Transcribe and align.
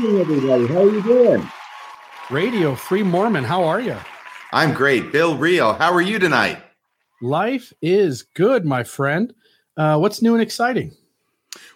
Evening, 0.00 0.18
everybody. 0.22 0.66
How 0.66 0.80
are 0.80 0.90
you 0.90 1.02
doing? 1.02 1.46
Radio 2.30 2.74
Free 2.74 3.02
Mormon, 3.02 3.44
how 3.44 3.64
are 3.64 3.80
you? 3.82 3.98
I'm 4.50 4.72
great. 4.72 5.12
Bill 5.12 5.36
Reel, 5.36 5.74
how 5.74 5.92
are 5.92 6.00
you 6.00 6.18
tonight? 6.18 6.56
Life 7.20 7.74
is 7.82 8.22
good, 8.22 8.64
my 8.64 8.82
friend. 8.82 9.34
Uh, 9.76 9.98
what's 9.98 10.22
new 10.22 10.32
and 10.32 10.42
exciting? 10.42 10.92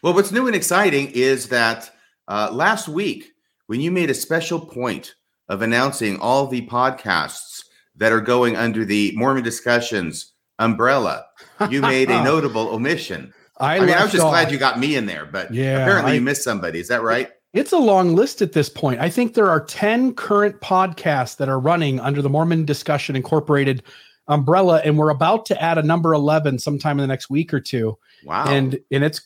Well, 0.00 0.14
what's 0.14 0.32
new 0.32 0.46
and 0.46 0.56
exciting 0.56 1.10
is 1.10 1.50
that 1.50 1.90
uh, 2.26 2.48
last 2.50 2.88
week, 2.88 3.30
when 3.66 3.82
you 3.82 3.90
made 3.90 4.08
a 4.08 4.14
special 4.14 4.58
point 4.58 5.16
of 5.50 5.60
announcing 5.60 6.18
all 6.18 6.46
the 6.46 6.66
podcasts 6.66 7.64
that 7.96 8.10
are 8.10 8.22
going 8.22 8.56
under 8.56 8.86
the 8.86 9.12
Mormon 9.16 9.44
Discussions 9.44 10.32
umbrella, 10.58 11.26
you 11.68 11.82
made 11.82 12.10
a 12.10 12.24
notable 12.24 12.68
omission. 12.68 13.34
I, 13.58 13.76
I, 13.76 13.80
mean, 13.80 13.90
I 13.90 14.02
was 14.02 14.12
just 14.12 14.24
off- 14.24 14.30
glad 14.30 14.50
you 14.50 14.56
got 14.56 14.78
me 14.78 14.96
in 14.96 15.04
there, 15.04 15.26
but 15.26 15.52
Yeah, 15.52 15.82
apparently 15.82 16.12
I- 16.12 16.14
you 16.14 16.20
missed 16.22 16.42
somebody. 16.42 16.78
Is 16.78 16.88
that 16.88 17.02
right? 17.02 17.28
It's 17.54 17.72
a 17.72 17.78
long 17.78 18.14
list 18.14 18.42
at 18.42 18.52
this 18.52 18.68
point. 18.68 19.00
I 19.00 19.08
think 19.08 19.34
there 19.34 19.48
are 19.48 19.64
10 19.64 20.14
current 20.14 20.60
podcasts 20.60 21.36
that 21.38 21.48
are 21.48 21.58
running 21.58 22.00
under 22.00 22.20
the 22.20 22.28
Mormon 22.28 22.64
Discussion 22.64 23.16
Incorporated 23.16 23.82
umbrella, 24.28 24.82
and 24.84 24.98
we're 24.98 25.10
about 25.10 25.46
to 25.46 25.62
add 25.62 25.78
a 25.78 25.82
number 25.82 26.12
11 26.12 26.58
sometime 26.58 26.98
in 26.98 27.02
the 27.02 27.06
next 27.06 27.30
week 27.30 27.54
or 27.54 27.60
two. 27.60 27.96
Wow. 28.24 28.46
and 28.46 28.78
and 28.90 29.04
it's 29.04 29.20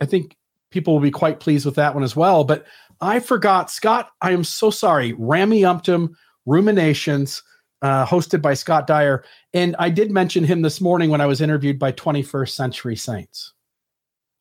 i 0.00 0.06
think 0.06 0.36
people 0.70 0.94
will 0.94 1.00
be 1.00 1.10
quite 1.10 1.40
pleased 1.40 1.66
with 1.66 1.74
that 1.74 1.94
one 1.94 2.04
as 2.04 2.14
well 2.14 2.44
but 2.44 2.66
i 3.00 3.18
forgot 3.18 3.70
scott 3.70 4.10
i 4.22 4.30
am 4.30 4.44
so 4.44 4.70
sorry 4.70 5.12
rameumptom 5.14 6.14
ruminations 6.46 7.42
uh, 7.82 8.06
hosted 8.06 8.40
by 8.40 8.54
scott 8.54 8.86
dyer 8.86 9.24
and 9.52 9.74
i 9.78 9.90
did 9.90 10.10
mention 10.10 10.44
him 10.44 10.62
this 10.62 10.80
morning 10.80 11.10
when 11.10 11.20
i 11.20 11.26
was 11.26 11.40
interviewed 11.40 11.78
by 11.78 11.90
21st 11.90 12.50
century 12.50 12.96
saints 12.96 13.52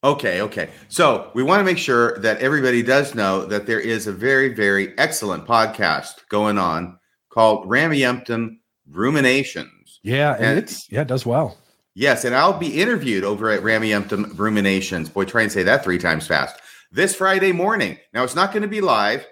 Okay, 0.03 0.41
okay. 0.41 0.69
So 0.89 1.31
we 1.33 1.43
want 1.43 1.61
to 1.61 1.63
make 1.63 1.77
sure 1.77 2.17
that 2.19 2.39
everybody 2.39 2.83
does 2.83 3.15
know 3.15 3.45
that 3.45 3.65
there 3.65 3.79
is 3.79 4.05
a 4.07 4.11
very, 4.11 4.53
very 4.53 4.97
excellent 4.97 5.45
podcast 5.47 6.27
going 6.29 6.57
on 6.57 6.99
called 7.29 7.67
Rameumptom 7.69 8.57
Ruminations. 8.89 9.99
yeah 10.03 10.35
and, 10.35 10.45
And- 10.45 10.59
it's 10.59 10.91
yeah 10.91 11.01
it 11.01 11.07
does 11.07 11.25
well 11.25 11.57
Yes, 11.95 12.25
and 12.25 12.35
I'll 12.35 12.57
be 12.57 12.81
interviewed 12.81 13.23
over 13.23 13.51
at 13.51 13.61
Rameumptom 13.61 14.35
Ruminations. 14.37 15.09
Boy, 15.09 15.25
try 15.25 15.43
and 15.43 15.51
say 15.51 15.61
that 15.61 15.83
three 15.83 15.99
times 15.99 16.25
fast. 16.25 16.55
This 16.91 17.13
Friday 17.15 17.51
morning. 17.51 17.99
Now 18.15 18.23
it's 18.23 18.33
not 18.33 18.51
going 18.51 18.63
to 18.63 18.67
be 18.67 18.81
live, 18.81 19.23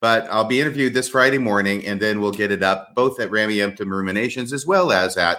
but 0.00 0.28
I'll 0.30 0.44
be 0.44 0.60
interviewed 0.60 0.94
this 0.94 1.08
Friday 1.08 1.38
morning, 1.38 1.84
and 1.84 2.00
then 2.00 2.20
we'll 2.20 2.30
get 2.30 2.52
it 2.52 2.62
up 2.62 2.94
both 2.94 3.18
at 3.18 3.30
Rameumptom 3.30 3.90
Ruminations 3.90 4.52
as 4.52 4.64
well 4.64 4.92
as 4.92 5.16
at 5.16 5.38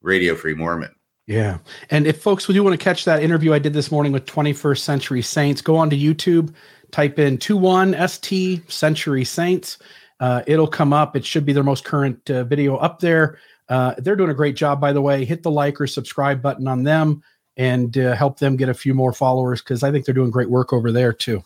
Radio 0.00 0.34
Free 0.34 0.54
Mormon. 0.54 0.94
Yeah. 1.26 1.58
And 1.90 2.06
if 2.06 2.20
folks 2.20 2.48
would 2.48 2.54
you 2.54 2.64
want 2.64 2.78
to 2.78 2.82
catch 2.82 3.04
that 3.04 3.22
interview 3.22 3.52
i 3.52 3.58
did 3.58 3.72
this 3.72 3.90
morning 3.92 4.12
with 4.12 4.26
21st 4.26 4.78
century 4.78 5.22
saints 5.22 5.60
go 5.60 5.76
on 5.76 5.88
to 5.90 5.96
youtube 5.96 6.54
type 6.92 7.18
in 7.18 7.38
21 7.38 7.96
st 8.08 8.70
century 8.70 9.24
saints. 9.24 9.78
Uh, 10.20 10.42
it'll 10.46 10.68
come 10.68 10.92
up. 10.92 11.16
It 11.16 11.24
should 11.24 11.44
be 11.44 11.52
their 11.52 11.64
most 11.64 11.84
current 11.84 12.30
uh, 12.30 12.44
video 12.44 12.76
up 12.76 13.00
there. 13.00 13.38
Uh, 13.68 13.94
they're 13.98 14.14
doing 14.14 14.30
a 14.30 14.34
great 14.34 14.54
job 14.54 14.80
by 14.80 14.92
the 14.92 15.02
way. 15.02 15.24
Hit 15.24 15.42
the 15.42 15.50
like 15.50 15.80
or 15.80 15.88
subscribe 15.88 16.40
button 16.40 16.68
on 16.68 16.84
them 16.84 17.22
and 17.56 17.98
uh, 17.98 18.14
help 18.14 18.38
them 18.38 18.56
get 18.56 18.68
a 18.68 18.74
few 18.74 18.94
more 18.94 19.12
followers 19.12 19.60
because 19.60 19.82
i 19.82 19.90
think 19.90 20.06
they're 20.06 20.14
doing 20.14 20.30
great 20.30 20.48
work 20.48 20.72
over 20.72 20.92
there 20.92 21.12
too. 21.12 21.42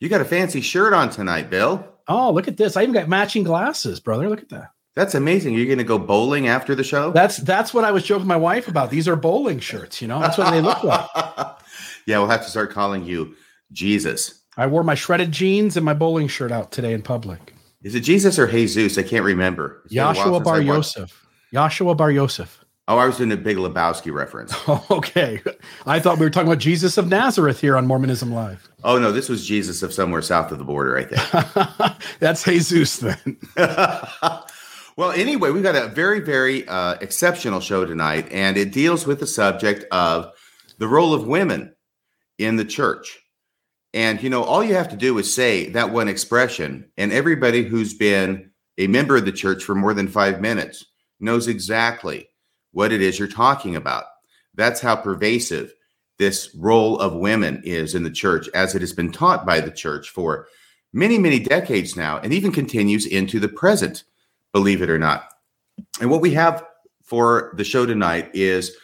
You 0.00 0.08
got 0.08 0.20
a 0.20 0.24
fancy 0.24 0.60
shirt 0.60 0.92
on 0.92 1.10
tonight, 1.10 1.50
Bill. 1.50 1.86
oh 2.08 2.32
look 2.32 2.48
at 2.48 2.56
this. 2.56 2.76
I 2.76 2.82
even 2.82 2.94
got 2.94 3.08
matching 3.08 3.44
glasses 3.44 4.00
brother. 4.00 4.28
Look 4.28 4.42
at 4.42 4.48
that 4.48 4.70
That's 4.98 5.14
amazing. 5.14 5.54
You're 5.54 5.66
going 5.66 5.78
to 5.78 5.84
go 5.84 5.96
bowling 5.96 6.48
after 6.48 6.74
the 6.74 6.82
show? 6.82 7.12
that's 7.12 7.36
that's 7.38 7.72
what 7.72 7.84
i 7.84 7.92
was 7.92 8.02
joking 8.02 8.26
my 8.26 8.36
wife 8.36 8.66
about 8.66 8.90
these 8.90 9.06
are 9.06 9.14
bowling 9.16 9.60
shirts 9.60 10.02
you 10.02 10.08
know 10.08 10.20
that's 10.20 10.36
what 10.36 10.50
they 10.50 10.60
look 10.60 10.82
like 10.82 11.08
yeah, 12.06 12.18
we'll 12.18 12.28
have 12.28 12.42
to 12.42 12.50
start 12.50 12.72
calling 12.72 13.04
you 13.04 13.34
Jesus. 13.72 14.42
i 14.56 14.66
wore 14.66 14.82
my 14.82 14.94
shredded 14.94 15.30
jeans 15.30 15.76
and 15.76 15.84
my 15.84 15.94
bowling 15.94 16.26
shirt 16.26 16.50
out 16.50 16.72
today 16.72 16.92
in 16.92 17.02
public 17.02 17.54
Is 17.82 17.94
it 17.94 18.00
Jesus 18.00 18.38
or 18.38 18.48
Jesus? 18.50 18.98
I 18.98 19.02
can't 19.04 19.24
remember. 19.24 19.82
It's 19.84 19.94
been 19.94 20.02
a 20.02 20.06
while 20.06 20.14
Yahshua 20.14 20.34
since 20.34 20.44
Bar 20.44 20.60
Yosef. 20.62 21.26
Yahshua 21.54 21.96
Bar 21.96 22.10
Yosef. 22.10 22.64
Oh, 22.88 22.98
I 22.98 23.06
was 23.06 23.18
doing 23.18 23.30
a 23.32 23.36
Big 23.36 23.56
Lebowski 23.56 24.12
reference. 24.12 24.52
okay. 24.90 25.40
I 25.86 26.00
thought 26.00 26.18
we 26.18 26.26
were 26.26 26.30
talking 26.30 26.48
about 26.48 26.58
Jesus 26.58 26.98
of 26.98 27.06
Nazareth 27.06 27.60
here 27.60 27.76
on 27.76 27.86
Mormonism 27.86 28.32
Live. 28.32 28.68
Oh 28.82 28.98
no, 28.98 29.12
this 29.12 29.28
was 29.28 29.46
Jesus 29.46 29.82
of 29.82 29.92
somewhere 29.92 30.22
south 30.22 30.50
of 30.50 30.58
the 30.58 30.64
border, 30.64 30.96
I 30.96 31.04
think. 31.04 31.98
That's 32.18 32.42
Jesus 32.42 32.96
then. 32.96 33.36
Well, 34.98 35.12
anyway, 35.12 35.52
we've 35.52 35.62
got 35.62 35.76
a 35.76 35.86
very, 35.86 36.18
very 36.18 36.66
uh, 36.66 36.94
exceptional 36.94 37.60
show 37.60 37.84
tonight, 37.84 38.26
and 38.32 38.56
it 38.56 38.72
deals 38.72 39.06
with 39.06 39.20
the 39.20 39.28
subject 39.28 39.84
of 39.92 40.32
the 40.78 40.88
role 40.88 41.14
of 41.14 41.24
women 41.24 41.72
in 42.36 42.56
the 42.56 42.64
church. 42.64 43.20
And 43.94 44.20
you 44.20 44.28
know, 44.28 44.42
all 44.42 44.64
you 44.64 44.74
have 44.74 44.88
to 44.88 44.96
do 44.96 45.16
is 45.18 45.32
say 45.32 45.68
that 45.68 45.92
one 45.92 46.08
expression, 46.08 46.90
and 46.96 47.12
everybody 47.12 47.62
who's 47.62 47.94
been 47.94 48.50
a 48.76 48.88
member 48.88 49.16
of 49.16 49.24
the 49.24 49.30
church 49.30 49.62
for 49.62 49.76
more 49.76 49.94
than 49.94 50.08
five 50.08 50.40
minutes 50.40 50.84
knows 51.20 51.46
exactly 51.46 52.28
what 52.72 52.90
it 52.90 53.00
is 53.00 53.20
you're 53.20 53.28
talking 53.28 53.76
about. 53.76 54.02
That's 54.56 54.80
how 54.80 54.96
pervasive 54.96 55.72
this 56.18 56.52
role 56.56 56.98
of 56.98 57.14
women 57.14 57.62
is 57.64 57.94
in 57.94 58.02
the 58.02 58.10
church, 58.10 58.48
as 58.52 58.74
it 58.74 58.80
has 58.80 58.94
been 58.94 59.12
taught 59.12 59.46
by 59.46 59.60
the 59.60 59.70
church 59.70 60.08
for 60.08 60.48
many, 60.92 61.18
many 61.18 61.38
decades 61.38 61.96
now, 61.96 62.18
and 62.18 62.32
even 62.32 62.50
continues 62.50 63.06
into 63.06 63.38
the 63.38 63.48
present, 63.48 64.02
believe 64.52 64.82
it 64.82 64.90
or 64.90 64.98
not. 64.98 65.28
And 66.00 66.10
what 66.10 66.20
we 66.20 66.32
have 66.34 66.64
for 67.02 67.52
the 67.56 67.64
show 67.64 67.86
tonight 67.86 68.30
is 68.34 68.76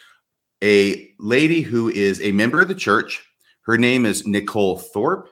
a 0.63 1.11
lady 1.19 1.61
who 1.61 1.89
is 1.89 2.21
a 2.21 2.31
member 2.31 2.61
of 2.61 2.67
the 2.67 2.75
church. 2.75 3.23
Her 3.61 3.77
name 3.77 4.05
is 4.05 4.25
Nicole 4.25 4.77
Thorpe, 4.77 5.29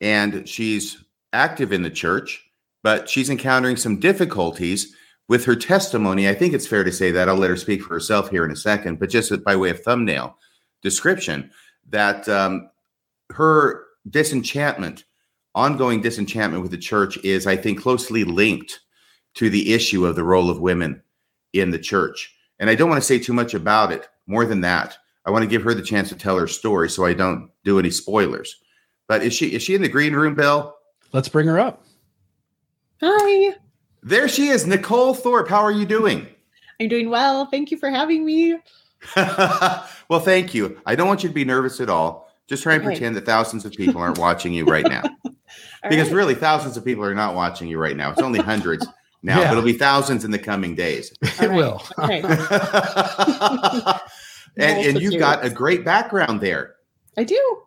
and 0.00 0.48
she's 0.48 1.02
active 1.32 1.72
in 1.72 1.82
the 1.82 1.90
church, 1.90 2.44
but 2.82 3.08
she's 3.08 3.30
encountering 3.30 3.76
some 3.76 4.00
difficulties 4.00 4.94
with 5.28 5.44
her 5.44 5.56
testimony. 5.56 6.28
I 6.28 6.34
think 6.34 6.52
it's 6.52 6.66
fair 6.66 6.84
to 6.84 6.92
say 6.92 7.10
that. 7.12 7.28
I'll 7.28 7.36
let 7.36 7.50
her 7.50 7.56
speak 7.56 7.82
for 7.82 7.94
herself 7.94 8.28
here 8.28 8.44
in 8.44 8.50
a 8.50 8.56
second, 8.56 8.98
but 8.98 9.10
just 9.10 9.32
by 9.44 9.56
way 9.56 9.70
of 9.70 9.80
thumbnail 9.80 10.36
description, 10.82 11.50
that 11.88 12.28
um, 12.28 12.68
her 13.30 13.86
disenchantment, 14.10 15.04
ongoing 15.54 16.00
disenchantment 16.00 16.62
with 16.62 16.72
the 16.72 16.78
church, 16.78 17.16
is, 17.18 17.46
I 17.46 17.56
think, 17.56 17.80
closely 17.80 18.24
linked 18.24 18.80
to 19.34 19.50
the 19.50 19.72
issue 19.72 20.06
of 20.06 20.16
the 20.16 20.24
role 20.24 20.50
of 20.50 20.60
women 20.60 21.02
in 21.52 21.70
the 21.70 21.78
church. 21.78 22.34
And 22.58 22.68
I 22.70 22.74
don't 22.74 22.88
want 22.88 23.00
to 23.00 23.06
say 23.06 23.18
too 23.18 23.32
much 23.32 23.54
about 23.54 23.92
it. 23.92 24.08
More 24.26 24.44
than 24.44 24.60
that, 24.62 24.96
I 25.26 25.30
want 25.30 25.42
to 25.42 25.48
give 25.48 25.62
her 25.62 25.74
the 25.74 25.82
chance 25.82 26.08
to 26.10 26.14
tell 26.16 26.38
her 26.38 26.46
story 26.46 26.88
so 26.88 27.04
I 27.04 27.12
don't 27.14 27.50
do 27.64 27.78
any 27.78 27.90
spoilers. 27.90 28.56
But 29.08 29.22
is 29.22 29.34
she 29.34 29.54
is 29.54 29.62
she 29.62 29.74
in 29.74 29.82
the 29.82 29.88
green 29.88 30.14
room, 30.14 30.34
Bill? 30.34 30.74
Let's 31.12 31.28
bring 31.28 31.46
her 31.48 31.58
up. 31.58 31.84
Hi, 33.02 33.56
There 34.02 34.28
she 34.28 34.48
is, 34.48 34.64
Nicole 34.66 35.12
Thorpe. 35.14 35.48
How 35.48 35.60
are 35.60 35.72
you 35.72 35.84
doing? 35.84 36.26
I'm 36.80 36.88
doing 36.88 37.10
well. 37.10 37.46
Thank 37.46 37.70
you 37.70 37.76
for 37.78 37.90
having 37.90 38.24
me. 38.24 38.56
well, 39.16 40.20
thank 40.20 40.54
you. 40.54 40.80
I 40.86 40.94
don't 40.94 41.08
want 41.08 41.22
you 41.24 41.28
to 41.28 41.34
be 41.34 41.44
nervous 41.44 41.80
at 41.80 41.90
all. 41.90 42.32
Just 42.48 42.62
try 42.62 42.74
and 42.74 42.82
Okay. 42.82 42.92
pretend 42.94 43.16
that 43.16 43.26
thousands 43.26 43.64
of 43.64 43.72
people 43.72 44.00
aren't 44.00 44.18
watching 44.18 44.52
you 44.52 44.64
right 44.64 44.86
now. 44.88 45.02
Because 45.90 46.08
right. 46.08 46.16
really, 46.16 46.34
thousands 46.34 46.76
of 46.78 46.84
people 46.84 47.04
are 47.04 47.14
not 47.14 47.34
watching 47.34 47.68
you 47.68 47.76
right 47.76 47.96
now. 47.96 48.10
It's 48.10 48.22
only 48.22 48.38
hundreds 48.38 48.86
now, 49.22 49.38
Yeah. 49.40 49.44
but 49.48 49.52
it'll 49.52 49.64
be 49.64 49.72
thousands 49.74 50.24
in 50.24 50.30
the 50.30 50.38
coming 50.38 50.74
days. 50.74 51.12
It 51.22 51.40
All 51.42 51.48
right. 51.48 51.56
will. 51.56 51.82
Okay, 51.98 52.22
and, 54.56 54.86
and 54.86 55.00
you've 55.00 55.18
got 55.18 55.44
a 55.44 55.50
great 55.50 55.84
background 55.84 56.40
there. 56.40 56.74
I 57.16 57.24
do. 57.24 57.58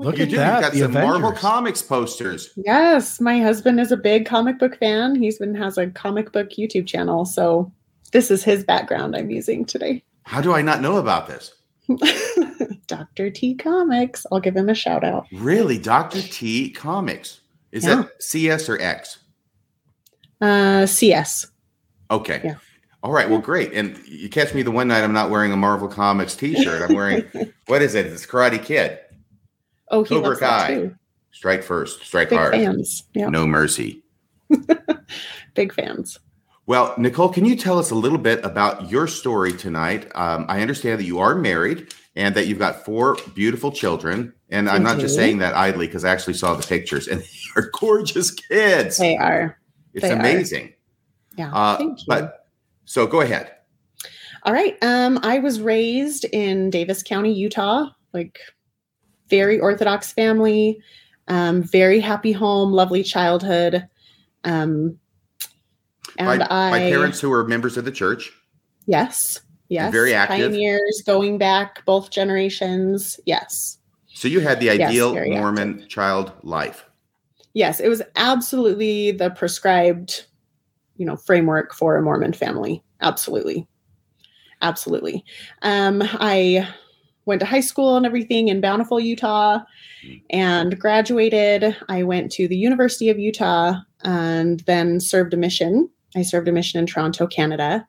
Look 0.00 0.18
you 0.18 0.24
at 0.24 0.30
do. 0.30 0.36
that. 0.36 0.54
You've 0.54 0.62
got 0.62 0.72
the 0.72 0.78
some 0.80 0.92
Marvel 0.92 1.32
Comics 1.32 1.82
posters. 1.82 2.50
Yes, 2.56 3.20
my 3.20 3.40
husband 3.40 3.80
is 3.80 3.90
a 3.90 3.96
big 3.96 4.26
comic 4.26 4.58
book 4.58 4.78
fan. 4.78 5.16
He's 5.20 5.38
been 5.38 5.54
has 5.56 5.76
a 5.78 5.88
comic 5.88 6.30
book 6.32 6.50
YouTube 6.50 6.86
channel, 6.86 7.24
so 7.24 7.72
this 8.12 8.30
is 8.30 8.44
his 8.44 8.62
background 8.64 9.16
I'm 9.16 9.30
using 9.30 9.64
today. 9.64 10.04
How 10.22 10.40
do 10.40 10.52
I 10.52 10.62
not 10.62 10.80
know 10.82 10.98
about 10.98 11.26
this? 11.26 11.52
Dr. 12.86 13.30
T 13.30 13.54
Comics. 13.56 14.24
I'll 14.30 14.40
give 14.40 14.56
him 14.56 14.68
a 14.68 14.74
shout 14.74 15.02
out. 15.04 15.26
Really, 15.32 15.78
Dr. 15.78 16.22
T 16.22 16.70
Comics. 16.70 17.40
Is 17.72 17.84
Yeah. 17.84 17.96
that 18.02 18.22
CS 18.22 18.68
or 18.68 18.80
X? 18.80 19.18
Uh, 20.40 20.86
CS. 20.86 21.46
Okay. 22.10 22.40
Yeah. 22.44 22.54
All 23.02 23.12
right. 23.12 23.28
Well, 23.28 23.38
great. 23.38 23.72
And 23.72 23.98
you 24.06 24.28
catch 24.28 24.54
me 24.54 24.62
the 24.62 24.70
one 24.70 24.88
night 24.88 25.04
I'm 25.04 25.12
not 25.12 25.30
wearing 25.30 25.52
a 25.52 25.56
Marvel 25.56 25.88
Comics 25.88 26.34
T-shirt. 26.34 26.88
I'm 26.88 26.96
wearing 26.96 27.24
what 27.66 27.82
is 27.82 27.94
it? 27.94 28.06
It's 28.06 28.26
Karate 28.26 28.62
Kid. 28.62 28.98
Oh, 29.90 30.02
he 30.02 30.14
Cobra 30.14 30.36
Kai. 30.36 30.74
too. 30.74 30.94
Strike 31.30 31.62
first, 31.62 32.02
strike 32.02 32.30
Big 32.30 32.38
hard, 32.38 32.52
fans. 32.52 33.04
Yeah, 33.14 33.28
no 33.28 33.46
mercy. 33.46 34.02
big 35.54 35.72
fans. 35.72 36.18
Well, 36.66 36.94
Nicole, 36.98 37.28
can 37.28 37.44
you 37.44 37.56
tell 37.56 37.78
us 37.78 37.90
a 37.90 37.94
little 37.94 38.18
bit 38.18 38.44
about 38.44 38.90
your 38.90 39.06
story 39.06 39.52
tonight? 39.52 40.10
Um, 40.14 40.44
I 40.48 40.60
understand 40.60 40.98
that 40.98 41.04
you 41.04 41.18
are 41.18 41.34
married 41.34 41.94
and 42.16 42.34
that 42.34 42.46
you've 42.46 42.58
got 42.58 42.84
four 42.84 43.16
beautiful 43.34 43.72
children. 43.72 44.34
And 44.50 44.68
I'm 44.68 44.82
not 44.82 44.98
just 44.98 45.14
saying 45.14 45.38
that 45.38 45.54
idly 45.54 45.86
because 45.86 46.04
I 46.04 46.10
actually 46.10 46.34
saw 46.34 46.54
the 46.54 46.66
pictures 46.66 47.08
and 47.08 47.22
they're 47.54 47.70
gorgeous 47.78 48.30
kids. 48.30 48.98
They 48.98 49.16
are. 49.16 49.57
It's 49.94 50.02
they 50.02 50.12
are. 50.12 50.18
amazing. 50.18 50.74
Yeah. 51.36 51.52
Uh, 51.52 51.76
thank 51.76 51.98
you. 52.00 52.04
But 52.08 52.46
so 52.84 53.06
go 53.06 53.20
ahead. 53.20 53.54
All 54.44 54.52
right. 54.52 54.76
Um, 54.82 55.18
I 55.22 55.38
was 55.40 55.60
raised 55.60 56.24
in 56.26 56.70
Davis 56.70 57.02
County, 57.02 57.32
Utah, 57.32 57.90
like 58.12 58.38
very 59.28 59.58
Orthodox 59.60 60.12
family, 60.12 60.80
um, 61.28 61.62
very 61.62 62.00
happy 62.00 62.32
home, 62.32 62.72
lovely 62.72 63.02
childhood. 63.02 63.86
Um, 64.44 64.98
and 66.16 66.40
my, 66.40 66.46
I, 66.50 66.70
my 66.70 66.78
parents 66.78 67.20
who 67.20 67.30
were 67.30 67.46
members 67.46 67.76
of 67.76 67.84
the 67.84 67.92
church. 67.92 68.32
yes, 68.86 69.40
yes, 69.68 69.92
very 69.92 70.14
active. 70.14 70.50
pioneers, 70.50 71.02
going 71.04 71.38
back 71.38 71.84
both 71.84 72.10
generations. 72.10 73.20
Yes, 73.26 73.78
So 74.14 74.28
you 74.28 74.40
had 74.40 74.60
the 74.60 74.70
ideal 74.70 75.12
very 75.12 75.30
Mormon 75.30 75.86
child 75.88 76.32
life. 76.42 76.87
Yes, 77.58 77.80
it 77.80 77.88
was 77.88 78.00
absolutely 78.14 79.10
the 79.10 79.30
prescribed, 79.30 80.26
you 80.96 81.04
know, 81.04 81.16
framework 81.16 81.74
for 81.74 81.96
a 81.96 82.02
Mormon 82.02 82.32
family. 82.32 82.82
Absolutely, 83.00 83.66
absolutely. 84.62 85.24
Um, 85.62 86.02
I 86.04 86.68
went 87.26 87.40
to 87.40 87.46
high 87.46 87.60
school 87.60 87.96
and 87.96 88.06
everything 88.06 88.48
in 88.48 88.60
Bountiful, 88.60 89.00
Utah, 89.00 89.58
and 90.30 90.78
graduated. 90.78 91.76
I 91.88 92.04
went 92.04 92.30
to 92.32 92.48
the 92.48 92.56
University 92.56 93.10
of 93.10 93.18
Utah 93.18 93.74
and 94.02 94.60
then 94.60 95.00
served 95.00 95.34
a 95.34 95.36
mission. 95.36 95.90
I 96.16 96.22
served 96.22 96.48
a 96.48 96.52
mission 96.52 96.78
in 96.80 96.86
Toronto, 96.86 97.26
Canada, 97.26 97.86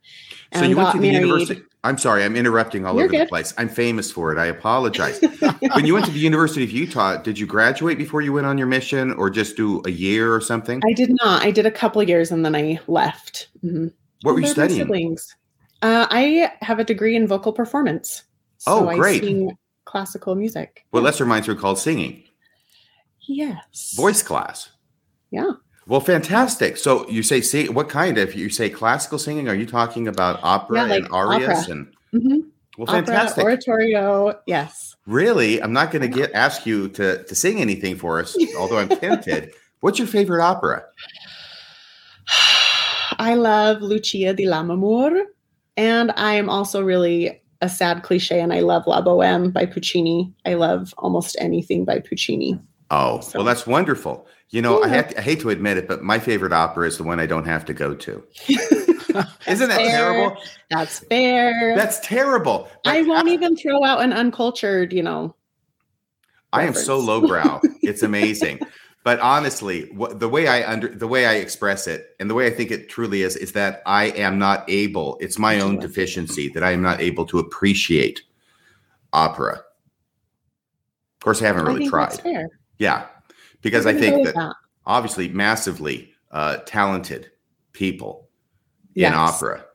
and 0.51 0.63
So 0.63 0.69
you 0.69 0.75
went 0.75 0.91
to 0.91 0.97
the 0.97 1.11
married. 1.11 1.27
university. 1.27 1.61
I'm 1.83 1.97
sorry, 1.97 2.25
I'm 2.25 2.35
interrupting 2.35 2.85
all 2.85 2.95
You're 2.95 3.05
over 3.05 3.17
the 3.17 3.25
place. 3.25 3.53
I'm 3.57 3.69
famous 3.69 4.11
for 4.11 4.33
it. 4.33 4.37
I 4.37 4.47
apologize. 4.47 5.21
when 5.73 5.85
you 5.85 5.93
went 5.93 6.05
to 6.07 6.11
the 6.11 6.19
University 6.19 6.63
of 6.63 6.71
Utah, 6.71 7.17
did 7.17 7.39
you 7.39 7.45
graduate 7.45 7.97
before 7.97 8.21
you 8.21 8.33
went 8.33 8.47
on 8.47 8.57
your 8.57 8.67
mission 8.67 9.13
or 9.13 9.29
just 9.29 9.55
do 9.55 9.81
a 9.85 9.89
year 9.89 10.33
or 10.33 10.41
something? 10.41 10.81
I 10.85 10.91
did 10.91 11.15
not. 11.21 11.41
I 11.41 11.51
did 11.51 11.65
a 11.65 11.71
couple 11.71 12.01
of 12.01 12.09
years 12.09 12.31
and 12.31 12.43
then 12.43 12.55
I 12.55 12.79
left. 12.87 13.47
Mhm. 13.63 13.93
what 14.23 14.35
were 14.35 14.41
you 14.41 14.47
studying? 14.47 14.81
Siblings. 14.81 15.35
Uh, 15.81 16.05
I 16.09 16.51
have 16.61 16.79
a 16.79 16.83
degree 16.83 17.15
in 17.15 17.25
vocal 17.25 17.53
performance. 17.53 18.23
Oh, 18.67 18.93
great. 18.97 19.23
I 19.23 19.25
sing 19.25 19.57
classical 19.85 20.35
music. 20.35 20.85
What 20.91 21.03
lesser 21.03 21.25
minds 21.25 21.47
are 21.47 21.55
called 21.55 21.79
singing? 21.79 22.23
Yes. 23.21 23.93
Voice 23.95 24.21
class. 24.21 24.69
Yeah. 25.31 25.51
Well, 25.89 25.99
fantastic. 25.99 26.77
So 26.77 27.07
you 27.09 27.23
say 27.23 27.41
sing 27.41 27.73
what 27.73 27.89
kind? 27.89 28.17
If 28.17 28.35
you 28.35 28.49
say 28.49 28.69
classical 28.69 29.17
singing, 29.19 29.49
are 29.49 29.55
you 29.55 29.65
talking 29.65 30.07
about 30.07 30.39
opera 30.43 30.77
Yeah, 30.77 30.83
like 30.83 31.03
and 31.05 31.11
arias 31.13 31.63
opera. 31.63 31.71
and 31.71 31.87
Mhm. 32.13 32.43
well 32.77 32.89
Opera, 32.89 33.05
fantastic. 33.05 33.43
oratorio. 33.43 34.35
Yes. 34.45 34.95
really, 35.07 35.59
I'm 35.61 35.73
not 35.73 35.89
going 35.91 36.03
to 36.03 36.07
get 36.07 36.31
ask 36.33 36.67
you 36.67 36.87
to 36.89 37.23
to 37.23 37.33
sing 37.35 37.59
anything 37.59 37.95
for 37.97 38.19
us, 38.19 38.37
although 38.57 38.77
I'm 38.77 38.89
tempted. 38.89 39.51
What's 39.81 39.97
your 39.97 40.07
favorite 40.07 40.43
opera? 40.43 40.83
I 43.17 43.33
love 43.35 43.81
Lucia 43.81 44.33
di 44.33 44.45
Lammermoor. 44.45 45.23
And 45.77 46.11
I 46.17 46.33
am 46.33 46.49
also 46.49 46.83
really 46.83 47.41
a 47.61 47.69
sad 47.69 48.03
cliche, 48.03 48.39
and 48.39 48.53
I 48.53 48.59
love 48.59 48.83
La 48.85 49.01
Boheme 49.01 49.51
by 49.51 49.65
Puccini. 49.65 50.31
I 50.45 50.53
love 50.55 50.93
almost 50.97 51.35
anything 51.39 51.85
by 51.85 51.99
Puccini. 51.99 52.59
Oh, 52.91 53.19
So- 53.21 53.39
well, 53.39 53.45
that's 53.45 53.65
wonderful. 53.65 54.27
You 54.51 54.63
know, 54.63 54.81
I, 54.81 54.87
have 54.87 55.09
to, 55.09 55.19
I 55.19 55.21
hate 55.21 55.41
to 55.41 55.51
admit 55.51 55.77
it, 55.77 55.87
but 55.87 56.01
my 56.01 56.17
favorite 56.17 56.53
opera 56.53 56.87
is 56.87 56.97
the 56.97 57.03
one 57.03 57.19
I 57.19 57.27
don't 57.27 57.45
have 57.45 57.65
to 57.65 57.73
go 57.73 57.93
to. 57.93 58.23
Isn't 59.47 59.69
that 59.69 59.77
fair. 59.77 59.89
terrible? 59.89 60.37
That's 60.71 60.99
fair. 60.99 61.75
That's 61.75 61.99
terrible. 61.99 62.67
I 62.85 63.03
won't 63.03 63.27
even 63.27 63.55
throw 63.55 63.83
out 63.83 64.01
an 64.01 64.11
uncultured, 64.11 64.91
you 64.91 65.03
know. 65.03 65.35
I 66.51 66.63
am 66.63 66.73
so 66.73 66.97
lowbrow. 66.97 67.61
it's 67.83 68.01
amazing. 68.01 68.59
But 69.03 69.19
honestly, 69.19 69.89
what, 69.93 70.19
the 70.19 70.27
way 70.27 70.47
I 70.47 70.71
under 70.71 70.87
the 70.89 71.07
way 71.07 71.25
I 71.25 71.35
express 71.35 71.87
it, 71.87 72.15
and 72.19 72.29
the 72.29 72.33
way 72.33 72.47
I 72.47 72.49
think 72.49 72.69
it 72.71 72.89
truly 72.89 73.21
is, 73.21 73.35
is 73.35 73.53
that 73.53 73.81
I 73.85 74.05
am 74.05 74.37
not 74.39 74.69
able. 74.69 75.17
It's 75.21 75.39
my 75.39 75.59
own 75.59 75.79
deficiency 75.79 76.49
that 76.49 76.63
I 76.63 76.71
am 76.71 76.81
not 76.81 76.99
able 76.99 77.25
to 77.27 77.39
appreciate 77.39 78.23
opera. 79.13 79.53
Of 79.53 81.23
course, 81.23 81.41
I 81.41 81.45
haven't 81.45 81.63
I 81.63 81.67
really 81.67 81.79
think 81.79 81.91
tried. 81.91 82.47
Yeah, 82.77 83.05
because 83.61 83.85
I 83.85 83.93
think 83.93 84.25
with 84.25 84.35
that, 84.35 84.55
obviously 84.85 85.29
massively 85.29 86.13
uh, 86.31 86.57
talented 86.65 87.31
people 87.73 88.27
in 88.95 89.13
opera. 89.13 89.65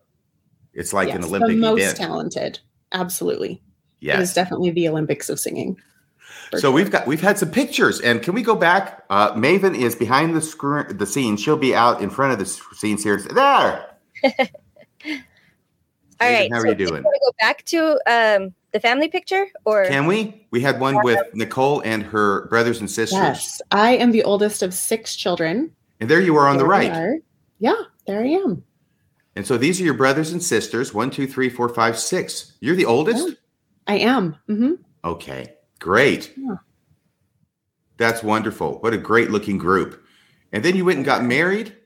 It's 0.73 0.93
like 0.93 1.11
an 1.11 1.25
Olympic 1.25 1.51
the 1.51 1.57
most 1.57 1.81
event. 1.81 1.97
talented. 1.97 2.59
Absolutely. 2.93 3.63
Yes, 4.01 4.19
It 4.19 4.23
is 4.23 4.35
definitely 4.35 4.71
the 4.71 4.89
Olympics 4.89 5.29
of 5.29 5.39
singing. 5.41 5.79
So 6.53 6.61
sure. 6.61 6.73
we've 6.73 6.91
got 6.91 7.07
we've 7.07 7.21
had 7.21 7.39
some 7.39 7.51
pictures, 7.51 8.01
and 8.01 8.23
can 8.23 8.35
we 8.35 8.43
go 8.43 8.55
back? 8.55 9.05
Uh, 9.09 9.33
Maven 9.33 9.75
is 9.77 9.95
behind 9.95 10.35
the 10.37 10.43
screen, 10.43 10.97
the 10.97 11.07
scene. 11.07 11.37
She'll 11.37 11.57
be 11.57 11.75
out 11.75 12.03
in 12.03 12.11
front 12.11 12.33
of 12.33 12.39
the 12.39 12.47
scenes 12.77 13.03
here. 13.03 13.17
There. 13.19 13.87
All 16.21 16.29
Megan, 16.29 16.53
right. 16.53 16.53
how 16.53 16.59
are 16.59 16.63
so 16.63 16.69
you 16.69 16.75
do 16.75 16.87
doing? 16.87 17.03
go 17.03 17.33
back 17.41 17.65
to 17.67 17.99
um, 18.07 18.55
the 18.75 18.81
family 18.81 19.09
picture, 19.09 19.47
or 19.65 19.87
Can 19.87 20.06
we? 20.06 20.47
We 20.50 20.61
had 20.61 20.81
one 20.81 21.03
with 21.05 21.19
Nicole 21.32 21.81
and 21.85 22.03
her 22.03 22.47
brothers 22.49 22.81
and 22.81 22.91
sisters, 22.91 23.19
Yes. 23.19 23.62
I 23.71 23.93
am 23.97 24.11
the 24.11 24.25
oldest 24.25 24.62
of 24.62 24.75
six 24.75 25.17
children. 25.17 25.71
and 26.00 26.11
there 26.11 26.21
you 26.21 26.37
are 26.37 26.49
on 26.49 26.56
the 26.59 26.65
There 26.65 26.69
we 26.69 26.88
right. 26.88 26.91
are. 26.93 27.17
Yeah, 27.61 27.81
there 28.06 28.21
I 28.21 28.26
am. 28.26 28.62
And 29.37 29.47
so 29.47 29.56
these 29.56 29.81
are 29.81 29.85
your 29.85 29.94
brothers 29.94 30.32
and 30.32 30.43
sisters. 30.43 30.93
One, 30.93 31.11
two, 31.11 31.26
three, 31.26 31.49
four, 31.49 31.69
five, 31.69 31.99
six. 31.99 32.53
You're 32.61 32.76
the 32.76 32.85
oldest. 32.85 33.29
Yeah. 33.29 33.35
I 33.87 33.94
am. 33.99 34.37
mm-hmm. 34.49 34.73
Okay, 35.05 35.55
great. 35.79 36.32
Yeah. 36.37 36.56
That's 37.97 38.23
wonderful. 38.25 38.79
What 38.81 38.93
a 38.93 38.99
great 38.99 39.31
looking 39.31 39.56
group. 39.59 40.03
And 40.53 40.65
then 40.65 40.75
you 40.75 40.85
went 40.85 40.97
and 40.97 41.06
got 41.06 41.25
married. 41.25 41.77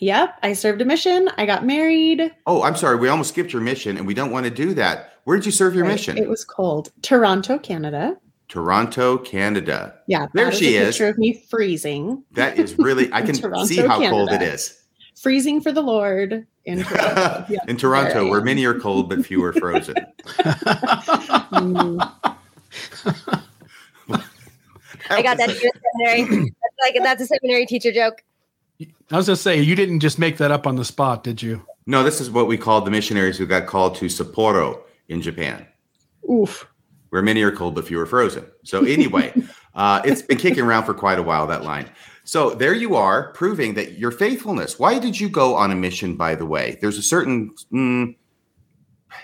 Yep. 0.00 0.38
I 0.42 0.52
served 0.52 0.80
a 0.82 0.84
mission. 0.84 1.28
I 1.38 1.46
got 1.46 1.64
married. 1.64 2.34
Oh, 2.46 2.62
I'm 2.62 2.76
sorry. 2.76 2.96
We 2.96 3.08
almost 3.08 3.30
skipped 3.30 3.52
your 3.52 3.62
mission, 3.62 3.96
and 3.96 4.06
we 4.06 4.14
don't 4.14 4.30
want 4.30 4.44
to 4.44 4.50
do 4.50 4.74
that. 4.74 5.12
Where 5.24 5.36
did 5.36 5.46
you 5.46 5.52
serve 5.52 5.74
your 5.74 5.84
Right, 5.84 5.92
mission? 5.92 6.18
It 6.18 6.28
was 6.28 6.44
cold. 6.44 6.92
Toronto, 7.02 7.58
Canada. 7.58 8.16
Toronto, 8.48 9.18
Canada. 9.18 9.94
Yeah. 10.06 10.26
There 10.34 10.44
that 10.46 10.52
is 10.54 10.58
she 10.58 10.76
a 10.76 10.82
is. 10.82 10.86
Picture 10.94 11.08
of 11.08 11.18
me 11.18 11.42
freezing. 11.50 12.22
That 12.32 12.58
is 12.58 12.78
really, 12.78 13.12
I 13.12 13.22
can 13.26 13.34
Toronto, 13.34 13.64
see 13.64 13.78
how 13.78 13.98
cold 14.08 14.30
it 14.32 14.42
is. 14.42 14.80
Freezing 15.16 15.60
for 15.60 15.72
the 15.72 15.80
Lord 15.82 16.46
in 16.66 16.82
Toronto. 16.84 17.46
Yeah, 17.48 17.58
In 17.66 17.76
Toronto, 17.76 18.28
where 18.30 18.42
many 18.42 18.64
are 18.66 18.78
cold 18.78 19.08
but 19.08 19.24
few 19.24 19.42
are 19.44 19.52
frozen. 19.52 19.94
Mm, 21.56 21.98
I 25.10 25.22
got 25.22 25.38
that 25.38 25.48
was- 25.48 25.58
seminary. 25.58 26.40
That's 26.40 26.76
like 26.82 26.94
that's 27.02 27.22
a 27.22 27.26
seminary 27.26 27.64
teacher 27.66 27.92
joke. 27.92 28.22
I 28.80 29.16
was 29.16 29.26
gonna 29.26 29.36
say 29.36 29.60
you 29.60 29.74
didn't 29.74 30.00
just 30.00 30.18
make 30.18 30.38
that 30.38 30.50
up 30.50 30.66
on 30.66 30.76
the 30.76 30.84
spot, 30.84 31.24
did 31.24 31.42
you? 31.42 31.64
No, 31.86 32.02
this 32.02 32.20
is 32.20 32.30
what 32.30 32.46
we 32.46 32.58
called 32.58 32.84
the 32.84 32.90
missionaries 32.90 33.38
who 33.38 33.46
got 33.46 33.66
called 33.66 33.94
to 33.96 34.06
Sapporo 34.06 34.82
in 35.08 35.22
Japan, 35.22 35.66
oof. 36.28 36.66
where 37.10 37.22
many 37.22 37.42
are 37.42 37.52
cold 37.52 37.74
but 37.76 37.86
few 37.86 38.00
are 38.00 38.06
frozen. 38.06 38.44
So 38.64 38.84
anyway, 38.84 39.32
uh, 39.74 40.02
it's 40.04 40.22
been 40.22 40.38
kicking 40.38 40.64
around 40.64 40.84
for 40.84 40.94
quite 40.94 41.18
a 41.18 41.22
while, 41.22 41.46
that 41.46 41.64
line. 41.64 41.88
So 42.24 42.50
there 42.50 42.74
you 42.74 42.96
are, 42.96 43.32
proving 43.34 43.74
that 43.74 43.98
your 43.98 44.10
faithfulness. 44.10 44.80
Why 44.80 44.98
did 44.98 45.20
you 45.20 45.28
go 45.28 45.54
on 45.54 45.70
a 45.70 45.76
mission, 45.76 46.16
by 46.16 46.34
the 46.34 46.44
way? 46.44 46.76
There's 46.80 46.98
a 46.98 47.02
certain, 47.02 47.54
mm, 47.72 48.16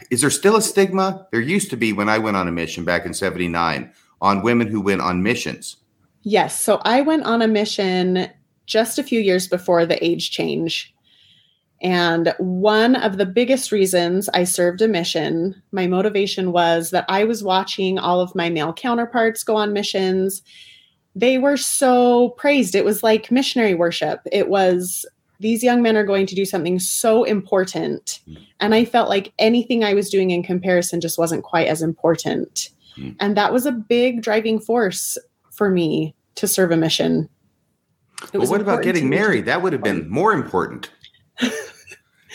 is 0.09 0.21
there 0.21 0.31
still 0.31 0.55
a 0.55 0.63
stigma? 0.63 1.27
There 1.33 1.41
used 1.41 1.71
to 1.71 1.77
be 1.77 1.93
when 1.93 2.09
I 2.09 2.19
went 2.19 2.37
on 2.37 2.47
a 2.47 2.53
mission 2.53 2.85
back 2.85 3.05
in 3.05 3.13
79 3.13 3.93
on 4.21 4.43
women 4.43 4.69
who 4.69 4.81
went 4.81 5.01
on 5.01 5.25
missions. 5.25 5.79
Yes. 6.23 6.63
So 6.63 6.81
I 6.85 7.01
went 7.01 7.25
on 7.25 7.43
a 7.43 7.49
mission 7.49 8.31
just 8.67 8.99
a 8.99 9.03
few 9.03 9.21
years 9.21 9.49
before 9.49 9.87
the 9.87 10.03
age 10.05 10.31
change. 10.31 10.95
And 11.83 12.33
one 12.39 12.95
of 12.95 13.19
the 13.19 13.27
biggest 13.27 13.73
reasons 13.73 14.29
I 14.33 14.45
served 14.45 14.81
a 14.83 14.89
mission, 14.89 15.61
my 15.73 15.89
motivation 15.89 16.53
was 16.53 16.91
that 16.91 17.05
I 17.09 17.25
was 17.25 17.43
watching 17.43 17.99
all 17.99 18.21
of 18.21 18.35
my 18.37 18.51
male 18.51 18.73
counterparts 18.73 19.43
go 19.43 19.57
on 19.57 19.73
missions. 19.73 20.43
They 21.17 21.39
were 21.39 21.57
so 21.57 22.31
praised. 22.31 22.77
It 22.77 22.85
was 22.85 23.03
like 23.03 23.33
missionary 23.33 23.75
worship. 23.75 24.21
It 24.31 24.49
was 24.49 25.05
these 25.41 25.65
young 25.65 25.83
men 25.83 25.97
are 25.97 26.05
going 26.05 26.27
to 26.27 26.37
do 26.37 26.45
something 26.45 26.79
so 26.79 27.25
important. 27.25 28.21
And 28.61 28.77
I 28.77 28.85
felt 28.85 29.09
like 29.09 29.33
anything 29.41 29.83
I 29.83 29.93
was 29.93 30.09
doing 30.09 30.31
in 30.31 30.45
comparison 30.45 31.01
just 31.01 31.19
wasn't 31.19 31.43
quite 31.43 31.67
as 31.67 31.83
important. 31.83 32.71
Mm. 32.97 33.17
And 33.19 33.37
that 33.37 33.53
was 33.53 33.67
a 33.67 33.73
big 33.73 34.23
driving 34.23 34.61
force 34.61 35.19
for 35.51 35.69
me 35.69 36.15
to 36.37 36.47
serve 36.47 36.71
a 36.71 36.77
mission. 36.77 37.29
But 38.33 38.49
what 38.49 38.61
about 38.61 38.83
getting 38.83 39.09
married? 39.09 39.47
That 39.47 39.63
would 39.63 39.73
have 39.73 39.83
been 39.83 40.09
more 40.09 40.33
important. 40.33 40.91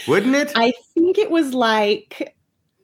Wouldn't 0.07 0.35
it? 0.35 0.51
I 0.55 0.73
think 0.93 1.17
it 1.17 1.31
was 1.31 1.53
like 1.53 2.35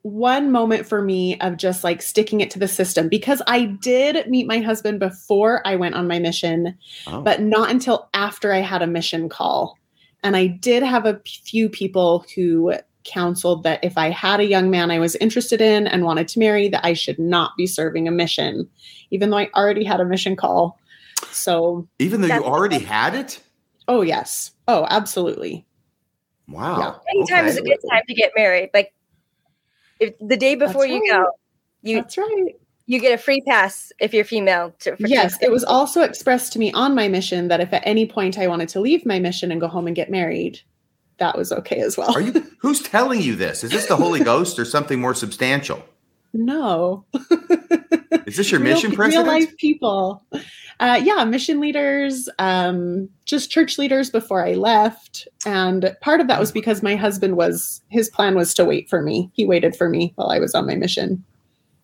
one 0.04 0.52
moment 0.52 0.86
for 0.86 1.02
me 1.02 1.40
of 1.40 1.56
just 1.56 1.84
like 1.84 2.02
sticking 2.02 2.42
it 2.42 2.52
to 2.52 2.60
the 2.60 2.68
system 2.68 3.08
because 3.08 3.42
I 3.48 3.66
did 3.66 4.30
meet 4.30 4.48
my 4.48 4.60
husband 4.60 5.00
before 5.00 5.66
I 5.66 5.78
went 5.78 5.96
on 5.96 6.08
my 6.08 6.20
mission, 6.20 6.78
Oh. 7.08 7.22
but 7.22 7.42
not 7.42 7.72
until 7.72 8.10
after 8.14 8.52
I 8.52 8.60
had 8.60 8.82
a 8.82 8.88
mission 8.88 9.30
call. 9.30 9.78
And 10.22 10.36
I 10.36 10.48
did 10.48 10.84
have 10.84 11.06
a 11.06 11.22
few 11.26 11.70
people 11.70 12.26
who 12.36 12.74
counseled 13.06 13.64
that 13.64 13.84
if 13.84 13.98
I 13.98 14.10
had 14.10 14.40
a 14.40 14.46
young 14.46 14.70
man 14.70 14.92
I 14.92 15.00
was 15.00 15.16
interested 15.18 15.62
in 15.62 15.88
and 15.88 16.06
wanted 16.06 16.28
to 16.30 16.40
marry, 16.40 16.70
that 16.70 16.86
I 16.86 16.94
should 16.94 17.20
not 17.20 17.52
be 17.58 17.68
serving 17.68 18.08
a 18.08 18.12
mission, 18.12 18.70
even 19.12 19.30
though 19.30 19.38
I 19.38 19.50
already 19.56 19.84
had 19.84 20.00
a 20.00 20.06
mission 20.06 20.36
call. 20.36 20.80
So, 21.32 21.88
Even 22.00 22.22
though 22.22 22.28
you 22.28 22.44
already 22.44 22.80
had 22.80 23.16
it? 23.16 23.40
oh, 23.88 24.02
yes. 24.02 24.52
Oh, 24.68 24.86
absolutely. 24.90 25.66
Wow. 26.48 27.02
Anytime 27.10 27.46
is 27.48 27.58
a 27.58 27.62
good 27.62 27.78
time 27.90 28.02
to 28.08 28.14
get 28.14 28.32
married. 28.36 28.70
Like 28.74 28.94
if 30.00 30.14
the 30.20 30.38
day 30.38 30.56
before 30.56 30.86
That's 30.88 30.94
you 30.94 31.02
right. 31.12 31.24
go, 31.24 31.32
you 31.82 31.96
That's 32.02 32.18
right. 32.18 32.56
you 32.86 33.00
get 33.00 33.14
a 33.14 33.18
free 33.18 33.42
pass 33.48 33.92
if 34.00 34.14
you're 34.14 34.26
female. 34.26 34.74
To, 34.80 34.96
for 34.98 35.08
Yes, 35.08 35.38
it 35.42 35.52
was 35.52 35.64
also 35.64 36.02
expressed 36.02 36.52
to 36.54 36.60
me 36.60 36.72
on 36.74 36.96
my 36.96 37.08
mission 37.08 37.48
that 37.48 37.62
if 37.62 37.72
at 37.74 37.82
any 37.86 38.06
point 38.06 38.38
I 38.38 38.48
wanted 38.48 38.70
to 38.70 38.80
leave 38.82 39.06
my 39.06 39.20
mission 39.20 39.52
and 39.52 39.62
go 39.62 39.68
home 39.68 39.88
and 39.88 39.96
get 39.96 40.10
married, 40.12 40.60
that 41.18 41.38
was 41.38 41.52
okay 41.54 41.80
as 41.80 41.98
well. 41.98 42.14
Are 42.14 42.22
you 42.22 42.46
who's 42.60 42.82
telling 42.82 43.22
you 43.22 43.36
this? 43.36 43.64
Is 43.64 43.72
this 43.72 43.86
the 43.88 43.96
Holy 43.96 44.20
Ghost 44.24 44.60
or 44.60 44.66
something 44.66 45.00
more 45.00 45.14
substantial? 45.16 45.84
no. 46.34 47.06
Is 48.26 48.38
this 48.38 48.52
your 48.52 48.60
Real- 48.62 48.76
mission 48.76 48.92
Real 48.92 49.26
life 49.26 49.56
people. 49.58 50.26
Uh, 50.80 51.00
yeah, 51.04 51.24
mission 51.24 51.60
leaders, 51.60 52.28
um, 52.40 53.08
just 53.26 53.52
church 53.52 53.78
leaders 53.78 54.10
before 54.10 54.46
I 54.46 54.54
left. 54.54 55.28
And 55.46 55.96
part 56.02 56.20
of 56.20 56.28
that 56.28 56.40
was 56.40 56.52
because 56.52 56.84
my 56.84 56.96
husband 56.96 57.38
was, 57.38 57.82
his 57.90 58.10
plan 58.10 58.36
was 58.36 58.54
to 58.56 58.66
wait 58.66 58.90
for 58.90 59.02
me. 59.02 59.30
He 59.34 59.46
waited 59.46 59.76
for 59.76 59.88
me 59.90 60.14
while 60.16 60.30
I 60.30 60.40
was 60.40 60.56
on 60.56 60.68
my 60.68 60.76
mission, 60.76 61.24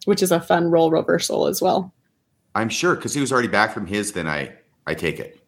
which 0.05 0.23
is 0.23 0.31
a 0.31 0.41
fun 0.41 0.71
role 0.71 0.91
reversal 0.91 1.47
as 1.47 1.61
well. 1.61 1.93
I'm 2.55 2.69
sure 2.69 2.95
because 2.95 3.13
he 3.13 3.21
was 3.21 3.31
already 3.31 3.47
back 3.47 3.73
from 3.73 3.85
his. 3.85 4.11
Then 4.13 4.27
I 4.27 4.53
I 4.87 4.95
take 4.95 5.19
it. 5.19 5.39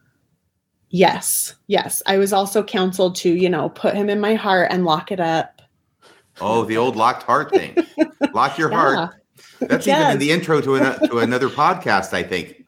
Yes, 0.92 1.56
yes. 1.68 2.02
I 2.06 2.18
was 2.18 2.34
also 2.34 2.64
counseled 2.64 3.16
to, 3.18 3.34
you 3.34 3.50
know, 3.50 3.70
put 3.70 3.96
him 3.96 4.10
in 4.10 4.20
my 4.20 4.36
heart 4.36 4.68
and 4.72 4.86
lock 4.86 5.12
it 5.12 5.20
up. 5.20 5.62
Oh, 6.40 6.64
the 6.64 6.78
old 6.78 6.96
locked 6.96 7.24
heart 7.24 7.50
thing. 7.52 7.76
Lock 8.34 8.58
your 8.58 8.72
Yeah, 8.72 8.78
heart. 8.78 9.16
That's 9.60 9.88
even 9.88 10.10
in 10.12 10.20
the 10.20 10.32
intro 10.32 10.62
to, 10.62 10.76
an, 10.76 11.10
to 11.10 11.20
another 11.20 11.50
podcast. 11.50 12.14
I 12.14 12.24
think 12.24 12.61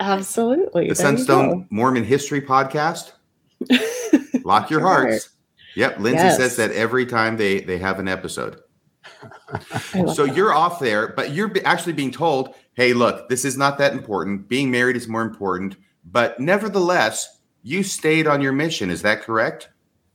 absolutely. 0.00 0.88
the 0.88 0.94
There 0.94 0.94
Sunstone 0.96 1.66
Mormon 1.70 2.04
History 2.04 2.40
podcast. 2.40 3.12
Lock 4.44 4.70
your 4.70 4.80
hearts. 4.80 5.30
Yep, 5.76 6.00
Lindsay 6.00 6.24
Yes. 6.24 6.36
says 6.36 6.56
that 6.56 6.72
every 6.72 7.06
time 7.06 7.36
they 7.36 7.60
they 7.60 7.78
have 7.78 7.98
an 7.98 8.08
episode. 8.08 8.60
So 10.14 10.26
that. 10.26 10.36
you're 10.36 10.52
off 10.54 10.78
there, 10.80 11.08
but 11.08 11.32
you're 11.32 11.52
actually 11.64 11.92
being 11.94 12.10
told, 12.12 12.54
"Hey, 12.74 12.92
look, 12.92 13.28
this 13.28 13.44
is 13.44 13.56
not 13.56 13.76
that 13.78 13.92
important. 13.92 14.48
Being 14.48 14.70
married 14.70 14.96
is 14.96 15.08
more 15.08 15.22
important." 15.22 15.76
But 16.04 16.38
nevertheless, 16.40 17.40
you 17.62 17.82
stayed 17.82 18.26
on 18.26 18.40
your 18.40 18.52
mission. 18.52 18.88
Is 18.90 19.02
that 19.02 19.22
correct? 19.22 19.68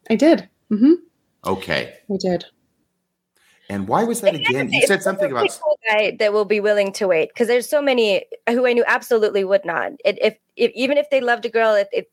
I 0.09 0.15
did. 0.15 0.49
hmm 0.69 0.93
Okay. 1.45 1.93
I 2.11 2.17
did. 2.17 2.45
And 3.69 3.87
why 3.87 4.03
was 4.03 4.21
that 4.21 4.35
again? 4.35 4.71
You 4.71 4.85
said 4.85 5.01
something 5.01 5.31
about 5.31 5.49
that 6.19 6.33
will 6.33 6.45
be 6.45 6.59
willing 6.59 6.91
to 6.93 7.07
wait 7.07 7.29
because 7.29 7.47
there's 7.47 7.67
so 7.67 7.81
many 7.81 8.25
who 8.47 8.67
I 8.67 8.73
knew 8.73 8.83
absolutely 8.87 9.43
would 9.43 9.65
not. 9.65 9.93
It, 10.03 10.19
if, 10.21 10.37
if 10.55 10.71
even 10.75 10.97
if 10.97 11.09
they 11.09 11.21
loved 11.21 11.45
a 11.45 11.49
girl, 11.49 11.73
if, 11.73 11.87
if 11.91 12.05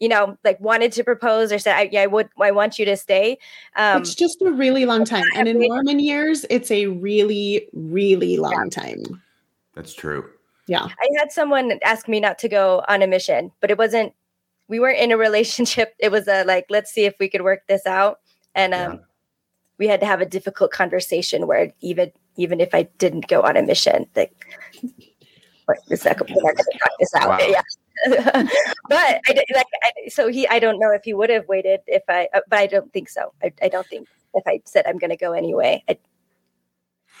you 0.00 0.08
know, 0.08 0.36
like 0.44 0.60
wanted 0.60 0.92
to 0.92 1.04
propose 1.04 1.52
or 1.52 1.58
said, 1.58 1.76
I, 1.76 1.88
"Yeah, 1.90 2.02
I 2.02 2.06
would, 2.06 2.28
I 2.40 2.50
want 2.50 2.78
you 2.78 2.84
to 2.84 2.96
stay." 2.96 3.38
Um, 3.76 4.02
it's 4.02 4.14
just 4.14 4.42
a 4.42 4.52
really 4.52 4.86
long 4.86 5.04
time. 5.04 5.24
And 5.34 5.48
in 5.48 5.58
waited- 5.58 5.70
Mormon 5.70 5.98
years, 6.00 6.44
it's 6.50 6.70
a 6.70 6.86
really, 6.86 7.68
really 7.72 8.36
long 8.36 8.70
time. 8.70 9.22
that's 9.74 9.94
true. 9.94 10.28
Yeah. 10.66 10.84
I 10.84 11.08
had 11.18 11.30
someone 11.30 11.78
ask 11.84 12.08
me 12.08 12.20
not 12.20 12.38
to 12.38 12.48
go 12.48 12.84
on 12.88 13.02
a 13.02 13.06
mission, 13.06 13.52
but 13.60 13.70
it 13.70 13.78
wasn't. 13.78 14.12
We 14.68 14.80
weren't 14.80 14.98
in 14.98 15.12
a 15.12 15.16
relationship. 15.28 15.94
It 15.98 16.10
was 16.10 16.28
a 16.28 16.44
like, 16.44 16.66
let's 16.70 16.90
see 16.90 17.04
if 17.04 17.14
we 17.18 17.28
could 17.28 17.42
work 17.42 17.62
this 17.68 17.86
out, 17.86 18.20
and 18.54 18.74
um, 18.74 18.92
Yeah. 18.92 18.98
We 19.78 19.86
had 19.86 20.00
to 20.00 20.06
have 20.06 20.20
a 20.20 20.26
difficult 20.26 20.70
conversation 20.70 21.46
where 21.46 21.72
even 21.80 22.12
even 22.36 22.60
if 22.60 22.74
I 22.74 22.84
didn't 22.98 23.28
go 23.28 23.42
on 23.42 23.56
a 23.56 23.62
mission, 23.62 24.06
like, 24.16 24.32
what, 25.66 25.78
it's 25.88 26.04
not, 26.04 26.18
we're 26.18 26.42
not 26.42 26.56
going 26.56 26.56
to 26.56 26.78
talk 26.78 26.92
this 26.98 27.14
out. 27.14 27.28
Wow. 27.28 27.38
Yeah. 27.40 27.62
but 28.88 29.20
I 29.28 29.44
like 29.54 29.66
I, 29.84 30.08
so 30.08 30.26
he 30.26 30.48
I 30.48 30.58
don't 30.58 30.80
know 30.80 30.90
if 30.90 31.04
he 31.04 31.14
would 31.14 31.30
have 31.30 31.46
waited 31.46 31.80
if 31.86 32.02
I 32.08 32.28
uh, 32.34 32.40
but 32.48 32.58
I 32.58 32.66
don't 32.66 32.92
think 32.92 33.08
so 33.08 33.32
I, 33.40 33.52
I 33.62 33.68
don't 33.68 33.86
think 33.86 34.08
if 34.34 34.42
I 34.48 34.60
said 34.64 34.84
I'm 34.86 34.98
going 34.98 35.10
to 35.10 35.16
go 35.16 35.32
anyway 35.32 35.82
I, 35.88 35.96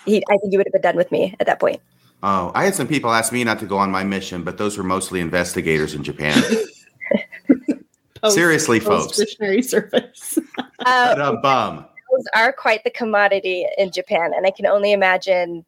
he 0.04 0.16
I 0.28 0.36
think 0.38 0.50
he 0.50 0.56
would 0.56 0.66
have 0.66 0.72
been 0.72 0.82
done 0.82 0.96
with 0.96 1.12
me 1.12 1.36
at 1.38 1.46
that 1.46 1.60
point 1.60 1.80
Oh, 2.26 2.50
I 2.54 2.64
had 2.64 2.74
some 2.74 2.88
people 2.88 3.12
ask 3.12 3.34
me 3.34 3.44
not 3.44 3.58
to 3.58 3.66
go 3.66 3.76
on 3.76 3.90
my 3.90 4.02
mission, 4.02 4.44
but 4.44 4.56
those 4.56 4.78
were 4.78 4.82
mostly 4.82 5.20
investigators 5.20 5.92
in 5.92 6.02
Japan. 6.02 6.42
Post- 8.22 8.34
Seriously, 8.34 8.80
folks. 8.80 9.08
post-missionary 9.08 9.60
service. 9.60 10.38
uh, 10.86 11.14
What 11.14 11.20
a 11.20 11.36
bum. 11.42 11.84
Those 12.14 12.26
are 12.34 12.52
quite 12.52 12.84
the 12.84 12.90
commodity 12.90 13.66
in 13.78 13.90
Japan, 13.90 14.32
and 14.34 14.46
I 14.46 14.50
can 14.50 14.66
only 14.66 14.92
imagine 14.92 15.64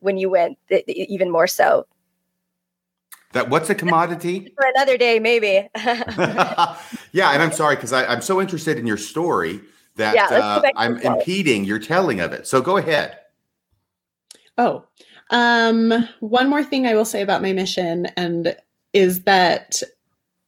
when 0.00 0.16
you 0.16 0.30
went, 0.30 0.58
th- 0.68 0.84
th- 0.86 1.08
even 1.08 1.30
more 1.30 1.46
so. 1.46 1.86
That 3.32 3.48
what's 3.48 3.70
a 3.70 3.74
commodity? 3.74 4.52
For 4.60 4.66
another 4.74 4.96
day, 4.96 5.18
maybe. 5.18 5.68
yeah, 5.76 7.32
and 7.32 7.42
I'm 7.42 7.52
sorry 7.52 7.76
because 7.76 7.92
I'm 7.92 8.20
so 8.20 8.40
interested 8.40 8.78
in 8.78 8.86
your 8.86 8.98
story 8.98 9.60
that 9.96 10.14
Yeah, 10.14 10.26
uh, 10.26 10.62
I'm 10.76 10.98
impeding 10.98 11.64
your 11.64 11.78
telling 11.78 12.20
of 12.20 12.32
it. 12.32 12.46
So 12.46 12.60
go 12.60 12.76
ahead. 12.76 13.18
Oh, 14.58 14.84
um, 15.30 16.06
one 16.20 16.50
more 16.50 16.62
thing 16.62 16.86
I 16.86 16.94
will 16.94 17.06
say 17.06 17.22
about 17.22 17.42
my 17.42 17.52
mission 17.52 18.06
and 18.16 18.54
is 18.92 19.22
that 19.22 19.80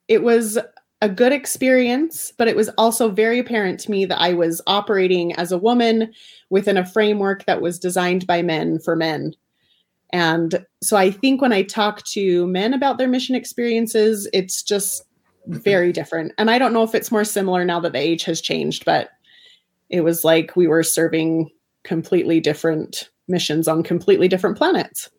it 0.08 0.22
was 0.22 0.58
a 1.04 1.08
good 1.08 1.32
experience, 1.34 2.32
but 2.38 2.48
it 2.48 2.56
was 2.56 2.70
also 2.78 3.10
very 3.10 3.38
apparent 3.38 3.78
to 3.78 3.90
me 3.90 4.06
that 4.06 4.22
I 4.22 4.32
was 4.32 4.62
operating 4.66 5.34
as 5.34 5.52
a 5.52 5.58
woman 5.58 6.10
within 6.48 6.78
a 6.78 6.86
framework 6.86 7.44
that 7.44 7.60
was 7.60 7.78
designed 7.78 8.26
by 8.26 8.40
men 8.40 8.78
for 8.78 8.96
men. 8.96 9.34
And 10.14 10.64
so 10.82 10.96
I 10.96 11.10
think 11.10 11.42
when 11.42 11.52
I 11.52 11.62
talk 11.62 12.02
to 12.06 12.46
men 12.46 12.72
about 12.72 12.96
their 12.96 13.06
mission 13.06 13.34
experiences, 13.34 14.26
it's 14.32 14.62
just 14.62 15.04
very 15.48 15.92
different. 15.92 16.32
And 16.38 16.50
I 16.50 16.58
don't 16.58 16.72
know 16.72 16.84
if 16.84 16.94
it's 16.94 17.12
more 17.12 17.24
similar 17.24 17.66
now 17.66 17.80
that 17.80 17.92
the 17.92 17.98
age 17.98 18.24
has 18.24 18.40
changed, 18.40 18.86
but 18.86 19.10
it 19.90 20.00
was 20.00 20.24
like 20.24 20.56
we 20.56 20.66
were 20.66 20.82
serving 20.82 21.50
completely 21.82 22.40
different 22.40 23.10
missions 23.28 23.68
on 23.68 23.82
completely 23.82 24.26
different 24.26 24.56
planets. 24.56 25.10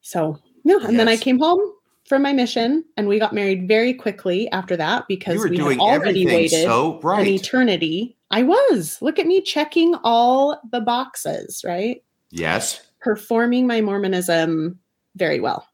So, 0.00 0.38
yeah, 0.64 0.78
and 0.80 0.98
then 0.98 1.08
I 1.08 1.18
came 1.18 1.38
home 1.38 1.60
from 2.08 2.22
my 2.22 2.32
mission 2.32 2.84
and 2.96 3.06
we 3.06 3.18
got 3.18 3.32
married 3.32 3.68
very 3.68 3.92
quickly 3.94 4.50
after 4.50 4.76
that 4.76 5.06
because 5.08 5.42
we 5.42 5.56
doing 5.56 5.78
already 5.80 6.26
waited 6.26 6.62
so 6.62 6.94
an 6.94 7.00
right. 7.02 7.26
eternity. 7.26 8.16
I 8.30 8.42
was. 8.42 9.00
Look 9.00 9.18
at 9.18 9.26
me 9.26 9.40
checking 9.40 9.94
all 10.04 10.60
the 10.70 10.80
boxes, 10.80 11.62
right? 11.64 12.02
Yes. 12.30 12.82
performing 13.00 13.66
my 13.66 13.80
Mormonism 13.80 14.78
very 15.16 15.40
well. 15.40 15.66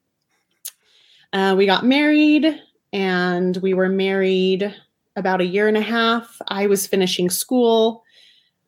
Uh, 1.33 1.55
we 1.57 1.67
got 1.67 1.85
married 1.85 2.61
and 2.93 3.57
we 3.59 3.75
were 3.75 3.89
married 3.89 4.75
about 5.17 5.41
a 5.41 5.47
year 5.47 5.69
and 5.69 5.77
a 5.77 5.83
half. 5.83 6.41
I 6.49 6.67
was 6.67 6.87
finishing 6.87 7.31
school. 7.31 8.05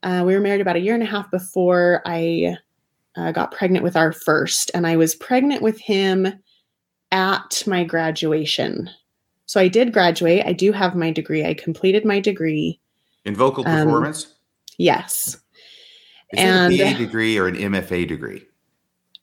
Uh, 0.03 0.23
we 0.27 0.35
were 0.35 0.41
married 0.41 0.61
about 0.61 0.77
a 0.77 0.81
year 0.81 0.95
and 0.95 1.03
a 1.03 1.07
half 1.07 1.31
before 1.31 2.03
I 2.07 2.57
uh, 3.17 3.33
got 3.33 3.53
pregnant 3.53 3.83
with 3.83 3.97
our 3.97 4.13
first, 4.13 4.71
and 4.75 4.87
I 4.87 4.97
was 4.97 5.15
pregnant 5.15 5.63
with 5.63 5.79
him 5.79 6.29
at 7.13 7.63
my 7.67 7.85
graduation. 7.85 8.91
So 9.47 9.61
I 9.61 9.69
did 9.69 9.93
graduate. 9.93 10.45
I 10.45 10.53
do 10.53 10.73
have 10.73 10.95
my 10.97 11.11
degree. 11.13 11.45
I 11.45 11.55
completed 11.55 12.05
my 12.05 12.21
degree. 12.21 12.81
In 13.25 13.35
vocal 13.35 13.67
Um, 13.67 13.87
performance? 13.87 14.35
Yes. 14.79 15.37
Is 16.33 16.39
and- 16.41 16.73
it 16.73 16.81
a 16.81 16.85
BA 16.95 16.99
degree 16.99 17.39
or 17.39 17.47
an 17.49 17.57
MFA 17.57 18.05
degree 18.07 18.45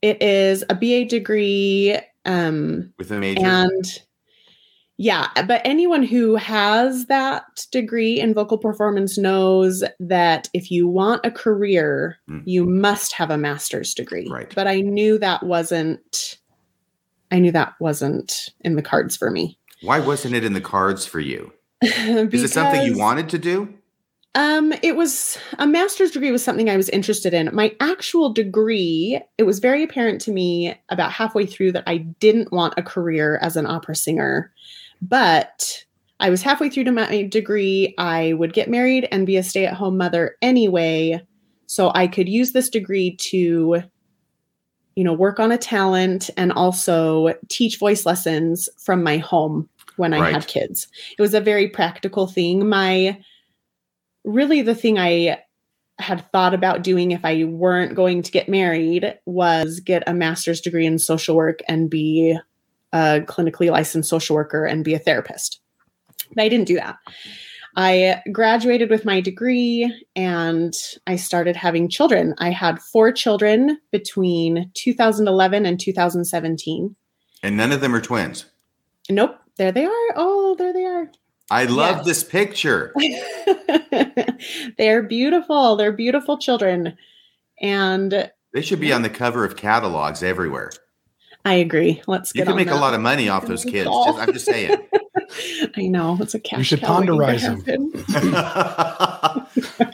It 0.02 0.22
is 0.22 0.64
a 0.70 0.76
BA 0.76 1.06
degree. 1.06 1.98
Um, 2.26 2.94
with 2.98 3.12
a 3.12 3.20
major? 3.20 3.46
And 3.46 4.02
yeah, 4.98 5.28
but 5.48 5.62
anyone 5.66 6.04
who 6.04 6.36
has 6.36 7.06
that 7.08 7.66
degree 7.72 8.20
in 8.20 8.34
vocal 8.34 8.58
performance 8.58 9.18
knows 9.18 9.84
that 10.00 10.50
if 10.54 10.70
you 10.72 10.88
want 10.88 11.26
a 11.26 11.32
career, 11.32 12.18
Mm. 12.30 12.44
you 12.46 12.66
must 12.66 13.14
have 13.14 13.32
a 13.32 13.38
master's 13.38 13.94
degree. 13.94 14.28
Right. 14.30 14.52
But 14.56 14.68
I 14.68 14.82
knew 14.82 15.18
that 15.20 15.44
wasn't 15.44 16.38
I 17.34 17.40
knew 17.40 17.52
that 17.52 17.74
wasn't 17.80 18.52
in 18.62 18.76
the 18.76 18.84
cards 18.84 19.18
for 19.18 19.32
me. 19.32 19.58
Why 19.82 20.00
wasn't 20.00 20.36
it 20.36 20.44
in 20.44 20.54
the 20.54 20.62
cards 20.62 21.06
for 21.08 21.20
you? 21.20 21.52
Is 21.82 22.44
it 22.44 22.52
something 22.52 22.86
you 22.86 22.96
wanted 22.96 23.28
to 23.30 23.40
do? 23.40 23.74
Um, 24.36 24.72
it 24.84 24.96
was 24.96 25.40
a 25.58 25.66
master's 25.66 26.12
degree 26.12 26.32
was 26.32 26.44
something 26.44 26.70
I 26.70 26.78
was 26.78 26.90
interested 26.90 27.34
in. 27.34 27.50
My 27.52 27.76
actual 27.80 28.32
degree, 28.32 29.20
it 29.40 29.44
was 29.44 29.58
very 29.58 29.84
apparent 29.84 30.22
to 30.22 30.32
me 30.32 30.76
about 30.90 31.12
halfway 31.12 31.48
through 31.48 31.72
that 31.72 31.86
I 31.88 31.98
didn't 31.98 32.52
want 32.52 32.76
a 32.78 32.84
career 32.84 33.40
as 33.42 33.58
an 33.58 33.66
opera 33.66 33.96
singer. 33.96 34.54
But 35.02 35.86
I 36.20 36.30
was 36.30 36.44
halfway 36.44 36.70
through 36.70 36.86
to 36.86 36.92
my 36.92 37.24
degree. 37.24 37.96
I 37.98 38.34
would 38.34 38.54
get 38.54 38.70
married 38.70 39.08
and 39.12 39.26
be 39.26 39.38
a 39.38 39.44
stay 39.44 39.66
at 39.66 39.74
home 39.74 39.98
mother 39.98 40.38
anyway. 40.42 41.20
So 41.66 41.92
I 41.96 42.06
could 42.06 42.30
use 42.30 42.52
this 42.52 42.70
degree 42.70 43.16
to, 43.18 43.84
you 44.96 45.04
know, 45.04 45.14
work 45.14 45.40
on 45.40 45.52
a 45.52 45.58
talent 45.58 46.30
and 46.38 46.52
also 46.52 47.34
teach 47.50 47.80
voice 47.80 48.06
lessons 48.06 48.70
from 48.78 49.04
my 49.04 49.18
home 49.18 49.68
when 49.98 50.14
I 50.14 50.20
Right. 50.20 50.34
had 50.34 50.48
kids. 50.48 50.88
It 51.18 51.22
was 51.22 51.34
a 51.34 51.42
very 51.42 51.68
practical 51.68 52.28
thing. 52.28 52.68
My 52.68 53.18
really 54.24 54.62
the 54.62 54.76
thing 54.76 54.98
I 54.98 55.40
had 56.00 56.30
thought 56.32 56.54
about 56.54 56.84
doing 56.84 57.12
if 57.12 57.24
I 57.24 57.44
weren't 57.44 57.96
going 57.96 58.24
to 58.24 58.32
get 58.32 58.50
married 58.50 59.18
was 59.26 59.80
get 59.80 60.04
a 60.08 60.14
master's 60.14 60.62
degree 60.62 60.86
in 60.86 60.98
social 60.98 61.36
work 61.36 61.60
and 61.68 61.90
be 61.90 62.38
a 62.92 63.22
clinically 63.22 63.70
licensed 63.72 64.10
social 64.10 64.36
worker 64.36 64.66
and 64.66 64.84
be 64.84 64.94
a 64.94 65.00
therapist. 65.00 65.60
But 66.34 66.44
I 66.44 66.50
didn't 66.50 66.68
do 66.68 66.76
that. 66.76 66.98
I 67.76 68.22
graduated 68.32 68.90
with 68.90 69.04
my 69.06 69.20
degree 69.20 69.92
and 70.16 70.74
I 71.08 71.16
started 71.16 71.56
having 71.56 71.90
children. 71.90 72.36
I 72.38 72.52
had 72.52 72.80
four 72.80 73.12
children 73.12 73.80
between 73.92 74.70
2011 74.76 75.66
and 75.66 75.80
2017. 75.80 76.96
And 77.42 77.58
none 77.58 77.72
of 77.72 77.82
them 77.82 77.96
are 77.96 78.02
twins. 78.02 78.46
Nope, 79.10 79.38
there 79.58 79.72
they 79.72 79.86
are. 79.86 80.08
Oh, 80.16 80.56
there 80.58 80.72
they 80.72 80.86
are. 80.86 81.10
I 81.50 81.66
love 81.66 81.98
Yes. 81.98 82.06
this 82.06 82.24
picture. 82.24 82.94
They're 84.78 85.04
beautiful. 85.04 85.76
They're 85.76 85.92
beautiful 85.92 86.38
children. 86.38 86.96
And 87.62 88.32
They 88.54 88.62
should 88.62 88.80
be 88.80 88.94
on 88.94 89.02
the 89.02 89.10
cover 89.10 89.44
of 89.46 89.56
catalogs 89.56 90.24
everywhere. 90.24 90.72
I 91.46 91.56
agree. 91.56 92.02
Let's 92.08 92.34
You 92.34 92.46
can 92.46 92.56
make 92.56 92.70
a 92.70 92.76
lot 92.76 92.94
of 92.94 93.02
money 93.02 93.28
off 93.30 93.46
those 93.46 93.66
kids. 93.66 93.90
Just, 93.90 94.20
I'm 94.20 94.32
just 94.32 94.46
saying. 94.46 94.78
I 95.76 95.88
know. 95.88 96.18
It's 96.22 96.34
a 96.34 96.40
cash 96.40 96.58
You 96.60 96.64
should 96.64 96.82
cow 96.82 97.00
waiting 97.00 97.18
to 97.18 97.24
ponderize 97.24 97.44
'em. 97.44 97.62
happen. 97.62 97.92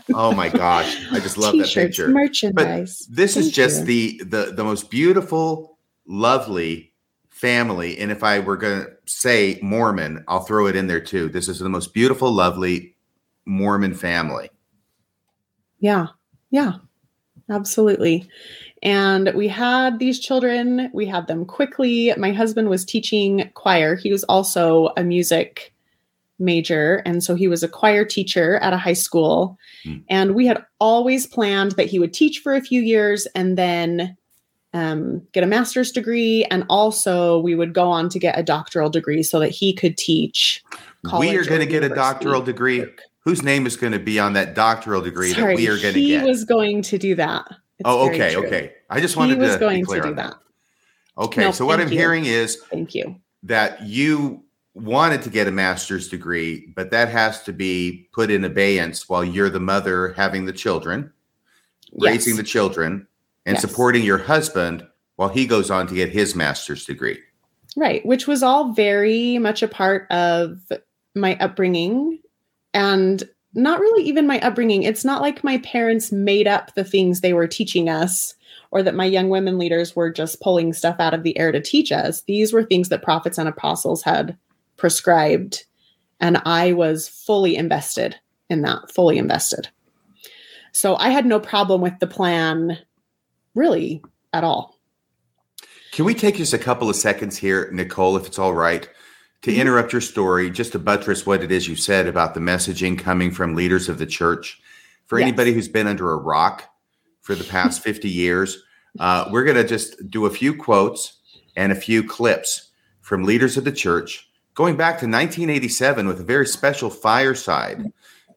oh 0.13 0.33
my 0.33 0.49
gosh. 0.49 0.97
I 1.11 1.19
just 1.19 1.37
love 1.37 1.53
that 1.57 1.65
T-shirts, 1.65 1.97
picture. 1.97 2.07
merchandise. 2.09 3.07
This 3.09 3.37
is 3.37 3.51
just 3.51 3.81
you. 3.81 3.85
the, 3.85 4.21
the 4.25 4.51
the 4.53 4.63
most 4.63 4.89
beautiful, 4.89 5.77
lovely 6.07 6.93
family. 7.29 7.97
And 7.97 8.11
if 8.11 8.23
I 8.23 8.39
were 8.39 8.57
going 8.57 8.81
to 8.83 8.89
say 9.05 9.59
Mormon, 9.61 10.23
I'll 10.27 10.41
throw 10.43 10.67
it 10.67 10.75
in 10.75 10.87
there 10.87 11.01
too. 11.01 11.29
This 11.29 11.47
is 11.47 11.59
the 11.59 11.69
most 11.69 11.93
beautiful, 11.93 12.31
lovely 12.31 12.95
Mormon 13.45 13.93
family. 13.93 14.49
Yeah. 15.79 16.07
Yeah. 16.51 16.73
Absolutely. 17.49 18.27
And 18.81 19.33
we 19.35 19.47
had 19.47 19.99
these 19.99 20.19
children, 20.19 20.89
we 20.93 21.05
had 21.05 21.27
them 21.27 21.45
quickly. 21.45 22.13
My 22.17 22.31
husband 22.31 22.69
was 22.69 22.85
teaching 22.85 23.49
choir. 23.53 23.95
He 23.95 24.11
was 24.11 24.23
also 24.25 24.89
a 24.95 25.03
music 25.03 25.73
major. 26.39 27.01
And 27.05 27.23
so 27.23 27.35
he 27.35 27.47
was 27.47 27.63
a 27.63 27.67
choir 27.67 28.05
teacher 28.05 28.55
at 28.57 28.73
a 28.73 28.77
high 28.77 28.93
school. 28.93 29.57
Hmm. 29.83 29.97
And 30.09 30.35
we 30.35 30.45
had 30.47 30.63
always 30.79 31.27
planned 31.27 31.73
that 31.73 31.87
he 31.87 31.99
would 31.99 32.13
teach 32.13 32.39
for 32.39 32.55
a 32.55 32.61
few 32.61 32.81
years 32.81 33.27
and 33.35 33.57
then 33.57 34.15
um, 34.73 35.21
get 35.33 35.43
a 35.43 35.47
master's 35.47 35.91
degree. 35.91 36.45
And 36.45 36.65
also, 36.69 37.39
we 37.39 37.55
would 37.55 37.73
go 37.73 37.89
on 37.89 38.07
to 38.09 38.19
get 38.19 38.39
a 38.39 38.43
doctoral 38.43 38.89
degree 38.89 39.23
so 39.23 39.39
that 39.39 39.49
he 39.49 39.73
could 39.73 39.97
teach. 39.97 40.63
we 41.19 41.35
are 41.35 41.43
going 41.43 41.59
to 41.59 41.65
get 41.65 41.83
a 41.83 41.89
doctoral 41.89 42.41
degree. 42.41 42.85
Whose 43.25 43.43
name 43.43 43.67
is 43.67 43.75
going 43.75 43.93
to 43.93 43.99
be 43.99 44.17
on 44.19 44.33
that 44.33 44.55
doctoral 44.55 45.01
degree 45.01 45.33
Sorry, 45.33 45.55
that 45.55 45.61
we 45.61 45.67
are 45.67 45.77
going 45.77 45.93
to 45.93 45.99
get? 45.99 46.21
he 46.21 46.27
was 46.27 46.45
going 46.45 46.81
to 46.83 46.97
do 46.97 47.15
that. 47.15 47.45
It's 47.79 47.87
oh, 47.87 48.09
okay, 48.09 48.35
okay. 48.35 48.73
I 48.89 48.99
just 48.99 49.13
He 49.15 49.19
wanted 49.19 49.39
was 49.39 49.53
to 49.53 49.59
going 49.59 49.85
to 49.85 49.93
do 49.93 50.01
on 50.09 50.15
that. 50.15 50.35
Okay, 51.17 51.41
No, 51.41 51.51
so 51.51 51.65
what 51.65 51.79
I'm 51.79 51.91
you. 51.91 51.97
hearing 51.97 52.25
is 52.25 52.57
Thank 52.69 52.93
you. 52.93 53.15
that 53.43 53.81
you 53.85 54.43
wanted 54.73 55.21
to 55.23 55.29
get 55.29 55.47
a 55.47 55.51
master's 55.51 56.09
degree, 56.09 56.67
but 56.75 56.91
that 56.91 57.07
has 57.09 57.41
to 57.43 57.53
be 57.53 58.09
put 58.13 58.29
in 58.29 58.43
abeyance 58.43 59.07
while 59.09 59.23
you're 59.23 59.49
the 59.49 59.59
mother 59.59 60.13
having 60.13 60.45
the 60.45 60.53
children, 60.53 61.11
raising 61.93 62.35
the 62.35 62.43
children, 62.43 63.07
and 63.45 63.55
Yes. 63.55 63.61
supporting 63.61 64.03
your 64.03 64.17
husband 64.17 64.85
while 65.15 65.29
he 65.29 65.45
goes 65.47 65.71
on 65.71 65.87
to 65.87 65.95
get 65.95 66.09
his 66.09 66.35
master's 66.35 66.85
degree. 66.85 67.19
Right, 67.75 68.05
which 68.05 68.27
was 68.27 68.43
all 68.43 68.73
very 68.73 69.37
much 69.37 69.63
a 69.63 69.67
part 69.67 70.09
of 70.11 70.59
my 71.15 71.35
upbringing 71.37 72.19
and 72.73 73.23
not 73.53 73.79
really 73.79 74.03
even 74.03 74.27
my 74.27 74.39
upbringing. 74.41 74.83
It's 74.83 75.05
not 75.05 75.21
like 75.21 75.43
my 75.43 75.57
parents 75.59 76.11
made 76.11 76.47
up 76.47 76.75
the 76.75 76.83
things 76.83 77.21
they 77.21 77.33
were 77.33 77.47
teaching 77.47 77.89
us 77.89 78.35
or 78.71 78.83
that 78.83 78.95
my 78.95 79.05
young 79.05 79.29
women 79.29 79.57
leaders 79.57 79.95
were 79.95 80.11
just 80.11 80.41
pulling 80.41 80.73
stuff 80.73 80.97
out 80.99 81.13
of 81.13 81.23
the 81.23 81.37
air 81.37 81.51
to 81.51 81.61
teach 81.61 81.91
us. 81.91 82.21
These 82.23 82.53
were 82.53 82.63
things 82.63 82.89
that 82.89 83.01
prophets 83.01 83.37
and 83.37 83.49
apostles 83.49 84.03
had 84.03 84.37
prescribed. 84.77 85.65
And 86.19 86.41
I 86.45 86.73
was 86.73 87.07
fully 87.07 87.55
invested 87.55 88.15
in 88.49 88.61
that, 88.61 88.91
fully 88.91 89.17
invested. 89.17 89.69
So 90.71 90.95
I 90.97 91.09
had 91.09 91.25
no 91.25 91.39
problem 91.39 91.81
with 91.81 91.97
the 91.99 92.07
plan 92.07 92.77
really 93.55 94.03
at 94.33 94.43
all. 94.43 94.77
Can 95.91 96.05
we 96.05 96.13
take 96.13 96.35
just 96.35 96.53
a 96.53 96.59
couple 96.59 96.89
of 96.89 96.95
seconds 96.95 97.35
here, 97.35 97.69
Nicole, 97.71 98.15
if 98.15 98.27
it's 98.27 98.37
all 98.37 98.53
right, 98.53 98.87
to 99.43 99.53
interrupt 99.55 99.93
your 99.93 100.01
story, 100.01 100.49
just 100.49 100.73
to 100.73 100.79
buttress 100.79 101.25
what 101.25 101.43
it 101.43 101.51
is 101.51 101.67
you 101.67 101.75
said 101.75 102.07
about 102.07 102.33
the 102.33 102.39
messaging 102.39 102.97
coming 102.97 103.31
from 103.31 103.55
leaders 103.55 103.89
of 103.89 103.97
the 103.97 104.05
church? 104.05 104.61
For 105.05 105.19
Yes. 105.19 105.27
anybody 105.27 105.53
who's 105.53 105.67
been 105.67 105.87
under 105.87 106.11
a 106.11 106.17
rock 106.17 106.63
for 107.21 107.35
the 107.35 107.43
past 107.45 107.81
50 107.83 108.09
years, 108.09 108.61
uh, 108.99 109.29
we're 109.31 109.43
going 109.45 109.57
to 109.57 109.67
just 109.67 110.09
do 110.09 110.25
a 110.25 110.29
few 110.29 110.53
quotes 110.55 111.19
and 111.55 111.71
a 111.71 111.75
few 111.75 112.03
clips 112.03 112.69
from 113.01 113.23
leaders 113.23 113.57
of 113.57 113.63
the 113.63 113.71
church 113.71 114.29
going 114.55 114.75
back 114.75 114.99
to 114.99 115.05
1987 115.05 116.05
with 116.05 116.19
a 116.19 116.23
very 116.23 116.45
special 116.45 116.89
fireside 116.89 117.81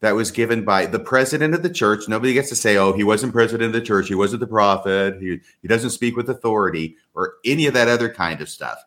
that 0.02 0.14
was 0.14 0.30
given 0.30 0.64
by 0.64 0.86
the 0.86 0.98
president 0.98 1.52
of 1.52 1.62
the 1.64 1.70
church. 1.70 2.08
Nobody 2.08 2.32
gets 2.32 2.48
to 2.50 2.56
say, 2.56 2.76
oh, 2.76 2.92
he 2.92 3.02
wasn't 3.02 3.32
president 3.32 3.66
of 3.66 3.72
the 3.72 3.84
church. 3.86 4.06
He 4.08 4.14
wasn't 4.14 4.38
the 4.40 4.46
prophet. 4.46 5.16
He, 5.20 5.40
he 5.62 5.68
doesn't 5.68 5.90
speak 5.90 6.16
with 6.16 6.30
authority 6.30 6.96
or 7.14 7.34
any 7.44 7.66
of 7.66 7.74
that 7.74 7.88
other 7.88 8.08
kind 8.08 8.40
of 8.40 8.48
stuff. 8.48 8.78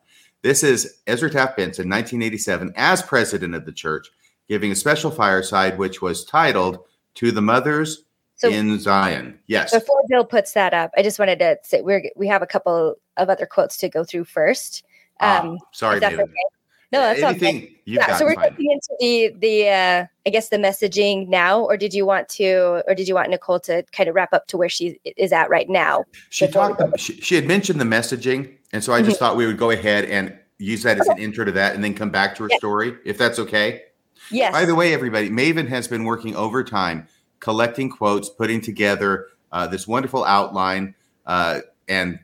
This 0.46 0.62
is 0.62 1.00
Ezra 1.08 1.32
Taft 1.32 1.58
Benson, 1.58 1.90
1987, 1.90 2.72
as 2.76 3.02
president 3.02 3.56
of 3.56 3.66
the 3.66 3.72
church, 3.72 4.12
giving 4.48 4.72
a 4.72 4.76
special 4.76 5.10
fireside, 5.10 5.80
which 5.80 6.04
was 6.04 6.24
titled 6.24 6.78
To 7.16 7.32
the 7.32 7.42
Mothers 7.42 8.04
So 8.36 8.50
in 8.50 8.80
Zion. 8.80 9.40
Yes. 9.48 9.74
before 9.74 10.04
Bill 10.08 10.24
puts 10.24 10.54
that 10.54 10.72
up, 10.72 10.92
I 10.96 11.02
just 11.02 11.18
wanted 11.18 11.40
to 11.40 11.58
say 11.64 11.82
we're 11.82 12.12
we 12.16 12.28
have 12.28 12.44
a 12.44 12.46
couple 12.46 12.96
of 13.18 13.28
other 13.28 13.48
quotes 13.48 13.76
to 13.78 13.90
go 13.90 14.04
through 14.04 14.26
first. 14.26 14.84
Ah, 15.20 15.42
Um, 15.42 15.58
sorry, 15.72 16.00
that's 16.00 16.12
David. 16.12 16.26
okay. 16.26 16.55
No, 16.92 17.00
that's 17.02 17.24
all 17.24 17.34
good. 17.34 17.44
Anything 17.44 17.76
you've 17.86 17.98
yeah, 17.98 18.08
got, 18.08 18.20
so 18.20 18.26
we're 18.26 18.36
fine. 18.36 18.50
getting 18.52 18.72
into 18.72 18.96
the 19.00 19.36
the 19.40 19.70
uh, 19.70 20.06
I 20.26 20.30
guess 20.30 20.50
the 20.50 20.58
messaging 20.58 21.28
now, 21.28 21.62
or 21.62 21.78
did 21.78 21.94
you 21.94 22.06
want 22.06 22.30
to, 22.30 22.84
or 22.88 22.96
did 22.96 23.08
you 23.08 23.16
want 23.16 23.30
Nicole 23.30 23.60
to 23.62 23.84
kind 23.92 24.08
of 24.08 24.16
wrap 24.16 24.34
up 24.34 24.48
to 24.48 24.58
where 24.58 24.70
she 24.70 25.00
is 25.18 25.32
at 25.32 25.50
right 25.50 25.70
now? 25.70 26.06
She 26.30 26.48
before 26.48 26.72
we 26.72 26.78
talked. 26.78 27.00
She, 27.00 27.14
she 27.22 27.36
had 27.36 27.46
mentioned 27.48 27.82
the 27.82 27.86
messaging, 27.86 28.56
and 28.72 28.84
so 28.84 28.94
I 28.94 29.02
just 29.02 29.20
thought 29.20 29.36
we 29.36 29.46
would 29.46 29.58
go 29.58 29.72
ahead 29.72 30.06
and 30.06 30.38
use 30.58 30.84
that 30.84 31.00
as 31.00 31.08
an 31.08 31.18
intro 31.18 31.44
to 31.44 31.52
that, 31.52 31.76
and 31.76 31.84
then 31.84 31.94
come 31.94 32.10
back 32.10 32.36
to 32.36 32.44
her 32.44 32.50
Yeah. 32.50 32.58
story, 32.58 32.96
if 33.04 33.18
that's 33.18 33.40
okay. 33.40 33.84
Yes. 34.32 34.54
By 34.54 34.66
the 34.66 34.74
way, 34.74 34.94
everybody, 34.94 35.30
Maven 35.30 35.68
has 35.68 35.88
been 35.88 36.06
working 36.06 36.36
overtime, 36.36 37.08
collecting 37.40 37.90
quotes, 37.90 38.30
putting 38.30 38.62
together 38.62 39.28
uh, 39.52 39.68
this 39.68 39.88
wonderful 39.88 40.24
outline, 40.24 40.96
uh, 41.26 41.60
and 41.88 42.20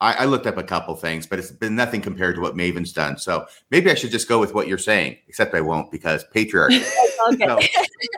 I, 0.00 0.12
I 0.14 0.24
looked 0.26 0.46
up 0.46 0.56
a 0.56 0.62
couple 0.62 0.94
things, 0.94 1.26
but 1.26 1.40
it's 1.40 1.50
been 1.50 1.74
nothing 1.74 2.00
compared 2.00 2.36
to 2.36 2.40
what 2.40 2.54
Maven's 2.54 2.92
done. 2.92 3.18
So 3.18 3.46
maybe 3.70 3.90
I 3.90 3.94
should 3.94 4.12
just 4.12 4.28
go 4.28 4.38
with 4.38 4.54
what 4.54 4.68
you're 4.68 4.78
saying, 4.78 5.16
except 5.26 5.54
I 5.54 5.60
won't 5.60 5.90
because 5.90 6.24
patriarchy. 6.34 6.84
Okay. 7.30 7.44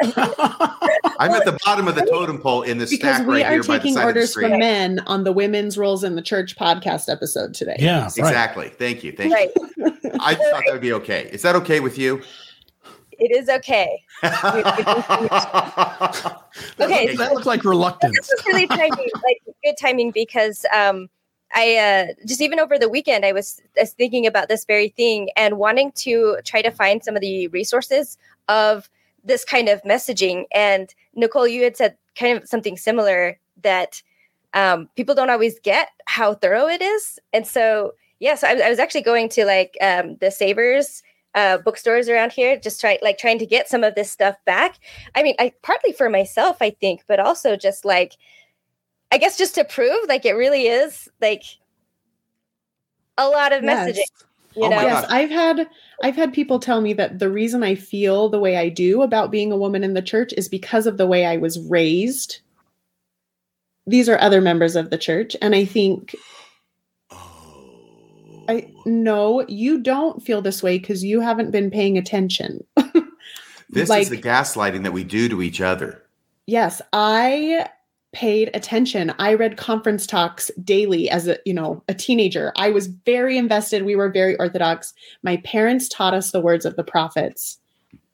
I'm 0.03 1.31
at 1.33 1.47
the 1.47 1.59
bottom 1.65 1.89
of 1.89 1.95
the 1.95 2.07
totem 2.09 2.39
pole 2.39 2.63
in 2.63 2.77
this 2.77 2.91
because 2.91 3.17
stack 3.17 3.27
we 3.27 3.37
right 3.37 3.47
are 3.47 3.53
here 3.53 3.63
by 3.63 3.79
the 3.79 3.79
taking 3.79 3.95
side 3.95 4.09
of 4.09 4.15
the 4.15 4.21
orders 4.21 4.31
screen. 4.31 4.51
from 4.51 4.61
men 4.61 5.01
on 5.07 5.25
the 5.25 5.33
women's 5.33 5.79
roles 5.79 6.05
in 6.05 6.17
the 6.17 6.23
church 6.23 6.55
podcast 6.57 7.11
episode 7.11 7.55
today. 7.55 7.77
Yeah, 7.79 8.03
right. 8.03 8.19
Exactly. 8.19 8.69
Thank 8.69 9.03
you. 9.03 9.13
Thank 9.13 9.33
right. 9.33 9.51
you. 9.57 9.71
I 10.21 10.35
just 10.35 10.51
thought 10.51 10.63
that 10.67 10.73
would 10.73 10.83
be 10.83 10.93
okay. 10.93 11.31
Is 11.33 11.41
that 11.43 11.57
okay 11.57 11.81
with 11.81 11.97
you? 11.97 12.23
It 13.13 13.33
is 13.37 13.49
okay. 13.49 14.05
Okay, 16.79 17.15
That 17.17 17.31
looked 17.33 17.47
like 17.47 17.65
reluctance. 17.65 18.17
this 18.17 18.31
was 18.37 18.47
really 18.47 18.67
timing, 18.67 19.09
like 19.25 19.43
good 19.65 19.77
timing 19.81 20.11
because 20.11 20.65
um, 20.75 21.09
I 21.53 21.77
uh, 21.77 22.07
just 22.27 22.41
even 22.41 22.61
over 22.61 22.79
the 22.79 22.89
weekend 22.89 23.25
I 23.25 23.33
was, 23.33 23.61
I 23.77 23.83
was 23.83 23.93
thinking 23.93 24.27
about 24.27 24.49
this 24.49 24.65
very 24.65 24.89
thing 24.89 25.31
and 25.37 25.59
wanting 25.59 25.93
to 25.97 26.39
try 26.45 26.63
to 26.63 26.71
find 26.71 27.03
some 27.03 27.17
of 27.17 27.21
the 27.23 27.49
resources 27.49 28.19
of 28.49 28.89
this 29.25 29.45
kind 29.45 29.69
of 29.69 29.83
messaging. 29.83 30.45
And 30.53 30.95
Nicole, 31.15 31.47
you 31.49 31.63
had 31.65 31.77
said 31.77 31.97
kind 32.17 32.39
of 32.39 32.49
something 32.49 32.77
similar 32.77 33.39
that 33.63 34.03
um, 34.55 34.89
people 34.97 35.15
don't 35.15 35.31
always 35.31 35.59
get 35.61 35.89
how 36.07 36.35
thorough 36.35 36.67
it 36.67 36.83
is, 36.83 37.19
and 37.33 37.47
so 37.47 37.95
yeah, 38.19 38.35
so 38.35 38.49
I, 38.49 38.55
was- 38.55 38.63
I 38.63 38.69
was 38.69 38.79
actually 38.79 39.03
going 39.03 39.29
to 39.31 39.45
like 39.45 39.77
um, 39.81 40.17
the 40.21 40.31
Savers 40.31 41.03
uh, 41.35 41.59
bookstores 41.59 42.09
around 42.09 42.33
here, 42.33 42.59
just 42.59 42.81
try 42.81 42.99
like 43.03 43.17
trying 43.19 43.39
to 43.39 43.47
get 43.47 43.69
some 43.69 43.85
of 43.85 43.95
this 43.95 44.11
stuff 44.11 44.37
back. 44.45 44.77
I 45.15 45.23
mean, 45.23 45.37
I 45.39 45.53
partly 45.63 45.93
for 45.93 46.11
myself, 46.11 46.57
I 46.61 46.71
think, 46.71 47.05
but 47.07 47.21
also 47.21 47.57
just 47.57 47.85
like, 47.85 48.17
I 49.13 49.19
guess 49.19 49.37
just 49.39 49.55
to 49.57 49.65
prove 49.65 50.07
like 50.09 50.25
it 50.25 50.33
really 50.33 50.67
is 50.67 51.09
like 51.21 51.43
a 53.19 53.29
lot 53.29 53.53
of 53.53 53.63
Yes. 53.63 53.89
messaging. 53.91 54.25
You 54.57 54.65
Oh 54.65 54.69
know, 54.69 54.81
yes, 54.81 55.07
I've 55.09 55.31
had 55.31 55.69
I've 56.03 56.17
had 56.17 56.33
people 56.33 56.59
tell 56.59 56.81
me 56.81 56.93
that 56.95 57.19
the 57.21 57.31
reason 57.31 57.63
I 57.63 57.75
feel 57.77 58.29
the 58.29 58.41
way 58.41 58.57
I 58.57 58.69
do 58.69 59.03
about 59.03 59.31
being 59.31 59.53
a 59.53 59.57
woman 59.57 59.85
in 59.85 59.95
the 59.95 60.03
church 60.03 60.33
is 60.37 60.49
because 60.49 60.87
of 60.87 60.97
the 60.97 61.07
way 61.07 61.25
I 61.25 61.37
was 61.37 61.61
raised. 61.69 62.41
These 63.87 64.09
are 64.09 64.19
other 64.21 64.41
members 64.41 64.75
of 64.77 64.91
the 64.91 64.99
church, 64.99 65.37
and 65.41 65.55
I 65.55 65.65
think 65.65 66.15
Oh. 67.13 68.45
I 68.49 68.73
no, 68.87 69.45
you 69.49 69.79
don't 69.81 70.23
feel 70.23 70.43
this 70.43 70.63
way 70.63 70.79
because 70.79 71.05
you 71.05 71.21
haven't 71.21 71.51
been 71.53 71.71
paying 71.71 71.97
attention. 71.97 72.65
this 73.71 73.89
like- 73.89 74.03
is 74.03 74.09
the 74.11 74.21
gaslighting 74.21 74.83
that 74.83 74.93
we 74.93 75.05
do 75.05 75.29
to 75.29 75.43
each 75.43 75.61
other. 75.61 76.03
Yes, 76.47 76.83
I 76.93 77.69
paid 78.13 78.51
attention. 78.55 79.15
I 79.19 79.35
read 79.35 79.57
conference 79.57 80.07
talks 80.07 80.51
daily 80.65 81.09
as 81.11 81.29
a, 81.29 81.39
you 81.45 81.55
know, 81.55 81.83
a 81.89 81.95
teenager. 81.95 82.53
I 82.57 82.71
was 82.71 82.89
very 82.89 83.39
invested. 83.39 83.85
We 83.85 83.97
were 83.97 84.11
very 84.11 84.37
orthodox. 84.37 84.93
My 85.23 85.37
parents 85.39 85.89
taught 85.89 86.15
us 86.15 86.31
the 86.31 86.41
words 86.41 86.65
of 86.65 86.77
the 86.77 86.85
prophets, 86.85 87.59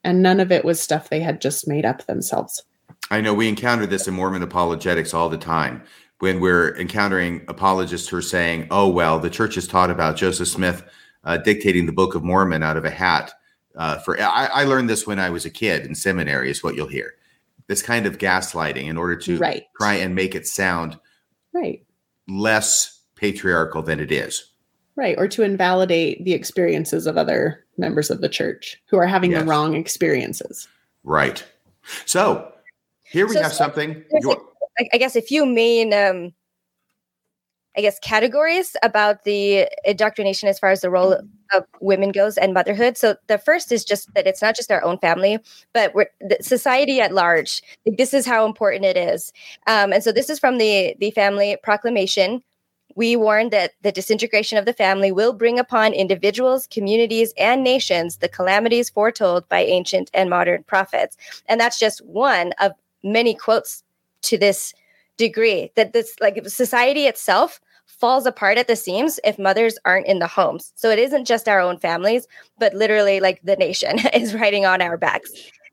and 0.04 0.22
none 0.22 0.40
of 0.40 0.52
it 0.52 0.64
was 0.64 0.80
stuff 0.80 1.08
they 1.08 1.20
had 1.20 1.40
just 1.40 1.66
made 1.66 1.84
up 1.84 2.06
themselves. 2.06 2.62
I 3.10 3.20
know 3.20 3.34
we 3.34 3.48
encounter 3.48 3.86
this 3.86 4.08
in 4.08 4.14
Mormon 4.14 4.42
apologetics 4.42 5.14
all 5.14 5.28
the 5.28 5.38
time 5.38 5.82
when 6.18 6.40
we're 6.40 6.76
encountering 6.76 7.44
apologists 7.48 8.08
who 8.08 8.16
are 8.16 8.22
saying, 8.22 8.66
oh, 8.70 8.88
well, 8.88 9.18
the 9.18 9.30
church 9.30 9.54
has 9.54 9.68
taught 9.68 9.90
about 9.90 10.16
Joseph 10.16 10.48
Smith 10.48 10.82
uh, 11.24 11.36
dictating 11.36 11.86
the 11.86 11.92
Book 11.92 12.14
of 12.14 12.24
Mormon 12.24 12.62
out 12.62 12.76
of 12.76 12.84
a 12.84 12.90
hat. 12.90 13.32
Uh, 13.76 13.98
for 13.98 14.18
I, 14.20 14.46
I 14.46 14.64
learned 14.64 14.88
this 14.88 15.06
when 15.06 15.18
I 15.18 15.30
was 15.30 15.44
a 15.44 15.50
kid 15.50 15.84
in 15.86 15.94
seminary, 15.94 16.50
is 16.50 16.62
what 16.62 16.74
you'll 16.74 16.88
hear. 16.88 17.14
This 17.68 17.82
kind 17.82 18.06
of 18.06 18.18
gaslighting 18.18 18.84
in 18.86 18.96
order 18.96 19.16
to 19.16 19.38
Right. 19.38 19.64
try 19.76 19.94
and 19.94 20.14
make 20.14 20.34
it 20.34 20.46
sound 20.46 20.98
Right. 21.52 21.84
less 22.28 23.00
patriarchal 23.16 23.82
than 23.82 23.98
it 23.98 24.12
is. 24.12 24.52
Right. 24.94 25.16
Or 25.18 25.28
to 25.28 25.42
invalidate 25.42 26.24
the 26.24 26.32
experiences 26.32 27.06
of 27.06 27.16
other 27.18 27.64
members 27.76 28.10
of 28.10 28.20
the 28.20 28.28
church 28.28 28.80
who 28.88 28.96
are 28.98 29.06
having 29.06 29.32
Yes. 29.32 29.40
the 29.42 29.46
wrong 29.46 29.74
experiences. 29.74 30.68
Right. 31.04 31.44
So 32.04 32.52
here 33.02 33.26
we 33.26 33.34
So- 33.34 33.42
have 33.42 33.52
so 33.52 33.58
something. 33.58 34.04
there's 34.10 34.24
you- 34.24 34.52
I, 34.78 34.88
I 34.94 34.98
guess 34.98 35.16
a 35.16 35.22
few 35.22 35.44
main, 35.46 35.92
um, 35.92 36.32
I 37.76 37.82
guess, 37.82 37.98
categories 37.98 38.74
about 38.82 39.24
the 39.24 39.68
indoctrination 39.84 40.48
as 40.48 40.58
far 40.58 40.70
as 40.70 40.80
the 40.80 40.90
role 40.90 41.12
of 41.52 41.64
women 41.80 42.10
goes 42.10 42.38
and 42.38 42.54
motherhood. 42.54 42.96
So 42.96 43.16
the 43.26 43.38
first 43.38 43.70
is 43.70 43.84
just 43.84 44.12
that 44.14 44.26
it's 44.26 44.40
not 44.40 44.56
just 44.56 44.72
our 44.72 44.82
own 44.82 44.98
family, 44.98 45.38
but 45.74 45.94
we're, 45.94 46.06
the 46.20 46.38
society 46.40 47.00
at 47.00 47.12
large. 47.12 47.62
This 47.84 48.14
is 48.14 48.24
how 48.24 48.46
important 48.46 48.84
it 48.84 48.96
is. 48.96 49.32
Um, 49.66 49.92
and 49.92 50.02
so 50.02 50.10
this 50.10 50.30
is 50.30 50.38
from 50.38 50.58
the 50.58 50.96
the 50.98 51.10
family 51.10 51.56
proclamation. 51.62 52.42
We 52.94 53.14
warn 53.14 53.50
that 53.50 53.72
the 53.82 53.92
disintegration 53.92 54.56
of 54.56 54.64
the 54.64 54.72
family 54.72 55.12
will 55.12 55.34
bring 55.34 55.58
upon 55.58 55.92
individuals, 55.92 56.66
communities, 56.68 57.34
and 57.36 57.62
nations 57.62 58.16
the 58.16 58.28
calamities 58.28 58.88
foretold 58.88 59.46
by 59.50 59.60
ancient 59.60 60.10
and 60.14 60.30
modern 60.30 60.62
prophets. 60.62 61.18
And 61.46 61.60
that's 61.60 61.78
just 61.78 62.00
one 62.06 62.52
of 62.58 62.72
many 63.04 63.34
quotes 63.34 63.84
to 64.22 64.38
this 64.38 64.72
degree 65.18 65.72
that 65.76 65.92
this 65.92 66.14
like 66.20 66.46
society 66.48 67.06
itself 67.06 67.60
falls 67.86 68.26
apart 68.26 68.58
at 68.58 68.68
the 68.68 68.76
seams 68.76 69.18
if 69.24 69.38
mothers 69.38 69.78
aren't 69.84 70.06
in 70.06 70.18
the 70.18 70.26
homes. 70.26 70.72
So 70.76 70.90
it 70.90 70.98
isn't 70.98 71.24
just 71.24 71.48
our 71.48 71.60
own 71.60 71.78
families, 71.78 72.26
but 72.58 72.74
literally 72.74 73.20
like 73.20 73.40
the 73.42 73.56
nation 73.56 73.98
is 74.14 74.34
riding 74.34 74.66
on 74.66 74.82
our 74.82 74.96
backs. 74.96 75.32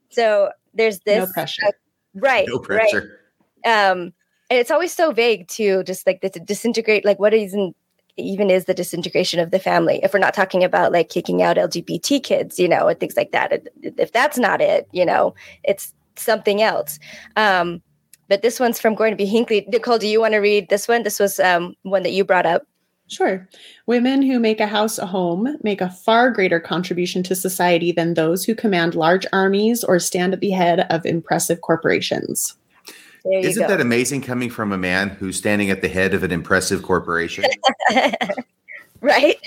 So 0.09 0.51
there's 0.73 0.99
this 0.99 1.27
no 1.27 1.33
pressure. 1.33 1.73
right, 2.15 2.47
no 2.47 2.57
right. 2.59 2.63
pressure. 2.63 3.19
Um, 3.65 4.13
and 4.49 4.59
it's 4.59 4.71
always 4.71 4.93
so 4.93 5.11
vague 5.11 5.47
too, 5.47 5.83
just 5.83 6.05
like 6.05 6.21
this 6.21 6.31
disintegrate, 6.45 7.05
like 7.05 7.19
what 7.19 7.33
isn't 7.33 7.75
even 8.17 8.49
is 8.49 8.65
the 8.65 8.73
disintegration 8.73 9.39
of 9.39 9.51
the 9.51 9.59
family 9.59 9.99
if 10.03 10.13
we're 10.13 10.19
not 10.19 10.35
talking 10.35 10.63
about 10.63 10.91
like 10.91 11.09
kicking 11.09 11.41
out 11.41 11.57
lgbt 11.57 12.21
kids 12.23 12.59
you 12.59 12.67
know 12.67 12.87
and 12.87 12.99
things 12.99 13.17
like 13.17 13.31
that 13.31 13.67
if 13.81 14.11
that's 14.11 14.37
not 14.37 14.61
it 14.61 14.87
you 14.91 15.03
know 15.03 15.33
it's 15.63 15.93
something 16.15 16.61
else 16.61 16.99
um 17.37 17.81
but 18.33 18.41
this 18.41 18.59
one's 18.59 18.79
from 18.79 18.95
Gordon 18.95 19.15
B. 19.15 19.27
Hinckley. 19.27 19.63
Nicole, 19.67 19.99
do 19.99 20.07
you 20.07 20.19
want 20.19 20.33
to 20.33 20.39
read 20.39 20.67
this 20.69 20.87
one? 20.87 21.03
This 21.03 21.19
was 21.19 21.39
um, 21.39 21.75
one 21.83 22.01
that 22.01 22.13
you 22.13 22.25
brought 22.25 22.47
up. 22.47 22.65
Sure. 23.07 23.47
Women 23.85 24.23
who 24.23 24.39
make 24.39 24.59
a 24.59 24.65
house 24.65 24.97
a 24.97 25.05
home 25.05 25.55
make 25.61 25.81
a 25.81 25.91
far 25.91 26.31
greater 26.31 26.59
contribution 26.59 27.21
to 27.23 27.35
society 27.35 27.91
than 27.91 28.15
those 28.15 28.43
who 28.43 28.55
command 28.55 28.95
large 28.95 29.27
armies 29.31 29.83
or 29.83 29.99
stand 29.99 30.33
at 30.33 30.39
the 30.39 30.49
head 30.49 30.87
of 30.89 31.05
impressive 31.05 31.61
corporations. 31.61 32.57
Isn't 33.31 33.61
go. 33.61 33.67
that 33.67 33.79
amazing 33.79 34.21
coming 34.21 34.49
from 34.49 34.71
a 34.71 34.79
man 34.79 35.09
who's 35.09 35.37
standing 35.37 35.69
at 35.69 35.83
the 35.83 35.87
head 35.87 36.15
of 36.15 36.23
an 36.23 36.31
impressive 36.31 36.81
corporation? 36.81 37.45
right? 39.01 39.37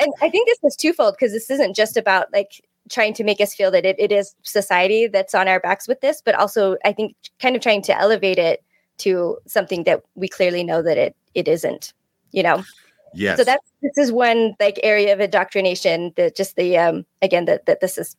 and 0.00 0.12
I 0.20 0.30
think 0.30 0.48
this 0.48 0.58
is 0.64 0.74
twofold 0.74 1.14
because 1.16 1.32
this 1.32 1.48
isn't 1.48 1.76
just 1.76 1.96
about 1.96 2.26
like 2.32 2.60
trying 2.90 3.14
to 3.14 3.24
make 3.24 3.40
us 3.40 3.54
feel 3.54 3.70
that 3.70 3.84
it, 3.84 3.96
it 3.98 4.12
is 4.12 4.34
society 4.42 5.06
that's 5.06 5.34
on 5.34 5.48
our 5.48 5.60
backs 5.60 5.88
with 5.88 6.00
this, 6.00 6.22
but 6.24 6.34
also 6.34 6.76
I 6.84 6.92
think 6.92 7.14
kind 7.40 7.56
of 7.56 7.62
trying 7.62 7.82
to 7.82 7.98
elevate 7.98 8.38
it 8.38 8.62
to 8.98 9.38
something 9.46 9.84
that 9.84 10.02
we 10.14 10.28
clearly 10.28 10.64
know 10.64 10.82
that 10.82 10.98
it 10.98 11.16
it 11.34 11.48
isn't, 11.48 11.92
you 12.32 12.42
know. 12.42 12.64
yes. 13.14 13.38
So 13.38 13.44
that's 13.44 13.70
this 13.82 13.98
is 13.98 14.12
one 14.12 14.54
like 14.60 14.80
area 14.82 15.12
of 15.12 15.20
indoctrination 15.20 16.12
that 16.16 16.36
just 16.36 16.56
the 16.56 16.78
um 16.78 17.04
again 17.22 17.44
that 17.46 17.66
that 17.66 17.80
this 17.80 17.98
is 17.98 18.16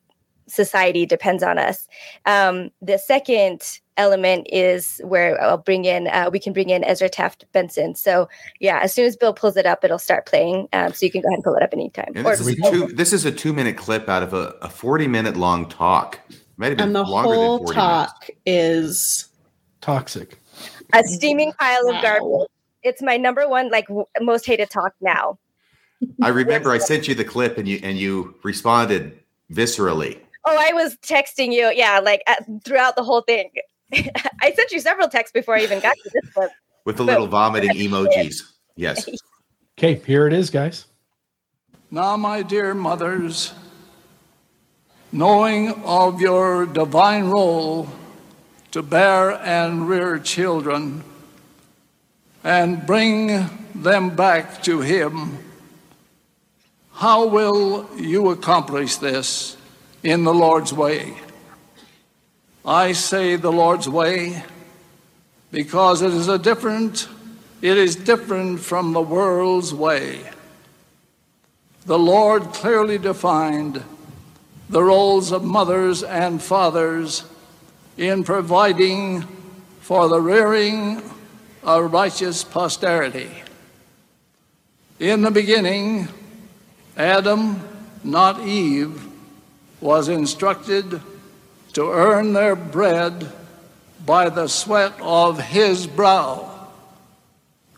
society 0.48 1.06
depends 1.06 1.44
on 1.44 1.58
us. 1.58 1.88
Um, 2.26 2.72
the 2.82 2.98
second 2.98 3.80
element 3.98 4.48
is 4.52 5.02
where 5.04 5.42
I'll 5.42 5.58
bring 5.58 5.86
in 5.86 6.08
uh, 6.08 6.30
we 6.32 6.40
can 6.40 6.54
bring 6.54 6.70
in 6.70 6.84
Ezra 6.84 7.10
Taft 7.10 7.46
Benson. 7.52 7.96
So 7.96 8.30
yeah, 8.60 8.80
as 8.82 8.94
soon 8.94 9.06
as 9.06 9.16
Bill 9.16 9.34
pulls 9.34 9.58
it 9.58 9.66
up, 9.66 9.84
it'll 9.84 10.00
start 10.00 10.26
playing. 10.26 10.68
Um, 10.74 10.94
so 10.94 11.06
you 11.06 11.12
can 11.12 11.22
go 11.22 11.28
ahead 11.28 11.38
and 11.38 11.44
pull 11.44 11.56
it 11.56 11.64
up 11.64 11.74
anytime. 11.74 12.14
And 12.16 12.26
Or 12.26 12.32
this, 12.32 12.42
is 12.42 12.60
a 12.60 12.72
two, 12.72 12.88
this 12.88 13.14
is 13.14 13.26
a 13.26 13.32
two 13.32 13.54
minute 13.54 13.78
clip 13.78 14.08
out 14.08 14.24
of 14.24 14.34
a, 14.34 14.56
a 14.62 14.70
40 14.70 15.08
minute 15.08 15.36
long 15.36 15.68
talk. 15.68 16.20
Might 16.58 16.70
have 16.70 16.78
been 16.78 16.88
And 16.88 16.96
the 16.96 17.04
longer 17.04 17.36
whole 17.36 17.58
than 17.58 17.66
40 17.66 17.80
talk 17.80 18.30
is 18.46 19.28
Toxic. 19.82 20.40
a 20.94 21.04
steaming 21.04 21.52
pile 21.60 21.88
of 21.88 21.96
Wow. 21.96 22.02
garbage. 22.02 22.48
It's 22.84 23.02
my 23.02 23.18
number 23.18 23.48
one 23.48 23.70
like 23.70 23.88
w- 23.88 24.06
most 24.22 24.46
hated 24.46 24.70
talk 24.70 24.94
now. 25.02 25.38
I 26.22 26.30
remember 26.30 26.72
I 26.72 26.78
sent 26.78 27.08
you 27.08 27.16
the 27.16 27.26
clip 27.26 27.58
and 27.58 27.68
you 27.68 27.80
and 27.84 27.98
you 27.98 28.36
responded 28.44 29.20
viscerally. 29.52 30.20
Oh, 30.46 30.58
I 30.58 30.74
was 30.74 30.96
texting 30.98 31.52
you, 31.52 31.72
yeah, 31.76 32.00
like 32.00 32.22
uh, 32.28 32.36
throughout 32.64 32.96
the 32.96 33.04
whole 33.04 33.22
thing. 33.22 33.50
I 34.42 34.52
sent 34.54 34.72
you 34.72 34.80
several 34.80 35.08
texts 35.08 35.32
before 35.34 35.56
I 35.56 35.62
even 35.62 35.80
got 35.80 35.96
to 36.04 36.10
this 36.14 36.32
clip. 36.34 36.52
with 36.86 36.98
the 36.98 37.04
But- 37.04 37.12
little 37.14 37.28
vomiting 37.28 37.72
emojis. 37.76 38.44
Yes. 38.76 39.08
Okay, 39.78 39.96
here 40.06 40.28
it 40.28 40.34
is, 40.34 40.50
guys. 40.50 40.86
Now, 41.90 42.18
my 42.18 42.42
dear 42.44 42.74
mothers, 42.74 43.54
knowing 45.12 45.72
of 45.84 46.20
your 46.20 46.66
divine 46.66 47.26
role 47.26 47.88
to 48.72 48.82
bear 48.84 49.32
and 49.32 49.88
rear 49.88 50.20
children 50.20 51.04
and 52.44 52.86
bring 52.86 53.50
them 53.74 54.16
back 54.16 54.62
to 54.64 54.82
Him, 54.82 55.38
how 56.94 57.28
will 57.28 57.90
you 57.96 58.30
accomplish 58.32 58.98
this 58.98 59.56
in 60.04 60.24
the 60.24 60.34
Lord's 60.34 60.74
way? 60.74 61.14
I 62.68 62.92
say 62.92 63.38
the 63.38 63.52
Lord's 63.52 63.88
way 63.88 64.44
because 65.52 66.02
it 66.02 66.14
is 66.14 66.28
a 66.28 66.38
different 66.38 67.08
it 67.62 67.78
is 67.78 67.96
different 67.96 68.60
from 68.60 68.92
the 68.92 69.02
world's 69.02 69.74
way 69.74 70.30
the 71.86 71.98
Lord 71.98 72.52
clearly 72.52 72.98
defined 72.98 73.82
the 74.70 74.84
roles 74.84 75.32
of 75.32 75.46
mothers 75.46 76.04
and 76.04 76.44
fathers 76.44 77.24
in 77.96 78.26
providing 78.26 79.22
for 79.80 80.10
the 80.10 80.20
rearing 80.20 81.02
of 81.64 81.94
righteous 81.94 82.44
posterity. 82.44 83.32
In 85.00 85.22
the 85.22 85.32
beginning, 85.32 86.10
Adam, 86.98 87.62
not 88.04 88.42
Eve, 88.42 89.08
was 89.80 90.10
instructed 90.10 91.02
to 91.78 91.92
earn 91.92 92.34
their 92.34 92.56
bread 92.56 93.32
by 94.04 94.30
the 94.30 94.48
sweat 94.48 94.94
of 95.00 95.40
his 95.40 95.86
brow. 95.86 96.68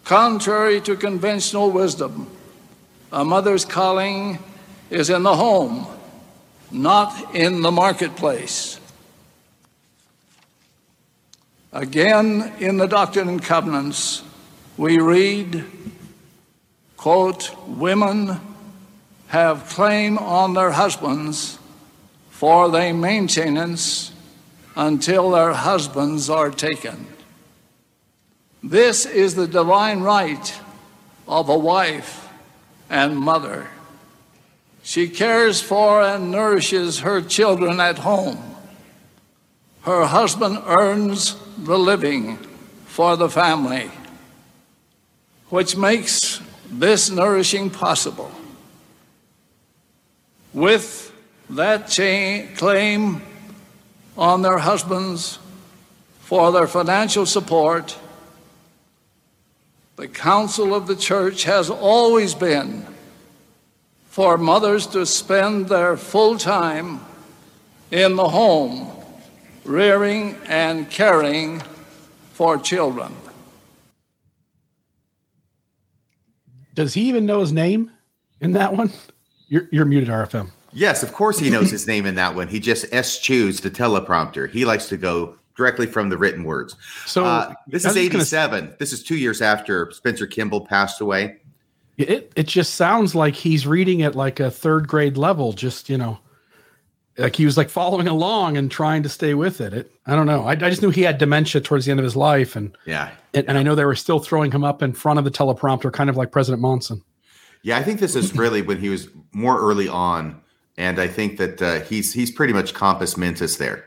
Contrary 0.05 0.79
to 0.79 0.95
conventional 0.95 1.69
wisdom, 1.69 2.25
a 3.11 3.25
mother's 3.25 3.65
calling 3.65 4.39
is 4.89 5.09
in 5.09 5.23
the 5.23 5.35
home, 5.35 5.85
not 6.71 7.35
in 7.35 7.61
the 7.61 7.71
marketplace. 7.71 8.79
Again, 11.73 12.53
in 12.57 12.77
the 12.77 12.87
Doctrine 12.87 13.27
and 13.27 13.43
Covenants, 13.43 14.23
we 14.77 14.97
read, 15.01 15.65
quote, 16.95 17.53
women 17.67 18.39
have 19.27 19.67
claim 19.67 20.17
on 20.17 20.53
their 20.53 20.71
husbands 20.71 21.59
for 22.39 22.69
their 22.69 22.93
maintenance 22.93 24.13
until 24.73 25.31
their 25.31 25.51
husbands 25.51 26.29
are 26.29 26.49
taken. 26.49 27.05
This 28.63 29.05
is 29.05 29.35
the 29.35 29.45
divine 29.45 29.99
right 29.99 30.57
of 31.27 31.49
a 31.49 31.57
wife 31.57 32.29
and 32.89 33.17
mother. 33.17 33.67
She 34.83 35.09
cares 35.09 35.59
for 35.59 36.01
and 36.01 36.31
nourishes 36.31 36.99
her 36.99 37.21
children 37.21 37.81
at 37.81 37.97
home. 37.97 38.55
Her 39.81 40.05
husband 40.05 40.59
earns 40.65 41.35
the 41.57 41.77
living 41.77 42.37
for 42.85 43.17
the 43.17 43.29
family, 43.29 43.91
which 45.49 45.75
makes 45.75 46.39
this 46.71 47.09
nourishing 47.09 47.69
possible. 47.69 48.31
With 50.53 51.09
that 51.51 51.87
cha- 51.87 52.45
claim 52.55 53.21
on 54.17 54.41
their 54.41 54.57
husbands 54.57 55.39
for 56.19 56.51
their 56.51 56.67
financial 56.67 57.25
support, 57.25 57.97
the 59.95 60.07
counsel 60.07 60.75
of 60.75 60.87
the 60.87 60.95
church 60.95 61.43
has 61.43 61.69
always 61.69 62.35
been 62.35 62.85
for 64.09 64.37
mothers 64.37 64.87
to 64.87 65.05
spend 65.05 65.67
their 65.67 65.97
full 65.97 66.37
time 66.37 66.99
in 67.91 68.15
the 68.15 68.29
home, 68.29 68.87
rearing 69.63 70.35
and 70.45 70.89
caring 70.89 71.61
for 72.33 72.57
children. 72.57 73.15
Does 76.75 76.93
he 76.93 77.01
even 77.09 77.25
know 77.25 77.41
his 77.41 77.51
name 77.51 77.91
in 78.39 78.53
that 78.53 78.73
one? 78.73 78.91
You're, 79.47 79.67
you're 79.71 79.85
muted, 79.85 80.09
RFM. 80.09 80.51
Yes, 80.73 81.03
of 81.03 81.13
course 81.13 81.39
he 81.39 81.49
knows 81.49 81.71
his 81.71 81.87
name 81.87 82.05
in 82.05 82.15
that 82.15 82.35
one. 82.35 82.47
He 82.47 82.59
just 82.59 82.85
eschews 82.93 83.61
the 83.61 83.71
teleprompter. 83.71 84.49
He 84.49 84.65
likes 84.65 84.87
to 84.89 84.97
go 84.97 85.35
directly 85.55 85.87
from 85.87 86.09
the 86.09 86.17
written 86.17 86.43
words. 86.43 86.75
So 87.05 87.25
uh, 87.25 87.53
this 87.67 87.83
is 87.85 87.93
was 87.93 87.95
just 87.95 88.31
gonna- 88.31 88.63
87. 88.63 88.75
This 88.79 88.93
is 88.93 89.03
two 89.03 89.17
years 89.17 89.41
after 89.41 89.91
Spencer 89.91 90.27
Kimball 90.27 90.65
passed 90.65 91.01
away. 91.01 91.37
It 91.97 92.31
it 92.35 92.47
just 92.47 92.75
sounds 92.75 93.13
like 93.13 93.35
he's 93.35 93.67
reading 93.67 94.03
at 94.03 94.15
like 94.15 94.39
a 94.39 94.49
third 94.49 94.87
grade 94.87 95.17
level. 95.17 95.51
Just 95.51 95.89
you 95.89 95.97
know, 95.97 96.17
like 97.17 97.35
he 97.35 97.43
was 97.43 97.57
like 97.57 97.67
following 97.69 98.07
along 98.07 98.55
and 98.55 98.71
trying 98.71 99.03
to 99.03 99.09
stay 99.09 99.33
with 99.33 99.59
it. 99.59 99.73
it 99.73 99.91
I 100.05 100.15
don't 100.15 100.25
know. 100.25 100.43
I, 100.43 100.51
I 100.51 100.55
just 100.69 100.81
knew 100.81 100.91
he 100.91 101.01
had 101.01 101.17
dementia 101.17 101.59
towards 101.59 101.83
the 101.85 101.91
end 101.91 101.99
of 101.99 102.05
his 102.05 102.15
life, 102.15 102.55
and, 102.55 102.73
Yeah. 102.85 103.09
and 103.33 103.49
and 103.49 103.57
I 103.57 103.63
know 103.63 103.75
they 103.75 103.83
were 103.83 103.95
still 103.95 104.19
throwing 104.19 104.49
him 104.51 104.63
up 104.63 104.81
in 104.81 104.93
front 104.93 105.19
of 105.19 105.25
the 105.25 105.31
teleprompter, 105.31 105.91
kind 105.91 106.09
of 106.09 106.15
like 106.15 106.31
President 106.31 106.61
Monson. 106.61 107.03
Yeah, 107.63 107.77
I 107.77 107.83
think 107.83 107.99
this 107.99 108.15
is 108.15 108.33
really 108.33 108.61
when 108.61 108.77
he 108.77 108.87
was 108.87 109.09
more 109.33 109.59
early 109.59 109.89
on. 109.89 110.39
And 110.79 110.97
I 110.99 111.07
think 111.07 111.37
that 111.37 111.61
uh, 111.61 111.81
he's 111.81 112.13
he's 112.13 112.31
pretty 112.31 112.53
much 112.53 112.73
compos 112.73 113.17
mentis 113.17 113.57
there. 113.57 113.83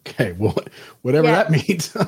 Okay, 0.00 0.32
well, 0.32 0.56
whatever 1.02 1.28
Yeah. 1.28 1.44
that 1.44 1.50
means. 1.50 1.96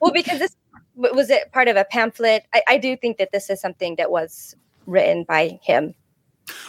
Well, 0.00 0.10
because 0.12 0.40
this 0.40 0.56
was 0.96 1.30
it 1.30 1.52
part 1.52 1.68
of 1.68 1.76
a 1.76 1.84
pamphlet. 1.84 2.42
I, 2.52 2.62
I 2.66 2.76
do 2.78 2.96
think 2.96 3.18
that 3.18 3.30
this 3.32 3.48
is 3.48 3.60
something 3.60 3.94
that 3.96 4.10
was 4.10 4.56
written 4.86 5.22
by 5.22 5.60
him. 5.62 5.94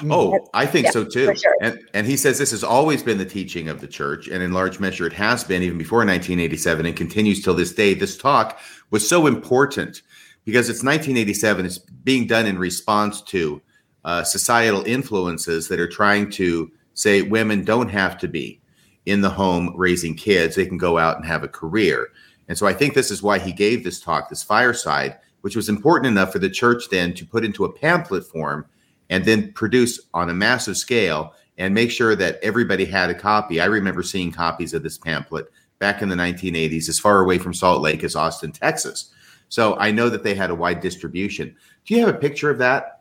Oh, 0.08 0.48
I 0.54 0.68
think 0.68 0.86
Yeah, 0.86 0.92
so 0.92 1.04
too. 1.04 1.34
sure. 1.36 1.56
And 1.62 1.80
and 1.96 2.06
he 2.06 2.16
says 2.16 2.38
this 2.38 2.52
has 2.52 2.64
always 2.64 3.02
been 3.02 3.18
the 3.18 3.26
teaching 3.26 3.70
of 3.70 3.82
the 3.82 3.88
church, 3.88 4.28
and 4.28 4.44
in 4.44 4.52
large 4.54 4.80
measure 4.80 5.08
it 5.08 5.14
has 5.14 5.44
been 5.44 5.64
even 5.64 5.80
before 5.80 6.00
1987 6.00 6.86
and 6.86 6.96
continues 6.96 7.42
till 7.42 7.56
this 7.56 7.74
day. 7.74 7.96
This 7.96 8.16
talk 8.18 8.60
was 8.92 9.08
so 9.10 9.26
important 9.26 10.04
because 10.46 10.70
it's 10.70 10.84
1987. 10.84 11.66
It's 11.66 11.80
being 11.80 12.28
done 12.28 12.46
in 12.46 12.60
response 12.60 13.20
to 13.24 13.62
uh, 14.06 14.24
societal 14.24 14.84
influences 14.84 15.68
that 15.68 15.80
are 15.80 15.88
trying 15.88 16.30
to 16.32 16.72
say 16.94 17.22
women 17.22 17.64
don't 17.64 17.90
have 17.90 18.18
to 18.20 18.28
be 18.28 18.60
in 19.06 19.22
the 19.22 19.30
home 19.30 19.74
raising 19.76 20.16
kids; 20.16 20.56
they 20.56 20.66
can 20.66 20.78
go 20.78 20.98
out 20.98 21.18
and 21.18 21.26
have 21.26 21.44
a 21.44 21.48
career. 21.48 22.10
And 22.48 22.58
so 22.58 22.68
I 22.68 22.74
think 22.74 22.94
this 22.94 23.12
is 23.12 23.24
why 23.24 23.40
he 23.40 23.52
gave 23.52 23.84
this 23.84 24.00
talk, 24.00 24.30
this 24.30 24.44
fireside, 24.44 25.18
which 25.42 25.56
was 25.56 25.70
important 25.70 26.08
enough 26.08 26.32
for 26.32 26.40
the 26.40 26.50
church 26.50 26.90
then 26.90 27.14
to 27.16 27.26
put 27.26 27.46
into 27.46 27.66
a 27.66 27.72
pamphlet 27.72 28.26
form 28.26 28.66
and 29.10 29.26
then 29.26 29.52
produce 29.54 30.00
on 30.14 30.30
a 30.30 30.34
massive 30.34 30.78
scale 30.78 31.34
and 31.58 31.74
make 31.74 31.92
sure 31.92 32.16
that 32.16 32.40
everybody 32.42 32.86
had 32.86 33.10
a 33.10 33.16
copy. 33.16 33.62
I 33.62 33.66
remember 33.66 34.04
seeing 34.04 34.32
copies 34.32 34.74
of 34.74 34.84
this 34.84 34.98
pamphlet 34.98 35.48
back 35.80 36.02
in 36.02 36.10
the 36.10 36.16
1980s, 36.16 36.90
as 36.90 37.00
far 37.00 37.20
away 37.20 37.38
from 37.38 37.54
Salt 37.54 37.82
Lake 37.82 38.04
as 38.04 38.16
Austin, 38.16 38.52
Texas. 38.52 39.12
So 39.50 39.78
I 39.78 39.92
know 39.92 40.10
that 40.10 40.24
they 40.24 40.34
had 40.34 40.50
a 40.50 40.56
wide 40.56 40.80
distribution. 40.80 41.56
Do 41.86 41.94
you 41.94 42.00
have 42.06 42.14
a 42.14 42.18
picture 42.18 42.50
of 42.50 42.58
that? 42.60 42.93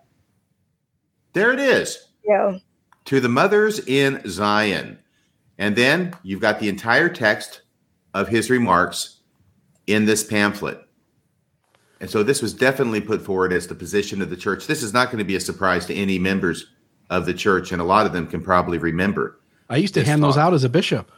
There 1.33 1.53
it 1.53 1.61
is 1.61 1.99
Yeah. 2.27 2.59
to 3.07 3.21
the 3.21 3.29
mothers 3.29 3.79
in 3.87 4.21
Zion. 4.27 4.99
And 5.59 5.77
then 5.77 6.15
you've 6.23 6.41
got 6.41 6.61
the 6.61 6.69
entire 6.69 7.09
text 7.09 7.63
of 8.15 8.29
his 8.29 8.51
remarks 8.51 9.21
in 9.87 10.05
this 10.05 10.25
pamphlet. 10.25 10.81
And 12.01 12.11
so 12.11 12.23
this 12.23 12.43
was 12.43 12.53
definitely 12.53 13.01
put 13.01 13.23
forward 13.23 13.53
as 13.53 13.67
the 13.69 13.75
position 13.75 14.21
of 14.23 14.29
the 14.31 14.37
church. 14.37 14.67
This 14.67 14.83
is 14.83 14.93
not 14.93 15.07
going 15.07 15.19
to 15.19 15.25
be 15.25 15.37
a 15.37 15.41
surprise 15.41 15.87
to 15.87 15.95
any 15.95 16.19
members 16.19 16.67
of 17.11 17.27
the 17.27 17.35
church, 17.35 17.71
and 17.73 17.81
a 17.81 17.85
lot 17.85 18.07
of 18.07 18.13
them 18.13 18.27
can 18.27 18.43
probably 18.43 18.79
remember. 18.79 19.39
I 19.71 19.77
used 19.77 19.95
to 19.95 20.01
This 20.01 20.09
hand 20.09 20.23
those 20.23 20.37
out 20.37 20.53
as 20.55 20.65
a 20.65 20.69
bishop. 20.69 21.11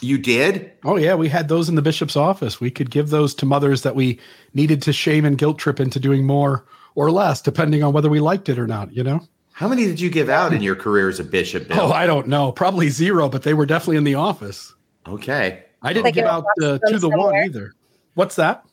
You 0.00 0.18
did? 0.18 0.72
Oh 0.84 0.96
yeah, 0.96 1.14
we 1.14 1.28
had 1.28 1.48
those 1.48 1.68
in 1.68 1.76
the 1.76 1.82
bishop's 1.82 2.16
office. 2.16 2.60
We 2.60 2.70
could 2.70 2.90
give 2.90 3.10
those 3.10 3.34
to 3.36 3.46
mothers 3.46 3.82
that 3.82 3.94
we 3.94 4.18
needed 4.52 4.82
to 4.82 4.92
shame 4.92 5.24
and 5.24 5.38
guilt 5.38 5.58
trip 5.58 5.78
into 5.80 6.00
doing 6.00 6.26
more 6.26 6.64
or 6.94 7.10
less, 7.10 7.40
depending 7.40 7.82
on 7.82 7.92
whether 7.92 8.08
we 8.08 8.20
liked 8.20 8.48
it 8.48 8.58
or 8.58 8.66
not. 8.66 8.92
You 8.92 9.02
know? 9.04 9.20
How 9.52 9.68
many 9.68 9.84
did 9.84 10.00
you 10.00 10.10
give 10.10 10.28
out 10.28 10.52
in 10.52 10.62
your 10.62 10.74
career 10.76 11.08
as 11.08 11.20
a 11.20 11.24
bishop, 11.24 11.68
Bill? 11.68 11.80
Oh, 11.80 11.92
I 11.92 12.06
don't 12.06 12.26
know. 12.28 12.52
Probably 12.52 12.88
zero, 12.88 13.28
but 13.28 13.42
they 13.42 13.54
were 13.54 13.66
definitely 13.66 13.96
in 13.98 14.04
the 14.04 14.14
office. 14.14 14.74
okay. 15.06 15.64
I 15.84 15.92
didn't 15.92 16.04
Like 16.04 16.14
give 16.14 16.26
out 16.26 16.44
box 16.44 16.64
uh, 16.64 16.78
to 16.90 16.98
them 16.98 17.10
the 17.10 17.18
one 17.18 17.34
either. 17.34 17.72
What's 18.14 18.36
that? 18.36 18.64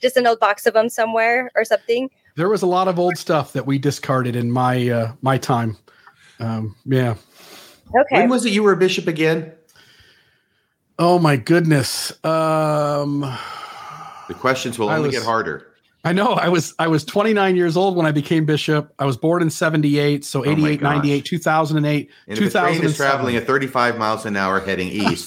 Just 0.00 0.16
an 0.16 0.26
old 0.26 0.40
box 0.40 0.64
of 0.64 0.72
them 0.72 0.88
somewhere 0.88 1.50
or 1.54 1.62
something. 1.64 2.08
There 2.36 2.48
was 2.48 2.62
a 2.62 2.66
lot 2.66 2.88
of 2.88 2.98
old 2.98 3.18
stuff 3.18 3.52
that 3.52 3.66
we 3.66 3.78
discarded 3.78 4.34
in 4.34 4.50
my 4.50 4.88
uh, 4.88 5.12
my 5.20 5.36
time. 5.36 5.76
Um, 6.40 6.74
yeah. 6.86 7.16
Okay. 7.94 8.20
When 8.20 8.30
was 8.30 8.46
it 8.46 8.52
you 8.54 8.62
were 8.62 8.72
a 8.72 8.78
bishop 8.78 9.06
again? 9.06 9.52
Oh 10.98 11.18
my 11.18 11.36
goodness. 11.36 12.12
Um, 12.24 13.20
The 14.28 14.34
questions 14.34 14.78
will 14.78 14.88
only 14.88 15.08
was- 15.08 15.16
get 15.18 15.24
harder. 15.24 15.66
I 16.04 16.12
know 16.12 16.32
I 16.32 16.48
was 16.48 16.74
I 16.78 16.86
was 16.88 17.04
29 17.04 17.56
years 17.56 17.76
old 17.76 17.96
when 17.96 18.04
I 18.04 18.12
became 18.12 18.44
bishop. 18.44 18.92
I 18.98 19.06
was 19.06 19.16
born 19.16 19.40
in 19.40 19.48
78, 19.48 20.24
so 20.24 20.40
Oh 20.44 20.50
88, 20.50 20.80
gosh. 20.80 20.96
98, 20.96 21.24
2008, 21.24 22.10
And 22.28 22.38
if 22.38 22.54
a 22.54 22.58
train 22.60 22.82
is 22.84 22.96
traveling 22.96 23.36
at 23.36 23.46
35 23.46 23.96
miles 23.96 24.26
an 24.26 24.36
hour 24.36 24.60
heading 24.60 24.88
east. 24.88 25.24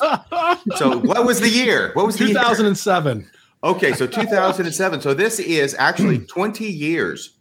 so 0.75 0.97
what 0.99 1.25
was 1.25 1.39
the 1.39 1.49
year? 1.49 1.91
What 1.93 2.05
was 2.05 2.17
the 2.17 2.25
year? 2.25 2.33
2007. 2.35 3.27
Okay, 3.63 3.93
so 3.93 4.05
2007. 4.05 5.01
So 5.01 5.13
this 5.15 5.39
is 5.39 5.75
actually 5.79 6.19
20 6.27 6.65
years 6.65 7.37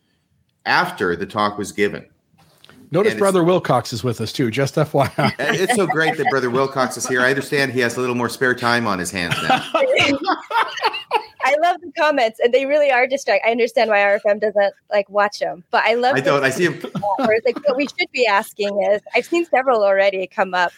after 0.64 1.14
the 1.14 1.26
talk 1.26 1.58
was 1.58 1.72
given. 1.72 2.06
Notice 2.96 3.14
Brother 3.14 3.44
Wilcox 3.44 3.92
is 3.92 4.02
with 4.02 4.20
us 4.20 4.32
too, 4.32 4.50
just 4.50 4.74
FYI. 4.76 5.34
It's 5.38 5.74
so 5.74 5.86
great 5.86 6.16
that 6.16 6.30
Brother 6.30 6.50
Wilcox 6.50 6.96
is 6.96 7.06
here. 7.06 7.20
I 7.20 7.30
understand 7.30 7.72
he 7.72 7.80
has 7.80 7.96
a 7.96 8.00
little 8.00 8.14
more 8.14 8.28
spare 8.28 8.54
time 8.54 8.86
on 8.86 8.98
his 8.98 9.10
hands 9.10 9.34
now. 9.42 9.62
I 9.74 11.54
love 11.62 11.80
the 11.80 11.92
comments, 11.96 12.40
and 12.42 12.52
they 12.52 12.66
really 12.66 12.90
are 12.90 13.06
distracting. 13.06 13.48
I 13.48 13.52
understand 13.52 13.90
why 13.90 13.98
RFM 13.98 14.40
doesn't 14.40 14.74
like 14.90 15.08
watch 15.08 15.38
them, 15.38 15.62
but 15.70 15.84
I 15.84 15.94
love. 15.94 16.16
I 16.16 16.20
don't. 16.20 16.42
I 16.42 16.50
see 16.50 16.64
him. 16.64 16.74
Where 17.18 17.32
it's 17.32 17.46
like 17.46 17.56
what 17.68 17.76
we 17.76 17.86
should 17.86 18.10
be 18.12 18.26
asking 18.26 18.82
is, 18.90 19.00
I've 19.14 19.26
seen 19.26 19.44
several 19.44 19.84
already 19.84 20.26
come 20.26 20.54
up. 20.54 20.72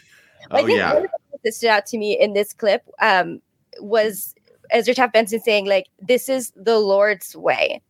But 0.51 0.59
I 0.59 0.63
Oh, 0.63 0.67
think 0.67 0.79
yeah. 0.79 0.95
one 0.95 1.05
of 1.05 1.11
the 1.33 1.39
that 1.45 1.55
stood 1.55 1.71
out 1.71 1.87
to 1.87 1.99
me 1.99 2.19
in 2.19 2.33
this 2.35 2.53
clip 2.53 2.83
um, 3.01 3.41
was 3.81 4.35
Ezra 4.71 4.95
Taft 4.95 5.13
Benson 5.13 5.41
saying, 5.41 5.67
like, 5.67 5.87
this 6.01 6.29
is 6.29 6.53
the 6.57 6.79
Lord's 6.79 7.35
way. 7.37 7.81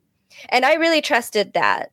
And 0.50 0.64
I 0.64 0.74
really 0.74 1.00
trusted 1.00 1.54
that 1.54 1.90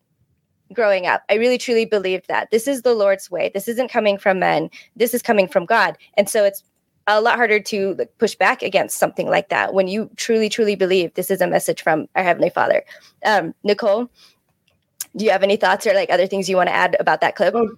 growing 0.73 1.05
up. 1.05 1.23
I 1.29 1.35
really 1.35 1.57
truly 1.57 1.85
believed 1.85 2.27
that 2.27 2.49
this 2.51 2.67
is 2.67 2.81
the 2.81 2.93
Lord's 2.93 3.29
way. 3.29 3.51
This 3.53 3.67
isn't 3.67 3.91
coming 3.91 4.17
from 4.17 4.39
men. 4.39 4.69
This 4.95 5.13
is 5.13 5.21
coming 5.21 5.47
from 5.47 5.65
God. 5.65 5.97
And 6.17 6.29
so 6.29 6.43
it's 6.43 6.63
a 7.07 7.21
lot 7.21 7.35
harder 7.35 7.59
to 7.59 7.93
like, 7.95 8.17
push 8.17 8.35
back 8.35 8.63
against 8.63 8.97
something 8.97 9.29
like 9.29 9.49
that 9.49 9.73
when 9.73 9.87
you 9.87 10.09
truly, 10.15 10.49
truly 10.49 10.75
believe 10.75 11.13
this 11.13 11.29
is 11.29 11.39
a 11.39 11.47
message 11.47 11.81
from 11.81 12.07
our 12.15 12.23
Heavenly 12.23 12.49
Father. 12.49 12.83
Um, 13.23 13.53
Nicole, 13.63 14.09
do 15.15 15.25
you 15.25 15.31
have 15.31 15.43
any 15.43 15.55
thoughts 15.55 15.85
or 15.85 15.93
like 15.93 16.09
other 16.09 16.27
things 16.27 16.49
you 16.49 16.57
want 16.57 16.67
to 16.67 16.75
add 16.75 16.97
about 16.99 17.21
that 17.21 17.35
clip? 17.35 17.53
Oh, 17.55 17.69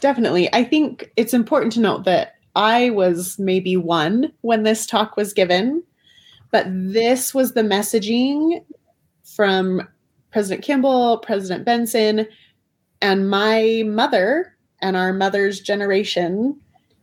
definitely. 0.00 0.52
I 0.52 0.64
think 0.64 1.10
it's 1.16 1.32
important 1.32 1.72
to 1.74 1.80
note 1.80 2.04
that 2.04 2.34
I 2.56 2.90
was 2.90 3.38
maybe 3.38 3.76
one 3.76 4.32
when 4.40 4.64
this 4.64 4.84
talk 4.84 5.16
was 5.16 5.32
given, 5.32 5.82
but 6.50 6.66
this 6.68 7.32
was 7.32 7.52
the 7.52 7.62
messaging 7.62 8.64
from 9.24 9.88
President 10.32 10.64
Kimball, 10.64 11.18
President 11.18 11.64
Benson, 11.64 12.26
and 13.00 13.28
my 13.28 13.82
mother 13.86 14.56
and 14.80 14.96
our 14.96 15.12
mother's 15.12 15.60
generation. 15.60 16.58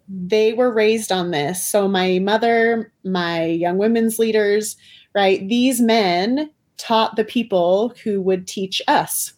They 0.07 0.53
were 0.53 0.73
raised 0.73 1.11
on 1.11 1.31
this. 1.31 1.65
So, 1.65 1.87
my 1.87 2.19
mother, 2.19 2.91
my 3.03 3.45
young 3.45 3.77
women's 3.77 4.17
leaders, 4.19 4.75
right? 5.13 5.47
These 5.47 5.79
men 5.79 6.49
taught 6.77 7.15
the 7.15 7.25
people 7.25 7.93
who 8.03 8.21
would 8.21 8.47
teach 8.47 8.81
us. 8.87 9.33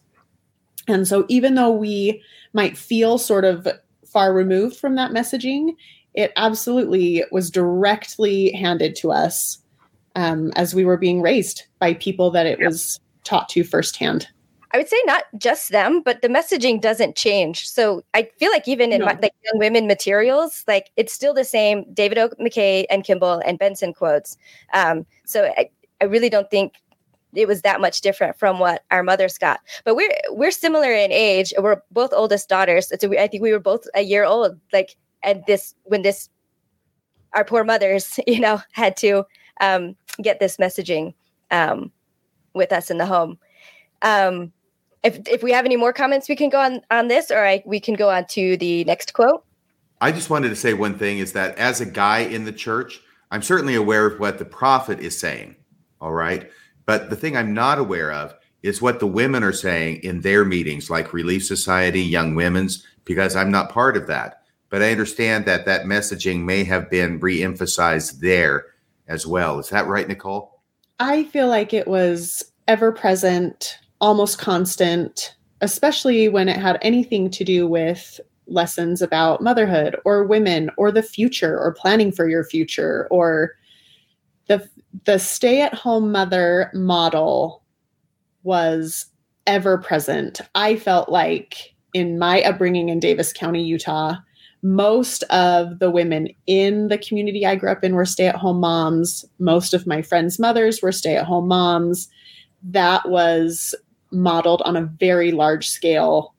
And 0.88 1.06
so, 1.06 1.26
even 1.28 1.54
though 1.54 1.70
we 1.70 2.22
might 2.54 2.76
feel 2.76 3.18
sort 3.18 3.44
of 3.44 3.68
far 4.06 4.32
removed 4.32 4.76
from 4.76 4.94
that 4.94 5.10
messaging, 5.10 5.76
it 6.14 6.32
absolutely 6.36 7.24
was 7.30 7.50
directly 7.50 8.52
handed 8.52 8.96
to 8.96 9.12
us 9.12 9.58
um, 10.14 10.52
as 10.56 10.74
we 10.74 10.84
were 10.84 10.98
being 10.98 11.22
raised 11.22 11.64
by 11.78 11.94
people 11.94 12.30
that 12.30 12.46
it 12.46 12.58
was 12.58 13.00
taught 13.24 13.48
to 13.50 13.64
firsthand. 13.64 14.28
I 14.74 14.78
would 14.78 14.88
say 14.88 15.00
not 15.04 15.24
just 15.36 15.70
them, 15.70 16.00
but 16.02 16.22
the 16.22 16.28
messaging 16.28 16.80
doesn't 16.80 17.14
change. 17.14 17.68
So 17.68 18.02
I 18.14 18.30
feel 18.38 18.50
like 18.50 18.66
even 18.66 18.90
in 18.90 19.00
No. 19.00 19.06
my, 19.06 19.18
like 19.20 19.34
young 19.44 19.58
women 19.58 19.86
materials, 19.86 20.64
like 20.66 20.90
it's 20.96 21.12
still 21.12 21.34
the 21.34 21.44
same 21.44 21.84
David 21.92 22.16
O. 22.16 22.30
McKay 22.40 22.86
and 22.88 23.04
Kimball 23.04 23.42
and 23.44 23.58
Benson 23.58 23.92
quotes. 23.92 24.38
Um, 24.72 25.04
so 25.26 25.52
I, 25.56 25.68
I 26.00 26.04
really 26.04 26.30
don't 26.30 26.50
think 26.50 26.74
it 27.34 27.46
was 27.46 27.62
that 27.62 27.80
much 27.80 28.00
different 28.00 28.38
from 28.38 28.58
what 28.58 28.84
our 28.90 29.02
mothers 29.02 29.36
got. 29.36 29.60
But 29.84 29.94
we're 29.94 30.10
we're 30.30 30.50
similar 30.50 30.92
in 30.92 31.12
age. 31.12 31.52
We're 31.58 31.82
both 31.90 32.12
oldest 32.14 32.48
daughters. 32.48 32.90
So 32.98 33.08
we, 33.08 33.18
I 33.18 33.26
think 33.26 33.42
we 33.42 33.52
were 33.52 33.60
both 33.60 33.86
a 33.94 34.02
year 34.02 34.24
old. 34.24 34.58
Like 34.72 34.96
and 35.22 35.44
this 35.46 35.74
when 35.84 36.02
this 36.02 36.30
our 37.34 37.44
poor 37.44 37.64
mothers, 37.64 38.18
you 38.26 38.40
know, 38.40 38.60
had 38.72 38.96
to 38.98 39.24
um, 39.60 39.96
get 40.22 40.40
this 40.40 40.56
messaging 40.56 41.14
um, 41.50 41.92
with 42.54 42.72
us 42.72 42.90
in 42.90 42.98
the 42.98 43.06
home. 43.06 43.38
Um, 44.02 44.52
if 45.02 45.18
if 45.28 45.42
we 45.42 45.52
have 45.52 45.64
any 45.64 45.76
more 45.76 45.92
comments, 45.92 46.28
we 46.28 46.36
can 46.36 46.48
go 46.48 46.60
on 46.60 46.80
on 46.90 47.08
this, 47.08 47.30
or 47.30 47.44
I, 47.44 47.62
we 47.66 47.80
can 47.80 47.94
go 47.94 48.10
on 48.10 48.26
to 48.28 48.56
the 48.56 48.84
next 48.84 49.14
quote. 49.14 49.44
I 50.00 50.12
just 50.12 50.30
wanted 50.30 50.48
to 50.48 50.56
say 50.56 50.74
one 50.74 50.98
thing 50.98 51.18
is 51.18 51.32
that 51.32 51.56
as 51.58 51.80
a 51.80 51.86
guy 51.86 52.20
in 52.20 52.44
the 52.44 52.52
church, 52.52 53.00
I'm 53.30 53.42
certainly 53.42 53.74
aware 53.74 54.06
of 54.06 54.18
what 54.18 54.38
the 54.38 54.44
prophet 54.44 55.00
is 55.00 55.18
saying. 55.18 55.56
All 56.00 56.12
right. 56.12 56.50
But 56.86 57.10
the 57.10 57.16
thing 57.16 57.36
I'm 57.36 57.54
not 57.54 57.78
aware 57.78 58.12
of 58.12 58.34
is 58.62 58.82
what 58.82 59.00
the 59.00 59.06
women 59.06 59.42
are 59.42 59.52
saying 59.52 60.02
in 60.02 60.20
their 60.20 60.44
meetings, 60.44 60.90
like 60.90 61.12
Relief 61.12 61.44
Society, 61.44 62.00
Young 62.00 62.34
Women's, 62.34 62.84
because 63.04 63.36
I'm 63.36 63.50
not 63.50 63.70
part 63.70 63.96
of 63.96 64.06
that. 64.08 64.42
But 64.70 64.82
I 64.82 64.90
understand 64.90 65.44
that 65.46 65.66
that 65.66 65.84
messaging 65.84 66.40
may 66.40 66.64
have 66.64 66.90
been 66.90 67.20
re 67.20 67.42
emphasized 67.42 68.20
there 68.20 68.66
as 69.06 69.26
well. 69.26 69.58
Is 69.58 69.68
that 69.68 69.86
right, 69.86 70.08
Nicole? 70.08 70.51
I 71.02 71.24
feel 71.24 71.48
like 71.48 71.74
it 71.74 71.88
was 71.88 72.44
ever 72.68 72.92
present, 72.92 73.76
almost 74.00 74.38
constant, 74.38 75.34
especially 75.60 76.28
when 76.28 76.48
it 76.48 76.56
had 76.56 76.78
anything 76.80 77.28
to 77.30 77.42
do 77.42 77.66
with 77.66 78.20
lessons 78.46 79.02
about 79.02 79.42
motherhood 79.42 79.96
or 80.04 80.22
women 80.22 80.70
or 80.76 80.92
the 80.92 81.02
future 81.02 81.58
or 81.58 81.74
planning 81.74 82.12
for 82.12 82.28
your 82.28 82.44
future 82.44 83.08
or 83.10 83.56
the 84.46 84.68
the 85.04 85.18
stay-at-home 85.18 86.12
mother 86.12 86.70
model 86.72 87.64
was 88.44 89.06
ever 89.48 89.78
present. 89.78 90.40
I 90.54 90.76
felt 90.76 91.08
like 91.08 91.74
in 91.94 92.16
my 92.16 92.42
upbringing 92.42 92.90
in 92.90 93.00
Davis 93.00 93.32
County, 93.32 93.64
Utah, 93.64 94.14
most 94.62 95.24
of 95.24 95.80
the 95.80 95.90
women 95.90 96.28
in 96.46 96.88
the 96.88 96.98
community 96.98 97.44
I 97.44 97.56
grew 97.56 97.70
up 97.70 97.82
in 97.82 97.94
were 97.94 98.04
stay 98.04 98.26
at 98.26 98.36
home 98.36 98.60
moms. 98.60 99.24
Most 99.38 99.74
of 99.74 99.86
my 99.86 100.02
friends' 100.02 100.38
mothers 100.38 100.80
were 100.80 100.92
stay 100.92 101.16
at 101.16 101.24
home 101.26 101.48
moms. 101.48 102.08
That 102.62 103.08
was 103.08 103.74
modeled 104.12 104.62
on 104.62 104.76
a 104.76 104.82
very 104.84 105.32
large 105.32 105.68
scale 105.68 106.34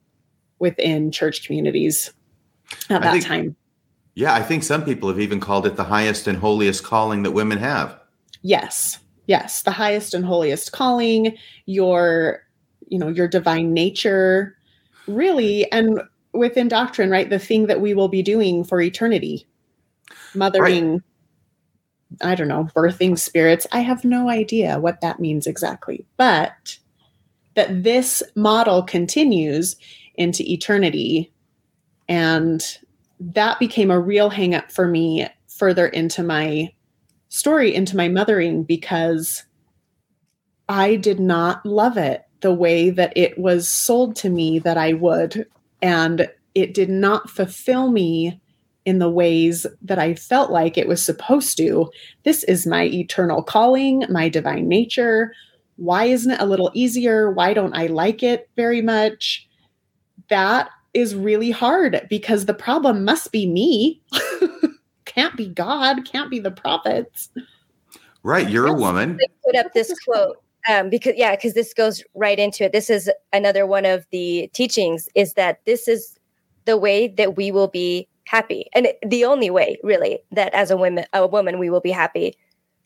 within 0.59 1.11
church 1.11 1.45
communities 1.45 2.11
at 2.89 3.01
that 3.01 3.11
think- 3.11 3.25
time. 3.25 3.55
Yeah, 4.15 4.35
I 4.35 4.43
think 4.43 4.63
some 4.63 4.85
people 4.85 5.09
have 5.09 5.19
even 5.19 5.39
called 5.39 5.65
it 5.65 5.75
the 5.75 5.83
highest 5.83 6.27
and 6.27 6.37
holiest 6.37 6.83
calling 6.83 7.23
that 7.23 7.31
women 7.31 7.57
have. 7.57 7.99
Yes. 8.43 8.99
Yes, 9.25 9.63
the 9.63 9.71
highest 9.71 10.13
and 10.13 10.23
holiest 10.23 10.71
calling, 10.71 11.35
your 11.65 12.43
you 12.89 12.99
know, 12.99 13.07
your 13.07 13.27
divine 13.27 13.73
nature, 13.73 14.55
really 15.07 15.69
and 15.71 15.99
within 16.33 16.67
doctrine, 16.67 17.09
right? 17.09 17.29
The 17.29 17.39
thing 17.39 17.67
that 17.67 17.81
we 17.81 17.93
will 17.93 18.09
be 18.09 18.21
doing 18.21 18.63
for 18.63 18.81
eternity. 18.81 19.47
Mothering 20.33 21.03
I 22.21 22.35
don't 22.35 22.47
know, 22.47 22.67
birthing 22.75 23.17
spirits. 23.17 23.65
I 23.71 23.79
have 23.79 24.03
no 24.03 24.29
idea 24.29 24.79
what 24.79 25.01
that 25.01 25.19
means 25.19 25.47
exactly. 25.47 26.05
But 26.17 26.77
that 27.55 27.83
this 27.83 28.21
model 28.35 28.83
continues 28.83 29.75
into 30.15 30.43
eternity 30.43 31.31
and 32.07 32.77
that 33.19 33.59
became 33.59 33.89
a 33.89 33.99
real 33.99 34.29
hang 34.29 34.53
up 34.53 34.71
for 34.71 34.87
me 34.87 35.27
further 35.47 35.87
into 35.87 36.23
my 36.23 36.71
story 37.29 37.73
into 37.73 37.97
my 37.97 38.07
mothering 38.07 38.63
because 38.63 39.43
I 40.69 40.95
did 40.95 41.19
not 41.19 41.65
love 41.65 41.97
it 41.97 42.23
the 42.41 42.53
way 42.53 42.89
that 42.91 43.13
it 43.15 43.37
was 43.39 43.67
sold 43.67 44.15
to 44.17 44.29
me 44.29 44.59
that 44.59 44.77
I 44.77 44.93
would. 44.93 45.47
And 45.83 46.29
it 46.55 46.73
did 46.73 46.89
not 46.89 47.29
fulfill 47.29 47.91
me 47.91 48.39
in 48.85 48.99
the 48.99 49.09
ways 49.09 49.65
that 49.81 49.99
I 49.99 50.15
felt 50.15 50.49
like 50.49 50.77
it 50.77 50.87
was 50.87 51.03
supposed 51.03 51.57
to. 51.57 51.91
This 52.23 52.43
is 52.45 52.65
my 52.65 52.85
eternal 52.85 53.43
calling, 53.43 54.03
my 54.09 54.29
divine 54.29 54.67
nature. 54.67 55.33
Why 55.75 56.05
isn't 56.05 56.31
it 56.31 56.41
a 56.41 56.45
little 56.45 56.71
easier? 56.73 57.31
Why 57.31 57.53
don't 57.53 57.75
I 57.75 57.87
like 57.87 58.23
it 58.23 58.49
very 58.55 58.81
much? 58.81 59.47
That 60.29 60.69
is 60.93 61.15
really 61.15 61.51
hard 61.51 62.05
because 62.09 62.45
the 62.45 62.53
problem 62.53 63.03
must 63.03 63.31
be 63.31 63.47
me. 63.47 64.01
can't 65.05 65.35
be 65.35 65.47
God, 65.47 66.05
can't 66.05 66.29
be 66.29 66.39
the 66.39 66.51
prophets. 66.51 67.29
Right. 68.21 68.49
You're 68.49 68.67
a 68.67 68.73
woman. 68.73 69.19
I 69.21 69.27
put 69.45 69.55
up 69.55 69.73
this 69.73 69.93
quote 70.05 70.42
um, 70.69 70.89
because 70.89 71.13
yeah, 71.15 71.35
because 71.35 71.53
this 71.53 71.73
goes 71.73 72.03
right 72.13 72.39
into 72.39 72.63
it. 72.65 72.71
This 72.71 72.89
is 72.89 73.09
another 73.31 73.65
one 73.65 73.85
of 73.85 74.05
the 74.11 74.49
teachings 74.53 75.09
is 75.15 75.33
that 75.33 75.59
this 75.65 75.87
is 75.87 76.17
the 76.65 76.77
way 76.77 77.07
that 77.07 77.35
we 77.35 77.51
will 77.51 77.67
be 77.67 78.07
happy, 78.25 78.67
and 78.73 78.87
the 79.05 79.25
only 79.25 79.49
way, 79.49 79.77
really, 79.83 80.19
that 80.31 80.53
as 80.53 80.71
a 80.71 80.77
woman, 80.77 81.05
a 81.13 81.27
woman, 81.27 81.59
we 81.59 81.69
will 81.69 81.81
be 81.81 81.91
happy. 81.91 82.37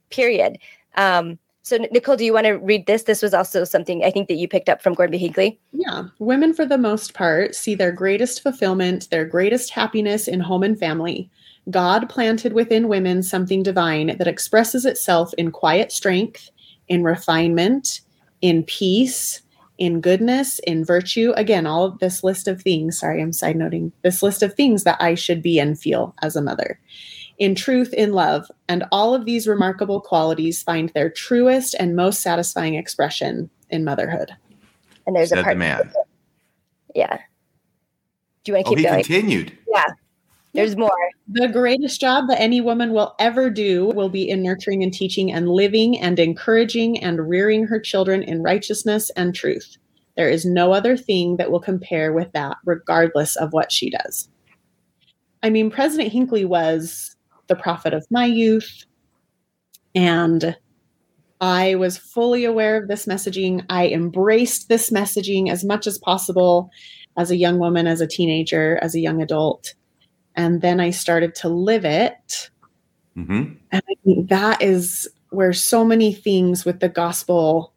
Period. 0.10 0.58
Um, 0.96 1.38
so, 1.68 1.76
Nicole, 1.92 2.16
do 2.16 2.24
you 2.24 2.32
want 2.32 2.46
to 2.46 2.54
read 2.54 2.88
this? 2.88 3.04
This 3.04 3.22
was 3.22 3.34
also 3.34 3.66
something 3.66 4.02
I 4.02 4.10
think 4.10 4.30
that 4.30 4.36
you 4.36 4.48
picked 4.48 4.70
up 4.70 4.82
from 4.82 4.94
Gordon 4.94 5.12
B. 5.12 5.18
Hinckley. 5.18 5.60
Yeah. 5.74 6.04
Women, 6.18 6.54
for 6.54 6.66
the 6.66 6.78
most 6.78 7.14
part, 7.14 7.56
see 7.56 7.76
their 7.76 7.92
greatest 7.92 8.42
fulfillment, 8.42 9.10
their 9.10 9.26
greatest 9.26 9.72
happiness 9.72 10.30
in 10.30 10.40
home 10.40 10.64
and 10.64 10.80
family. 10.80 11.30
God 11.70 12.08
planted 12.08 12.54
within 12.54 12.88
women 12.88 13.22
something 13.22 13.64
divine 13.64 14.16
that 14.18 14.30
expresses 14.30 14.86
itself 14.86 15.34
in 15.34 15.52
quiet 15.52 15.92
strength, 15.92 16.50
in 16.88 17.04
refinement, 17.04 18.02
in 18.42 18.64
peace, 18.64 19.42
in 19.78 20.02
goodness, 20.02 20.60
in 20.60 20.84
virtue. 20.84 21.34
Again, 21.38 21.68
all 21.68 21.84
of 21.86 22.00
this 22.00 22.24
list 22.24 22.48
of 22.48 22.62
things. 22.62 23.00
Sorry, 23.00 23.22
I'm 23.22 23.32
side 23.34 23.56
noting 23.56 23.92
this 24.04 24.24
list 24.24 24.42
of 24.42 24.54
things 24.54 24.84
that 24.84 24.98
I 25.02 25.14
should 25.16 25.42
be 25.42 25.60
and 25.60 25.80
feel 25.80 26.16
as 26.22 26.36
a 26.36 26.42
mother. 26.42 26.80
In 27.38 27.54
truth, 27.54 27.94
in 27.94 28.14
love, 28.14 28.50
and 28.68 28.84
all 28.92 29.14
of 29.14 29.26
these 29.26 29.48
remarkable 29.48 30.02
qualities 30.02 30.64
find 30.64 30.90
their 30.90 31.10
truest 31.10 31.76
and 31.80 31.96
most 31.96 32.22
satisfying 32.22 32.74
expression 32.74 33.50
in 33.70 33.84
motherhood. 33.84 34.32
And 35.06 35.16
there's 35.16 35.30
Said 35.30 35.38
a 35.40 35.42
the 35.42 35.46
part. 35.46 35.58
man. 35.58 35.92
Yeah. 36.96 37.18
Do 38.44 38.52
you 38.52 38.56
want 38.56 38.66
to 38.66 38.70
keep 38.70 38.72
Oh, 38.72 38.72
keep 38.72 38.78
he 38.80 38.84
going? 38.86 39.04
continued. 39.04 39.58
There's 40.58 40.76
more. 40.76 40.90
The 41.28 41.50
greatest 41.50 42.02
job 42.02 42.30
that 42.30 42.42
any 42.42 42.62
woman 42.62 42.92
will 42.92 43.14
ever 43.20 43.52
do 43.52 43.86
will 43.90 44.10
be 44.10 44.28
in 44.28 44.42
nurturing 44.42 44.82
and 44.82 44.92
teaching 44.92 45.32
and 45.32 45.48
living 45.48 46.00
and 46.00 46.18
encouraging 46.18 47.04
and 47.04 47.30
rearing 47.30 47.68
her 47.68 47.80
children 47.80 48.24
in 48.24 48.42
righteousness 48.42 49.12
and 49.12 49.36
truth. 49.36 49.78
There 50.16 50.28
is 50.28 50.46
no 50.46 50.74
other 50.74 50.98
thing 50.98 51.38
that 51.38 51.52
will 51.52 51.60
compare 51.60 52.12
with 52.12 52.32
that, 52.32 52.58
regardless 52.66 53.36
of 53.36 53.54
what 53.54 53.72
she 53.72 53.92
does. 53.92 54.30
I 55.44 55.52
mean, 55.52 55.70
President 55.70 56.12
Hinckley 56.12 56.44
was 56.44 57.16
the 57.46 57.56
prophet 57.56 57.94
of 57.94 58.08
my 58.10 58.26
youth, 58.26 58.84
and 59.94 60.58
I 61.40 61.76
was 61.76 62.00
fully 62.00 62.46
aware 62.46 62.82
of 62.82 62.88
this 62.88 63.06
messaging. 63.06 63.64
I 63.70 63.90
embraced 63.90 64.70
this 64.70 64.90
messaging 64.90 65.52
as 65.52 65.64
much 65.64 65.86
as 65.86 66.00
possible 66.00 66.72
as 67.16 67.30
a 67.30 67.38
young 67.38 67.60
woman, 67.60 67.86
as 67.86 68.02
a 68.02 68.08
teenager, 68.08 68.80
as 68.82 68.96
a 68.96 69.00
young 69.00 69.22
adult 69.22 69.76
and 70.38 70.62
then 70.62 70.80
I 70.80 70.92
started 70.92 71.36
to 71.36 71.50
live 71.50 71.84
it. 71.84 72.50
hmm 73.16 73.54
And 73.72 73.84
I 73.90 73.96
think 74.06 74.30
that 74.30 74.62
is 74.62 75.10
where 75.32 75.52
so 75.52 75.84
many 75.84 76.14
things 76.14 76.64
with 76.64 76.80
the 76.80 76.88
gospel 76.90 77.74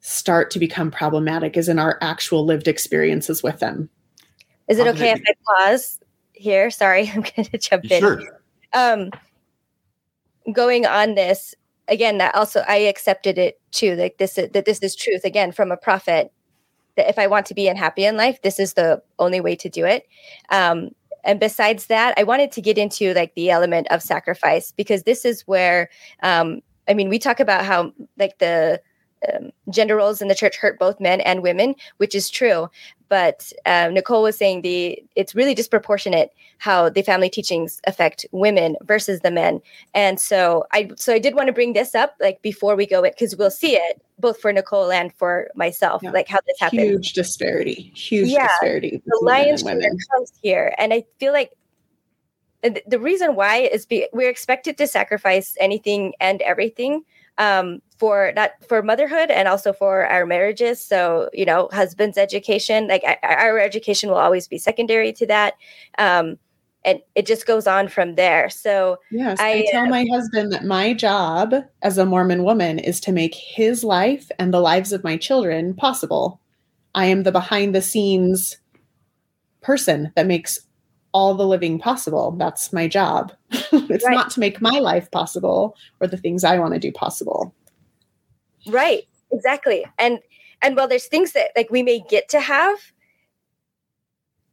start 0.00 0.50
to 0.50 0.58
become 0.58 0.90
problematic 0.90 1.56
is 1.56 1.68
in 1.68 1.78
our 1.78 1.98
actual 2.02 2.44
lived 2.44 2.68
experiences 2.68 3.42
with 3.42 3.58
them. 3.60 3.88
Is 4.68 4.78
it 4.78 4.86
How 4.86 4.92
okay 4.92 5.14
did 5.14 5.22
if 5.26 5.36
I 5.48 5.68
pause 5.70 6.00
here? 6.32 6.70
Sorry, 6.70 7.08
I'm 7.14 7.22
going 7.22 7.44
to 7.44 7.58
jump 7.58 7.90
in. 7.90 8.00
Sure. 8.00 8.22
um 8.74 9.10
going 10.52 10.86
on 10.86 11.14
this 11.14 11.54
again 11.88 12.18
that 12.18 12.34
also 12.34 12.62
i 12.68 12.76
accepted 12.76 13.36
it 13.38 13.60
too 13.72 13.96
like 13.96 14.18
this 14.18 14.34
that 14.34 14.64
this 14.64 14.78
is 14.78 14.94
truth 14.94 15.24
again 15.24 15.50
from 15.50 15.72
a 15.72 15.76
prophet 15.76 16.32
that 16.96 17.08
if 17.08 17.18
i 17.18 17.26
want 17.26 17.46
to 17.46 17.54
be 17.54 17.66
unhappy 17.68 18.04
in 18.04 18.16
life 18.16 18.40
this 18.42 18.60
is 18.60 18.74
the 18.74 19.02
only 19.18 19.40
way 19.40 19.56
to 19.56 19.68
do 19.68 19.84
it 19.84 20.06
um 20.50 20.90
and 21.26 21.40
besides 21.40 21.86
that 21.86 22.14
i 22.16 22.22
wanted 22.22 22.50
to 22.52 22.62
get 22.62 22.78
into 22.78 23.12
like 23.14 23.34
the 23.34 23.50
element 23.50 23.86
of 23.90 24.02
sacrifice 24.02 24.72
because 24.72 25.02
this 25.02 25.24
is 25.24 25.42
where 25.42 25.88
um 26.22 26.60
i 26.88 26.94
mean 26.94 27.08
we 27.08 27.18
talk 27.18 27.40
about 27.40 27.64
how 27.64 27.92
like 28.18 28.38
the 28.38 28.80
um, 29.32 29.50
gender 29.70 29.96
roles 29.96 30.20
in 30.22 30.28
the 30.28 30.34
church 30.34 30.56
hurt 30.56 30.78
both 30.78 31.00
men 31.00 31.20
and 31.22 31.42
women, 31.42 31.74
which 31.96 32.14
is 32.14 32.30
true. 32.30 32.68
But 33.08 33.52
um, 33.66 33.94
Nicole 33.94 34.22
was 34.22 34.36
saying 34.36 34.62
the 34.62 35.02
it's 35.14 35.34
really 35.34 35.54
disproportionate 35.54 36.30
how 36.58 36.88
the 36.88 37.02
family 37.02 37.28
teachings 37.30 37.80
affect 37.86 38.26
women 38.32 38.76
versus 38.82 39.20
the 39.20 39.30
men. 39.30 39.60
And 39.94 40.18
so 40.18 40.64
I 40.72 40.90
so 40.96 41.12
I 41.12 41.18
did 41.18 41.34
want 41.34 41.46
to 41.48 41.52
bring 41.52 41.72
this 41.72 41.94
up 41.94 42.14
like 42.20 42.42
before 42.42 42.74
we 42.76 42.86
go 42.86 43.04
it 43.04 43.14
because 43.16 43.36
we'll 43.36 43.50
see 43.50 43.74
it 43.76 44.02
both 44.18 44.40
for 44.40 44.52
Nicole 44.52 44.90
and 44.90 45.12
for 45.14 45.48
myself, 45.54 46.02
Yeah. 46.02 46.10
like 46.10 46.26
how 46.28 46.38
this 46.46 46.58
happened. 46.58 46.80
Huge 46.80 47.12
disparity. 47.12 47.92
Huge 47.94 48.30
Yeah, 48.30 48.48
disparity. 48.48 49.02
the 49.06 49.18
lion's 49.22 49.62
share 49.62 49.80
comes 50.10 50.32
here 50.42 50.74
and 50.78 50.92
i 50.92 51.04
feel 51.18 51.32
like 51.32 51.52
the 52.86 52.98
reason 52.98 53.36
why 53.36 53.56
is 53.58 53.86
be, 53.86 54.08
we're 54.12 54.30
expected 54.30 54.76
to 54.78 54.86
sacrifice 54.86 55.54
anything 55.60 56.14
and 56.20 56.42
everything 56.42 57.04
um, 57.38 57.80
for 57.98 58.32
not 58.34 58.52
for 58.68 58.82
motherhood 58.82 59.30
and 59.30 59.48
also 59.48 59.72
for 59.72 60.06
our 60.06 60.26
marriages. 60.26 60.80
So 60.80 61.30
you 61.32 61.44
know 61.44 61.68
husband's 61.72 62.18
education 62.18 62.88
like 62.88 63.02
our 63.22 63.58
education 63.58 64.10
will 64.10 64.16
always 64.16 64.48
be 64.48 64.58
secondary 64.58 65.12
to 65.14 65.26
that. 65.26 65.54
Um, 65.98 66.38
and 66.84 67.00
it 67.16 67.26
just 67.26 67.46
goes 67.46 67.66
on 67.66 67.88
from 67.88 68.14
there. 68.14 68.48
So 68.48 68.98
Yes, 69.10 69.40
I, 69.40 69.50
I, 69.50 69.66
tell 69.72 69.86
my 69.86 70.06
husband 70.10 70.52
that 70.52 70.64
my 70.64 70.94
job 70.94 71.52
as 71.82 71.98
a 71.98 72.06
Mormon 72.06 72.44
woman 72.44 72.78
is 72.78 73.00
to 73.00 73.12
make 73.12 73.34
his 73.34 73.82
life 73.82 74.30
and 74.38 74.54
the 74.54 74.60
lives 74.60 74.92
of 74.92 75.02
my 75.02 75.16
children 75.16 75.74
possible. 75.74 76.40
I 76.94 77.06
am 77.06 77.24
the 77.24 77.32
behind 77.32 77.74
the 77.74 77.82
scenes 77.82 78.56
person 79.60 80.12
that 80.14 80.28
makes 80.28 80.60
all 81.16 81.32
the 81.34 81.46
living 81.46 81.78
possible. 81.78 82.32
That's 82.32 82.74
my 82.74 82.86
job. 82.86 83.32
it's 83.50 84.04
Right. 84.04 84.12
not 84.14 84.30
to 84.32 84.40
make 84.40 84.60
my 84.60 84.80
life 84.80 85.10
possible 85.10 85.74
or 85.98 86.06
the 86.06 86.18
things 86.18 86.44
I 86.44 86.58
want 86.58 86.74
to 86.74 86.78
do 86.78 86.92
possible. 86.92 87.54
Right. 88.66 89.04
Exactly. 89.32 89.86
And 89.98 90.18
and 90.60 90.76
while 90.76 90.86
there's 90.88 91.06
things 91.06 91.32
that 91.32 91.52
like 91.56 91.70
we 91.70 91.82
may 91.82 92.00
get 92.00 92.28
to 92.30 92.40
have, 92.40 92.78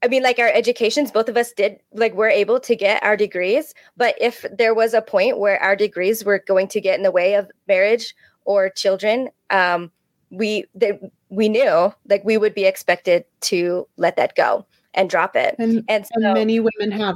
I 0.01 0.07
mean, 0.07 0.23
like 0.23 0.39
our 0.39 0.47
educations, 0.47 1.11
both 1.11 1.27
of 1.27 1.35
us 1.35 1.51
did 1.51 1.81
like 1.91 2.13
we're 2.13 2.29
able 2.29 2.61
to 2.61 2.77
get 2.77 3.03
our 3.03 3.17
degrees. 3.17 3.73
But 3.97 4.15
if 4.21 4.45
there 4.57 4.73
was 4.73 4.93
a 4.93 5.01
point 5.01 5.39
where 5.39 5.61
our 5.61 5.75
degrees 5.75 6.23
were 6.23 6.39
going 6.39 6.69
to 6.69 6.79
get 6.79 6.95
in 6.95 7.03
the 7.03 7.11
way 7.11 7.33
of 7.33 7.51
marriage 7.67 8.15
or 8.45 8.69
children, 8.69 9.27
um, 9.49 9.91
we 10.29 10.63
that 10.75 11.01
we 11.27 11.49
knew 11.49 11.93
like 12.07 12.23
we 12.23 12.37
would 12.37 12.55
be 12.55 12.63
expected 12.63 13.25
to 13.41 13.85
let 13.97 14.15
that 14.15 14.33
go 14.35 14.65
and 14.93 15.09
drop 15.09 15.35
it. 15.35 15.55
And, 15.59 15.83
And 15.87 16.05
so 16.05 16.11
and 16.15 16.33
many 16.33 16.59
women 16.59 16.91
have. 16.91 17.15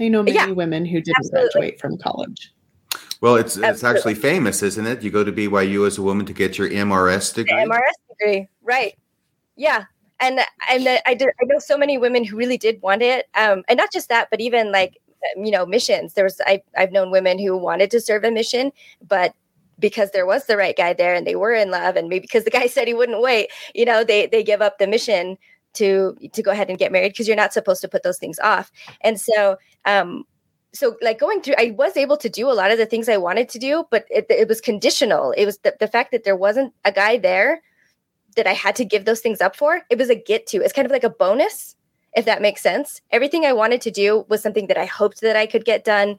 I 0.00 0.08
know 0.08 0.22
many 0.22 0.36
Yeah, 0.36 0.50
women 0.50 0.84
who 0.84 1.00
didn't 1.00 1.16
absolutely. 1.18 1.50
graduate 1.52 1.80
from 1.80 1.98
college. 1.98 2.52
Well, 3.20 3.36
it's 3.36 3.56
it's 3.56 3.64
Absolutely. 3.64 3.98
actually 3.98 4.14
famous, 4.16 4.62
isn't 4.64 4.86
it? 4.86 5.02
You 5.02 5.10
go 5.10 5.22
to 5.22 5.32
BYU 5.32 5.86
as 5.86 5.96
a 5.96 6.02
woman 6.02 6.26
to 6.26 6.32
get 6.32 6.58
your 6.58 6.68
MRS 6.68 7.32
the 7.34 7.44
degree. 7.44 7.62
MRS 7.62 7.94
degree, 8.08 8.48
right? 8.62 8.98
Yeah, 9.54 9.84
and 10.18 10.40
and 10.68 10.86
the, 10.86 11.08
I 11.08 11.14
did. 11.14 11.28
I 11.40 11.44
know 11.44 11.60
so 11.60 11.78
many 11.78 11.98
women 11.98 12.24
who 12.24 12.36
really 12.36 12.58
did 12.58 12.82
want 12.82 13.00
it, 13.00 13.28
um, 13.34 13.62
and 13.68 13.76
not 13.76 13.92
just 13.92 14.08
that, 14.08 14.28
but 14.30 14.40
even 14.40 14.72
like 14.72 14.98
you 15.36 15.52
know 15.52 15.64
missions. 15.64 16.14
There 16.14 16.24
was 16.24 16.40
I 16.46 16.62
I've 16.76 16.90
known 16.90 17.12
women 17.12 17.38
who 17.38 17.56
wanted 17.56 17.92
to 17.92 18.00
serve 18.00 18.24
a 18.24 18.30
mission, 18.32 18.72
but 19.06 19.34
because 19.78 20.10
there 20.10 20.26
was 20.26 20.46
the 20.46 20.56
right 20.56 20.76
guy 20.76 20.92
there 20.92 21.14
and 21.14 21.24
they 21.24 21.36
were 21.36 21.54
in 21.54 21.70
love, 21.70 21.94
and 21.94 22.08
maybe 22.08 22.22
because 22.22 22.42
the 22.42 22.50
guy 22.50 22.66
said 22.66 22.88
he 22.88 22.94
wouldn't 22.94 23.22
wait, 23.22 23.50
you 23.72 23.84
know, 23.84 24.02
they 24.02 24.26
they 24.26 24.42
give 24.42 24.62
up 24.62 24.78
the 24.78 24.86
mission 24.88 25.38
to 25.74 26.16
to 26.32 26.42
go 26.42 26.50
ahead 26.50 26.68
and 26.68 26.78
get 26.78 26.92
married 26.92 27.12
because 27.12 27.26
you're 27.26 27.36
not 27.36 27.52
supposed 27.52 27.80
to 27.80 27.88
put 27.88 28.02
those 28.02 28.18
things 28.18 28.38
off. 28.40 28.70
And 29.00 29.20
so 29.20 29.56
um 29.84 30.24
so 30.74 30.96
like 31.02 31.18
going 31.18 31.42
through 31.42 31.54
i 31.58 31.74
was 31.76 31.96
able 31.96 32.16
to 32.16 32.28
do 32.28 32.50
a 32.50 32.54
lot 32.54 32.70
of 32.70 32.78
the 32.78 32.86
things 32.86 33.06
i 33.08 33.16
wanted 33.18 33.46
to 33.46 33.58
do 33.58 33.84
but 33.90 34.06
it, 34.08 34.26
it 34.30 34.48
was 34.48 34.60
conditional. 34.60 35.32
It 35.32 35.44
was 35.44 35.58
the, 35.58 35.76
the 35.78 35.88
fact 35.88 36.12
that 36.12 36.24
there 36.24 36.36
wasn't 36.36 36.72
a 36.84 36.92
guy 36.92 37.18
there 37.18 37.62
that 38.36 38.46
i 38.46 38.52
had 38.52 38.76
to 38.76 38.84
give 38.84 39.04
those 39.04 39.20
things 39.20 39.40
up 39.40 39.54
for 39.54 39.82
it 39.90 39.98
was 39.98 40.10
a 40.10 40.14
get 40.14 40.46
to. 40.48 40.58
It's 40.58 40.72
kind 40.72 40.86
of 40.86 40.92
like 40.92 41.04
a 41.04 41.10
bonus 41.10 41.76
if 42.14 42.26
that 42.26 42.42
makes 42.42 42.62
sense. 42.62 43.00
Everything 43.10 43.44
i 43.44 43.52
wanted 43.52 43.80
to 43.82 43.90
do 43.90 44.24
was 44.28 44.42
something 44.42 44.66
that 44.68 44.78
i 44.78 44.86
hoped 44.86 45.20
that 45.20 45.36
i 45.36 45.46
could 45.46 45.64
get 45.64 45.84
done 45.84 46.18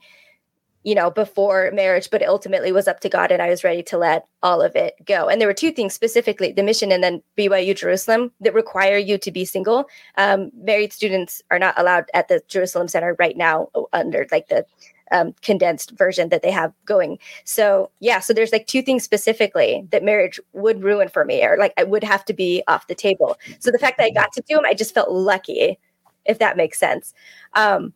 you 0.83 0.95
know 0.95 1.09
before 1.09 1.71
marriage 1.73 2.09
but 2.09 2.21
it 2.21 2.27
ultimately 2.29 2.71
was 2.71 2.87
up 2.87 2.99
to 2.99 3.09
god 3.09 3.31
and 3.31 3.41
i 3.41 3.49
was 3.49 3.63
ready 3.63 3.83
to 3.83 3.97
let 3.97 4.25
all 4.43 4.61
of 4.61 4.75
it 4.75 4.93
go. 5.05 5.29
And 5.29 5.39
there 5.39 5.47
were 5.47 5.53
two 5.53 5.71
things 5.71 5.93
specifically 5.93 6.51
the 6.51 6.63
mission 6.63 6.91
and 6.91 7.03
then 7.03 7.23
byu 7.37 7.75
jerusalem 7.75 8.31
that 8.41 8.53
require 8.53 8.97
you 8.97 9.17
to 9.17 9.31
be 9.31 9.45
single. 9.45 9.85
Um, 10.17 10.51
married 10.53 10.91
students 10.91 11.41
are 11.49 11.59
not 11.59 11.79
allowed 11.79 12.05
at 12.13 12.27
the 12.27 12.41
jerusalem 12.47 12.89
center 12.89 13.15
right 13.17 13.37
now 13.37 13.69
uh, 13.73 13.83
under 13.93 14.27
like 14.31 14.49
the 14.49 14.65
um, 15.11 15.33
condensed 15.41 15.91
version 15.91 16.29
that 16.29 16.41
they 16.41 16.51
have 16.51 16.73
going. 16.85 17.19
So 17.45 17.89
yeah 17.99 18.19
so 18.19 18.33
there's 18.33 18.51
like 18.51 18.67
two 18.67 18.81
things 18.81 19.03
specifically 19.03 19.87
that 19.91 20.03
marriage 20.03 20.39
would 20.51 20.83
ruin 20.83 21.07
for 21.07 21.23
me 21.23 21.43
or 21.45 21.57
like 21.57 21.73
i 21.77 21.83
would 21.83 22.03
have 22.03 22.25
to 22.25 22.33
be 22.33 22.63
off 22.67 22.87
the 22.87 22.95
table. 22.95 23.37
So 23.59 23.71
the 23.71 23.79
fact 23.79 23.97
that 23.97 24.05
i 24.05 24.09
got 24.11 24.33
to 24.33 24.43
do 24.47 24.55
them 24.55 24.65
i 24.65 24.73
just 24.73 24.93
felt 24.93 25.09
lucky 25.09 25.79
if 26.25 26.39
that 26.39 26.57
makes 26.57 26.79
sense. 26.79 27.13
Um, 27.53 27.93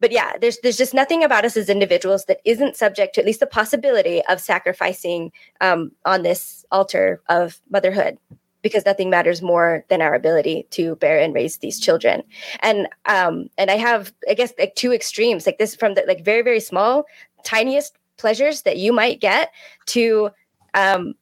but 0.00 0.12
yeah, 0.12 0.32
there's 0.40 0.58
there's 0.62 0.78
just 0.78 0.94
nothing 0.94 1.22
about 1.22 1.44
us 1.44 1.56
as 1.56 1.68
individuals 1.68 2.24
that 2.24 2.40
isn't 2.44 2.76
subject 2.76 3.14
to 3.14 3.20
at 3.20 3.26
least 3.26 3.40
the 3.40 3.46
possibility 3.46 4.22
of 4.28 4.40
sacrificing 4.40 5.30
um, 5.60 5.92
on 6.04 6.22
this 6.22 6.64
altar 6.72 7.20
of 7.28 7.60
motherhood, 7.70 8.18
because 8.62 8.86
nothing 8.86 9.10
matters 9.10 9.42
more 9.42 9.84
than 9.88 10.00
our 10.02 10.14
ability 10.14 10.66
to 10.70 10.96
bear 10.96 11.20
and 11.20 11.34
raise 11.34 11.58
these 11.58 11.78
children. 11.78 12.22
And 12.60 12.88
um, 13.04 13.50
and 13.58 13.70
I 13.70 13.76
have 13.76 14.12
I 14.28 14.34
guess 14.34 14.52
like 14.58 14.74
two 14.74 14.92
extremes, 14.92 15.46
like 15.46 15.58
this 15.58 15.76
from 15.76 15.94
the 15.94 16.04
like 16.08 16.24
very 16.24 16.42
very 16.42 16.60
small, 16.60 17.04
tiniest 17.44 17.96
pleasures 18.16 18.62
that 18.62 18.78
you 18.78 18.92
might 18.92 19.20
get 19.20 19.52
to 19.86 20.30
um, 20.74 21.14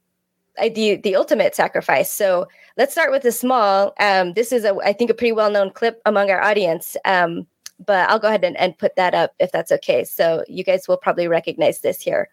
the 0.57 0.97
the 0.97 1.17
ultimate 1.17 1.55
sacrifice. 1.55 2.13
So 2.13 2.47
let's 2.77 2.93
start 2.93 3.11
with 3.11 3.23
the 3.23 3.33
small. 3.33 3.93
Um, 3.99 4.35
this 4.35 4.53
is 4.53 4.65
a 4.65 4.77
I 4.85 4.93
think 4.93 5.11
a 5.11 5.15
pretty 5.15 5.33
well 5.33 5.51
known 5.51 5.71
clip 5.71 6.01
among 6.07 6.31
our 6.31 6.41
audience. 6.41 6.97
Um, 7.05 7.47
but 7.85 8.09
I'll 8.11 8.19
go 8.19 8.29
ahead 8.29 8.45
and, 8.45 8.57
and 8.57 8.77
put 8.77 8.97
that 8.97 9.15
up 9.15 9.35
if 9.39 9.53
that's 9.53 9.73
okay. 9.73 10.05
So 10.05 10.45
you 10.49 10.65
guys 10.65 10.89
will 10.89 10.97
probably 10.97 11.29
recognize 11.29 11.81
this 11.81 12.01
here. 12.01 12.29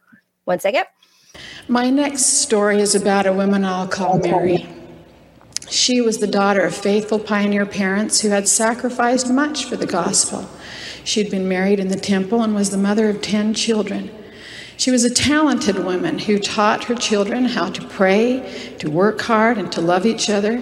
One 0.45 0.59
second. 0.59 0.85
My 1.67 1.89
next 1.89 2.41
story 2.41 2.79
is 2.79 2.95
about 2.95 3.25
a 3.25 3.33
woman 3.33 3.65
I'll 3.65 3.87
call 3.87 4.19
Mary. 4.19 4.67
She 5.69 5.99
was 5.99 6.19
the 6.19 6.27
daughter 6.27 6.61
of 6.61 6.75
faithful 6.75 7.19
pioneer 7.19 7.65
parents 7.65 8.21
who 8.21 8.29
had 8.29 8.47
sacrificed 8.47 9.29
much 9.29 9.65
for 9.65 9.75
the 9.75 9.87
gospel. 9.87 10.47
She'd 11.03 11.31
been 11.31 11.49
married 11.49 11.79
in 11.79 11.87
the 11.87 11.99
temple 11.99 12.43
and 12.43 12.53
was 12.53 12.69
the 12.69 12.77
mother 12.77 13.09
of 13.09 13.21
10 13.21 13.53
children. 13.53 14.11
She 14.77 14.91
was 14.91 15.03
a 15.03 15.13
talented 15.13 15.79
woman 15.79 16.19
who 16.19 16.37
taught 16.37 16.85
her 16.85 16.95
children 16.95 17.45
how 17.45 17.69
to 17.69 17.87
pray, 17.87 18.75
to 18.79 18.89
work 18.89 19.21
hard, 19.21 19.57
and 19.57 19.71
to 19.71 19.81
love 19.81 20.05
each 20.05 20.29
other. 20.29 20.61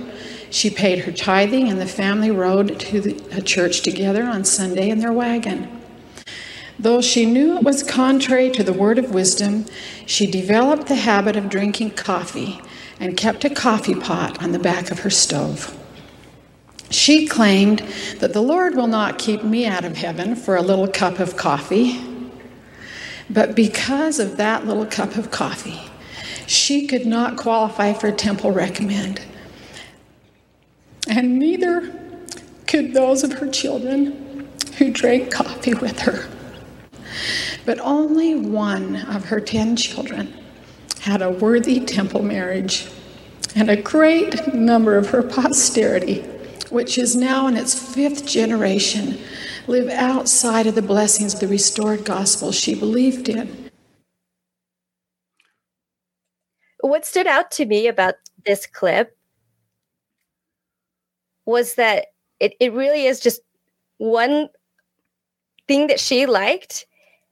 She 0.54 0.70
paid 0.70 1.00
her 1.00 1.12
tithing, 1.12 1.68
and 1.68 1.82
the 1.82 1.88
family 1.88 2.30
rode 2.30 2.80
to 2.80 3.02
the, 3.02 3.42
church 3.42 3.82
together 3.82 4.24
on 4.24 4.46
Sunday 4.46 4.92
in 4.92 5.00
their 5.00 5.12
wagon. 5.12 5.82
Though 6.78 7.02
she 7.02 7.26
knew 7.26 7.58
it 7.58 7.64
was 7.64 7.82
contrary 7.82 8.52
to 8.52 8.64
the 8.64 8.72
word 8.72 9.00
of 9.00 9.16
wisdom, 9.16 9.66
she 10.06 10.28
developed 10.28 10.86
the 10.86 10.96
habit 10.96 11.36
of 11.36 11.50
drinking 11.50 11.92
coffee 11.92 12.62
and 13.00 13.18
kept 13.18 13.44
a 13.44 13.50
coffee 13.50 13.96
pot 13.96 14.44
on 14.44 14.52
the 14.52 14.60
back 14.60 14.92
of 14.92 15.00
her 15.00 15.10
stove. 15.10 15.76
She 16.92 17.26
claimed 17.26 17.80
that 18.20 18.34
the 18.34 18.42
Lord 18.42 18.76
will 18.76 18.86
not 18.86 19.18
keep 19.18 19.44
me 19.44 19.66
out 19.66 19.84
of 19.84 19.98
heaven 19.98 20.36
for 20.36 20.56
a 20.56 20.62
little 20.62 20.88
cup 20.88 21.18
of 21.18 21.36
coffee. 21.36 22.00
But 23.28 23.56
because 23.56 24.20
of 24.20 24.38
that 24.38 24.68
little 24.68 24.86
cup 24.86 25.16
of 25.16 25.32
coffee, 25.32 25.82
she 26.46 26.86
could 26.86 27.08
not 27.08 27.38
qualify 27.38 27.94
for 27.94 28.12
temple 28.12 28.52
recommend. 28.52 29.20
And 31.08 31.38
neither 31.38 31.94
could 32.68 32.94
those 32.94 33.24
of 33.24 33.34
her 33.34 33.50
children 33.50 34.48
who 34.78 34.92
drank 34.92 35.32
coffee 35.32 35.74
with 35.74 36.00
her. 36.00 36.30
But 37.66 37.80
only 37.80 38.36
one 38.36 38.96
of 38.96 39.26
her 39.26 39.40
ten 39.40 39.76
children 39.76 40.34
had 41.02 41.22
a 41.22 41.30
worthy 41.30 41.80
temple 41.82 42.24
marriage, 42.24 42.88
and 43.56 43.70
a 43.70 43.82
great 43.82 44.54
number 44.54 44.98
of 44.98 45.10
her 45.10 45.22
posterity, 45.22 46.22
which 46.70 46.98
is 46.98 47.16
now 47.16 47.48
in 47.48 47.58
its 47.58 47.94
fifth 47.94 48.26
generation, 48.26 49.20
live 49.68 49.90
outside 49.90 50.66
of 50.66 50.76
the 50.76 50.82
blessings 50.82 51.36
of 51.36 51.40
the 51.42 51.48
restored 51.48 52.06
gospel 52.06 52.52
she 52.52 52.74
believed 52.74 53.30
in. 53.30 53.70
What 56.80 57.06
stood 57.06 57.28
out 57.28 57.52
to 57.52 57.66
me 57.66 57.88
about 57.88 58.16
this 58.46 58.66
clip 58.66 59.18
was 61.46 61.76
that 61.76 62.08
it, 62.40 62.54
it 62.60 62.74
really 62.74 63.06
is 63.06 63.20
just 63.20 63.42
one 63.98 64.50
thing 65.68 65.88
that 65.88 66.00
she 66.00 66.26
liked 66.26 66.86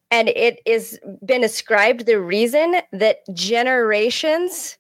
and 0.10 0.28
it 0.30 0.60
is 0.66 1.00
been 1.26 1.44
ascribed 1.44 2.06
the 2.06 2.20
reason 2.20 2.76
that 2.92 3.18
generations 3.34 4.78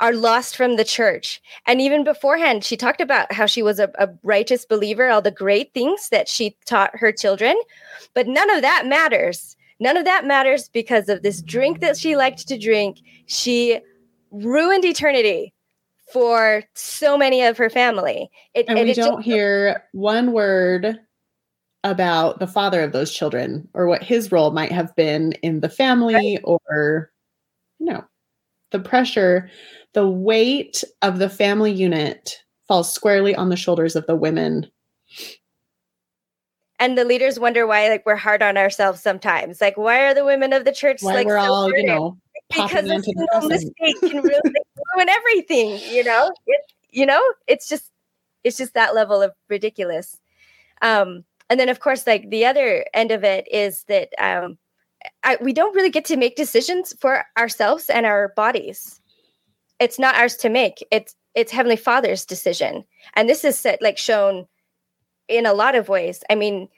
are 0.00 0.12
lost 0.12 0.56
from 0.56 0.76
the 0.76 0.84
church. 0.84 1.40
And 1.66 1.80
even 1.80 2.02
beforehand 2.02 2.64
she 2.64 2.76
talked 2.76 3.00
about 3.00 3.32
how 3.32 3.46
she 3.46 3.62
was 3.62 3.78
a, 3.78 3.90
a, 3.98 4.08
righteous 4.22 4.64
believer 4.64 5.08
all 5.08 5.22
the 5.22 5.30
great 5.30 5.74
things 5.74 6.08
that 6.08 6.28
she 6.28 6.56
taught 6.64 6.90
her 6.94 7.12
children. 7.12 7.60
But 8.14 8.26
none 8.26 8.50
of 8.50 8.62
that 8.62 8.86
matters. 8.86 9.56
None 9.80 9.96
of 9.96 10.04
that 10.04 10.24
matters 10.24 10.68
because 10.68 11.08
of 11.08 11.22
this 11.22 11.42
drink 11.42 11.80
that 11.80 11.96
she 11.96 12.16
liked 12.16 12.46
to 12.48 12.58
drink. 12.58 12.98
She 13.26 13.80
ruined 14.30 14.84
eternity 14.84 15.52
for 16.12 16.62
so 16.74 17.16
many 17.16 17.42
of 17.42 17.56
her 17.58 17.70
family. 17.70 18.30
It, 18.54 18.66
and 18.68 18.78
we 18.78 18.90
it 18.90 18.96
don't 18.96 19.18
just- 19.18 19.24
hear 19.24 19.84
one 19.92 20.32
word 20.32 21.00
about 21.84 22.38
the 22.38 22.46
father 22.46 22.82
of 22.82 22.92
those 22.92 23.12
children 23.12 23.68
or 23.74 23.88
what 23.88 24.02
his 24.02 24.30
role 24.30 24.52
might 24.52 24.70
have 24.70 24.94
been 24.94 25.32
in 25.42 25.60
the 25.60 25.68
family 25.68 26.38
or 26.44 27.10
no 27.80 28.04
the 28.72 28.80
pressure. 28.80 29.50
The 29.92 30.08
weight 30.08 30.82
of 31.02 31.18
the 31.18 31.28
family 31.28 31.70
unit 31.70 32.42
falls 32.66 32.92
squarely 32.92 33.34
on 33.34 33.50
the 33.50 33.56
shoulders 33.56 33.94
of 33.94 34.06
the 34.06 34.16
women. 34.16 34.70
And 36.78 36.98
the 36.98 37.04
leaders 37.04 37.38
wonder 37.38 37.66
why 37.66 37.88
like 37.88 38.04
we're 38.04 38.16
hard 38.16 38.42
on 38.42 38.56
ourselves 38.56 39.00
sometimes. 39.00 39.60
Like 39.60 39.76
why 39.76 40.00
are 40.06 40.14
the 40.14 40.24
women 40.24 40.52
of 40.52 40.64
the 40.64 40.72
church 40.72 41.02
why 41.02 41.14
like 41.14 41.26
we're 41.26 41.38
so 41.38 41.52
all 41.52 41.70
you 41.70 41.84
know 41.84 42.18
because 42.48 42.90
a 42.90 43.02
single 43.02 43.48
mistake 43.48 44.00
can 44.00 44.22
really 44.22 44.52
ruin 44.94 45.08
everything 45.08 45.78
you 45.90 46.04
know? 46.04 46.30
It, 46.46 46.60
you 46.90 47.06
know 47.06 47.20
it's 47.46 47.68
just 47.68 47.90
it's 48.44 48.58
just 48.58 48.74
that 48.74 48.94
level 48.94 49.22
of 49.22 49.32
ridiculous. 49.48 50.18
Um 50.80 51.24
and 51.50 51.58
then 51.58 51.68
of 51.68 51.80
course 51.80 52.06
like 52.06 52.30
the 52.30 52.44
other 52.44 52.84
end 52.94 53.10
of 53.10 53.24
it 53.24 53.46
is 53.50 53.84
that 53.84 54.08
um 54.18 54.58
I, 55.24 55.36
we 55.40 55.52
don't 55.52 55.74
really 55.74 55.90
get 55.90 56.04
to 56.06 56.16
make 56.16 56.36
decisions 56.36 56.94
for 57.00 57.24
ourselves 57.36 57.90
and 57.90 58.06
our 58.06 58.32
bodies. 58.36 59.00
It's 59.80 59.98
not 59.98 60.14
ours 60.14 60.36
to 60.36 60.48
make. 60.48 60.84
It's 60.90 61.16
it's 61.34 61.50
heavenly 61.50 61.76
father's 61.76 62.24
decision. 62.24 62.84
And 63.14 63.28
this 63.28 63.44
is 63.44 63.58
set, 63.58 63.82
like 63.82 63.98
shown 63.98 64.46
in 65.28 65.46
a 65.46 65.54
lot 65.54 65.74
of 65.74 65.88
ways. 65.88 66.22
I 66.30 66.34
mean 66.34 66.68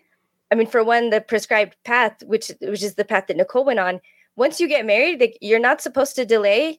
i 0.53 0.55
mean 0.55 0.67
for 0.67 0.85
one 0.85 1.11
the 1.11 1.21
prescribed 1.21 1.77
path 1.85 2.23
which 2.25 2.51
which 2.61 2.83
is 2.83 2.95
the 2.95 3.05
path 3.05 3.27
that 3.27 3.37
nicole 3.37 3.65
went 3.65 3.79
on 3.79 4.01
once 4.37 4.61
you 4.61 4.69
get 4.69 4.87
married 4.87 5.21
like, 5.21 5.39
you're 5.41 5.59
not 5.59 5.81
supposed 5.81 6.15
to 6.17 6.25
delay 6.25 6.79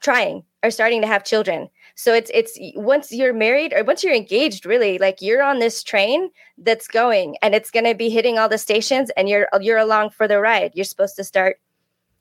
trying 0.00 0.44
or 0.62 0.70
starting 0.70 1.00
to 1.00 1.06
have 1.06 1.24
children. 1.24 1.68
So 1.94 2.14
it's 2.14 2.30
it's 2.34 2.58
once 2.76 3.12
you're 3.12 3.32
married 3.32 3.72
or 3.72 3.84
once 3.84 4.02
you're 4.02 4.14
engaged 4.14 4.66
really 4.66 4.98
like 4.98 5.20
you're 5.20 5.42
on 5.42 5.58
this 5.58 5.82
train 5.82 6.30
that's 6.58 6.88
going 6.88 7.36
and 7.42 7.54
it's 7.54 7.70
going 7.70 7.84
to 7.84 7.94
be 7.94 8.10
hitting 8.10 8.38
all 8.38 8.48
the 8.48 8.58
stations 8.58 9.10
and 9.16 9.28
you're 9.28 9.48
you're 9.60 9.78
along 9.78 10.10
for 10.10 10.26
the 10.26 10.40
ride. 10.40 10.72
You're 10.74 10.84
supposed 10.84 11.16
to 11.16 11.24
start 11.24 11.60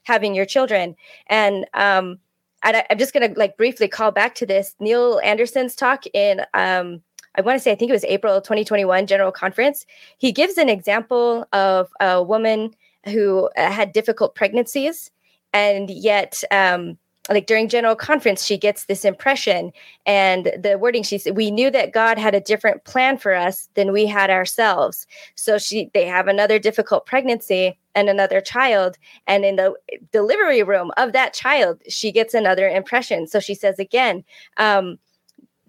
having 0.04 0.36
your 0.36 0.46
children. 0.46 0.96
And 1.28 1.66
um 1.74 2.20
and 2.62 2.76
I, 2.76 2.86
i'm 2.90 2.98
just 2.98 3.14
going 3.14 3.34
to 3.34 3.40
like 3.40 3.56
briefly 3.58 3.88
call 3.88 4.12
back 4.12 4.36
to 4.36 4.46
this. 4.46 4.76
Neil 4.80 5.20
Andersen's 5.24 5.76
talk 5.76 6.04
in 6.14 6.42
um 6.54 7.02
I 7.36 7.42
want 7.42 7.56
to 7.56 7.64
say, 7.64 7.72
I 7.72 7.76
think 7.76 7.90
it 7.90 7.94
was 7.94 8.04
April 8.06 8.42
2021 8.42 9.08
General 9.08 9.32
Conference. 9.32 9.86
He 10.18 10.32
gives 10.32 10.58
an 10.58 10.68
example 10.68 11.48
of 11.54 11.90
a 12.02 12.22
woman 12.24 12.74
who 13.06 13.50
had 13.56 13.94
difficult 13.94 14.36
pregnancies, 14.36 15.12
and 15.54 15.90
yet, 15.90 16.44
um, 16.52 16.98
like 17.30 17.46
during 17.46 17.70
General 17.70 17.96
Conference, 17.96 18.44
she 18.46 18.58
gets 18.58 18.86
this 18.86 19.06
impression, 19.06 19.72
and 20.06 20.52
the 20.58 20.78
wording 20.80 21.04
she 21.04 21.18
said, 21.18 21.38
"We 21.38 21.52
knew 21.52 21.70
that 21.72 21.94
God 21.94 22.18
had 22.18 22.36
a 22.36 22.40
different 22.42 22.84
plan 22.84 23.18
for 23.18 23.34
us 23.34 23.70
than 23.76 23.92
we 23.92 24.06
had 24.06 24.30
ourselves." 24.30 25.08
So 25.36 25.58
she, 25.58 25.90
they 25.94 26.06
have 26.06 26.28
another 26.28 26.60
difficult 26.60 27.06
pregnancy 27.06 27.78
and 27.96 28.10
another 28.10 28.42
child, 28.42 28.98
and 29.28 29.46
in 29.46 29.56
the 29.58 29.74
delivery 30.12 30.64
room 30.64 30.92
of 30.98 31.14
that 31.14 31.34
child, 31.34 31.82
she 31.88 32.12
gets 32.12 32.34
another 32.34 32.68
impression. 32.68 33.28
So 33.28 33.40
she 33.40 33.56
says 33.56 33.80
again. 33.80 34.24
Um, 34.58 34.98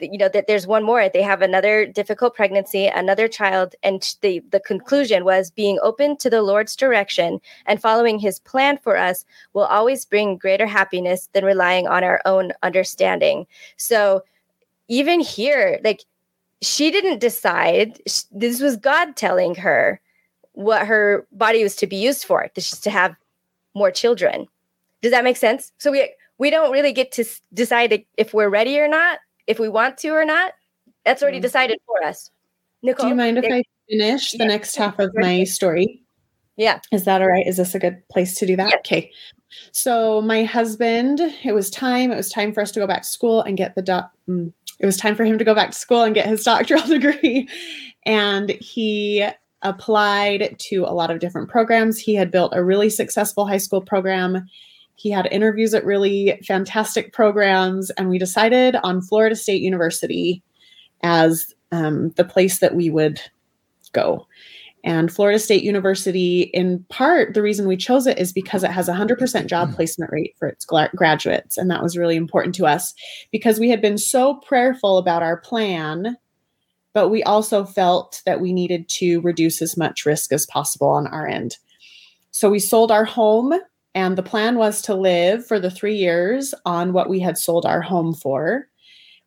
you 0.03 0.19
know 0.19 0.29
that 0.29 0.47
there's 0.47 0.67
one 0.67 0.85
more. 0.85 1.09
They 1.09 1.23
have 1.23 1.43
another 1.43 1.87
difficult 1.87 2.35
pregnancy 2.35 2.87
another 2.87 3.29
child 3.29 3.75
and 3.83 4.17
the 4.21 4.43
the 4.51 4.61
conclusion 4.61 5.25
was 5.25 5.51
being 5.51 5.79
open 5.83 6.17
to 6.19 6.31
the 6.31 6.43
lord's 6.43 6.77
direction 6.77 7.41
and 7.67 7.81
following 7.81 8.19
his 8.19 8.39
plan 8.41 8.79
for 8.79 8.97
us 8.97 9.25
will 9.53 9.65
always 9.65 10.05
bring 10.05 10.37
greater 10.37 10.67
happiness 10.67 11.29
than 11.33 11.45
relying 11.45 11.87
on 11.87 12.05
our 12.05 12.21
own 12.25 12.53
understanding. 12.63 13.47
So 13.77 14.23
even 14.89 15.21
here 15.21 15.81
like 15.85 16.05
she 16.63 16.91
didn't 16.91 17.21
decide 17.21 18.01
this 18.31 18.61
was 18.61 18.77
god 18.77 19.17
telling 19.17 19.55
her 19.55 20.01
what 20.53 20.87
her 20.87 21.27
body 21.33 21.63
was 21.63 21.77
to 21.77 21.87
be 21.87 21.97
used 21.97 22.25
for 22.25 22.49
this 22.55 22.73
is 22.73 22.81
to 22.81 22.91
have 22.91 23.15
more 23.75 23.91
children. 23.91 24.47
Does 25.03 25.13
that 25.13 25.25
make 25.25 25.37
sense? 25.37 25.73
So 25.79 25.91
we 25.91 26.13
we 26.39 26.51
don't 26.51 26.73
really 26.73 26.93
get 26.93 27.13
to 27.13 27.25
decide 27.53 28.05
if 28.17 28.35
we're 28.35 28.49
ready 28.49 28.79
or 28.79 28.89
not 28.89 29.19
if 29.51 29.59
we 29.59 29.69
want 29.69 29.99
to 29.99 30.09
or 30.11 30.25
not 30.25 30.53
that's 31.05 31.23
already 31.23 31.39
Mm. 31.39 31.43
decided 31.49 31.79
for 31.87 31.99
us 32.07 32.31
nicole 32.83 33.05
do 33.07 33.09
you 33.11 33.15
mind 33.17 33.39
if 33.39 33.45
yeah, 33.45 33.57
i 33.57 33.63
finish 33.89 34.33
the 34.33 34.39
Yeah. 34.39 34.47
next 34.47 34.77
half 34.77 34.99
of 34.99 35.11
my 35.15 35.45
story 35.45 36.03
yeah 36.57 36.79
Is 36.93 37.05
that 37.07 37.21
all 37.23 37.29
right? 37.29 37.47
Is 37.47 37.57
this 37.57 37.75
a 37.75 37.79
good 37.79 37.99
place 38.13 38.35
to 38.39 38.47
do 38.47 38.55
that? 38.57 38.75
Okay. 38.81 39.11
So 39.73 40.21
my 40.21 40.45
husband, 40.45 41.19
it 41.43 41.53
was 41.55 41.71
time. 41.71 42.13
It 42.13 42.17
was 42.17 42.29
time 42.31 42.53
for 42.53 42.61
us 42.61 42.71
to 42.73 42.81
go 42.81 42.87
back 42.87 43.03
to 43.03 43.09
school 43.09 43.41
and 43.43 43.57
get 43.57 43.75
the 43.75 43.83
doc. 43.83 44.13
mm, 44.29 44.53
It 44.79 44.87
was 44.87 44.97
time 44.99 45.15
for 45.17 45.25
him 45.25 45.39
to 45.39 45.45
go 45.45 45.55
back 45.55 45.71
to 45.73 45.79
school 45.79 46.03
and 46.03 46.15
get 46.15 46.27
his 46.27 46.45
doctoral 46.51 46.87
degree, 46.87 47.49
and 48.07 48.51
he 48.61 49.27
applied 49.63 50.57
to 50.69 50.85
a 50.85 50.93
lot 50.95 51.11
of 51.11 51.19
different 51.19 51.49
programs. 51.49 51.99
He 51.99 52.15
had 52.15 52.31
built 52.31 52.53
a 52.55 52.63
really 52.65 52.91
successful 52.91 53.47
high 53.47 53.59
school 53.67 53.81
program. 53.83 54.47
He 55.01 55.11
had 55.11 55.27
interviews 55.31 55.73
at 55.73 55.87
really 55.87 56.39
fantastic 56.47 57.15
programs, 57.15 57.89
and 57.93 58.11
we 58.11 58.19
decided 58.19 58.77
on 58.83 59.01
Florida 59.01 59.35
State 59.35 59.63
University 59.63 60.43
as 61.03 61.55
um, 61.73 62.11
the 62.17 62.25
place 62.25 62.59
that 62.59 62.75
we 62.75 62.91
would 62.91 63.19
go. 63.95 64.27
And 64.85 65.11
Florida 65.11 65.39
State 65.39 65.63
University, 65.63 66.43
in 66.53 66.85
part, 66.91 67.33
the 67.33 67.41
reason 67.41 67.67
we 67.67 67.79
chose 67.79 68.07
it 68.07 68.19
is 68.19 68.31
because 68.31 68.63
it 68.63 68.73
has 68.73 68.91
a 68.91 68.93
100% 68.93 69.47
job 69.47 69.75
placement 69.75 70.13
rate 70.13 70.35
for 70.39 70.49
its 70.49 70.67
graduates. 70.67 71.57
And 71.57 71.71
that 71.71 71.83
was 71.83 71.97
really 71.97 72.17
important 72.17 72.55
to 72.57 72.67
us 72.67 72.93
because 73.33 73.59
we 73.59 73.71
had 73.71 73.81
been 73.81 73.97
so 73.97 74.35
prayerful 74.47 74.99
about 74.99 75.23
our 75.23 75.39
plan, 75.39 76.19
but 76.93 77.09
we 77.09 77.23
also 77.23 77.65
felt 77.65 78.21
that 78.27 78.43
we 78.43 78.53
needed 78.53 78.87
to 78.91 79.23
reduce 79.23 79.63
as 79.63 79.79
much 79.79 80.05
risk 80.05 80.31
as 80.31 80.45
possible 80.45 80.89
on 80.89 81.07
our 81.07 81.27
end. 81.27 81.57
So 82.33 82.51
we 82.51 82.59
sold 82.59 82.93
our 82.93 83.07
home, 83.07 83.55
and 83.95 84.17
the 84.17 84.23
plan 84.23 84.57
was 84.57 84.83
to 84.83 84.95
live 84.95 85.47
for 85.47 85.59
the 85.59 85.71
three 85.71 85.97
years 85.97 86.55
on 86.65 86.93
what 86.93 87.09
we 87.09 87.21
had 87.21 87.37
sold 87.37 87.67
our 87.67 87.81
home 87.81 88.15
for. 88.15 88.69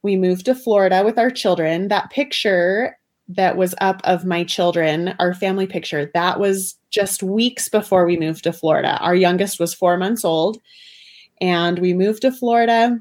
We 0.04 0.16
moved 0.16 0.46
to 0.46 0.56
Florida 0.56 1.04
with 1.04 1.18
our 1.18 1.30
children. 1.30 1.88
That 1.88 2.10
picture 2.10 2.98
that 3.30 3.58
was 3.58 3.74
up 3.80 4.02
of 4.04 4.26
my 4.26 4.44
children, 4.44 5.16
our 5.20 5.34
family 5.34 5.66
picture, 5.66 6.12
that 6.14 6.40
was 6.40 6.76
just 6.92 7.24
weeks 7.24 7.70
before 7.70 8.06
we 8.06 8.18
moved 8.18 8.44
to 8.44 8.54
Florida. 8.54 8.98
Our 9.00 9.16
youngest 9.16 9.60
was 9.60 9.74
four 9.74 9.98
months 9.98 10.26
old, 10.26 10.60
and 11.42 11.80
we 11.80 11.94
moved 11.94 12.22
to 12.22 12.32
Florida. 12.32 12.98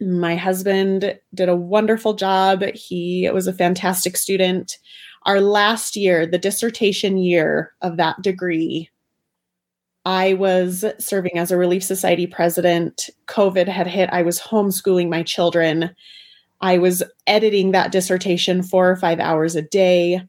My 0.00 0.36
husband 0.36 1.18
did 1.34 1.48
a 1.48 1.56
wonderful 1.56 2.14
job. 2.14 2.62
He 2.74 3.28
was 3.32 3.46
a 3.46 3.52
fantastic 3.52 4.16
student. 4.16 4.78
Our 5.24 5.40
last 5.40 5.96
year, 5.96 6.26
the 6.26 6.38
dissertation 6.38 7.16
year 7.16 7.72
of 7.82 7.96
that 7.96 8.22
degree, 8.22 8.90
I 10.08 10.32
was 10.32 10.86
serving 10.98 11.36
as 11.36 11.50
a 11.50 11.58
Relief 11.58 11.84
Society 11.84 12.26
president. 12.26 13.10
COVID 13.26 13.68
had 13.68 13.86
hit. 13.86 14.08
I 14.10 14.22
was 14.22 14.40
homeschooling 14.40 15.10
my 15.10 15.22
children. 15.22 15.94
I 16.62 16.78
was 16.78 17.02
editing 17.26 17.72
that 17.72 17.92
dissertation 17.92 18.62
four 18.62 18.88
or 18.88 18.96
five 18.96 19.20
hours 19.20 19.54
a 19.54 19.60
day. 19.60 20.22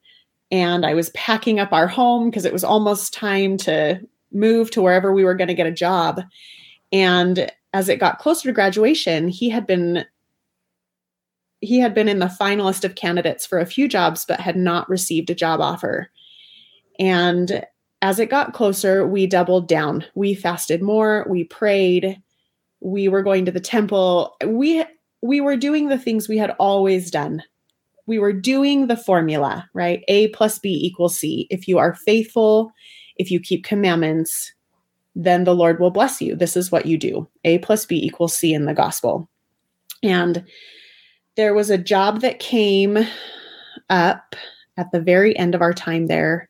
And 0.51 0.86
I 0.86 0.95
was 0.95 1.11
packing 1.11 1.61
up 1.61 1.71
our 1.71 1.88
home 1.88 2.30
because 2.30 2.43
it 2.43 2.51
was 2.51 2.65
almost 2.65 3.13
time 3.13 3.55
to 3.59 4.01
move 4.34 4.69
to 4.71 4.82
wherever 4.82 5.13
we 5.13 5.23
were 5.23 5.34
going 5.34 5.47
to 5.47 5.53
get 5.53 5.65
a 5.65 5.71
job. 5.71 6.23
And 6.91 7.49
as 7.71 7.88
it 7.88 8.01
got 8.01 8.19
closer 8.19 8.49
to 8.49 8.53
graduation, 8.53 9.30
he 9.30 9.49
had 9.49 9.65
been 9.65 10.03
he 11.61 11.80
had 11.80 11.93
been 11.93 12.09
in 12.09 12.19
the 12.19 12.25
finalist 12.25 12.84
of 12.84 12.95
candidates 12.95 13.45
for 13.45 13.59
a 13.59 13.65
few 13.65 13.88
jobs 13.88 14.25
but 14.27 14.41
had 14.41 14.57
not 14.57 14.89
received 14.89 15.30
a 15.30 15.36
job 15.36 15.61
offer. 15.61 16.09
And 16.99 17.65
as 18.02 18.20
it 18.20 18.30
got 18.30 18.54
closer, 18.54 19.06
we 19.06 19.28
doubled 19.28 19.68
down. 19.68 20.06
We 20.16 20.34
fasted 20.34 20.82
more, 20.82 21.26
we 21.30 21.43
prayed, 21.43 22.22
we 22.82 23.08
were 23.08 23.24
going 23.24 23.45
to 23.45 23.52
the 23.52 23.60
temple. 23.60 24.36
We 24.45 24.86
we 25.22 25.41
were 25.41 25.58
doing 25.58 25.89
the 25.89 25.97
things 25.97 26.30
we 26.30 26.38
had 26.38 26.56
always 26.60 27.12
done. 27.12 27.43
We 28.06 28.20
were 28.20 28.34
doing 28.34 28.88
the 28.88 28.95
formula, 28.97 29.70
right? 29.74 30.04
A 30.08 30.30
plus 30.30 30.60
B 30.60 30.70
equals 30.70 31.18
C. 31.18 31.45
If 31.50 31.68
you 31.68 31.78
are 31.78 31.93
faithful, 31.93 32.72
if 33.18 33.30
you 33.30 33.39
keep 33.39 33.66
commandments, 33.66 34.54
then 35.16 35.43
the 35.43 35.54
Lord 35.54 35.80
will 35.80 35.91
bless 35.91 36.22
you. 36.22 36.36
This 36.36 36.56
is 36.56 36.72
what 36.72 36.86
you 36.86 36.97
do. 36.97 37.28
A 37.43 37.58
plus 37.60 37.86
B 37.86 37.97
equals 37.97 38.36
C 38.36 38.54
in 38.54 38.66
the 38.66 38.74
gospel. 38.74 39.30
And 40.02 40.45
there 41.36 41.54
was 41.54 41.70
a 41.70 41.78
job 41.78 42.22
that 42.22 42.39
came 42.39 42.97
up 43.89 44.36
at 44.78 44.91
the 44.91 45.02
very 45.02 45.38
end 45.38 45.54
of 45.54 45.62
our 45.62 45.74
time 45.74 46.08
there, 46.08 46.50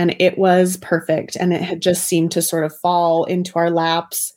and 0.00 0.16
it 0.18 0.38
was 0.38 0.78
perfect. 0.78 1.36
And 1.36 1.52
it 1.52 1.60
had 1.60 1.82
just 1.82 2.04
seemed 2.04 2.32
to 2.32 2.40
sort 2.40 2.64
of 2.64 2.74
fall 2.74 3.24
into 3.24 3.58
our 3.58 3.70
laps. 3.70 4.32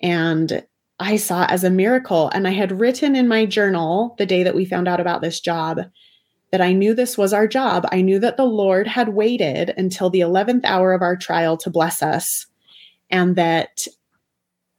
And 0.00 0.64
I 0.98 1.18
saw 1.18 1.44
it 1.44 1.50
as 1.50 1.62
a 1.62 1.68
miracle. 1.68 2.30
And 2.32 2.48
I 2.48 2.52
had 2.52 2.80
written 2.80 3.14
in 3.14 3.28
my 3.28 3.44
journal 3.44 4.14
the 4.16 4.24
day 4.24 4.42
that 4.42 4.54
we 4.54 4.64
found 4.64 4.88
out 4.88 5.00
about 5.00 5.20
this 5.20 5.40
job 5.40 5.80
that 6.52 6.62
I 6.62 6.72
knew 6.72 6.94
this 6.94 7.18
was 7.18 7.34
our 7.34 7.46
job. 7.46 7.86
I 7.92 8.00
knew 8.00 8.18
that 8.20 8.38
the 8.38 8.46
Lord 8.46 8.86
had 8.86 9.10
waited 9.10 9.74
until 9.76 10.08
the 10.08 10.20
11th 10.20 10.64
hour 10.64 10.94
of 10.94 11.02
our 11.02 11.16
trial 11.16 11.58
to 11.58 11.68
bless 11.68 12.02
us, 12.02 12.46
and 13.10 13.36
that 13.36 13.86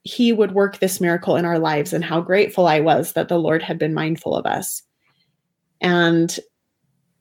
he 0.02 0.32
would 0.32 0.54
work 0.54 0.80
this 0.80 1.00
miracle 1.00 1.36
in 1.36 1.44
our 1.44 1.60
lives 1.60 1.92
and 1.92 2.04
how 2.04 2.20
grateful 2.20 2.66
I 2.66 2.80
was 2.80 3.12
that 3.12 3.28
the 3.28 3.38
Lord 3.38 3.62
had 3.62 3.78
been 3.78 3.94
mindful 3.94 4.34
of 4.34 4.44
us. 4.44 4.82
And 5.80 6.36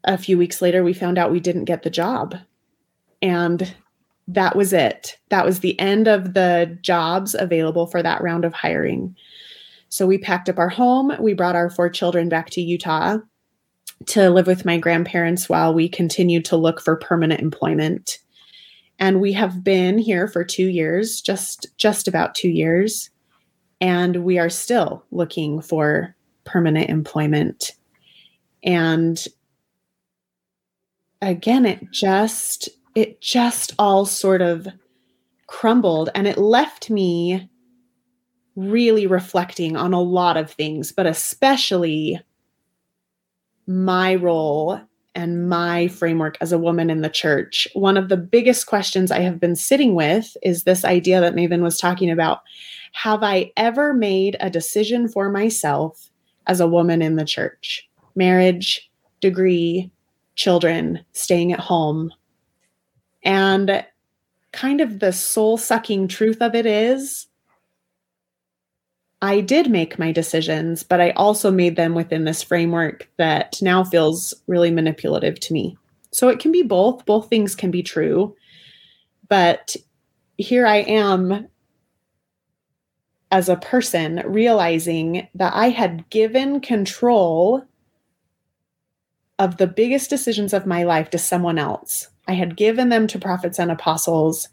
a 0.05 0.17
few 0.17 0.39
weeks 0.39 0.59
later, 0.59 0.83
we 0.83 0.93
found 0.93 1.19
out 1.19 1.31
we 1.31 1.39
didn't 1.39 1.65
get 1.65 1.83
the 1.83 1.91
job. 1.91 2.35
And 3.21 3.75
that 4.27 4.55
was 4.55 4.73
it. 4.73 5.17
That 5.29 5.45
was 5.45 5.59
the 5.59 5.79
end 5.79 6.07
of 6.07 6.33
the 6.33 6.77
jobs 6.81 7.35
available 7.35 7.87
for 7.87 8.01
that 8.01 8.21
round 8.21 8.45
of 8.45 8.53
hiring. 8.53 9.15
So 9.89 10.07
we 10.07 10.17
packed 10.17 10.49
up 10.49 10.57
our 10.57 10.69
home. 10.69 11.13
We 11.19 11.33
brought 11.33 11.55
our 11.55 11.69
four 11.69 11.89
children 11.89 12.27
back 12.27 12.49
to 12.51 12.61
Utah 12.61 13.19
to 14.07 14.29
live 14.29 14.47
with 14.47 14.65
my 14.65 14.77
grandparents 14.77 15.47
while 15.47 15.73
we 15.73 15.87
continued 15.87 16.43
to 16.45 16.57
look 16.57 16.81
for 16.81 16.97
permanent 16.97 17.39
employment. 17.39 18.17
And 18.99 19.21
we 19.21 19.31
have 19.33 19.63
been 19.63 19.97
here 19.97 20.27
for 20.27 20.43
2 20.43 20.67
years, 20.67 21.21
just 21.21 21.67
just 21.77 22.07
about 22.07 22.35
2 22.35 22.49
years, 22.49 23.09
and 23.79 24.23
we 24.23 24.39
are 24.39 24.49
still 24.49 25.03
looking 25.11 25.61
for 25.61 26.15
permanent 26.45 26.89
employment. 26.89 27.73
And 28.63 29.23
again, 31.21 31.65
it 31.65 31.91
just 31.91 32.69
it 32.95 33.21
just 33.21 33.73
all 33.77 34.05
sort 34.05 34.41
of 34.41 34.67
crumbled 35.47 36.09
and 36.15 36.27
it 36.27 36.37
left 36.37 36.89
me 36.89 37.49
really 38.55 39.05
reflecting 39.05 39.75
on 39.75 39.93
a 39.93 40.01
lot 40.01 40.37
of 40.37 40.49
things, 40.49 40.91
but 40.91 41.05
especially 41.05 42.19
my 43.67 44.15
role 44.15 44.79
and 45.13 45.49
my 45.49 45.87
framework 45.87 46.37
as 46.41 46.51
a 46.51 46.57
woman 46.57 46.89
in 46.89 47.01
the 47.01 47.09
church. 47.09 47.67
One 47.73 47.97
of 47.97 48.09
the 48.09 48.17
biggest 48.17 48.67
questions 48.67 49.11
I 49.11 49.19
have 49.19 49.39
been 49.39 49.55
sitting 49.55 49.95
with 49.95 50.35
is 50.41 50.63
this 50.63 50.83
idea 50.83 51.21
that 51.21 51.35
Maven 51.35 51.61
was 51.61 51.77
talking 51.77 52.09
about. 52.09 52.41
Have 52.93 53.23
I 53.23 53.51
ever 53.57 53.93
made 53.93 54.37
a 54.39 54.49
decision 54.49 55.07
for 55.07 55.29
myself 55.29 56.09
as 56.47 56.59
a 56.59 56.67
woman 56.67 57.01
in 57.01 57.15
the 57.15 57.25
church? 57.25 57.89
Marriage, 58.15 58.89
degree, 59.21 59.91
children, 60.35 61.03
staying 61.13 61.53
at 61.53 61.59
home, 61.59 62.11
and 63.25 63.83
kind 64.53 64.79
of 64.79 64.99
the 64.99 65.11
soul 65.11 65.57
sucking 65.57 66.07
truth 66.07 66.41
of 66.41 66.55
it 66.55 66.65
is, 66.65 67.27
I 69.21 69.41
did 69.41 69.69
make 69.69 69.97
my 69.97 70.11
decisions, 70.11 70.83
but 70.83 71.01
I 71.01 71.09
also 71.11 71.49
made 71.49 71.75
them 71.75 71.95
within 71.95 72.25
this 72.25 72.43
framework 72.43 73.09
that 73.17 73.57
now 73.61 73.83
feels 73.83 74.33
really 74.47 74.71
manipulative 74.71 75.39
to 75.41 75.53
me. 75.53 75.77
So 76.11 76.29
it 76.29 76.39
can 76.39 76.51
be 76.51 76.61
both, 76.61 77.05
both 77.05 77.29
things 77.29 77.55
can 77.55 77.71
be 77.71 77.83
true. 77.83 78.35
But 79.27 79.75
here 80.37 80.67
I 80.67 80.77
am 80.77 81.47
as 83.31 83.49
a 83.49 83.55
person 83.57 84.21
realizing 84.25 85.27
that 85.35 85.53
I 85.53 85.69
had 85.69 86.09
given 86.09 86.61
control 86.61 87.65
of 89.39 89.57
the 89.57 89.67
biggest 89.67 90.09
decisions 90.09 90.53
of 90.53 90.65
my 90.65 90.83
life 90.83 91.09
to 91.09 91.17
someone 91.17 91.57
else. 91.57 92.09
I 92.27 92.33
had 92.33 92.57
given 92.57 92.89
them 92.89 93.07
to 93.07 93.19
prophets 93.19 93.59
and 93.59 93.71
apostles. 93.71 94.49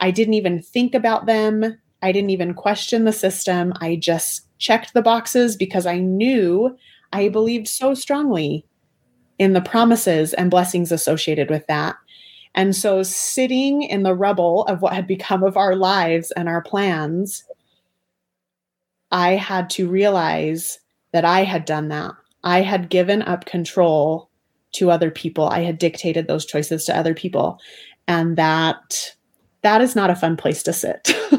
I 0.00 0.10
didn't 0.10 0.34
even 0.34 0.60
think 0.60 0.94
about 0.94 1.26
them. 1.26 1.78
I 2.02 2.12
didn't 2.12 2.30
even 2.30 2.54
question 2.54 3.04
the 3.04 3.12
system. 3.12 3.72
I 3.80 3.96
just 3.96 4.46
checked 4.58 4.94
the 4.94 5.02
boxes 5.02 5.56
because 5.56 5.86
I 5.86 5.98
knew 5.98 6.76
I 7.12 7.28
believed 7.28 7.68
so 7.68 7.94
strongly 7.94 8.64
in 9.38 9.52
the 9.52 9.60
promises 9.60 10.34
and 10.34 10.50
blessings 10.50 10.92
associated 10.92 11.50
with 11.50 11.66
that. 11.66 11.96
And 12.54 12.74
so, 12.74 13.02
sitting 13.02 13.82
in 13.82 14.02
the 14.02 14.14
rubble 14.14 14.64
of 14.64 14.80
what 14.80 14.94
had 14.94 15.06
become 15.06 15.42
of 15.42 15.58
our 15.58 15.76
lives 15.76 16.30
and 16.32 16.48
our 16.48 16.62
plans, 16.62 17.44
I 19.10 19.32
had 19.32 19.68
to 19.70 19.88
realize 19.88 20.78
that 21.12 21.24
I 21.24 21.44
had 21.44 21.66
done 21.66 21.88
that. 21.88 22.12
I 22.44 22.62
had 22.62 22.88
given 22.88 23.22
up 23.22 23.44
control 23.44 24.30
to 24.76 24.90
other 24.90 25.10
people. 25.10 25.48
I 25.48 25.60
had 25.60 25.78
dictated 25.78 26.26
those 26.26 26.46
choices 26.46 26.84
to 26.86 26.96
other 26.96 27.14
people. 27.14 27.58
And 28.08 28.36
that 28.36 29.14
that 29.62 29.80
is 29.80 29.96
not 29.96 30.10
a 30.10 30.16
fun 30.16 30.36
place 30.36 30.62
to 30.64 30.72
sit. 30.72 31.12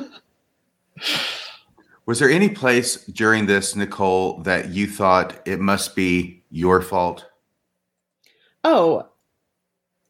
Was 2.06 2.20
there 2.20 2.30
any 2.30 2.50
place 2.50 3.04
during 3.06 3.46
this, 3.48 3.76
Nicole, 3.76 4.42
that 4.44 4.70
you 4.70 4.88
thought 4.88 5.42
it 5.46 5.60
must 5.60 5.96
be 5.96 6.44
your 6.50 6.82
fault? 6.82 7.26
Oh, 8.64 9.08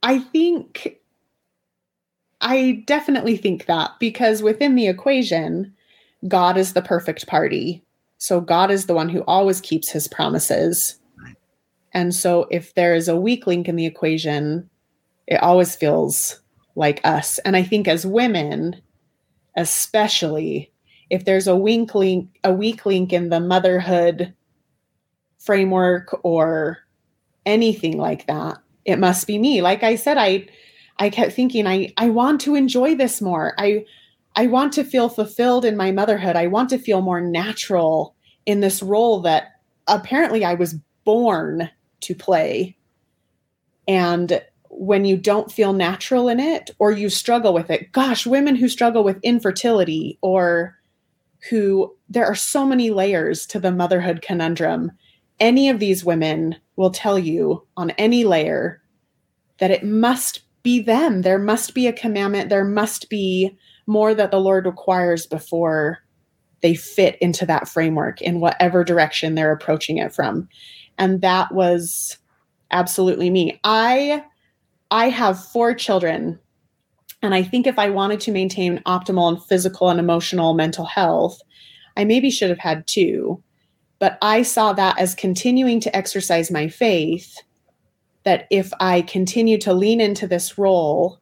I 0.03 0.19
think 0.19 0.97
I 2.41 2.83
definitely 2.85 3.35
think 3.35 3.65
that 3.65 3.91
because 3.99 4.43
within 4.43 4.75
the 4.75 4.87
equation, 4.87 5.73
God 6.27 6.57
is 6.57 6.73
the 6.73 6.81
perfect 6.81 7.27
party. 7.27 7.83
So 8.19 8.41
God 8.41 8.71
is 8.71 8.85
the 8.85 8.93
one 8.93 9.09
who 9.09 9.23
always 9.27 9.61
keeps 9.61 9.89
his 9.89 10.07
promises. 10.07 10.99
And 11.97 12.13
so 12.13 12.45
if 12.51 12.75
there 12.75 12.93
is 12.93 13.07
a 13.07 13.15
weak 13.17 13.47
link 13.47 13.67
in 13.67 13.75
the 13.75 13.87
equation, 13.87 14.69
it 15.25 15.41
always 15.41 15.75
feels 15.75 16.39
like 16.75 17.01
us. 17.03 17.39
And 17.39 17.57
I 17.57 17.63
think 17.63 17.87
as 17.87 18.05
women, 18.05 18.79
especially 19.55 20.71
if 21.09 21.25
there's 21.25 21.47
a 21.47 21.55
weak 21.55 21.95
link, 21.95 22.37
a 22.43 22.53
weak 22.53 22.85
link 22.85 23.13
in 23.13 23.29
the 23.29 23.39
motherhood 23.39 24.35
framework 25.39 26.19
or 26.23 26.77
anything 27.47 27.97
like 27.97 28.27
that, 28.27 28.59
it 28.85 28.99
must 28.99 29.25
be 29.25 29.39
me. 29.39 29.63
Like 29.63 29.81
I 29.81 29.95
said, 29.95 30.19
I 30.19 30.45
I 30.99 31.09
kept 31.09 31.33
thinking 31.33 31.65
I 31.65 31.95
I 31.97 32.09
want 32.11 32.41
to 32.41 32.53
enjoy 32.53 32.93
this 32.93 33.23
more. 33.23 33.55
I 33.57 33.85
I 34.35 34.45
want 34.45 34.71
to 34.73 34.83
feel 34.83 35.09
fulfilled 35.09 35.65
in 35.65 35.75
my 35.75 35.91
motherhood. 35.91 36.35
I 36.35 36.45
want 36.45 36.69
to 36.69 36.77
feel 36.77 37.01
more 37.01 37.21
natural 37.21 38.15
in 38.45 38.59
this 38.59 38.83
role 38.83 39.21
that 39.21 39.53
apparently 39.87 40.45
I 40.45 40.53
was 40.53 40.75
born 41.03 41.71
to 42.01 42.15
play. 42.15 42.77
And 43.87 44.41
when 44.69 45.05
you 45.05 45.17
don't 45.17 45.51
feel 45.51 45.73
natural 45.73 46.27
in 46.29 46.39
it 46.39 46.71
or 46.79 46.91
you 46.91 47.09
struggle 47.09 47.53
with 47.53 47.69
it, 47.69 47.91
gosh, 47.91 48.25
women 48.25 48.55
who 48.55 48.69
struggle 48.69 49.03
with 49.03 49.19
infertility 49.23 50.17
or 50.21 50.77
who 51.49 51.95
there 52.09 52.25
are 52.25 52.35
so 52.35 52.65
many 52.65 52.89
layers 52.89 53.45
to 53.47 53.59
the 53.59 53.71
motherhood 53.71 54.21
conundrum. 54.21 54.91
Any 55.39 55.69
of 55.69 55.79
these 55.79 56.03
women 56.03 56.55
will 56.75 56.91
tell 56.91 57.17
you 57.17 57.65
on 57.77 57.91
any 57.91 58.23
layer 58.23 58.81
that 59.59 59.71
it 59.71 59.83
must 59.83 60.41
be 60.63 60.81
them. 60.81 61.21
There 61.21 61.39
must 61.39 61.73
be 61.73 61.87
a 61.87 61.93
commandment. 61.93 62.49
There 62.49 62.65
must 62.65 63.09
be 63.09 63.57
more 63.85 64.13
that 64.13 64.31
the 64.31 64.39
Lord 64.39 64.65
requires 64.65 65.25
before 65.25 65.99
they 66.61 66.75
fit 66.75 67.17
into 67.21 67.45
that 67.45 67.67
framework 67.67 68.21
in 68.21 68.39
whatever 68.39 68.83
direction 68.83 69.35
they're 69.35 69.51
approaching 69.51 69.97
it 69.97 70.13
from 70.13 70.49
and 70.97 71.21
that 71.21 71.53
was 71.53 72.17
absolutely 72.71 73.29
me. 73.29 73.59
I 73.63 74.23
i 74.89 75.09
have 75.09 75.45
four 75.47 75.73
children 75.73 76.39
and 77.21 77.35
i 77.35 77.43
think 77.43 77.67
if 77.67 77.77
i 77.77 77.89
wanted 77.89 78.21
to 78.21 78.31
maintain 78.31 78.81
optimal 78.85 79.27
and 79.27 79.43
physical 79.43 79.89
and 79.89 79.99
emotional 79.99 80.53
mental 80.53 80.85
health 80.85 81.41
i 81.97 82.05
maybe 82.05 82.31
should 82.31 82.49
have 82.49 82.57
had 82.57 82.87
two. 82.87 83.43
But 83.99 84.17
i 84.21 84.43
saw 84.43 84.71
that 84.73 84.97
as 84.97 85.13
continuing 85.13 85.81
to 85.81 85.93
exercise 85.93 86.49
my 86.49 86.69
faith 86.69 87.35
that 88.23 88.47
if 88.49 88.71
i 88.79 89.01
continue 89.01 89.57
to 89.57 89.73
lean 89.73 89.99
into 89.99 90.25
this 90.25 90.57
role 90.57 91.19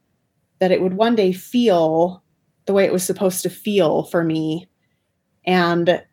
that 0.59 0.71
it 0.71 0.81
would 0.81 0.93
one 0.93 1.15
day 1.15 1.31
feel 1.31 2.23
the 2.65 2.73
way 2.73 2.85
it 2.85 2.93
was 2.93 3.03
supposed 3.03 3.43
to 3.43 3.49
feel 3.49 4.03
for 4.03 4.23
me. 4.23 4.67
And 5.45 6.03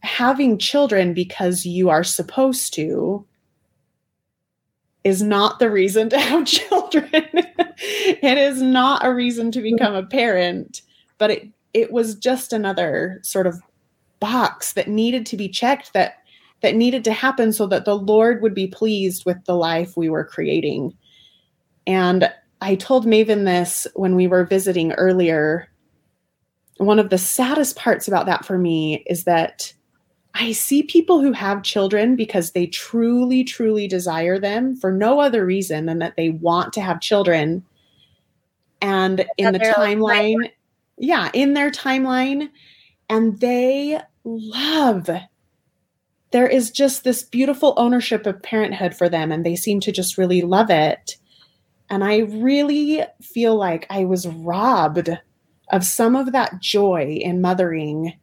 having 0.00 0.58
children 0.58 1.14
because 1.14 1.66
you 1.66 1.88
are 1.88 2.04
supposed 2.04 2.74
to 2.74 3.24
is 5.04 5.22
not 5.22 5.58
the 5.58 5.70
reason 5.70 6.08
to 6.10 6.18
have 6.18 6.46
children. 6.46 7.08
it 7.14 8.38
is 8.38 8.60
not 8.60 9.04
a 9.04 9.14
reason 9.14 9.50
to 9.52 9.60
become 9.60 9.94
a 9.94 10.06
parent, 10.06 10.82
but 11.18 11.30
it 11.30 11.48
it 11.74 11.92
was 11.92 12.14
just 12.14 12.52
another 12.52 13.20
sort 13.22 13.46
of 13.46 13.60
box 14.20 14.72
that 14.72 14.88
needed 14.88 15.26
to 15.26 15.36
be 15.36 15.48
checked 15.48 15.92
that 15.92 16.14
that 16.60 16.74
needed 16.74 17.04
to 17.04 17.12
happen 17.12 17.52
so 17.52 17.66
that 17.66 17.84
the 17.84 17.94
Lord 17.94 18.42
would 18.42 18.54
be 18.54 18.66
pleased 18.66 19.24
with 19.24 19.44
the 19.44 19.54
life 19.54 19.96
we 19.96 20.08
were 20.08 20.24
creating. 20.24 20.92
And 21.86 22.32
I 22.60 22.74
told 22.74 23.06
Maven 23.06 23.44
this 23.44 23.86
when 23.94 24.16
we 24.16 24.26
were 24.26 24.44
visiting 24.44 24.92
earlier. 24.92 25.68
One 26.78 26.98
of 26.98 27.10
the 27.10 27.18
saddest 27.18 27.76
parts 27.76 28.08
about 28.08 28.26
that 28.26 28.44
for 28.44 28.58
me 28.58 29.04
is 29.06 29.24
that 29.24 29.72
I 30.40 30.52
see 30.52 30.84
people 30.84 31.20
who 31.20 31.32
have 31.32 31.64
children 31.64 32.14
because 32.14 32.52
they 32.52 32.66
truly, 32.66 33.42
truly 33.42 33.88
desire 33.88 34.38
them 34.38 34.76
for 34.76 34.92
no 34.92 35.20
other 35.20 35.44
reason 35.44 35.86
than 35.86 35.98
that 35.98 36.14
they 36.16 36.30
want 36.30 36.72
to 36.74 36.80
have 36.80 37.00
children. 37.00 37.64
And 38.80 39.26
in 39.36 39.52
the 39.52 39.58
timeline, 39.58 40.52
yeah, 40.96 41.30
in 41.34 41.54
their 41.54 41.72
timeline, 41.72 42.50
and 43.08 43.40
they 43.40 44.00
love. 44.22 45.10
There 46.30 46.46
is 46.46 46.70
just 46.70 47.02
this 47.02 47.24
beautiful 47.24 47.74
ownership 47.76 48.24
of 48.24 48.40
parenthood 48.40 48.94
for 48.94 49.08
them, 49.08 49.32
and 49.32 49.44
they 49.44 49.56
seem 49.56 49.80
to 49.80 49.92
just 49.92 50.16
really 50.16 50.42
love 50.42 50.70
it. 50.70 51.16
And 51.90 52.04
I 52.04 52.18
really 52.18 53.02
feel 53.20 53.56
like 53.56 53.86
I 53.90 54.04
was 54.04 54.28
robbed 54.28 55.10
of 55.72 55.84
some 55.84 56.14
of 56.14 56.30
that 56.30 56.60
joy 56.60 57.18
in 57.20 57.40
mothering 57.40 58.14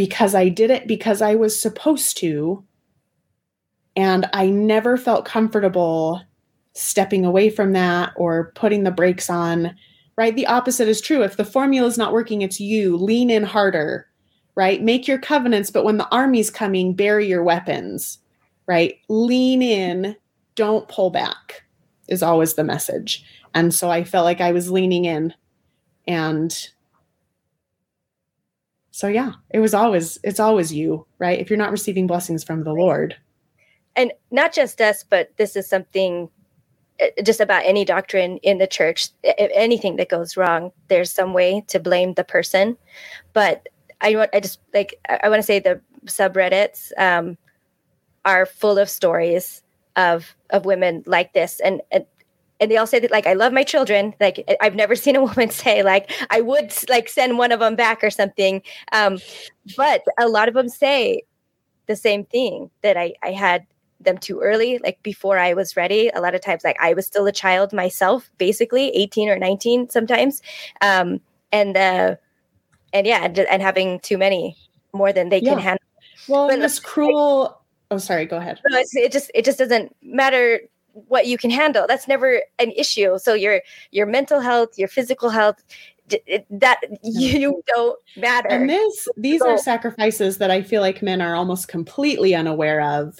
because 0.00 0.34
I 0.34 0.48
did 0.48 0.70
it 0.70 0.86
because 0.86 1.20
I 1.20 1.34
was 1.34 1.60
supposed 1.60 2.16
to. 2.20 2.64
And 3.94 4.26
I 4.32 4.46
never 4.46 4.96
felt 4.96 5.26
comfortable 5.26 6.22
stepping 6.72 7.26
away 7.26 7.50
from 7.50 7.74
that 7.74 8.14
or 8.16 8.50
putting 8.54 8.84
the 8.84 8.90
brakes 8.90 9.28
on, 9.28 9.76
right? 10.16 10.34
The 10.34 10.46
opposite 10.46 10.88
is 10.88 11.02
true. 11.02 11.22
If 11.22 11.36
the 11.36 11.44
formula 11.44 11.86
is 11.86 11.98
not 11.98 12.14
working, 12.14 12.40
it's 12.40 12.58
you. 12.58 12.96
Lean 12.96 13.28
in 13.28 13.42
harder, 13.42 14.06
right? 14.54 14.82
Make 14.82 15.06
your 15.06 15.18
covenants, 15.18 15.70
but 15.70 15.84
when 15.84 15.98
the 15.98 16.08
army's 16.08 16.48
coming, 16.48 16.94
bury 16.94 17.26
your 17.26 17.42
weapons, 17.42 18.20
right? 18.66 18.94
Lean 19.10 19.60
in, 19.60 20.16
don't 20.54 20.88
pull 20.88 21.10
back, 21.10 21.64
is 22.08 22.22
always 22.22 22.54
the 22.54 22.64
message. 22.64 23.22
And 23.52 23.74
so 23.74 23.90
I 23.90 24.04
felt 24.04 24.24
like 24.24 24.40
I 24.40 24.52
was 24.52 24.70
leaning 24.70 25.04
in. 25.04 25.34
And 26.06 26.56
so 29.00 29.08
yeah, 29.08 29.32
it 29.48 29.60
was 29.60 29.72
always 29.72 30.18
it's 30.22 30.38
always 30.38 30.74
you, 30.74 31.06
right? 31.18 31.40
If 31.40 31.48
you're 31.48 31.56
not 31.56 31.70
receiving 31.70 32.06
blessings 32.06 32.44
from 32.44 32.64
the 32.64 32.72
Lord. 32.74 33.16
And 33.96 34.12
not 34.30 34.52
just 34.52 34.78
us, 34.78 35.02
but 35.08 35.34
this 35.38 35.56
is 35.56 35.66
something 35.66 36.28
uh, 37.00 37.06
just 37.22 37.40
about 37.40 37.64
any 37.64 37.86
doctrine 37.86 38.36
in 38.42 38.58
the 38.58 38.66
church 38.66 39.08
if 39.22 39.50
anything 39.54 39.96
that 39.96 40.10
goes 40.10 40.36
wrong 40.36 40.70
there's 40.88 41.10
some 41.10 41.32
way 41.32 41.64
to 41.66 41.80
blame 41.80 42.12
the 42.12 42.24
person 42.24 42.76
but 43.32 43.70
i 44.02 44.14
want 44.14 44.28
i 44.34 44.40
just 44.40 44.60
like 44.74 44.94
i, 45.08 45.18
I 45.22 45.28
want 45.30 45.38
to 45.38 45.46
say 45.46 45.60
the 45.60 45.80
subreddits 46.04 46.92
um, 46.98 47.38
are 48.26 48.44
full 48.44 48.76
of 48.76 48.90
stories 48.90 49.62
of 49.96 50.36
of 50.50 50.66
women 50.66 51.02
like 51.06 51.32
this 51.32 51.58
and, 51.60 51.80
and 51.90 52.04
and 52.60 52.70
they 52.70 52.76
all 52.76 52.86
say 52.86 52.98
that 53.00 53.10
like 53.10 53.26
i 53.26 53.32
love 53.32 53.52
my 53.52 53.62
children. 53.64 54.14
Like 54.20 54.44
i've 54.60 54.74
never 54.74 54.94
seen 55.04 55.16
a 55.16 55.22
woman 55.24 55.50
say 55.50 55.82
like 55.82 56.10
i 56.30 56.40
would 56.40 56.72
like 56.88 57.08
send 57.08 57.38
one 57.38 57.52
of 57.52 57.60
them 57.60 57.74
back 57.76 58.04
or 58.04 58.10
something. 58.10 58.62
Um, 58.92 59.18
but 59.76 60.02
a 60.18 60.28
lot 60.28 60.48
of 60.48 60.54
them 60.54 60.68
say 60.68 61.22
the 61.86 61.96
same 61.96 62.24
thing 62.24 62.70
that 62.82 62.96
i 62.96 63.14
i 63.22 63.32
had 63.32 63.66
them 64.02 64.16
too 64.16 64.40
early 64.40 64.78
like 64.78 65.02
before 65.02 65.38
i 65.38 65.52
was 65.54 65.76
ready. 65.76 66.08
A 66.14 66.20
lot 66.20 66.34
of 66.34 66.40
times 66.40 66.62
like 66.64 66.76
i 66.80 66.94
was 66.94 67.06
still 67.06 67.26
a 67.26 67.32
child 67.32 67.72
myself 67.72 68.30
basically 68.38 68.88
18 68.90 69.28
or 69.28 69.38
19 69.38 69.88
sometimes. 69.90 70.40
Um 70.80 71.20
and 71.52 71.76
uh 71.76 72.16
and 72.92 73.06
yeah 73.06 73.24
and, 73.24 73.38
and 73.38 73.60
having 73.62 74.00
too 74.00 74.18
many 74.18 74.56
more 74.92 75.12
than 75.12 75.28
they 75.28 75.40
Yeah. 75.40 75.50
can 75.54 75.58
handle. 75.58 75.84
Well, 76.28 76.46
But 76.46 76.54
and 76.54 76.62
this 76.62 76.78
cruel 76.78 77.60
oh 77.90 77.98
sorry, 77.98 78.24
go 78.26 78.36
ahead. 78.36 78.60
no, 78.68 78.78
it 78.92 79.12
just 79.12 79.30
it 79.34 79.44
just 79.44 79.58
doesn't 79.58 79.94
matter 80.02 80.60
what 81.08 81.26
you 81.26 81.38
can 81.38 81.50
handle. 81.50 81.86
That's 81.86 82.08
never 82.08 82.42
an 82.58 82.70
issue. 82.72 83.18
So 83.18 83.34
your 83.34 83.60
your 83.90 84.06
mental 84.06 84.40
health 84.40 84.78
your 84.78 84.88
physical 84.88 85.30
health 85.30 85.62
that 86.50 86.80
you 87.02 87.62
don't 87.66 87.98
matter. 88.16 88.48
And 88.48 88.68
this 88.68 89.08
these 89.16 89.42
are 89.42 89.58
sacrifices 89.58 90.38
that 90.38 90.50
I 90.50 90.62
feel 90.62 90.80
like 90.80 91.02
men 91.02 91.20
are 91.20 91.34
almost 91.34 91.68
completely 91.68 92.34
unaware 92.34 92.80
of. 92.80 93.18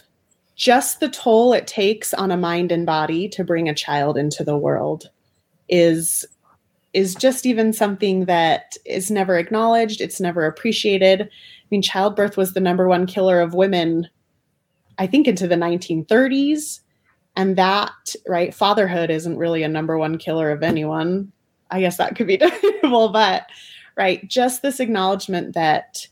Just 0.56 1.00
the 1.00 1.08
toll 1.08 1.52
it 1.52 1.66
takes 1.66 2.12
on 2.12 2.30
a 2.30 2.36
mind 2.36 2.70
and 2.70 2.84
body 2.84 3.28
to 3.30 3.44
bring 3.44 3.68
a 3.68 3.74
child 3.74 4.18
into 4.18 4.44
the 4.44 4.56
world 4.56 5.10
is 5.68 6.26
is 6.92 7.14
just 7.14 7.46
even 7.46 7.72
something 7.72 8.24
that 8.24 8.76
is 8.84 9.10
never 9.10 9.38
acknowledged, 9.38 10.00
it's 10.00 10.20
never 10.20 10.44
appreciated. 10.44 11.22
I 11.22 11.66
mean, 11.70 11.82
childbirth 11.82 12.36
was 12.36 12.52
the 12.52 12.60
number 12.60 12.88
one 12.88 13.06
killer 13.06 13.40
of 13.40 13.54
women 13.54 14.08
I 14.98 15.06
think 15.06 15.26
into 15.26 15.48
the 15.48 15.54
1930s 15.54 16.80
and 17.40 17.56
that, 17.56 18.14
right, 18.28 18.54
fatherhood 18.54 19.08
isn't 19.08 19.38
really 19.38 19.62
a 19.62 19.68
number 19.68 19.96
one 19.96 20.18
killer 20.18 20.50
of 20.50 20.62
anyone. 20.62 21.32
I 21.70 21.80
guess 21.80 21.96
that 21.96 22.14
could 22.14 22.26
be 22.26 22.36
debatable, 22.36 23.08
but 23.08 23.46
right, 23.96 24.28
just 24.28 24.60
this 24.60 24.78
acknowledgement 24.78 25.54
that 25.54 26.06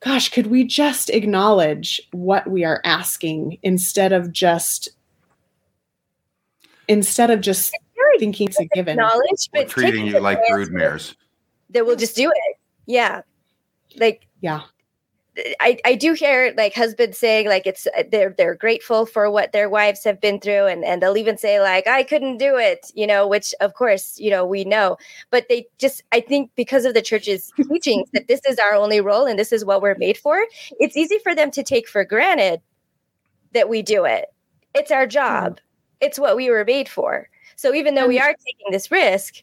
gosh, 0.00 0.28
could 0.28 0.48
we 0.48 0.64
just 0.64 1.08
acknowledge 1.08 1.98
what 2.10 2.50
we 2.50 2.62
are 2.62 2.82
asking 2.84 3.56
instead 3.62 4.12
of 4.12 4.32
just 4.32 4.90
instead 6.88 7.30
of 7.30 7.40
just 7.40 7.74
thinking 8.18 8.48
it's 8.48 8.60
a 8.60 8.66
given. 8.66 8.98
knowledge 8.98 9.48
but 9.54 9.66
treating 9.66 10.04
you 10.06 10.20
like 10.20 10.36
chance 10.46 10.68
broodmares. 10.68 11.14
that 11.70 11.86
will 11.86 11.96
just 11.96 12.14
do 12.14 12.28
it 12.28 12.56
yeah 12.84 13.22
like 13.96 14.26
Yeah. 14.42 14.60
I, 15.60 15.78
I 15.86 15.94
do 15.94 16.12
hear 16.12 16.52
like 16.58 16.74
husbands 16.74 17.16
saying 17.16 17.48
like 17.48 17.66
it's 17.66 17.86
uh, 17.86 18.02
they're 18.10 18.34
they're 18.36 18.54
grateful 18.54 19.06
for 19.06 19.30
what 19.30 19.52
their 19.52 19.70
wives 19.70 20.04
have 20.04 20.20
been 20.20 20.38
through 20.40 20.66
and 20.66 20.84
and 20.84 21.00
they'll 21.00 21.16
even 21.16 21.38
say 21.38 21.58
like 21.58 21.86
I 21.86 22.02
couldn't 22.02 22.36
do 22.36 22.56
it 22.58 22.90
you 22.94 23.06
know 23.06 23.26
which 23.26 23.54
of 23.60 23.72
course 23.74 24.18
you 24.18 24.30
know 24.30 24.44
we 24.44 24.64
know. 24.64 24.98
But 25.30 25.48
they 25.48 25.66
just 25.78 26.02
I 26.12 26.20
think 26.20 26.50
because 26.54 26.84
of 26.84 26.92
the 26.92 27.00
church's 27.02 27.50
teachings 27.72 28.10
that 28.12 28.28
this 28.28 28.42
is 28.46 28.58
our 28.58 28.74
only 28.74 29.00
role 29.00 29.26
and 29.26 29.38
this 29.38 29.52
is 29.52 29.64
what 29.64 29.80
we're 29.80 29.96
made 29.96 30.18
for 30.18 30.44
it's 30.78 30.96
easy 30.96 31.18
for 31.18 31.34
them 31.34 31.50
to 31.52 31.62
take 31.62 31.88
for 31.88 32.04
granted 32.04 32.60
that 33.52 33.68
we 33.68 33.82
do 33.82 34.04
it. 34.04 34.26
It's 34.74 34.90
our 34.90 35.06
job. 35.06 35.60
It's 36.00 36.18
what 36.18 36.36
we 36.36 36.50
were 36.50 36.64
made 36.64 36.88
for. 36.88 37.28
So 37.56 37.74
even 37.74 37.94
though 37.94 38.08
we 38.08 38.18
are 38.18 38.34
taking 38.34 38.72
this 38.72 38.90
risk 38.90 39.42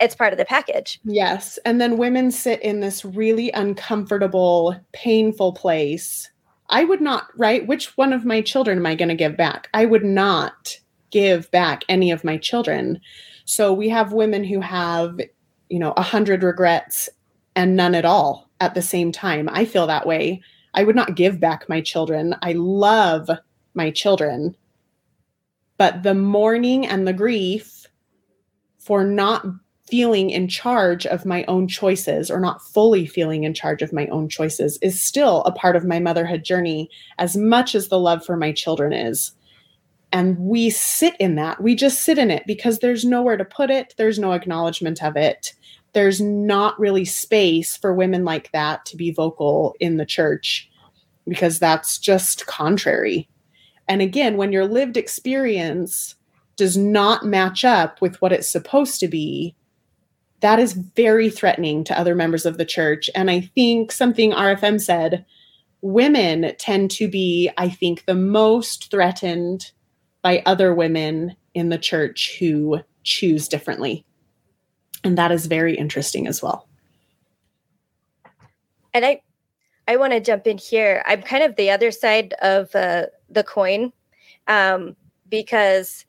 it's 0.00 0.14
part 0.14 0.32
of 0.32 0.38
the 0.38 0.44
package 0.44 1.00
Yes. 1.04 1.58
And 1.64 1.80
then 1.80 1.98
women 1.98 2.30
sit 2.30 2.60
in 2.62 2.80
this 2.80 3.04
really 3.04 3.50
uncomfortable, 3.52 4.76
painful 4.92 5.52
place. 5.52 6.30
I 6.70 6.84
would 6.84 7.00
not, 7.00 7.28
right? 7.36 7.66
Which 7.66 7.96
one 7.96 8.12
of 8.12 8.24
my 8.24 8.40
children 8.40 8.78
am 8.78 8.86
I 8.86 8.94
going 8.94 9.08
to 9.08 9.14
give 9.14 9.36
back? 9.36 9.68
I 9.74 9.84
would 9.84 10.04
not 10.04 10.78
give 11.10 11.50
back 11.50 11.84
any 11.88 12.10
of 12.10 12.24
my 12.24 12.36
children. 12.36 13.00
So 13.44 13.72
we 13.72 13.88
have 13.90 14.12
women 14.12 14.42
who 14.44 14.60
have, 14.60 15.20
you 15.68 15.78
know, 15.78 15.92
a 15.96 16.02
hundred 16.02 16.42
regrets 16.42 17.08
and 17.54 17.76
none 17.76 17.94
at 17.94 18.04
all 18.04 18.50
at 18.60 18.74
the 18.74 18.82
same 18.82 19.12
time. 19.12 19.48
I 19.52 19.64
feel 19.64 19.86
that 19.86 20.06
way. 20.06 20.42
I 20.74 20.84
would 20.84 20.96
not 20.96 21.14
give 21.14 21.38
back 21.38 21.68
my 21.68 21.80
children. 21.80 22.34
I 22.42 22.52
love 22.52 23.30
my 23.74 23.90
children. 23.90 24.56
But 25.76 26.02
the 26.02 26.14
mourning 26.14 26.86
and 26.86 27.06
the 27.06 27.12
grief 27.12 27.86
for 28.78 29.04
not 29.04 29.46
feeling 29.86 30.30
in 30.30 30.48
charge 30.48 31.06
of 31.06 31.26
my 31.26 31.44
own 31.44 31.68
choices 31.68 32.30
or 32.30 32.40
not 32.40 32.62
fully 32.62 33.06
feeling 33.06 33.44
in 33.44 33.52
charge 33.52 33.82
of 33.82 33.92
my 33.92 34.06
own 34.06 34.28
choices 34.28 34.78
is 34.80 35.00
still 35.00 35.42
a 35.42 35.52
part 35.52 35.76
of 35.76 35.84
my 35.84 36.00
motherhood 36.00 36.42
journey 36.42 36.88
as 37.18 37.36
much 37.36 37.74
as 37.74 37.88
the 37.88 37.98
love 37.98 38.24
for 38.24 38.36
my 38.36 38.50
children 38.50 38.92
is. 38.92 39.32
And 40.10 40.38
we 40.38 40.70
sit 40.70 41.16
in 41.18 41.34
that. 41.34 41.62
We 41.62 41.74
just 41.74 42.02
sit 42.02 42.18
in 42.18 42.30
it 42.30 42.44
because 42.46 42.78
there's 42.78 43.04
nowhere 43.04 43.36
to 43.36 43.44
put 43.44 43.70
it, 43.70 43.94
there's 43.98 44.18
no 44.18 44.32
acknowledgement 44.32 45.02
of 45.02 45.16
it. 45.16 45.52
There's 45.92 46.20
not 46.20 46.78
really 46.78 47.04
space 47.04 47.76
for 47.76 47.94
women 47.94 48.24
like 48.24 48.50
that 48.52 48.84
to 48.86 48.96
be 48.96 49.12
vocal 49.12 49.76
in 49.80 49.96
the 49.96 50.06
church 50.06 50.70
because 51.26 51.58
that's 51.58 51.98
just 51.98 52.46
contrary. 52.46 53.28
And 53.86 54.00
again, 54.00 54.36
when 54.36 54.50
your 54.50 54.66
lived 54.66 54.96
experience 54.96 56.14
does 56.56 56.76
not 56.76 57.24
match 57.24 57.64
up 57.64 58.00
with 58.00 58.20
what 58.22 58.32
it's 58.32 58.48
supposed 58.48 59.00
to 59.00 59.08
be, 59.08 59.54
that 60.44 60.58
is 60.58 60.74
very 60.74 61.30
threatening 61.30 61.84
to 61.84 61.98
other 61.98 62.14
members 62.14 62.44
of 62.44 62.58
the 62.58 62.66
church. 62.66 63.08
And 63.14 63.30
I 63.30 63.40
think 63.54 63.90
something 63.90 64.32
RFM 64.32 64.78
said 64.78 65.24
women 65.80 66.54
tend 66.58 66.90
to 66.92 67.08
be, 67.08 67.50
I 67.56 67.70
think, 67.70 68.04
the 68.04 68.14
most 68.14 68.90
threatened 68.90 69.72
by 70.20 70.42
other 70.44 70.74
women 70.74 71.34
in 71.54 71.70
the 71.70 71.78
church 71.78 72.36
who 72.38 72.80
choose 73.04 73.48
differently. 73.48 74.04
And 75.02 75.16
that 75.16 75.32
is 75.32 75.46
very 75.46 75.74
interesting 75.76 76.26
as 76.26 76.42
well. 76.42 76.68
and 78.94 79.04
i 79.04 79.20
i 79.88 79.96
want 79.96 80.12
to 80.12 80.20
jump 80.20 80.46
in 80.46 80.56
here 80.56 81.02
i'm 81.06 81.20
kind 81.20 81.42
of 81.42 81.56
the 81.56 81.70
other 81.70 81.90
side 81.90 82.32
of 82.40 82.74
uh, 82.74 83.06
the 83.28 83.42
coin 83.42 83.92
um 84.46 84.96
because 85.28 86.06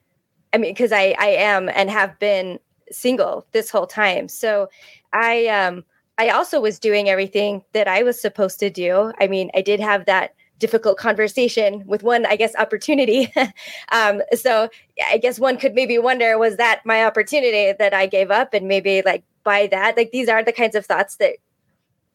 i 0.54 0.58
mean 0.58 0.72
because 0.72 0.92
i 0.92 1.16
i 1.20 1.28
am 1.28 1.68
and 1.70 1.90
have 1.90 2.18
been 2.20 2.60
single 2.92 3.46
this 3.52 3.70
whole 3.70 3.88
time. 3.88 4.28
So 4.28 4.70
i 5.14 5.48
um 5.48 5.84
i 6.18 6.30
also 6.30 6.60
was 6.62 6.80
doing 6.80 7.10
everything 7.10 7.64
that 7.74 7.88
i 7.88 8.04
was 8.04 8.20
supposed 8.20 8.60
to 8.60 8.70
do. 8.70 9.12
I 9.20 9.28
mean 9.28 9.50
i 9.56 9.62
did 9.62 9.80
have 9.80 10.06
that 10.06 10.36
difficult 10.60 10.98
conversation 10.98 11.84
with 11.86 12.04
one 12.04 12.26
i 12.26 12.36
guess 12.36 12.56
opportunity. 12.56 13.32
Um 13.92 14.22
so 14.34 14.70
i 15.12 15.18
guess 15.18 15.40
one 15.40 15.58
could 15.58 15.74
maybe 15.74 15.98
wonder 15.98 16.38
was 16.38 16.58
that 16.58 16.82
my 16.86 17.04
opportunity 17.06 17.74
that 17.78 17.94
i 17.94 18.06
gave 18.08 18.32
up? 18.32 18.54
And 18.54 18.68
maybe 18.68 19.02
like 19.04 19.24
by 19.44 19.68
that 19.68 19.98
like 19.98 20.12
these 20.12 20.30
are 20.30 20.44
the 20.44 20.54
kinds 20.54 20.76
of 20.76 20.86
thoughts 20.86 21.18
that 21.18 21.36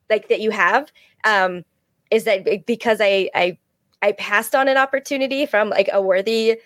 like 0.08 0.28
that 0.28 0.40
you 0.40 0.50
have. 0.50 0.92
Um 1.24 1.64
is 2.10 2.24
that 2.24 2.66
because 2.66 3.00
i 3.00 3.30
i 3.34 3.56
i 4.02 4.12
passed 4.12 4.54
on 4.54 4.68
an 4.68 4.76
opportunity 4.76 5.46
from 5.46 5.70
like 5.70 5.88
a 5.92 6.02
worthy 6.02 6.56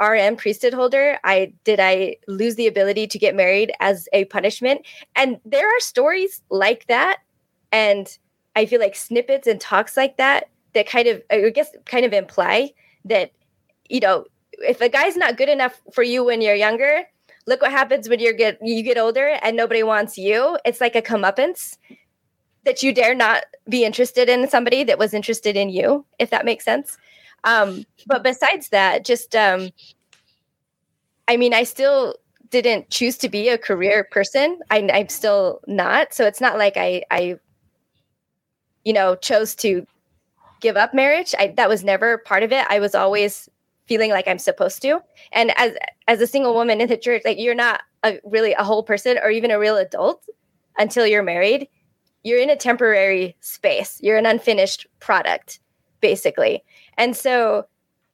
rm 0.00 0.36
priesthood 0.36 0.74
holder 0.74 1.18
i 1.24 1.52
did 1.64 1.80
i 1.80 2.16
lose 2.28 2.54
the 2.56 2.66
ability 2.66 3.06
to 3.06 3.18
get 3.18 3.34
married 3.34 3.72
as 3.80 4.08
a 4.12 4.24
punishment 4.26 4.86
and 5.14 5.38
there 5.44 5.66
are 5.66 5.80
stories 5.80 6.42
like 6.50 6.86
that 6.86 7.18
and 7.72 8.18
i 8.54 8.66
feel 8.66 8.80
like 8.80 8.96
snippets 8.96 9.46
and 9.46 9.60
talks 9.60 9.96
like 9.96 10.16
that 10.16 10.48
that 10.74 10.86
kind 10.86 11.08
of 11.08 11.22
i 11.30 11.48
guess 11.50 11.70
kind 11.84 12.04
of 12.04 12.12
imply 12.12 12.70
that 13.04 13.32
you 13.88 14.00
know 14.00 14.24
if 14.52 14.80
a 14.80 14.88
guy's 14.88 15.16
not 15.16 15.36
good 15.36 15.48
enough 15.48 15.80
for 15.92 16.02
you 16.02 16.24
when 16.24 16.40
you're 16.40 16.54
younger 16.54 17.04
look 17.46 17.62
what 17.62 17.70
happens 17.70 18.08
when 18.08 18.20
you 18.20 18.34
get 18.34 18.58
you 18.62 18.82
get 18.82 18.98
older 18.98 19.38
and 19.42 19.56
nobody 19.56 19.82
wants 19.82 20.18
you. 20.18 20.58
It's 20.64 20.80
like 20.80 20.96
a 20.96 21.02
comeuppance 21.02 21.76
that 22.64 22.82
you 22.82 22.92
dare 22.92 23.14
not 23.14 23.44
be 23.68 23.84
interested 23.84 24.28
in 24.28 24.48
somebody 24.48 24.82
that 24.84 24.98
was 24.98 25.14
interested 25.14 25.56
in 25.56 25.68
you, 25.68 26.04
if 26.18 26.30
that 26.30 26.44
makes 26.44 26.64
sense. 26.64 26.98
Um, 27.46 27.84
but 28.06 28.22
besides 28.22 28.68
that, 28.68 29.04
just 29.04 29.34
um, 29.34 29.70
I 31.28 31.36
mean, 31.36 31.54
I 31.54 31.62
still 31.62 32.16
didn't 32.50 32.90
choose 32.90 33.16
to 33.18 33.28
be 33.28 33.48
a 33.48 33.58
career 33.58 34.06
person. 34.10 34.60
I, 34.70 34.78
am 34.78 35.08
still 35.08 35.60
not. 35.66 36.12
So 36.12 36.26
it's 36.26 36.40
not 36.40 36.58
like 36.58 36.76
I, 36.76 37.02
I, 37.10 37.36
you 38.84 38.92
know, 38.92 39.16
chose 39.16 39.54
to 39.56 39.86
give 40.60 40.76
up 40.76 40.94
marriage. 40.94 41.34
I, 41.38 41.48
that 41.56 41.68
was 41.68 41.84
never 41.84 42.18
part 42.18 42.42
of 42.42 42.52
it. 42.52 42.66
I 42.68 42.78
was 42.78 42.94
always 42.94 43.48
feeling 43.86 44.10
like 44.10 44.28
I'm 44.28 44.38
supposed 44.38 44.82
to. 44.82 45.00
And 45.32 45.52
as 45.56 45.72
as 46.08 46.20
a 46.20 46.26
single 46.26 46.54
woman 46.54 46.80
in 46.80 46.88
the 46.88 46.96
church, 46.96 47.22
like 47.24 47.38
you're 47.38 47.54
not 47.54 47.82
a, 48.04 48.18
really 48.24 48.52
a 48.52 48.64
whole 48.64 48.82
person 48.82 49.18
or 49.22 49.30
even 49.30 49.50
a 49.50 49.58
real 49.58 49.76
adult 49.76 50.24
until 50.78 51.06
you're 51.06 51.22
married. 51.22 51.68
You're 52.22 52.40
in 52.40 52.50
a 52.50 52.56
temporary 52.56 53.36
space. 53.40 53.98
You're 54.02 54.16
an 54.16 54.26
unfinished 54.26 54.86
product, 55.00 55.60
basically. 56.00 56.64
And 56.96 57.16
so 57.16 57.66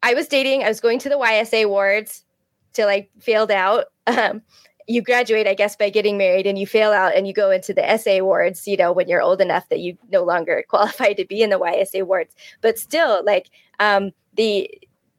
I 0.03 0.15
was 0.15 0.27
dating. 0.27 0.65
I 0.65 0.69
was 0.69 0.81
going 0.81 0.99
to 1.01 1.09
the 1.09 1.19
YSA 1.19 1.69
wards 1.69 2.25
till 2.73 2.89
I 2.89 3.09
failed 3.21 3.51
out. 3.51 3.87
Um, 4.09 4.43
you 4.89 5.01
graduate, 5.01 5.47
I 5.47 5.55
guess, 5.55 5.77
by 5.77 5.89
getting 5.89 6.19
married, 6.19 6.45
and 6.45 6.59
you 6.59 6.67
fail 6.67 6.91
out, 6.91 7.15
and 7.15 7.25
you 7.25 7.33
go 7.33 7.53
into 7.53 7.73
the 7.73 7.97
SA 7.97 8.19
wards. 8.19 8.67
You 8.67 8.77
know, 8.77 8.93
when 8.93 9.09
you're 9.09 9.23
old 9.23 9.41
enough 9.41 9.69
that 9.69 9.79
you 9.79 9.97
no 10.11 10.25
longer 10.25 10.65
qualify 10.69 11.13
to 11.13 11.25
be 11.25 11.41
in 11.41 11.51
the 11.51 11.59
YSA 11.61 12.05
wards. 12.05 12.35
But 12.61 12.81
still, 12.81 13.23
like 13.25 13.51
um, 13.79 14.11
the 14.35 14.69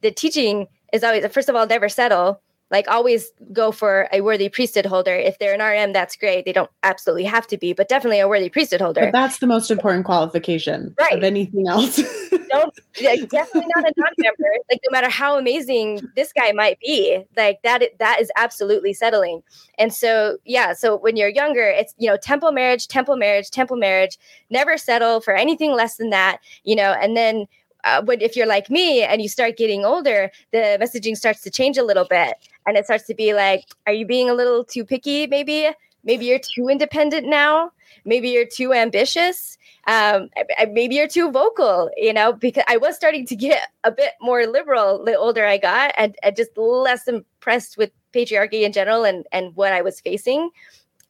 the 0.01 0.11
teaching 0.11 0.67
is 0.91 1.01
always 1.01 1.25
first 1.27 1.47
of 1.47 1.55
all 1.55 1.65
never 1.65 1.87
settle 1.87 2.41
like 2.73 2.87
always 2.87 3.31
go 3.53 3.71
for 3.71 4.09
a 4.11 4.21
worthy 4.21 4.49
priesthood 4.49 4.85
holder. 4.85 5.15
If 5.15 5.37
they're 5.37 5.53
an 5.53 5.61
rm 5.61 5.93
that's 5.93 6.15
great. 6.15 6.43
They 6.43 6.51
don't 6.51 6.71
absolutely 6.81 7.23
have 7.25 7.45
to 7.47 7.57
be 7.57 7.71
but 7.71 7.87
definitely 7.87 8.19
a 8.19 8.27
worthy 8.27 8.49
priesthood 8.49 8.81
holder. 8.81 9.01
but 9.01 9.13
that's 9.13 9.37
the 9.37 9.45
most 9.47 9.69
important 9.69 10.05
qualification 10.05 10.95
right. 10.99 11.13
of 11.13 11.23
anything 11.23 11.67
else. 11.67 11.97
Don't 12.49 12.73
definitely 12.95 13.67
not 13.75 13.85
a 13.85 13.93
non-member. 13.95 14.51
Like 14.69 14.79
no 14.85 14.91
matter 14.91 15.09
how 15.09 15.37
amazing 15.37 16.01
this 16.15 16.33
guy 16.33 16.51
might 16.51 16.79
be 16.79 17.23
like 17.37 17.61
that 17.63 17.83
that 17.99 18.19
is 18.19 18.31
absolutely 18.35 18.93
settling. 18.93 19.43
And 19.77 19.93
so 19.93 20.37
yeah 20.43 20.73
so 20.73 20.97
when 20.97 21.15
you're 21.15 21.29
younger 21.29 21.67
it's 21.67 21.93
you 21.99 22.09
know 22.09 22.17
temple 22.17 22.51
marriage 22.51 22.87
temple 22.87 23.17
marriage 23.17 23.51
temple 23.51 23.77
marriage. 23.77 24.17
Never 24.49 24.77
settle 24.77 25.21
for 25.21 25.35
anything 25.35 25.73
less 25.73 25.97
than 25.97 26.09
that 26.09 26.39
you 26.63 26.75
know 26.75 26.93
and 26.99 27.15
then 27.15 27.45
uh, 27.83 28.01
but 28.01 28.21
if 28.21 28.35
you're 28.35 28.47
like 28.47 28.69
me 28.69 29.03
and 29.03 29.21
you 29.21 29.29
start 29.29 29.57
getting 29.57 29.85
older, 29.85 30.31
the 30.51 30.77
messaging 30.81 31.17
starts 31.17 31.41
to 31.41 31.49
change 31.49 31.77
a 31.77 31.83
little 31.83 32.05
bit, 32.05 32.35
and 32.65 32.77
it 32.77 32.85
starts 32.85 33.05
to 33.05 33.13
be 33.13 33.33
like, 33.33 33.65
"Are 33.87 33.93
you 33.93 34.05
being 34.05 34.29
a 34.29 34.33
little 34.33 34.63
too 34.63 34.85
picky? 34.85 35.27
Maybe, 35.27 35.69
maybe 36.03 36.25
you're 36.25 36.39
too 36.39 36.69
independent 36.69 37.27
now. 37.27 37.71
Maybe 38.05 38.29
you're 38.29 38.45
too 38.45 38.73
ambitious. 38.73 39.57
Um, 39.87 40.29
maybe 40.71 40.95
you're 40.95 41.07
too 41.07 41.31
vocal. 41.31 41.89
You 41.97 42.13
know, 42.13 42.33
because 42.33 42.63
I 42.67 42.77
was 42.77 42.95
starting 42.95 43.25
to 43.27 43.35
get 43.35 43.69
a 43.83 43.91
bit 43.91 44.13
more 44.21 44.45
liberal 44.45 45.03
the 45.03 45.15
older 45.15 45.45
I 45.45 45.57
got, 45.57 45.93
and, 45.97 46.15
and 46.23 46.35
just 46.35 46.57
less 46.57 47.07
impressed 47.07 47.77
with 47.77 47.91
patriarchy 48.13 48.63
in 48.63 48.71
general 48.71 49.03
and 49.03 49.25
and 49.31 49.55
what 49.55 49.73
I 49.73 49.81
was 49.81 49.99
facing." 49.99 50.49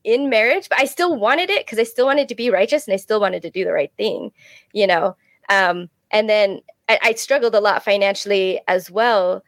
in 0.06 0.30
marriage 0.30 0.68
but 0.68 0.78
i 0.82 0.84
still 0.84 1.16
wanted 1.16 1.50
it 1.50 1.66
because 1.66 1.80
i 1.80 1.84
still 1.84 2.06
wanted 2.06 2.28
to 2.28 2.36
be 2.36 2.50
righteous 2.50 2.86
and 2.86 2.94
i 2.94 2.98
still 2.98 3.22
wanted 3.22 3.42
to 3.42 3.50
do 3.50 3.64
the 3.64 3.72
right 3.72 3.94
thing 3.96 4.34
you 4.74 4.86
know 4.86 5.16
um, 5.50 5.90
and 6.14 6.30
then 6.30 6.62
I, 6.88 7.00
I 7.02 7.14
struggled 7.16 7.56
a 7.56 7.60
lot 7.60 7.84
financially 7.84 8.62
as 8.68 8.90
well, 8.90 9.44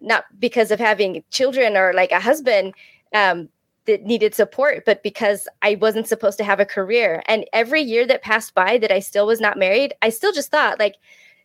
not 0.00 0.24
because 0.38 0.70
of 0.70 0.80
having 0.80 1.22
children 1.30 1.76
or 1.76 1.92
like 1.92 2.10
a 2.10 2.18
husband 2.20 2.74
um, 3.14 3.48
that 3.84 4.02
needed 4.04 4.34
support, 4.34 4.84
but 4.84 5.02
because 5.02 5.46
I 5.62 5.76
wasn't 5.76 6.08
supposed 6.08 6.38
to 6.38 6.44
have 6.44 6.58
a 6.58 6.66
career. 6.66 7.22
And 7.26 7.44
every 7.52 7.82
year 7.82 8.06
that 8.06 8.22
passed 8.22 8.54
by 8.54 8.78
that 8.78 8.90
I 8.90 8.98
still 8.98 9.26
was 9.26 9.40
not 9.40 9.58
married, 9.58 9.94
I 10.02 10.08
still 10.08 10.32
just 10.32 10.50
thought 10.50 10.80
like, 10.80 10.96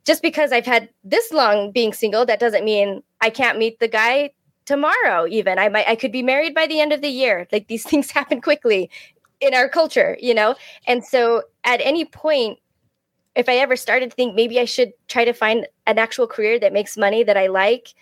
just 0.03 0.23
because 0.23 0.51
I've 0.51 0.65
had 0.65 0.89
this 1.03 1.31
long 1.31 1.71
being 1.71 1.93
single, 1.93 2.25
that 2.25 2.39
doesn't 2.39 2.65
mean 2.65 3.03
I 3.19 3.29
can't 3.29 3.59
meet 3.59 3.79
the 3.79 3.87
guy 3.87 4.31
tomorrow. 4.65 5.27
Even 5.27 5.59
I 5.59 5.69
might, 5.69 5.87
I 5.87 5.95
could 5.95 6.11
be 6.11 6.23
married 6.23 6.55
by 6.55 6.65
the 6.65 6.79
end 6.79 6.91
of 6.91 7.01
the 7.01 7.09
year. 7.09 7.47
Like 7.51 7.67
these 7.67 7.83
things 7.87 8.09
happen 8.09 8.41
quickly 8.41 8.89
in 9.41 9.53
our 9.53 9.67
culture, 9.67 10.17
you 10.19 10.33
know. 10.33 10.55
And 10.87 11.03
so, 11.03 11.43
at 11.63 11.81
any 11.83 12.05
point, 12.05 12.59
if 13.35 13.47
I 13.47 13.57
ever 13.57 13.75
started 13.75 14.09
to 14.09 14.15
think 14.15 14.35
maybe 14.35 14.59
I 14.59 14.65
should 14.65 14.91
try 15.07 15.25
to 15.25 15.33
find 15.33 15.67
an 15.87 15.97
actual 15.97 16.27
career 16.27 16.59
that 16.59 16.73
makes 16.73 16.97
money 16.97 17.23
that 17.23 17.37
I 17.37 17.47
like, 17.47 17.93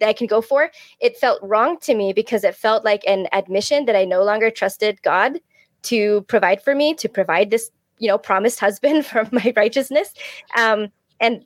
that 0.00 0.08
I 0.08 0.12
can 0.12 0.26
go 0.26 0.40
for, 0.40 0.70
it 1.00 1.16
felt 1.16 1.40
wrong 1.42 1.78
to 1.80 1.94
me 1.94 2.12
because 2.12 2.44
it 2.44 2.54
felt 2.54 2.84
like 2.84 3.02
an 3.06 3.28
admission 3.32 3.84
that 3.86 3.96
I 3.96 4.04
no 4.04 4.22
longer 4.22 4.50
trusted 4.50 5.00
God 5.02 5.38
to 5.82 6.22
provide 6.22 6.62
for 6.62 6.74
me, 6.74 6.94
to 6.94 7.08
provide 7.08 7.50
this, 7.50 7.70
you 7.98 8.08
know, 8.08 8.18
promised 8.18 8.60
husband 8.66 9.06
for 9.06 9.28
my 9.30 9.52
righteousness. 9.56 10.12
Um, 10.56 10.88
and 11.20 11.44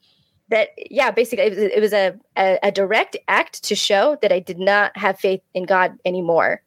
that, 0.48 0.70
yeah, 0.90 1.10
basically 1.10 1.44
it 1.46 1.50
was, 1.50 1.58
it 1.58 1.80
was 1.80 1.92
a, 1.92 2.18
a, 2.36 2.58
a 2.62 2.72
direct 2.72 3.16
act 3.28 3.62
to 3.64 3.74
show 3.74 4.16
that 4.22 4.32
I 4.32 4.40
did 4.40 4.58
not 4.58 4.96
have 4.96 5.18
faith 5.18 5.42
in 5.54 5.64
God 5.64 5.96
anymore 6.04 6.62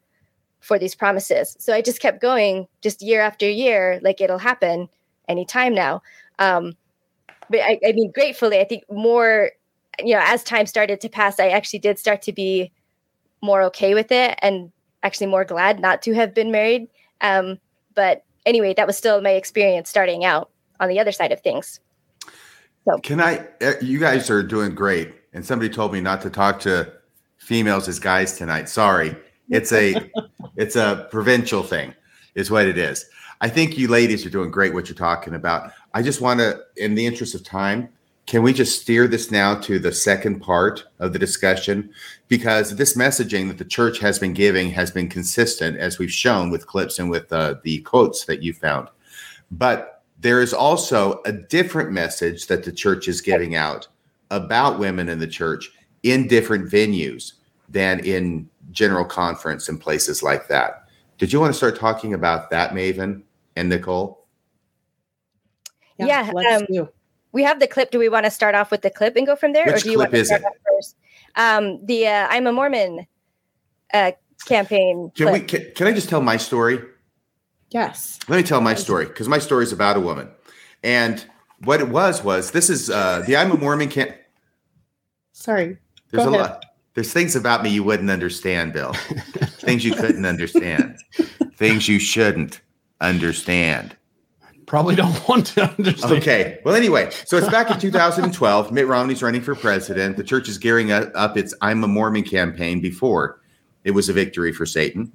for 0.60 0.80
these 0.80 0.96
promises. 0.96 1.58
So 1.60 1.74
I 1.74 1.82
just 1.82 2.00
kept 2.00 2.22
going 2.22 2.68
just 2.82 3.02
year 3.02 3.22
after 3.22 3.50
year, 3.50 4.00
like 4.02 4.22
it'll 4.22 4.38
happen 4.38 4.88
anytime 5.28 5.74
now. 5.74 6.02
Um, 6.40 6.74
but 7.50 7.62
I, 7.62 7.80
I 7.88 7.92
mean, 7.92 8.12
gratefully, 8.12 8.60
I 8.60 8.64
think 8.64 8.84
more, 8.92 9.52
you 10.00 10.14
know, 10.14 10.22
as 10.24 10.44
time 10.44 10.66
started 10.66 11.02
to 11.02 11.10
pass, 11.10 11.40
I 11.40 11.50
actually 11.50 11.80
did 11.80 12.00
start 12.00 12.22
to 12.24 12.34
be 12.34 12.72
more 13.42 13.62
okay 13.64 13.94
with 13.94 14.12
it 14.12 14.38
and 14.42 14.72
actually 15.04 15.28
more 15.28 15.46
glad 15.46 15.80
not 15.80 16.02
to 16.04 16.14
have 16.14 16.34
been 16.34 16.52
married. 16.52 16.88
Um, 17.22 17.60
but 17.94 18.24
anyway, 18.46 18.74
that 18.76 18.88
was 18.88 18.98
still 18.98 19.22
my 19.22 19.32
experience 19.32 19.90
starting 19.90 20.26
out 20.26 20.50
on 20.80 20.90
the 20.90 21.00
other 21.00 21.12
side 21.12 21.32
of 21.32 21.42
things. 21.42 21.80
So, 22.86 22.98
can 23.00 23.22
I? 23.22 23.46
Uh, 23.62 23.74
you 23.82 24.00
guys 24.00 24.30
are 24.30 24.44
doing 24.44 24.76
great. 24.76 25.14
And 25.34 25.46
somebody 25.46 25.74
told 25.74 25.94
me 25.94 26.02
not 26.02 26.22
to 26.22 26.30
talk 26.30 26.60
to 26.62 26.92
females 27.38 27.88
as 27.88 28.00
guys 28.00 28.38
tonight. 28.38 28.70
Sorry, 28.70 29.16
it's 29.50 29.72
a 29.72 29.96
it's 30.58 30.76
a 30.76 31.08
provincial 31.12 31.64
thing, 31.64 31.94
is 32.36 32.52
what 32.52 32.68
it 32.68 32.78
is. 32.78 33.06
I 33.42 33.50
think 33.50 33.78
you 33.78 33.88
ladies 33.88 34.26
are 34.26 34.30
doing 34.30 34.52
great. 34.52 34.74
What 34.74 34.88
you're 34.88 34.96
talking 34.96 35.34
about. 35.34 35.72
I 35.94 36.02
just 36.02 36.22
want 36.22 36.40
to, 36.40 36.62
in 36.78 36.96
the 36.96 37.06
interest 37.06 37.36
of 37.36 37.44
time, 37.44 37.90
can 38.26 38.42
we 38.42 38.54
just 38.54 38.82
steer 38.82 39.08
this 39.08 39.32
now 39.32 39.56
to 39.62 39.80
the 39.80 39.92
second 39.92 40.40
part 40.40 40.86
of 41.00 41.14
the 41.14 41.20
discussion? 41.20 41.92
Because 42.30 42.78
this 42.78 42.96
messaging 42.96 43.50
that 43.50 43.58
the 43.58 43.66
church 43.66 44.00
has 44.00 44.18
been 44.18 44.34
giving 44.34 44.72
has 44.72 44.92
been 44.92 45.10
consistent, 45.10 45.78
as 45.78 46.00
we've 46.00 46.12
shown 46.12 46.50
with 46.50 46.68
clips 46.68 47.00
and 47.00 47.10
with 47.10 47.32
uh, 47.34 47.56
the 47.64 47.82
quotes 47.82 48.26
that 48.26 48.42
you 48.42 48.54
found. 48.54 48.88
But 49.52 50.04
there 50.20 50.42
is 50.42 50.54
also 50.54 51.22
a 51.26 51.34
different 51.34 51.92
message 51.92 52.48
that 52.48 52.64
the 52.64 52.72
church 52.72 53.08
is 53.10 53.20
giving 53.20 53.56
out 53.56 53.88
about 54.32 54.80
women 54.80 55.10
in 55.10 55.20
the 55.20 55.28
church 55.28 55.70
in 56.04 56.28
different 56.28 56.72
venues 56.72 57.34
than 57.68 58.00
in 58.00 58.50
general 58.72 59.06
conference 59.06 59.68
and 59.68 59.82
places 59.82 60.24
like 60.24 60.48
that. 60.48 60.88
Did 61.18 61.34
you 61.34 61.40
want 61.42 61.54
to 61.54 61.58
start 61.58 61.78
talking 61.78 62.14
about 62.14 62.50
that, 62.52 62.72
Maven 62.72 63.24
and 63.58 63.68
Nicole? 63.68 64.23
Yeah, 65.98 66.32
yeah 66.36 66.56
um, 66.58 66.90
we 67.34 67.44
have 67.44 67.60
the 67.60 67.68
clip. 67.68 67.92
Do 67.92 68.00
we 68.00 68.10
want 68.10 68.26
to 68.26 68.32
start 68.32 68.56
off 68.56 68.72
with 68.72 68.82
the 68.82 68.90
clip 68.90 69.16
and 69.16 69.26
go 69.26 69.36
from 69.36 69.54
there, 69.54 69.66
Which 69.66 69.76
or 69.76 69.80
do 69.80 69.92
you 69.92 69.98
want 69.98 70.12
to 70.12 70.26
start 70.26 70.44
off 70.44 70.54
first? 70.66 70.96
Um, 71.36 71.86
the 71.86 72.08
uh, 72.08 72.28
I'm 72.30 72.48
a 72.48 72.54
Mormon 72.54 73.08
uh, 73.94 74.12
campaign. 74.46 75.12
Can 75.16 75.28
clip. 75.28 75.42
we? 75.42 75.48
Can, 75.48 75.72
can, 75.76 75.88
I 75.88 75.94
just 75.94 76.10
tell 76.10 76.22
my 76.22 76.38
story? 76.38 76.80
Yes. 77.72 78.20
Let 78.28 78.38
me 78.38 78.44
tell 78.44 78.62
my 78.62 78.76
story 78.76 79.06
because 79.06 79.28
my 79.28 79.40
story 79.40 79.64
is 79.64 79.74
about 79.74 79.98
a 79.98 80.00
woman, 80.00 80.30
and 80.84 81.26
what 81.64 81.82
it 81.82 81.90
was 81.90 82.24
was 82.24 82.52
this 82.52 82.70
is 82.70 82.90
uh, 82.90 83.24
the 83.26 83.36
I'm 83.36 83.52
a 83.52 83.58
Mormon 83.58 83.90
camp. 83.90 84.12
Sorry. 85.34 85.78
There's 86.12 86.24
go 86.24 86.30
a 86.30 86.34
ahead. 86.36 86.52
lot. 86.52 86.66
There's 86.94 87.12
things 87.12 87.36
about 87.36 87.64
me 87.64 87.72
you 87.72 87.84
wouldn't 87.84 88.12
understand, 88.12 88.74
Bill. 88.74 88.94
things 88.94 89.84
you 89.84 89.96
couldn't 89.96 90.28
understand. 90.28 91.00
things 91.56 91.88
you 91.88 91.98
shouldn't 91.98 92.62
understand 93.02 93.96
probably 94.66 94.96
don't 94.96 95.28
want 95.30 95.48
to 95.48 95.64
understand. 95.64 96.14
Okay. 96.14 96.60
Well, 96.66 96.76
anyway, 96.76 97.10
so 97.26 97.38
it's 97.38 97.50
back 97.50 97.70
in 97.72 97.80
2012. 97.80 98.72
Mitt 98.72 98.88
Romney's 98.88 99.24
running 99.24 99.42
for 99.42 99.56
president. 99.56 100.18
The 100.18 100.24
church 100.24 100.50
is 100.50 100.58
gearing 100.58 100.92
up 100.92 101.38
its 101.38 101.54
I'm 101.62 101.84
a 101.84 101.88
Mormon 101.88 102.24
campaign 102.24 102.82
before 102.82 103.42
it 103.84 103.92
was 103.92 104.10
a 104.10 104.14
victory 104.14 104.54
for 104.54 104.66
Satan. 104.66 105.12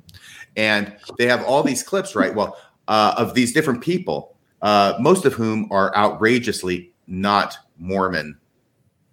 And 0.57 0.97
they 1.19 1.27
have 1.27 1.45
all 1.45 1.63
these 1.63 1.83
clips, 1.83 2.15
right? 2.15 2.35
Well, 2.35 2.57
uh, 2.89 3.15
of 3.17 3.35
these 3.35 3.53
different 3.53 3.83
people, 3.83 4.37
uh, 4.63 4.95
most 4.99 5.25
of 5.25 5.35
whom 5.35 5.69
are 5.71 5.95
outrageously 5.97 6.93
not 7.07 7.57
Mormon 7.79 8.39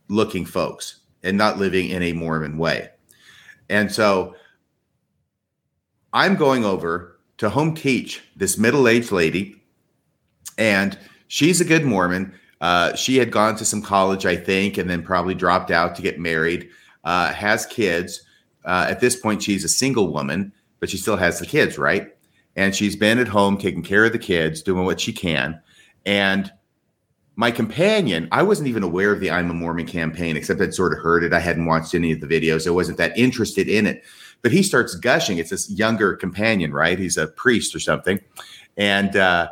looking 0.07 0.45
folks 0.45 1.01
and 1.23 1.37
not 1.37 1.57
living 1.57 1.89
in 1.89 2.03
a 2.03 2.13
Mormon 2.13 2.57
way. 2.57 2.89
And 3.69 3.91
so 3.91 4.35
I'm 6.13 6.35
going 6.35 6.63
over 6.63 7.19
to 7.37 7.49
home 7.49 7.75
teach 7.75 8.23
this 8.35 8.57
middle 8.57 8.87
aged 8.87 9.11
lady 9.11 9.61
and 10.57 10.97
she's 11.27 11.61
a 11.61 11.65
good 11.65 11.85
Mormon. 11.85 12.33
Uh, 12.61 12.95
she 12.95 13.17
had 13.17 13.31
gone 13.31 13.55
to 13.57 13.65
some 13.65 13.81
college, 13.81 14.25
I 14.25 14.35
think, 14.35 14.77
and 14.77 14.89
then 14.89 15.03
probably 15.03 15.35
dropped 15.35 15.71
out 15.71 15.95
to 15.95 16.01
get 16.01 16.19
married. 16.19 16.69
Uh, 17.03 17.31
has 17.33 17.65
kids. 17.65 18.23
uh, 18.65 18.87
at 18.89 18.99
this 18.99 19.15
point, 19.15 19.43
she's 19.43 19.63
a 19.63 19.69
single 19.69 20.11
woman, 20.11 20.51
but 20.79 20.89
she 20.89 20.97
still 20.97 21.17
has 21.17 21.39
the 21.39 21.45
kids, 21.45 21.77
right? 21.77 22.15
And 22.55 22.73
she's 22.73 22.95
been 22.95 23.19
at 23.19 23.27
home 23.27 23.57
taking 23.57 23.83
care 23.83 24.05
of 24.05 24.11
the 24.11 24.19
kids, 24.19 24.61
doing 24.61 24.85
what 24.85 24.99
she 24.99 25.13
can. 25.13 25.61
And 26.05 26.51
my 27.35 27.51
companion, 27.51 28.27
I 28.31 28.43
wasn't 28.43 28.69
even 28.69 28.81
aware 28.81 29.11
of 29.11 29.19
the 29.19 29.29
I'm 29.29 29.51
a 29.51 29.53
Mormon 29.53 29.85
campaign, 29.85 30.37
except 30.37 30.61
I'd 30.61 30.73
sort 30.73 30.93
of 30.93 30.99
heard 30.99 31.23
it. 31.23 31.33
I 31.33 31.39
hadn't 31.39 31.65
watched 31.65 31.93
any 31.93 32.11
of 32.13 32.21
the 32.21 32.27
videos. 32.27 32.65
I 32.65 32.71
wasn't 32.71 32.97
that 32.97 33.17
interested 33.17 33.67
in 33.67 33.85
it. 33.85 34.03
But 34.41 34.51
he 34.51 34.63
starts 34.63 34.95
gushing. 34.95 35.37
It's 35.37 35.49
this 35.49 35.69
younger 35.69 36.15
companion, 36.15 36.71
right? 36.71 36.97
He's 36.97 37.17
a 37.17 37.27
priest 37.27 37.75
or 37.75 37.79
something. 37.79 38.19
And 38.77 39.15
uh, 39.15 39.49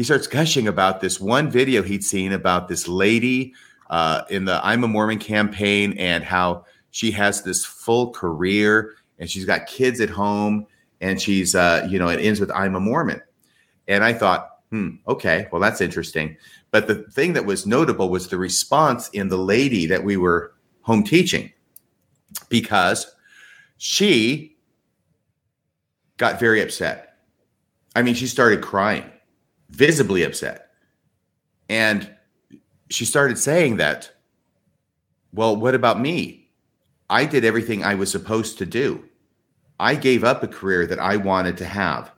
he 0.00 0.04
starts 0.04 0.26
gushing 0.26 0.66
about 0.66 1.02
this 1.02 1.20
one 1.20 1.50
video 1.50 1.82
he'd 1.82 2.02
seen 2.02 2.32
about 2.32 2.68
this 2.68 2.88
lady 2.88 3.52
uh, 3.90 4.22
in 4.30 4.46
the 4.46 4.58
I'm 4.64 4.82
a 4.82 4.88
Mormon 4.88 5.18
campaign 5.18 5.92
and 5.98 6.24
how 6.24 6.64
she 6.90 7.10
has 7.10 7.42
this 7.42 7.66
full 7.66 8.10
career 8.10 8.94
and 9.18 9.28
she's 9.28 9.44
got 9.44 9.66
kids 9.66 10.00
at 10.00 10.08
home 10.08 10.66
and 11.02 11.20
she's, 11.20 11.54
uh, 11.54 11.86
you 11.90 11.98
know, 11.98 12.08
it 12.08 12.18
ends 12.18 12.40
with 12.40 12.50
I'm 12.52 12.76
a 12.76 12.80
Mormon. 12.80 13.20
And 13.88 14.02
I 14.02 14.14
thought, 14.14 14.60
hmm, 14.70 14.92
okay, 15.06 15.48
well, 15.52 15.60
that's 15.60 15.82
interesting. 15.82 16.34
But 16.70 16.86
the 16.86 16.94
thing 16.94 17.34
that 17.34 17.44
was 17.44 17.66
notable 17.66 18.08
was 18.08 18.28
the 18.28 18.38
response 18.38 19.10
in 19.10 19.28
the 19.28 19.36
lady 19.36 19.84
that 19.84 20.02
we 20.02 20.16
were 20.16 20.54
home 20.80 21.04
teaching 21.04 21.52
because 22.48 23.14
she 23.76 24.56
got 26.16 26.40
very 26.40 26.62
upset. 26.62 27.18
I 27.94 28.00
mean, 28.00 28.14
she 28.14 28.26
started 28.26 28.62
crying, 28.62 29.04
visibly 29.70 30.22
upset. 30.22 30.70
And 31.68 32.10
she 32.90 33.04
started 33.04 33.38
saying 33.38 33.76
that, 33.76 34.10
well, 35.32 35.54
what 35.56 35.74
about 35.74 36.00
me? 36.00 36.50
I 37.08 37.24
did 37.24 37.44
everything 37.44 37.84
I 37.84 37.94
was 37.94 38.10
supposed 38.10 38.58
to 38.58 38.66
do. 38.66 39.04
I 39.78 39.94
gave 39.94 40.24
up 40.24 40.42
a 40.42 40.48
career 40.48 40.86
that 40.86 40.98
I 40.98 41.16
wanted 41.16 41.56
to 41.58 41.64
have. 41.64 42.12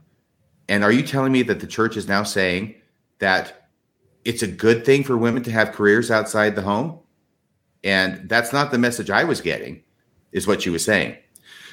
And 0.68 0.82
are 0.82 0.92
you 0.92 1.03
telling 1.03 1.32
me 1.32 1.42
that 1.42 1.61
the 1.61 1.66
church 1.66 1.96
is 1.96 2.09
now 2.09 2.22
saying 2.22 2.74
that 3.18 3.68
it's 4.24 4.42
a 4.42 4.46
good 4.46 4.84
thing 4.84 5.05
for 5.05 5.16
women 5.16 5.42
to 5.44 5.50
have 5.50 5.72
careers 5.72 6.11
outside 6.11 6.55
the 6.55 6.62
home? 6.62 6.98
And 7.84 8.28
that's 8.28 8.53
not 8.53 8.70
the 8.70 8.78
message 8.78 9.11
I 9.11 9.24
was 9.24 9.40
getting, 9.40 9.82
is 10.32 10.46
what 10.46 10.62
she 10.62 10.70
was 10.70 10.84
saying. 10.84 11.16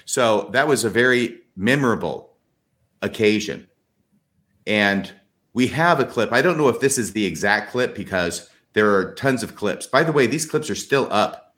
So 0.06 0.50
that 0.54 0.68
was 0.68 0.84
a 0.84 0.90
very 0.90 1.40
memorable 1.56 2.36
occasion. 3.02 3.68
And 4.66 5.12
we 5.54 5.68
have 5.68 6.00
a 6.00 6.06
clip. 6.06 6.32
I 6.32 6.42
don't 6.42 6.58
know 6.58 6.70
if 6.70 6.80
this 6.80 6.98
is 6.98 7.14
the 7.14 7.26
exact 7.26 7.72
clip 7.72 7.96
because 7.96 8.50
there 8.74 8.94
are 8.94 9.14
tons 9.16 9.44
of 9.44 9.56
clips. 9.56 9.88
By 9.88 10.04
the 10.04 10.12
way, 10.12 10.28
these 10.28 10.46
clips 10.46 10.70
are 10.70 10.76
still 10.76 11.08
up 11.12 11.54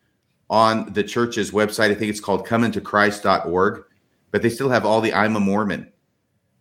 on 0.49 0.91
the 0.93 1.03
church's 1.03 1.51
website. 1.51 1.91
I 1.91 1.95
think 1.95 2.09
it's 2.09 2.19
called 2.19 2.47
comeuntochrist.org, 2.47 3.83
but 4.31 4.41
they 4.41 4.49
still 4.49 4.69
have 4.69 4.85
all 4.85 5.01
the 5.01 5.13
I'm 5.13 5.35
a 5.35 5.39
Mormon 5.39 5.91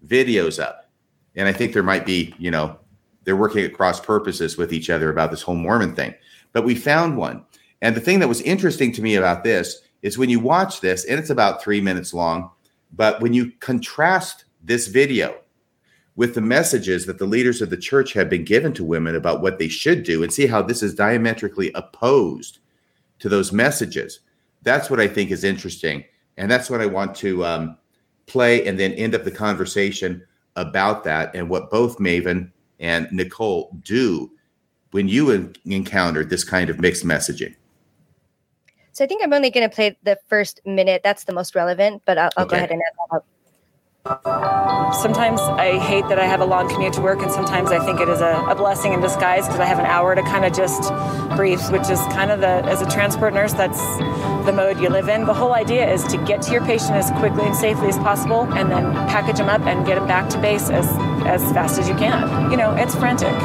videos 0.07 0.63
up. 0.63 0.91
And 1.37 1.47
I 1.47 1.53
think 1.53 1.73
there 1.73 1.83
might 1.83 2.07
be, 2.07 2.35
you 2.39 2.51
know, 2.51 2.79
they're 3.25 3.37
working 3.37 3.65
at 3.65 3.75
cross 3.75 4.01
purposes 4.01 4.57
with 4.57 4.73
each 4.73 4.91
other 4.91 5.11
about 5.11 5.31
this 5.31 5.43
whole 5.43 5.55
Mormon 5.55 5.95
thing. 5.95 6.15
But 6.53 6.65
we 6.65 6.75
found 6.75 7.17
one. 7.17 7.45
And 7.83 7.95
the 7.95 8.01
thing 8.01 8.19
that 8.21 8.29
was 8.29 8.41
interesting 8.43 8.93
to 8.93 9.03
me 9.03 9.15
about 9.15 9.45
this 9.45 9.83
is 10.03 10.19
when 10.19 10.31
you 10.31 10.41
watch 10.41 10.81
this, 10.81 11.05
and 11.05 11.19
it's 11.19 11.31
about 11.31 11.63
three 11.63 11.81
minutes 11.81 12.13
long, 12.13 12.51
but 12.93 13.21
when 13.21 13.33
you 13.33 13.53
contrast 13.61 14.45
this 14.63 14.89
video 14.89 15.37
with 16.17 16.35
the 16.35 16.41
messages 16.41 17.07
that 17.07 17.19
the 17.19 17.27
leaders 17.27 17.63
of 17.63 17.71
the 17.71 17.77
church 17.77 18.13
have 18.13 18.29
been 18.29 18.45
given 18.45 18.73
to 18.75 18.85
women 18.85 19.15
about 19.15 19.41
what 19.41 19.59
they 19.59 19.69
should 19.69 20.03
do 20.03 20.23
and 20.23 20.33
see 20.33 20.47
how 20.47 20.61
this 20.63 20.83
is 20.83 20.95
diametrically 20.95 21.73
opposed 21.75 22.59
to 23.21 23.29
those 23.29 23.53
messages. 23.53 24.21
That's 24.63 24.91
what 24.91 25.01
I 25.01 25.09
think 25.09 25.31
is 25.31 25.45
interesting. 25.45 26.05
And 26.37 26.51
that's 26.51 26.69
what 26.69 26.81
I 26.81 26.87
want 26.87 27.15
to 27.17 27.45
um, 27.45 27.77
play 28.27 28.67
and 28.67 28.79
then 28.79 28.93
end 28.93 29.15
up 29.15 29.25
the 29.25 29.31
conversation 29.31 30.23
about 30.57 31.05
that 31.05 31.35
and 31.35 31.49
what 31.49 31.71
both 31.71 31.99
Maven 31.99 32.51
and 32.81 33.11
Nicole 33.13 33.77
do 33.85 34.31
when 34.91 35.09
you 35.09 35.31
en- 35.31 35.55
encounter 35.67 36.25
this 36.25 36.45
kind 36.45 36.69
of 36.69 36.81
mixed 36.81 37.05
messaging. 37.05 37.55
So 38.93 39.05
I 39.05 39.07
think 39.07 39.23
I'm 39.23 39.33
only 39.33 39.51
going 39.51 39.69
to 39.69 39.75
play 39.75 39.97
the 40.03 40.19
first 40.29 40.61
minute. 40.67 41.03
That's 41.05 41.25
the 41.25 41.33
most 41.33 41.55
relevant, 41.55 42.03
but 42.05 42.19
I'll, 42.19 42.31
I'll 42.37 42.45
Okay. 42.45 42.51
go 42.51 42.57
ahead 42.57 42.71
and 42.73 42.83
add 42.83 42.93
that 43.11 43.17
up. 43.17 43.27
Sometimes 44.07 45.41
I 45.41 45.79
hate 45.79 46.09
that 46.09 46.19
I 46.19 46.25
have 46.25 46.41
a 46.41 46.45
long 46.47 46.71
commute 46.71 46.95
to 46.95 47.03
work, 47.03 47.21
and 47.21 47.31
sometimes 47.31 47.71
I 47.71 47.85
think 47.85 48.01
it 48.01 48.09
is 48.09 48.23
a, 48.23 48.47
a 48.49 48.55
blessing 48.55 48.95
in 48.95 49.01
disguise 49.01 49.47
because 49.47 49.61
I 49.61 49.67
have 49.67 49.79
an 49.79 49.85
hour 49.85 50.15
to 50.15 50.23
kind 50.23 50.47
of 50.47 50.55
just 50.55 50.91
breathe, 51.37 51.61
which 51.71 51.91
is 51.91 51.99
kind 52.15 52.31
of 52.31 52.41
the, 52.41 52.65
as 52.65 52.81
a 52.81 52.89
transport 52.89 53.35
nurse, 53.35 53.53
that's 53.53 53.79
the 54.47 54.53
mode 54.55 54.81
you 54.81 54.89
live 54.89 55.09
in. 55.09 55.27
The 55.27 55.35
whole 55.35 55.53
idea 55.53 55.93
is 55.93 56.03
to 56.05 56.17
get 56.25 56.41
to 56.43 56.53
your 56.53 56.65
patient 56.65 56.93
as 56.93 57.11
quickly 57.19 57.45
and 57.45 57.55
safely 57.55 57.89
as 57.89 57.99
possible 57.99 58.51
and 58.55 58.71
then 58.71 58.91
package 59.09 59.37
them 59.37 59.51
up 59.51 59.61
and 59.63 59.85
get 59.87 59.97
them 59.97 60.09
back 60.09 60.31
to 60.31 60.41
base 60.41 60.71
as, 60.71 60.87
as 61.27 61.43
fast 61.53 61.79
as 61.79 61.87
you 61.87 61.95
can. 61.97 62.51
You 62.51 62.57
know, 62.57 62.75
it's 62.75 62.95
frantic. 62.95 63.37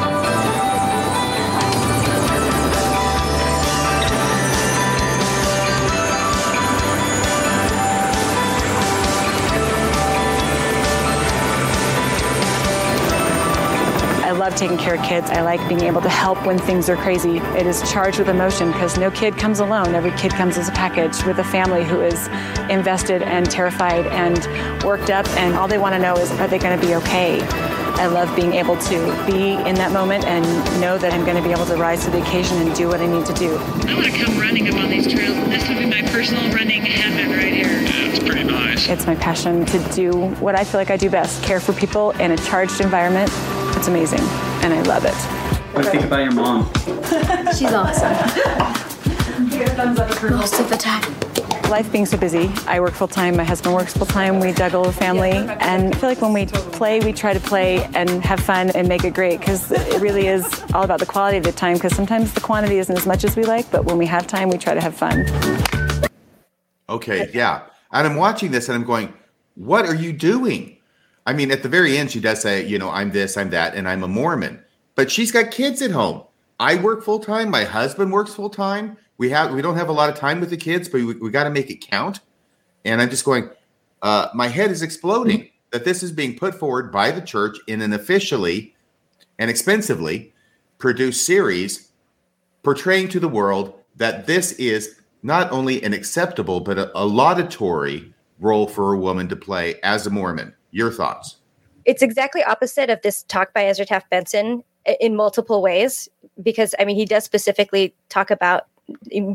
Love 14.50 14.56
taking 14.56 14.78
care 14.78 14.94
of 14.94 15.02
kids. 15.02 15.28
I 15.28 15.40
like 15.40 15.58
being 15.68 15.80
able 15.80 16.00
to 16.02 16.08
help 16.08 16.46
when 16.46 16.56
things 16.56 16.88
are 16.88 16.94
crazy. 16.94 17.38
It 17.58 17.66
is 17.66 17.82
charged 17.90 18.20
with 18.20 18.28
emotion 18.28 18.70
because 18.70 18.96
no 18.96 19.10
kid 19.10 19.36
comes 19.36 19.58
alone. 19.58 19.96
Every 19.96 20.12
kid 20.12 20.30
comes 20.30 20.56
as 20.56 20.68
a 20.68 20.72
package 20.72 21.24
with 21.24 21.38
a 21.38 21.44
family 21.44 21.82
who 21.82 22.00
is 22.00 22.28
invested 22.70 23.22
and 23.22 23.50
terrified 23.50 24.06
and 24.06 24.84
worked 24.84 25.10
up, 25.10 25.26
and 25.30 25.56
all 25.56 25.66
they 25.66 25.78
want 25.78 25.96
to 25.96 25.98
know 25.98 26.16
is 26.16 26.30
are 26.32 26.46
they 26.46 26.60
going 26.60 26.78
to 26.78 26.86
be 26.86 26.94
okay? 26.94 27.40
I 27.98 28.06
love 28.06 28.36
being 28.36 28.52
able 28.52 28.76
to 28.76 29.26
be 29.26 29.54
in 29.68 29.74
that 29.76 29.90
moment 29.90 30.24
and 30.26 30.44
know 30.80 30.96
that 30.96 31.12
I'm 31.12 31.24
going 31.24 31.36
to 31.36 31.42
be 31.42 31.50
able 31.50 31.66
to 31.66 31.74
rise 31.74 32.04
to 32.04 32.10
the 32.12 32.22
occasion 32.22 32.58
and 32.58 32.72
do 32.76 32.86
what 32.86 33.00
I 33.00 33.06
need 33.06 33.26
to 33.26 33.34
do. 33.34 33.56
I 33.56 33.94
want 33.94 34.06
to 34.06 34.12
come 34.12 34.38
running 34.38 34.68
up 34.68 34.76
on 34.76 34.90
these 34.90 35.12
trails. 35.12 35.34
This 35.48 35.68
would 35.68 35.78
be 35.78 35.86
my 35.86 36.02
personal 36.02 36.48
running 36.54 36.82
heaven 36.82 37.32
right 37.32 37.52
here. 37.52 37.66
Yeah, 37.66 38.10
it's 38.10 38.20
pretty 38.20 38.44
nice. 38.44 38.88
It's 38.88 39.08
my 39.08 39.16
passion 39.16 39.66
to 39.66 39.78
do 39.92 40.12
what 40.36 40.54
I 40.54 40.62
feel 40.62 40.78
like 40.78 40.90
I 40.90 40.96
do 40.96 41.10
best 41.10 41.42
care 41.42 41.58
for 41.58 41.72
people 41.72 42.12
in 42.12 42.30
a 42.30 42.36
charged 42.36 42.80
environment. 42.80 43.32
It's 43.76 43.88
amazing, 43.88 44.20
and 44.62 44.72
I 44.72 44.82
love 44.82 45.04
it. 45.04 45.14
What 45.74 45.82
do 45.82 45.88
you 45.88 45.92
think 45.92 46.04
about 46.04 46.22
your 46.22 46.32
mom? 46.32 46.72
She's 47.54 47.72
awesome. 47.72 48.12
Most 50.30 50.58
of 50.58 50.70
the 50.70 50.78
time. 50.80 51.02
Life 51.70 51.92
being 51.92 52.06
so 52.06 52.16
busy, 52.16 52.50
I 52.66 52.80
work 52.80 52.94
full 52.94 53.08
time, 53.08 53.36
my 53.36 53.44
husband 53.44 53.74
works 53.74 53.92
full 53.92 54.06
time, 54.06 54.40
we 54.40 54.52
juggle 54.52 54.86
a 54.86 54.92
family, 54.92 55.32
and 55.32 55.94
I 55.94 55.98
feel 55.98 56.08
like 56.08 56.22
when 56.22 56.32
we 56.32 56.46
play, 56.46 57.00
we 57.00 57.12
try 57.12 57.34
to 57.34 57.40
play 57.40 57.84
and 57.94 58.08
have 58.24 58.40
fun 58.40 58.70
and 58.70 58.88
make 58.88 59.04
it 59.04 59.14
great 59.14 59.40
because 59.40 59.70
it 59.72 60.00
really 60.00 60.26
is 60.28 60.64
all 60.72 60.84
about 60.84 61.00
the 61.00 61.06
quality 61.06 61.36
of 61.38 61.44
the 61.44 61.52
time 61.52 61.74
because 61.74 61.94
sometimes 61.94 62.32
the 62.32 62.40
quantity 62.40 62.78
isn't 62.78 62.96
as 62.96 63.04
much 63.04 63.24
as 63.24 63.36
we 63.36 63.44
like, 63.44 63.70
but 63.70 63.84
when 63.84 63.98
we 63.98 64.06
have 64.06 64.26
time, 64.26 64.48
we 64.48 64.58
try 64.58 64.74
to 64.74 64.80
have 64.80 64.94
fun. 64.94 65.26
Okay, 66.88 67.30
yeah. 67.34 67.62
And 67.92 68.06
I'm 68.06 68.16
watching 68.16 68.52
this 68.52 68.68
and 68.68 68.76
I'm 68.76 68.84
going, 68.84 69.12
what 69.54 69.86
are 69.86 69.94
you 69.94 70.12
doing? 70.12 70.75
I 71.26 71.32
mean, 71.32 71.50
at 71.50 71.62
the 71.62 71.68
very 71.68 71.98
end, 71.98 72.12
she 72.12 72.20
does 72.20 72.40
say, 72.40 72.64
you 72.64 72.78
know, 72.78 72.88
I'm 72.90 73.10
this, 73.10 73.36
I'm 73.36 73.50
that, 73.50 73.74
and 73.74 73.88
I'm 73.88 74.04
a 74.04 74.08
Mormon. 74.08 74.62
But 74.94 75.10
she's 75.10 75.32
got 75.32 75.50
kids 75.50 75.82
at 75.82 75.90
home. 75.90 76.22
I 76.58 76.76
work 76.76 77.02
full 77.02 77.18
time. 77.18 77.50
My 77.50 77.64
husband 77.64 78.12
works 78.12 78.32
full 78.32 78.48
time. 78.48 78.96
We 79.18 79.30
have 79.30 79.52
we 79.52 79.60
don't 79.60 79.76
have 79.76 79.88
a 79.88 79.92
lot 79.92 80.08
of 80.08 80.16
time 80.16 80.40
with 80.40 80.50
the 80.50 80.56
kids, 80.56 80.88
but 80.88 81.02
we, 81.02 81.14
we 81.14 81.30
got 81.30 81.44
to 81.44 81.50
make 81.50 81.70
it 81.70 81.80
count. 81.80 82.20
And 82.84 83.02
I'm 83.02 83.10
just 83.10 83.24
going, 83.24 83.50
uh, 84.02 84.28
my 84.34 84.48
head 84.48 84.70
is 84.70 84.82
exploding 84.82 85.50
that 85.72 85.84
this 85.84 86.02
is 86.02 86.12
being 86.12 86.38
put 86.38 86.54
forward 86.54 86.92
by 86.92 87.10
the 87.10 87.20
church 87.20 87.58
in 87.66 87.82
an 87.82 87.92
officially 87.92 88.74
and 89.38 89.50
expensively 89.50 90.32
produced 90.78 91.26
series 91.26 91.90
portraying 92.62 93.08
to 93.08 93.20
the 93.20 93.28
world 93.28 93.74
that 93.96 94.26
this 94.26 94.52
is 94.52 95.00
not 95.22 95.50
only 95.50 95.82
an 95.82 95.92
acceptable 95.92 96.60
but 96.60 96.78
a, 96.78 96.98
a 96.98 97.04
laudatory 97.04 98.12
role 98.38 98.66
for 98.66 98.92
a 98.92 98.98
woman 98.98 99.28
to 99.28 99.36
play 99.36 99.80
as 99.82 100.06
a 100.06 100.10
Mormon. 100.10 100.54
Your 100.70 100.90
thoughts? 100.90 101.36
It's 101.84 102.02
exactly 102.02 102.42
opposite 102.42 102.90
of 102.90 103.00
this 103.02 103.22
talk 103.24 103.54
by 103.54 103.64
Ezra 103.64 103.86
Taft 103.86 104.10
Benson 104.10 104.64
in 105.00 105.16
multiple 105.16 105.62
ways, 105.62 106.08
because 106.42 106.74
I 106.78 106.84
mean, 106.84 106.96
he 106.96 107.04
does 107.04 107.24
specifically 107.24 107.94
talk 108.08 108.30
about 108.30 108.66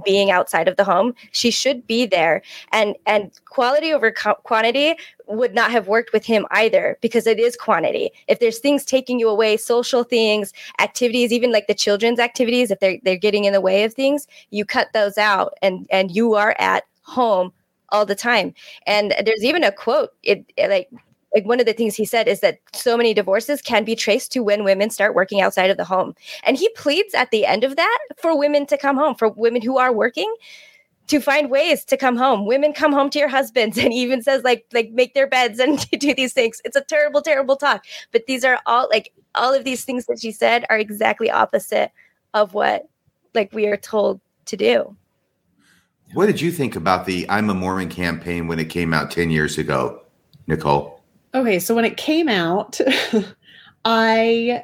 being 0.06 0.32
outside 0.32 0.68
of 0.68 0.78
the 0.78 0.84
home. 0.84 1.14
She 1.32 1.52
should 1.52 1.86
be 1.86 2.06
there. 2.06 2.42
And 2.72 2.96
and 3.06 3.32
quality 3.46 3.94
over 3.94 4.12
co- 4.12 4.40
quantity 4.44 4.96
would 5.28 5.54
not 5.54 5.72
have 5.72 5.88
worked 5.88 6.14
with 6.14 6.26
him 6.26 6.46
either 6.52 6.98
because 7.02 7.28
it 7.28 7.40
is 7.40 7.56
quantity. 7.56 8.12
If 8.28 8.40
there's 8.40 8.60
things 8.60 8.86
taking 8.86 9.20
you 9.20 9.30
away 9.30 9.58
social 9.58 10.04
things 10.04 10.54
activities 10.80 11.32
even 11.32 11.52
like 11.52 11.68
the 11.68 11.74
children's 11.74 12.20
activities 12.20 12.72
if 12.72 12.80
they're 12.80 12.98
they're 13.04 13.18
getting 13.18 13.46
in 13.46 13.54
the 13.54 13.62
way 13.62 13.84
of 13.84 13.94
things 13.94 14.28
you 14.52 14.66
cut 14.66 14.88
those 14.94 15.18
out 15.18 15.54
and 15.62 15.88
and 15.92 16.16
you 16.16 16.34
are 16.34 16.56
at 16.58 16.84
home 17.04 17.52
all 17.90 18.06
the 18.06 18.16
time. 18.16 18.54
And 18.88 19.14
there's 19.26 19.44
even 19.44 19.64
a 19.64 19.72
quote 19.72 20.12
it, 20.24 20.46
it 20.56 20.70
like 20.70 20.90
like 21.34 21.46
one 21.46 21.60
of 21.60 21.66
the 21.66 21.74
things 21.74 21.96
he 21.96 22.06
said 22.06 22.28
is 22.28 22.42
that 22.42 22.60
so 22.74 22.98
many 22.98 23.14
divorces 23.14 23.62
can 23.62 23.84
be 23.84 23.96
traced 23.96 24.32
to 24.34 24.42
when 24.42 24.64
women 24.64 24.90
start 24.90 25.16
working 25.16 25.42
outside 25.42 25.70
of 25.70 25.78
the 25.78 25.86
home 25.86 26.14
and 26.44 26.58
he 26.58 26.70
pleads 26.76 27.14
at 27.14 27.32
the 27.32 27.46
end 27.46 27.64
of 27.64 27.76
that 27.76 28.00
for 28.18 28.38
women 28.38 28.66
to 28.68 28.78
come 28.78 28.98
home 28.98 29.16
for 29.16 29.30
women 29.30 29.62
who 29.62 29.78
are 29.78 29.94
working 29.94 30.34
to 31.12 31.20
find 31.20 31.52
ways 31.52 31.84
to 31.84 31.98
come 31.98 32.16
home. 32.16 32.46
Women 32.46 32.72
come 32.72 32.94
home 32.94 33.10
to 33.10 33.20
your 33.20 33.28
husbands 33.28 33.78
and 33.82 33.92
he 33.92 34.02
even 34.02 34.22
says 34.22 34.44
like 34.44 34.66
like 34.74 34.92
make 34.92 35.14
their 35.14 35.28
beds 35.28 35.60
and 35.60 35.86
do 36.00 36.14
these 36.14 36.34
things. 36.34 36.62
It's 36.64 36.78
a 36.78 36.82
terrible 36.82 37.22
terrible 37.22 37.58
talk. 37.58 37.86
But 38.12 38.26
these 38.28 38.44
are 38.44 38.60
all 38.66 38.88
like 38.90 39.12
all 39.36 39.54
of 39.54 39.64
these 39.64 39.84
things 39.84 40.06
that 40.06 40.22
she 40.22 40.32
said 40.32 40.66
are 40.70 40.80
exactly 40.80 41.30
opposite 41.30 41.92
of 42.34 42.54
what 42.54 42.88
like 43.34 43.52
we 43.54 43.68
are 43.68 43.78
told 43.78 44.22
to 44.46 44.58
do. 44.58 44.96
What 46.14 46.26
did 46.26 46.42
you 46.42 46.52
think 46.52 46.76
about 46.76 47.06
the 47.06 47.30
I'm 47.30 47.50
a 47.50 47.54
Mormon 47.54 47.90
campaign 47.90 48.48
when 48.48 48.60
it 48.60 48.70
came 48.70 48.94
out 48.94 49.12
10 49.12 49.32
years 49.32 49.58
ago, 49.58 50.04
Nicole? 50.48 51.01
Okay, 51.34 51.60
so 51.60 51.74
when 51.74 51.86
it 51.86 51.98
came 51.98 52.28
out, 52.28 52.80
I 53.86 54.64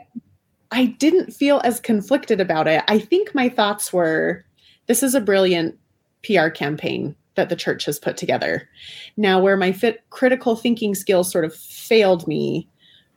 I 0.72 0.86
didn't 0.86 1.34
feel 1.34 1.62
as 1.64 1.80
conflicted 1.80 2.42
about 2.42 2.68
it. 2.68 2.84
I 2.88 3.00
think 3.00 3.34
my 3.34 3.48
thoughts 3.50 3.94
were 3.94 4.44
this 4.88 5.02
is 5.02 5.16
a 5.16 5.22
brilliant 5.22 5.78
PR 6.26 6.50
campaign 6.50 7.16
that 7.36 7.50
the 7.50 7.56
church 7.56 7.86
has 7.86 8.00
put 8.00 8.18
together. 8.18 8.68
Now, 9.16 9.40
where 9.40 9.56
my 9.56 9.72
fit 9.72 10.04
critical 10.10 10.56
thinking 10.56 10.96
skills 10.96 11.32
sort 11.32 11.46
of 11.46 11.56
failed 11.56 12.28
me 12.28 12.68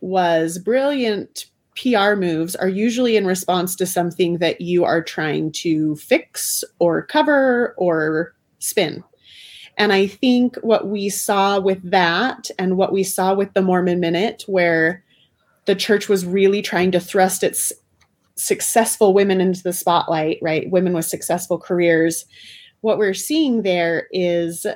was 0.00 0.58
brilliant 0.58 1.46
PR 1.76 2.14
moves 2.14 2.54
are 2.56 2.68
usually 2.68 3.16
in 3.16 3.26
response 3.26 3.74
to 3.76 3.86
something 3.86 4.38
that 4.38 4.60
you 4.60 4.84
are 4.84 5.02
trying 5.02 5.50
to 5.52 5.96
fix 5.96 6.62
or 6.78 7.06
cover 7.06 7.74
or 7.78 8.34
spin. 8.58 9.02
And 9.76 9.92
I 9.92 10.06
think 10.06 10.56
what 10.56 10.88
we 10.88 11.08
saw 11.08 11.58
with 11.58 11.90
that 11.90 12.50
and 12.58 12.76
what 12.76 12.92
we 12.92 13.02
saw 13.02 13.34
with 13.34 13.54
the 13.54 13.62
Mormon 13.62 14.00
Minute, 14.00 14.44
where 14.46 15.02
the 15.64 15.74
church 15.74 16.08
was 16.08 16.26
really 16.26 16.62
trying 16.62 16.90
to 16.92 17.00
thrust 17.00 17.42
its 17.42 17.72
successful 18.34 19.12
women 19.14 19.40
into 19.40 19.62
the 19.62 19.72
spotlight, 19.72 20.38
right? 20.42 20.70
Women 20.70 20.92
with 20.92 21.04
successful 21.04 21.58
careers. 21.58 22.24
What 22.80 22.98
we're 22.98 23.14
seeing 23.14 23.62
there 23.62 24.08
is 24.10 24.66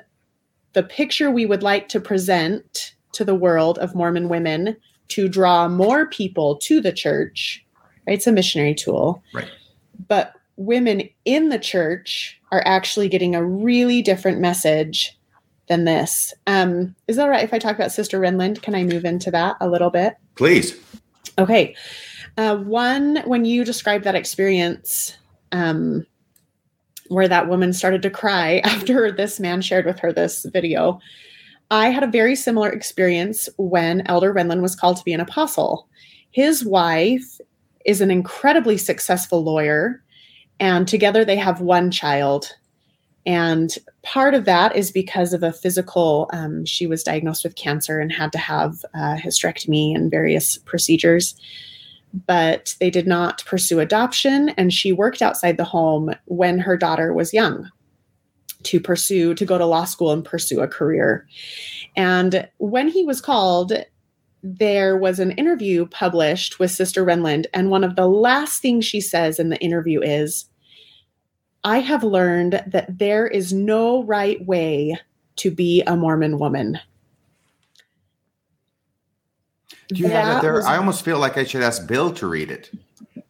the 0.74 0.82
picture 0.82 1.30
we 1.30 1.46
would 1.46 1.62
like 1.62 1.88
to 1.88 2.00
present 2.00 2.94
to 3.12 3.24
the 3.24 3.34
world 3.34 3.78
of 3.78 3.94
Mormon 3.94 4.28
women 4.28 4.76
to 5.08 5.28
draw 5.28 5.68
more 5.68 6.06
people 6.06 6.56
to 6.56 6.80
the 6.80 6.92
church. 6.92 7.64
Right? 8.06 8.14
It's 8.14 8.26
a 8.26 8.32
missionary 8.32 8.74
tool. 8.74 9.22
Right. 9.32 9.48
But 10.08 10.34
women 10.56 11.08
in 11.24 11.48
the 11.48 11.58
church 11.58 12.40
are 12.54 12.62
actually 12.64 13.08
getting 13.08 13.34
a 13.34 13.44
really 13.44 14.00
different 14.00 14.38
message 14.38 15.18
than 15.68 15.84
this. 15.84 16.32
Um, 16.46 16.94
is 17.08 17.16
that 17.16 17.26
right 17.26 17.42
if 17.42 17.52
I 17.52 17.58
talk 17.58 17.74
about 17.74 17.90
Sister 17.90 18.20
Renlund? 18.20 18.62
Can 18.62 18.76
I 18.76 18.84
move 18.84 19.04
into 19.04 19.30
that 19.32 19.56
a 19.60 19.68
little 19.68 19.90
bit? 19.90 20.14
Please. 20.36 20.78
Okay. 21.36 21.74
Uh, 22.36 22.58
one, 22.58 23.22
when 23.24 23.44
you 23.44 23.64
described 23.64 24.04
that 24.04 24.14
experience 24.14 25.16
um, 25.50 26.06
where 27.08 27.26
that 27.26 27.48
woman 27.48 27.72
started 27.72 28.02
to 28.02 28.10
cry 28.10 28.58
after 28.64 29.10
this 29.10 29.40
man 29.40 29.60
shared 29.60 29.84
with 29.84 29.98
her 29.98 30.12
this 30.12 30.44
video, 30.52 31.00
I 31.72 31.88
had 31.88 32.04
a 32.04 32.08
very 32.08 32.36
similar 32.36 32.70
experience 32.70 33.48
when 33.56 34.06
Elder 34.06 34.32
Renlund 34.32 34.60
was 34.60 34.76
called 34.76 34.98
to 34.98 35.04
be 35.04 35.12
an 35.12 35.20
apostle. 35.20 35.88
His 36.30 36.64
wife 36.64 37.40
is 37.84 38.00
an 38.00 38.12
incredibly 38.12 38.78
successful 38.78 39.42
lawyer, 39.42 40.04
and 40.60 40.86
together 40.86 41.24
they 41.24 41.36
have 41.36 41.60
one 41.60 41.90
child. 41.90 42.52
And 43.26 43.76
part 44.02 44.34
of 44.34 44.44
that 44.44 44.76
is 44.76 44.90
because 44.90 45.32
of 45.32 45.42
a 45.42 45.52
physical, 45.52 46.28
um, 46.32 46.64
she 46.66 46.86
was 46.86 47.02
diagnosed 47.02 47.42
with 47.42 47.56
cancer 47.56 47.98
and 47.98 48.12
had 48.12 48.32
to 48.32 48.38
have 48.38 48.84
a 48.94 49.16
hysterectomy 49.16 49.94
and 49.94 50.10
various 50.10 50.58
procedures. 50.58 51.34
But 52.26 52.76
they 52.78 52.90
did 52.90 53.06
not 53.06 53.44
pursue 53.44 53.80
adoption, 53.80 54.50
and 54.50 54.72
she 54.72 54.92
worked 54.92 55.20
outside 55.20 55.56
the 55.56 55.64
home 55.64 56.14
when 56.26 56.58
her 56.60 56.76
daughter 56.76 57.12
was 57.12 57.34
young 57.34 57.68
to 58.64 58.80
pursue, 58.80 59.34
to 59.34 59.44
go 59.44 59.58
to 59.58 59.66
law 59.66 59.84
school 59.84 60.12
and 60.12 60.24
pursue 60.24 60.60
a 60.60 60.68
career. 60.68 61.26
And 61.96 62.48
when 62.58 62.88
he 62.88 63.04
was 63.04 63.20
called, 63.20 63.72
there 64.46 64.98
was 64.98 65.18
an 65.18 65.30
interview 65.32 65.86
published 65.86 66.58
with 66.58 66.70
Sister 66.70 67.02
Renlund, 67.02 67.46
and 67.54 67.70
one 67.70 67.82
of 67.82 67.96
the 67.96 68.06
last 68.06 68.60
things 68.60 68.84
she 68.84 69.00
says 69.00 69.38
in 69.38 69.48
the 69.48 69.58
interview 69.60 70.02
is, 70.02 70.44
I 71.64 71.78
have 71.78 72.04
learned 72.04 72.62
that 72.66 72.98
there 72.98 73.26
is 73.26 73.54
no 73.54 74.04
right 74.04 74.44
way 74.44 74.96
to 75.36 75.50
be 75.50 75.82
a 75.86 75.96
Mormon 75.96 76.38
woman. 76.38 76.78
Do 79.88 80.02
you 80.02 80.08
have 80.08 80.38
it 80.38 80.42
there? 80.42 80.62
I 80.62 80.76
almost 80.76 81.06
feel 81.06 81.18
like 81.18 81.38
I 81.38 81.44
should 81.44 81.62
ask 81.62 81.86
Bill 81.86 82.12
to 82.12 82.26
read 82.26 82.50
it. 82.50 82.70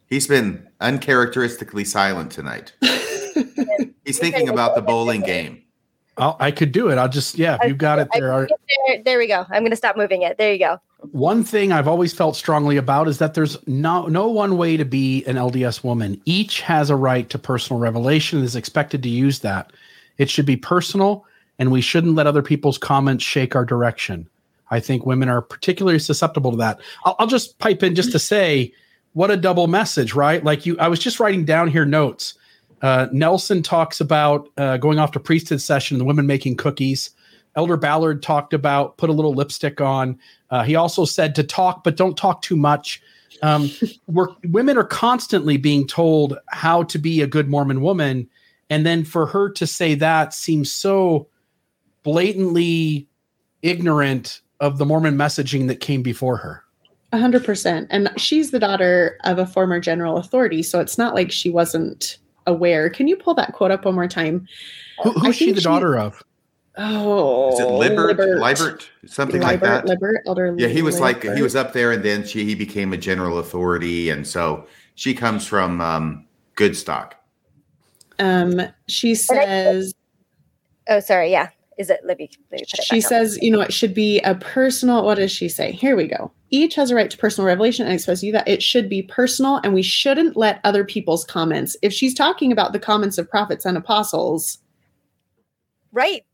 He's 0.06 0.26
been 0.26 0.68
uncharacteristically 0.80 1.84
silent 1.84 2.32
tonight. 2.32 2.72
He's 4.04 4.18
thinking 4.18 4.48
about 4.48 4.74
the 4.74 4.82
bowling 4.82 5.20
game. 5.20 5.62
I'll, 6.16 6.36
I 6.38 6.50
could 6.50 6.72
do 6.72 6.90
it. 6.90 6.98
I'll 6.98 7.08
just 7.08 7.38
yeah. 7.38 7.58
You've 7.64 7.78
got 7.78 7.98
it 7.98 8.08
there. 8.12 8.46
There. 8.86 9.02
There 9.04 9.18
we 9.18 9.26
go. 9.26 9.46
I'm 9.50 9.62
going 9.62 9.70
to 9.70 9.76
stop 9.76 9.96
moving 9.96 10.22
it. 10.22 10.38
There 10.38 10.52
you 10.52 10.58
go. 10.58 10.80
One 11.12 11.44
thing 11.44 11.72
I've 11.72 11.88
always 11.88 12.14
felt 12.14 12.36
strongly 12.36 12.76
about 12.76 13.08
is 13.08 13.18
that 13.18 13.34
there's 13.34 13.58
no 13.66 14.06
no 14.06 14.28
one 14.28 14.56
way 14.56 14.76
to 14.76 14.84
be 14.84 15.24
an 15.26 15.36
LDS 15.36 15.84
woman. 15.84 16.20
Each 16.24 16.60
has 16.60 16.90
a 16.90 16.96
right 16.96 17.28
to 17.30 17.38
personal 17.38 17.80
revelation 17.80 18.38
and 18.38 18.46
is 18.46 18.56
expected 18.56 19.02
to 19.02 19.08
use 19.08 19.40
that. 19.40 19.72
It 20.18 20.30
should 20.30 20.46
be 20.46 20.56
personal, 20.56 21.24
and 21.58 21.70
we 21.70 21.80
shouldn't 21.80 22.14
let 22.14 22.26
other 22.26 22.42
people's 22.42 22.78
comments 22.78 23.24
shake 23.24 23.54
our 23.54 23.64
direction. 23.64 24.28
I 24.70 24.80
think 24.80 25.04
women 25.04 25.28
are 25.28 25.42
particularly 25.42 25.98
susceptible 25.98 26.50
to 26.52 26.56
that. 26.58 26.80
I'll, 27.04 27.16
I'll 27.18 27.26
just 27.26 27.58
pipe 27.58 27.82
in 27.82 27.94
just 27.94 28.12
to 28.12 28.18
say, 28.18 28.72
what 29.12 29.30
a 29.30 29.36
double 29.36 29.66
message, 29.66 30.14
right? 30.14 30.42
Like 30.42 30.66
you, 30.66 30.76
I 30.78 30.88
was 30.88 30.98
just 30.98 31.20
writing 31.20 31.44
down 31.44 31.68
here 31.68 31.84
notes. 31.84 32.34
Uh, 32.82 33.06
Nelson 33.12 33.62
talks 33.62 34.00
about 34.00 34.48
uh, 34.56 34.76
going 34.76 34.98
off 34.98 35.12
to 35.12 35.20
priesthood 35.20 35.60
session, 35.60 35.98
the 35.98 36.04
women 36.04 36.26
making 36.26 36.56
cookies. 36.56 37.10
Elder 37.56 37.76
Ballard 37.76 38.22
talked 38.22 38.52
about 38.52 38.96
put 38.96 39.10
a 39.10 39.12
little 39.12 39.34
lipstick 39.34 39.80
on. 39.80 40.18
Uh, 40.50 40.62
he 40.62 40.74
also 40.74 41.04
said 41.04 41.34
to 41.36 41.42
talk, 41.44 41.84
but 41.84 41.96
don't 41.96 42.16
talk 42.16 42.42
too 42.42 42.56
much. 42.56 43.00
Um, 43.42 43.70
we're, 44.06 44.28
women 44.44 44.76
are 44.76 44.84
constantly 44.84 45.56
being 45.56 45.86
told 45.86 46.38
how 46.48 46.82
to 46.84 46.98
be 46.98 47.20
a 47.22 47.26
good 47.26 47.48
Mormon 47.48 47.80
woman, 47.80 48.28
and 48.70 48.84
then 48.84 49.04
for 49.04 49.26
her 49.26 49.50
to 49.50 49.66
say 49.66 49.94
that 49.94 50.34
seems 50.34 50.72
so 50.72 51.28
blatantly 52.02 53.08
ignorant 53.62 54.40
of 54.60 54.78
the 54.78 54.86
Mormon 54.86 55.16
messaging 55.16 55.68
that 55.68 55.80
came 55.80 56.02
before 56.02 56.36
her. 56.38 56.62
A 57.12 57.18
hundred 57.18 57.44
percent. 57.44 57.86
And 57.90 58.10
she's 58.16 58.50
the 58.50 58.58
daughter 58.58 59.18
of 59.24 59.38
a 59.38 59.46
former 59.46 59.78
general 59.78 60.16
authority, 60.16 60.62
so 60.62 60.80
it's 60.80 60.98
not 60.98 61.14
like 61.14 61.30
she 61.30 61.50
wasn't 61.50 62.18
aware. 62.46 62.90
Can 62.90 63.08
you 63.08 63.16
pull 63.16 63.34
that 63.34 63.52
quote 63.52 63.70
up 63.70 63.84
one 63.84 63.94
more 63.94 64.08
time? 64.08 64.46
Who, 65.02 65.12
who's 65.12 65.36
she 65.36 65.52
the 65.52 65.60
she, 65.60 65.64
daughter 65.64 65.96
of? 65.98 66.22
Oh, 66.76 67.52
is 67.52 67.60
it 67.60 67.68
Lybbert? 67.68 68.16
Lybbert, 68.16 68.40
Lybbert 68.40 68.88
something 69.06 69.40
Lybbert, 69.40 69.44
like 69.44 69.60
that. 69.60 69.84
Lybbert, 69.86 70.18
Elder. 70.26 70.54
Yeah, 70.58 70.68
he 70.68 70.82
was 70.82 70.96
Lybbert. 70.96 71.00
like 71.00 71.36
he 71.36 71.42
was 71.42 71.54
up 71.54 71.72
there, 71.72 71.92
and 71.92 72.02
then 72.02 72.26
she 72.26 72.44
he 72.44 72.54
became 72.54 72.92
a 72.92 72.96
general 72.96 73.38
authority, 73.38 74.10
and 74.10 74.26
so 74.26 74.66
she 74.96 75.14
comes 75.14 75.46
from 75.46 75.80
um, 75.80 76.26
good 76.56 76.76
stock. 76.76 77.16
Um, 78.18 78.60
she 78.88 79.14
says. 79.14 79.94
Oh, 80.88 81.00
sorry. 81.00 81.30
Yeah, 81.30 81.48
is 81.78 81.90
it 81.90 82.00
Libby? 82.04 82.30
Libby 82.50 82.64
she 82.84 83.00
says, 83.00 83.38
you 83.40 83.50
know, 83.50 83.60
it 83.60 83.72
should 83.72 83.94
be 83.94 84.20
a 84.20 84.34
personal. 84.34 85.04
What 85.04 85.16
does 85.16 85.30
she 85.30 85.48
say? 85.48 85.72
Here 85.72 85.96
we 85.96 86.08
go. 86.08 86.30
Each 86.50 86.74
has 86.74 86.90
a 86.90 86.94
right 86.94 87.10
to 87.10 87.16
personal 87.16 87.46
revelation, 87.46 87.84
and 87.84 87.92
I 87.92 87.94
express 87.94 88.22
you 88.22 88.32
that 88.32 88.46
it 88.46 88.62
should 88.62 88.88
be 88.88 89.02
personal, 89.02 89.60
and 89.64 89.74
we 89.74 89.82
shouldn't 89.82 90.36
let 90.36 90.60
other 90.64 90.84
people's 90.84 91.24
comments. 91.24 91.76
If 91.82 91.92
she's 91.92 92.14
talking 92.14 92.52
about 92.52 92.72
the 92.72 92.78
comments 92.78 93.18
of 93.18 93.30
prophets 93.30 93.64
and 93.64 93.76
apostles, 93.76 94.58
right? 95.92 96.24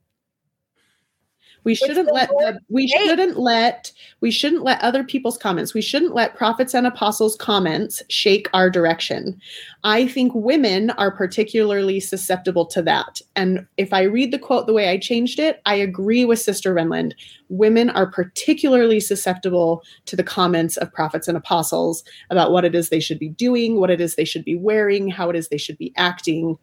We 1.63 1.75
shouldn't 1.75 2.11
let 2.11 2.29
the, 2.29 2.59
we 2.69 2.87
shouldn't 2.87 3.37
let 3.37 3.91
we 4.19 4.31
shouldn't 4.31 4.63
let 4.63 4.81
other 4.81 5.03
people's 5.03 5.37
comments. 5.37 5.73
We 5.73 5.81
shouldn't 5.81 6.15
let 6.15 6.35
prophets 6.35 6.73
and 6.73 6.87
apostles' 6.87 7.35
comments 7.35 8.01
shake 8.09 8.47
our 8.53 8.69
direction. 8.69 9.39
I 9.83 10.07
think 10.07 10.33
women 10.33 10.89
are 10.91 11.11
particularly 11.11 11.99
susceptible 11.99 12.65
to 12.67 12.81
that. 12.83 13.21
And 13.35 13.65
if 13.77 13.93
I 13.93 14.03
read 14.03 14.31
the 14.31 14.39
quote 14.39 14.65
the 14.65 14.73
way 14.73 14.89
I 14.89 14.97
changed 14.97 15.39
it, 15.39 15.61
I 15.65 15.75
agree 15.75 16.25
with 16.25 16.39
Sister 16.39 16.73
Renlund. 16.73 17.13
Women 17.49 17.89
are 17.91 18.09
particularly 18.09 18.99
susceptible 18.99 19.83
to 20.05 20.15
the 20.15 20.23
comments 20.23 20.77
of 20.77 20.91
prophets 20.93 21.27
and 21.27 21.37
apostles 21.37 22.03
about 22.31 22.51
what 22.51 22.65
it 22.65 22.73
is 22.73 22.89
they 22.89 22.99
should 22.99 23.19
be 23.19 23.29
doing, 23.29 23.79
what 23.79 23.91
it 23.91 24.01
is 24.01 24.15
they 24.15 24.25
should 24.25 24.45
be 24.45 24.55
wearing, 24.55 25.09
how 25.09 25.29
it 25.29 25.35
is 25.35 25.49
they 25.49 25.57
should 25.57 25.77
be 25.77 25.93
acting. 25.95 26.57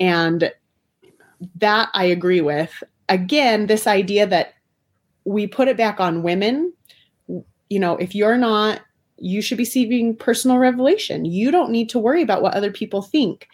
And 0.00 0.52
that 1.56 1.88
I 1.94 2.04
agree 2.04 2.40
with 2.40 2.82
again, 3.08 3.66
this 3.66 3.86
idea 3.86 4.26
that 4.26 4.54
we 5.24 5.46
put 5.46 5.68
it 5.68 5.76
back 5.76 6.00
on 6.00 6.22
women, 6.22 6.72
you 7.68 7.78
know, 7.78 7.96
if 7.96 8.14
you're 8.14 8.38
not, 8.38 8.80
you 9.18 9.40
should 9.40 9.58
be 9.58 9.62
receiving 9.62 10.16
personal 10.16 10.58
revelation. 10.58 11.24
You 11.24 11.50
don't 11.50 11.70
need 11.70 11.88
to 11.90 11.98
worry 11.98 12.22
about 12.22 12.42
what 12.42 12.54
other 12.54 12.72
people 12.72 13.02
think. 13.02 13.48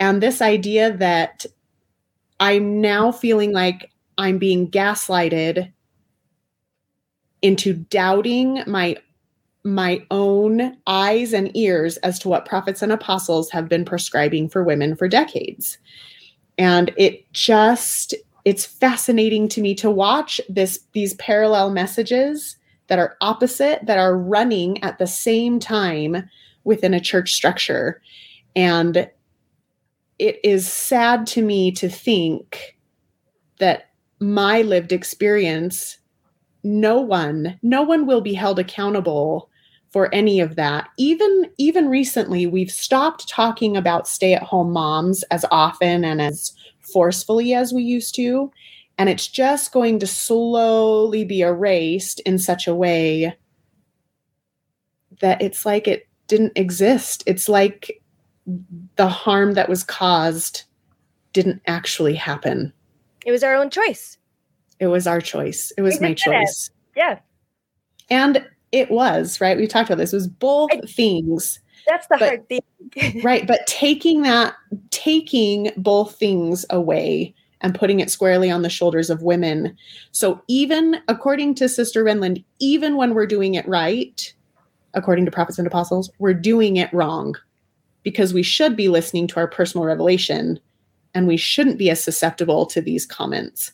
And 0.00 0.22
this 0.22 0.40
idea 0.40 0.96
that 0.96 1.44
I'm 2.40 2.80
now 2.80 3.12
feeling 3.12 3.52
like 3.52 3.90
I'm 4.18 4.38
being 4.38 4.70
gaslighted 4.70 5.72
into 7.42 7.74
doubting 7.74 8.62
my 8.66 8.96
my 9.66 10.04
own 10.10 10.76
eyes 10.86 11.32
and 11.32 11.54
ears 11.56 11.96
as 11.98 12.18
to 12.18 12.28
what 12.28 12.44
prophets 12.44 12.82
and 12.82 12.92
apostles 12.92 13.50
have 13.50 13.66
been 13.66 13.84
prescribing 13.84 14.46
for 14.46 14.62
women 14.62 14.94
for 14.94 15.08
decades 15.08 15.78
and 16.58 16.92
it 16.96 17.30
just 17.32 18.14
it's 18.44 18.66
fascinating 18.66 19.48
to 19.48 19.60
me 19.60 19.74
to 19.74 19.90
watch 19.90 20.40
this 20.48 20.80
these 20.92 21.14
parallel 21.14 21.70
messages 21.70 22.56
that 22.88 22.98
are 22.98 23.16
opposite 23.20 23.84
that 23.86 23.98
are 23.98 24.16
running 24.16 24.82
at 24.82 24.98
the 24.98 25.06
same 25.06 25.58
time 25.58 26.28
within 26.64 26.92
a 26.92 27.00
church 27.00 27.32
structure. 27.32 28.00
And 28.54 29.08
it 30.18 30.38
is 30.44 30.70
sad 30.70 31.26
to 31.28 31.42
me 31.42 31.72
to 31.72 31.88
think 31.88 32.76
that 33.58 33.90
my 34.20 34.62
lived 34.62 34.92
experience 34.92 35.98
no 36.62 37.00
one 37.00 37.58
no 37.62 37.82
one 37.82 38.06
will 38.06 38.20
be 38.20 38.34
held 38.34 38.58
accountable 38.58 39.50
for 39.90 40.12
any 40.14 40.40
of 40.40 40.56
that. 40.56 40.88
Even 40.98 41.50
even 41.56 41.88
recently 41.88 42.46
we've 42.46 42.70
stopped 42.70 43.28
talking 43.28 43.76
about 43.76 44.08
stay 44.08 44.34
at 44.34 44.42
home 44.42 44.72
moms 44.72 45.22
as 45.24 45.44
often 45.50 46.04
and 46.04 46.20
as 46.20 46.52
forcefully 46.94 47.52
as 47.52 47.72
we 47.74 47.82
used 47.82 48.14
to 48.14 48.50
and 48.96 49.08
it's 49.10 49.26
just 49.26 49.72
going 49.72 49.98
to 49.98 50.06
slowly 50.06 51.24
be 51.24 51.40
erased 51.40 52.20
in 52.20 52.38
such 52.38 52.66
a 52.68 52.74
way 52.74 53.36
that 55.20 55.42
it's 55.42 55.66
like 55.66 55.88
it 55.88 56.06
didn't 56.28 56.52
exist. 56.56 57.24
It's 57.26 57.48
like 57.48 58.00
the 58.96 59.08
harm 59.08 59.54
that 59.54 59.68
was 59.68 59.82
caused 59.82 60.62
didn't 61.32 61.60
actually 61.66 62.14
happen. 62.14 62.72
It 63.26 63.32
was 63.32 63.42
our 63.42 63.54
own 63.56 63.68
choice. 63.70 64.16
it 64.78 64.86
was 64.86 65.06
our 65.08 65.20
choice. 65.20 65.72
It 65.76 65.82
was 65.82 65.94
We 65.98 66.00
my 66.00 66.08
did 66.14 66.18
it. 66.18 66.24
choice. 66.24 66.70
Yeah. 66.96 67.18
and 68.10 68.46
it 68.70 68.90
was 68.92 69.40
right? 69.40 69.56
We 69.56 69.66
talked 69.66 69.88
about 69.90 69.98
this. 69.98 70.12
It 70.12 70.16
was 70.16 70.28
both 70.28 70.70
things 70.90 71.58
That's 71.86 72.06
the 72.08 72.16
But- 72.18 72.28
hard 72.28 72.48
thing. 72.48 72.60
right 73.24 73.46
but 73.46 73.66
taking 73.66 74.22
that 74.22 74.54
taking 74.90 75.70
both 75.76 76.16
things 76.16 76.66
away 76.70 77.34
and 77.62 77.74
putting 77.74 77.98
it 78.00 78.10
squarely 78.10 78.50
on 78.50 78.60
the 78.60 78.68
shoulders 78.68 79.08
of 79.08 79.22
women. 79.22 79.74
So 80.12 80.42
even 80.48 81.00
according 81.08 81.54
to 81.56 81.68
sister 81.68 82.04
Renlund 82.04 82.44
even 82.60 82.96
when 82.96 83.14
we're 83.14 83.26
doing 83.26 83.54
it 83.54 83.66
right 83.66 84.32
according 84.92 85.24
to 85.24 85.30
prophets 85.30 85.58
and 85.58 85.66
apostles 85.66 86.10
we're 86.18 86.34
doing 86.34 86.76
it 86.76 86.92
wrong 86.92 87.34
because 88.02 88.34
we 88.34 88.42
should 88.42 88.76
be 88.76 88.88
listening 88.88 89.26
to 89.28 89.36
our 89.40 89.48
personal 89.48 89.86
revelation 89.86 90.60
and 91.14 91.26
we 91.26 91.36
shouldn't 91.38 91.78
be 91.78 91.88
as 91.90 92.02
susceptible 92.04 92.66
to 92.66 92.80
these 92.82 93.06
comments. 93.06 93.72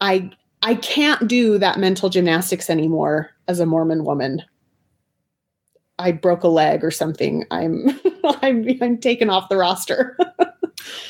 I 0.00 0.30
i 0.62 0.74
can't 0.76 1.28
do 1.28 1.58
that 1.58 1.78
mental 1.78 2.08
gymnastics 2.08 2.70
anymore 2.70 3.30
as 3.48 3.60
a 3.60 3.66
mormon 3.66 4.04
woman 4.04 4.42
I 5.98 6.12
broke 6.12 6.44
a 6.44 6.48
leg 6.48 6.84
or 6.84 6.90
something, 6.90 7.44
I'm 7.50 7.88
I'm 8.24 8.66
I'm 8.80 8.98
taken 8.98 9.30
off 9.30 9.48
the 9.48 9.56
roster. 9.56 10.16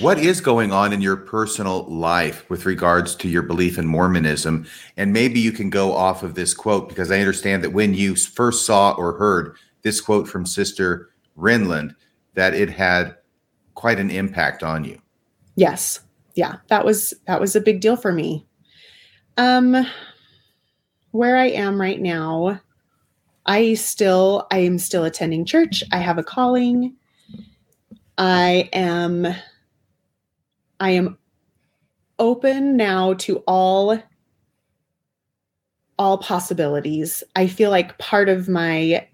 What 0.01 0.19
is 0.19 0.40
going 0.40 0.73
on 0.73 0.93
in 0.93 1.01
your 1.01 1.16
personal 1.16 1.85
life 1.85 2.48
with 2.48 2.66
regards 2.66 3.15
to 3.16 3.28
your 3.28 3.43
belief 3.43 3.78
in 3.78 3.86
Mormonism? 3.86 4.66
And 4.97 5.12
maybe 5.12 5.40
you 5.40 5.52
can 5.52 5.70
go 5.70 5.93
off 5.93 6.23
of 6.23 6.35
this 6.35 6.55
quote 6.55 6.89
because 6.89 7.10
I 7.10 7.20
understand 7.20 7.62
that 7.62 7.73
when 7.73 7.94
you 7.94 8.16
first 8.16 8.65
saw 8.65 8.93
or 8.93 9.19
heard 9.19 9.56
this 9.82 10.01
quote 10.01 10.27
from 10.27 10.47
Sister 10.47 11.10
Renlund, 11.36 11.94
that 12.35 12.55
it 12.55 12.70
had 12.70 13.16
quite 13.74 14.01
an 14.01 14.10
impact 14.10 14.62
on 14.62 14.85
you. 14.85 15.01
yes. 15.55 16.01
Yeah, 16.35 16.56
that 16.69 16.85
was 16.85 17.12
that 17.27 17.40
was 17.40 17.56
a 17.56 17.60
big 17.60 17.81
deal 17.81 17.97
for 17.97 18.12
me. 18.12 18.47
Um 19.36 19.86
where 21.10 21.36
I 21.36 21.47
am 21.47 21.81
right 21.81 22.01
now, 22.01 22.60
I 23.49 23.75
still 23.75 24.47
I 24.53 24.59
am 24.59 24.79
still 24.79 25.05
attending 25.05 25.47
church. 25.47 25.83
I 25.91 25.99
have 25.99 26.19
a 26.19 26.23
calling. 26.23 26.95
I 28.19 28.69
am 28.75 29.27
I 30.79 30.91
am 30.91 31.16
open 32.19 32.77
now 32.77 33.15
to 33.15 33.39
all 33.47 33.99
all 35.99 36.19
possibilities. 36.19 37.25
I 37.35 37.47
feel 37.47 37.70
like 37.70 37.99
part 37.99 38.29
of 38.29 38.49
my 38.49 39.09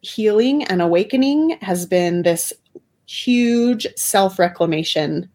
healing 0.00 0.64
and 0.64 0.80
awakening 0.80 1.58
has 1.60 1.84
been 1.84 2.22
this 2.22 2.52
huge 3.06 3.86
self-reclamation. 3.96 5.28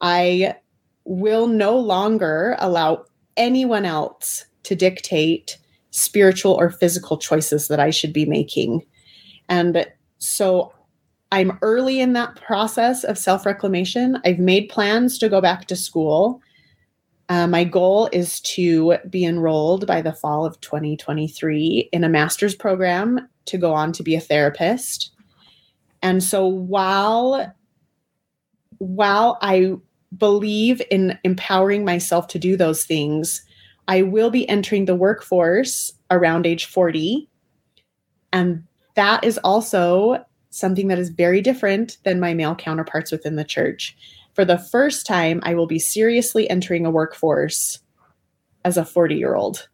I 0.00 0.56
will 1.04 1.46
no 1.46 1.78
longer 1.78 2.56
allow 2.58 3.04
anyone 3.36 3.84
else 3.84 4.44
to 4.64 4.74
dictate 4.74 5.58
spiritual 5.96 6.52
or 6.52 6.68
physical 6.68 7.16
choices 7.16 7.68
that 7.68 7.80
I 7.80 7.88
should 7.88 8.12
be 8.12 8.26
making. 8.26 8.84
And 9.48 9.86
so 10.18 10.72
I'm 11.32 11.58
early 11.62 12.00
in 12.00 12.12
that 12.12 12.36
process 12.36 13.02
of 13.02 13.16
self 13.16 13.46
reclamation. 13.46 14.20
I've 14.24 14.38
made 14.38 14.68
plans 14.68 15.16
to 15.18 15.30
go 15.30 15.40
back 15.40 15.66
to 15.68 15.76
school. 15.76 16.42
Uh, 17.30 17.46
my 17.46 17.64
goal 17.64 18.10
is 18.12 18.40
to 18.42 18.98
be 19.08 19.24
enrolled 19.24 19.86
by 19.86 20.02
the 20.02 20.12
fall 20.12 20.44
of 20.44 20.60
2023 20.60 21.88
in 21.92 22.04
a 22.04 22.08
master's 22.08 22.54
program 22.54 23.26
to 23.46 23.56
go 23.56 23.72
on 23.72 23.90
to 23.92 24.02
be 24.02 24.14
a 24.14 24.20
therapist. 24.20 25.12
And 26.02 26.22
so 26.22 26.46
while 26.46 27.54
while 28.78 29.38
I 29.40 29.76
believe 30.16 30.82
in 30.90 31.18
empowering 31.24 31.86
myself 31.86 32.28
to 32.28 32.38
do 32.38 32.54
those 32.54 32.84
things, 32.84 33.45
I 33.88 34.02
will 34.02 34.30
be 34.30 34.48
entering 34.48 34.84
the 34.84 34.94
workforce 34.94 35.92
around 36.10 36.46
age 36.46 36.66
40. 36.66 37.28
And 38.32 38.64
that 38.94 39.24
is 39.24 39.38
also 39.38 40.24
something 40.50 40.88
that 40.88 40.98
is 40.98 41.10
very 41.10 41.40
different 41.40 41.98
than 42.04 42.20
my 42.20 42.34
male 42.34 42.54
counterparts 42.54 43.12
within 43.12 43.36
the 43.36 43.44
church. 43.44 43.96
For 44.34 44.44
the 44.44 44.58
first 44.58 45.06
time, 45.06 45.40
I 45.42 45.54
will 45.54 45.66
be 45.66 45.78
seriously 45.78 46.48
entering 46.48 46.86
a 46.86 46.90
workforce 46.90 47.78
as 48.64 48.76
a 48.76 48.84
40 48.84 49.14
year 49.14 49.34
old. 49.34 49.68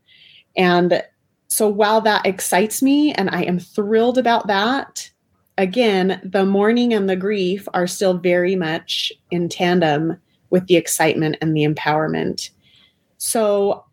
And 0.56 1.02
so 1.48 1.68
while 1.68 2.00
that 2.02 2.26
excites 2.26 2.82
me 2.82 3.12
and 3.12 3.30
I 3.30 3.42
am 3.42 3.58
thrilled 3.58 4.18
about 4.18 4.46
that, 4.48 5.10
again, 5.58 6.20
the 6.24 6.44
mourning 6.44 6.92
and 6.92 7.08
the 7.08 7.16
grief 7.16 7.68
are 7.74 7.86
still 7.86 8.18
very 8.18 8.56
much 8.56 9.12
in 9.30 9.48
tandem 9.48 10.16
with 10.50 10.66
the 10.66 10.76
excitement 10.76 11.36
and 11.40 11.56
the 11.56 11.64
empowerment. 11.64 12.50
So 13.18 13.84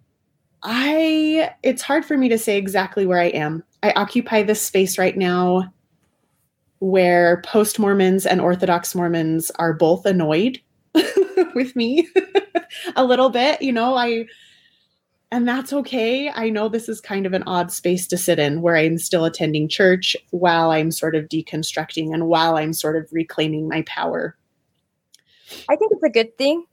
I 0.63 1.51
it's 1.63 1.81
hard 1.81 2.05
for 2.05 2.17
me 2.17 2.29
to 2.29 2.37
say 2.37 2.57
exactly 2.57 3.05
where 3.05 3.19
I 3.19 3.27
am. 3.27 3.63
I 3.81 3.91
occupy 3.91 4.43
this 4.43 4.61
space 4.61 4.97
right 4.97 5.15
now 5.15 5.71
where 6.79 7.41
post 7.45 7.77
Mormons 7.77 8.25
and 8.25 8.41
Orthodox 8.41 8.95
Mormons 8.95 9.51
are 9.55 9.73
both 9.73 10.05
annoyed 10.05 10.59
with 11.53 11.75
me 11.75 12.07
a 12.95 13.05
little 13.05 13.29
bit. 13.29 13.61
You 13.61 13.73
know, 13.73 13.95
I, 13.95 14.25
and 15.31 15.47
that's 15.47 15.73
okay. 15.73 16.29
I 16.29 16.49
know 16.49 16.69
this 16.69 16.89
is 16.89 17.01
kind 17.01 17.25
of 17.25 17.33
an 17.33 17.43
odd 17.45 17.71
space 17.71 18.07
to 18.07 18.17
sit 18.17 18.39
in 18.39 18.61
where 18.61 18.77
I'm 18.77 18.97
still 18.97 19.25
attending 19.25 19.67
church 19.67 20.15
while 20.31 20.71
I'm 20.71 20.91
sort 20.91 21.15
of 21.15 21.25
deconstructing 21.25 22.13
and 22.13 22.27
while 22.27 22.57
I'm 22.57 22.73
sort 22.73 22.95
of 22.95 23.07
reclaiming 23.11 23.67
my 23.67 23.83
power. 23.83 24.35
I 25.69 25.75
think 25.75 25.91
it's 25.91 26.03
a 26.03 26.09
good 26.09 26.37
thing, 26.37 26.65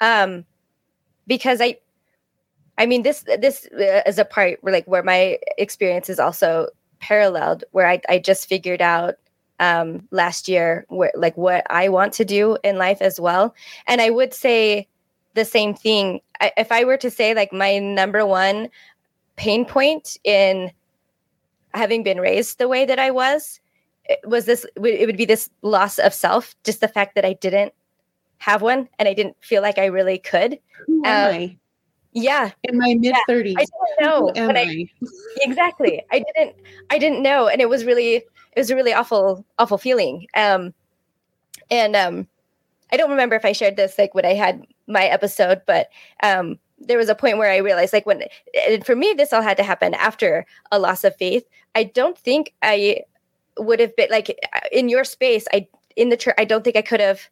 um, 0.00 0.44
because 1.26 1.60
I, 1.60 1.78
I 2.78 2.86
mean 2.86 3.02
this 3.02 3.24
this 3.38 3.66
uh, 3.72 4.02
is 4.06 4.18
a 4.18 4.24
part 4.24 4.58
where 4.62 4.72
like 4.72 4.86
where 4.86 5.02
my 5.02 5.38
experience 5.58 6.08
is 6.08 6.18
also 6.18 6.68
paralleled, 7.00 7.64
where 7.72 7.86
I 7.88 8.00
I 8.08 8.18
just 8.18 8.48
figured 8.48 8.82
out 8.82 9.14
um, 9.60 10.08
last 10.10 10.48
year 10.48 10.86
where 10.88 11.12
like 11.14 11.36
what 11.36 11.64
I 11.70 11.88
want 11.88 12.12
to 12.14 12.24
do 12.24 12.56
in 12.64 12.78
life 12.78 13.00
as 13.02 13.20
well, 13.20 13.54
and 13.86 14.00
I 14.00 14.10
would 14.10 14.34
say 14.34 14.88
the 15.34 15.44
same 15.44 15.74
thing. 15.74 16.20
I, 16.40 16.52
if 16.56 16.72
I 16.72 16.84
were 16.84 16.96
to 16.98 17.10
say 17.10 17.34
like 17.34 17.52
my 17.52 17.78
number 17.78 18.26
one 18.26 18.68
pain 19.36 19.64
point 19.64 20.18
in 20.24 20.70
having 21.74 22.02
been 22.02 22.20
raised 22.20 22.58
the 22.58 22.68
way 22.68 22.84
that 22.84 22.98
I 22.98 23.10
was 23.10 23.60
it 24.04 24.20
was 24.26 24.44
this 24.44 24.66
it 24.76 25.06
would 25.06 25.16
be 25.16 25.24
this 25.24 25.48
loss 25.62 25.98
of 25.98 26.12
self 26.12 26.54
just 26.64 26.80
the 26.80 26.88
fact 26.88 27.14
that 27.14 27.24
I 27.24 27.34
didn't 27.34 27.72
have 28.38 28.60
one 28.62 28.88
and 28.98 29.08
I 29.08 29.14
didn't 29.14 29.36
feel 29.40 29.62
like 29.62 29.78
I 29.78 29.86
really 29.86 30.18
could. 30.18 30.58
Who 30.86 31.02
am 31.04 31.30
Um, 31.30 31.34
I? 31.34 31.56
Yeah. 32.12 32.50
In 32.64 32.78
my 32.78 32.94
mid 32.94 33.14
30s. 33.28 33.54
I 33.56 33.64
didn't 33.64 34.00
know. 34.00 34.32
Am 34.36 34.50
I, 34.50 34.60
I? 34.60 34.86
exactly. 35.40 36.02
I 36.10 36.22
didn't 36.34 36.56
I 36.90 36.98
didn't 36.98 37.22
know. 37.22 37.48
And 37.48 37.60
it 37.60 37.68
was 37.68 37.84
really 37.84 38.16
it 38.16 38.58
was 38.58 38.70
a 38.70 38.76
really 38.76 38.92
awful, 38.92 39.44
awful 39.58 39.78
feeling. 39.78 40.26
Um 40.34 40.74
and 41.70 41.96
um 41.96 42.28
I 42.92 42.96
don't 42.96 43.10
remember 43.10 43.36
if 43.36 43.44
I 43.44 43.52
shared 43.52 43.76
this 43.76 43.98
like 43.98 44.14
when 44.14 44.26
I 44.26 44.34
had 44.34 44.66
my 44.86 45.04
episode, 45.04 45.62
but 45.66 45.88
um 46.22 46.58
there 46.78 46.98
was 46.98 47.08
a 47.08 47.14
point 47.14 47.38
where 47.38 47.50
I 47.50 47.58
realized 47.58 47.92
like 47.92 48.06
when 48.06 48.24
and 48.68 48.84
for 48.84 48.96
me 48.96 49.14
this 49.16 49.32
all 49.32 49.42
had 49.42 49.56
to 49.56 49.62
happen 49.62 49.94
after 49.94 50.44
a 50.70 50.78
loss 50.78 51.04
of 51.04 51.16
faith. 51.16 51.44
I 51.74 51.84
don't 51.84 52.18
think 52.18 52.52
I 52.60 53.02
would 53.58 53.80
have 53.80 53.96
been 53.96 54.10
like 54.10 54.36
in 54.70 54.88
your 54.88 55.04
space, 55.04 55.46
I 55.52 55.68
in 55.96 56.10
the 56.10 56.16
church, 56.16 56.34
I 56.38 56.44
don't 56.44 56.64
think 56.64 56.76
I 56.76 56.82
could 56.82 57.00
have 57.00 57.28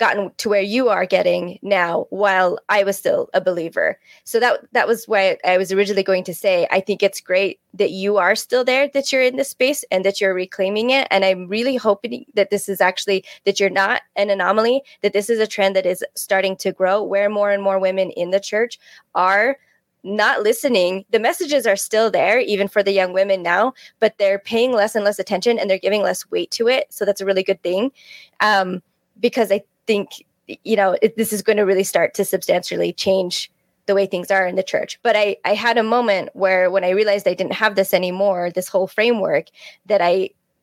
gotten 0.00 0.32
to 0.38 0.48
where 0.48 0.62
you 0.62 0.88
are 0.88 1.04
getting 1.04 1.58
now 1.62 2.06
while 2.08 2.58
I 2.70 2.82
was 2.82 2.96
still 2.96 3.28
a 3.34 3.40
believer. 3.40 4.00
So 4.24 4.40
that 4.40 4.60
that 4.72 4.88
was 4.88 5.04
why 5.06 5.36
I 5.44 5.58
was 5.58 5.70
originally 5.70 6.02
going 6.02 6.24
to 6.24 6.34
say 6.34 6.66
I 6.70 6.80
think 6.80 7.02
it's 7.02 7.20
great 7.20 7.60
that 7.74 7.90
you 7.90 8.16
are 8.16 8.34
still 8.34 8.64
there 8.64 8.88
that 8.94 9.12
you're 9.12 9.22
in 9.22 9.36
this 9.36 9.50
space 9.50 9.84
and 9.92 10.04
that 10.04 10.20
you're 10.20 10.34
reclaiming 10.34 10.90
it 10.90 11.06
and 11.10 11.24
I'm 11.24 11.46
really 11.46 11.76
hoping 11.76 12.24
that 12.34 12.50
this 12.50 12.68
is 12.68 12.80
actually 12.80 13.24
that 13.44 13.60
you're 13.60 13.70
not 13.70 14.02
an 14.16 14.30
anomaly 14.30 14.82
that 15.02 15.12
this 15.12 15.28
is 15.28 15.38
a 15.38 15.46
trend 15.46 15.76
that 15.76 15.86
is 15.86 16.02
starting 16.14 16.56
to 16.56 16.72
grow 16.72 17.02
where 17.02 17.28
more 17.28 17.50
and 17.50 17.62
more 17.62 17.78
women 17.78 18.10
in 18.12 18.30
the 18.30 18.40
church 18.40 18.80
are 19.14 19.58
not 20.02 20.42
listening. 20.42 21.04
The 21.10 21.18
messages 21.18 21.66
are 21.66 21.76
still 21.76 22.10
there, 22.10 22.40
even 22.40 22.68
for 22.68 22.82
the 22.82 22.90
young 22.90 23.12
women 23.12 23.42
now, 23.42 23.74
but 23.98 24.16
they're 24.16 24.38
paying 24.38 24.72
less 24.72 24.94
and 24.94 25.04
less 25.04 25.18
attention 25.18 25.58
and 25.58 25.68
they're 25.68 25.78
giving 25.78 26.02
less 26.02 26.30
weight 26.30 26.50
to 26.52 26.68
it. 26.68 26.86
So 26.88 27.04
that's 27.04 27.20
a 27.20 27.26
really 27.26 27.42
good 27.42 27.62
thing. 27.62 27.92
Um, 28.40 28.82
because 29.20 29.52
I 29.52 29.62
think 29.90 30.24
you 30.46 30.76
know 30.76 30.96
it, 31.02 31.16
this 31.16 31.32
is 31.32 31.42
going 31.42 31.56
to 31.56 31.68
really 31.70 31.82
start 31.82 32.14
to 32.14 32.24
substantially 32.24 32.92
change 32.92 33.50
the 33.86 33.94
way 33.96 34.06
things 34.06 34.30
are 34.30 34.46
in 34.46 34.54
the 34.54 34.70
church. 34.72 35.00
But 35.02 35.16
i 35.16 35.36
i 35.44 35.54
had 35.66 35.76
a 35.78 35.92
moment 35.96 36.30
where 36.34 36.70
when 36.70 36.84
i 36.84 36.90
realized 37.00 37.26
i 37.26 37.34
didn't 37.40 37.60
have 37.64 37.74
this 37.74 37.92
anymore 38.00 38.50
this 38.54 38.68
whole 38.68 38.86
framework 38.86 39.46
that 39.86 40.00
i 40.00 40.14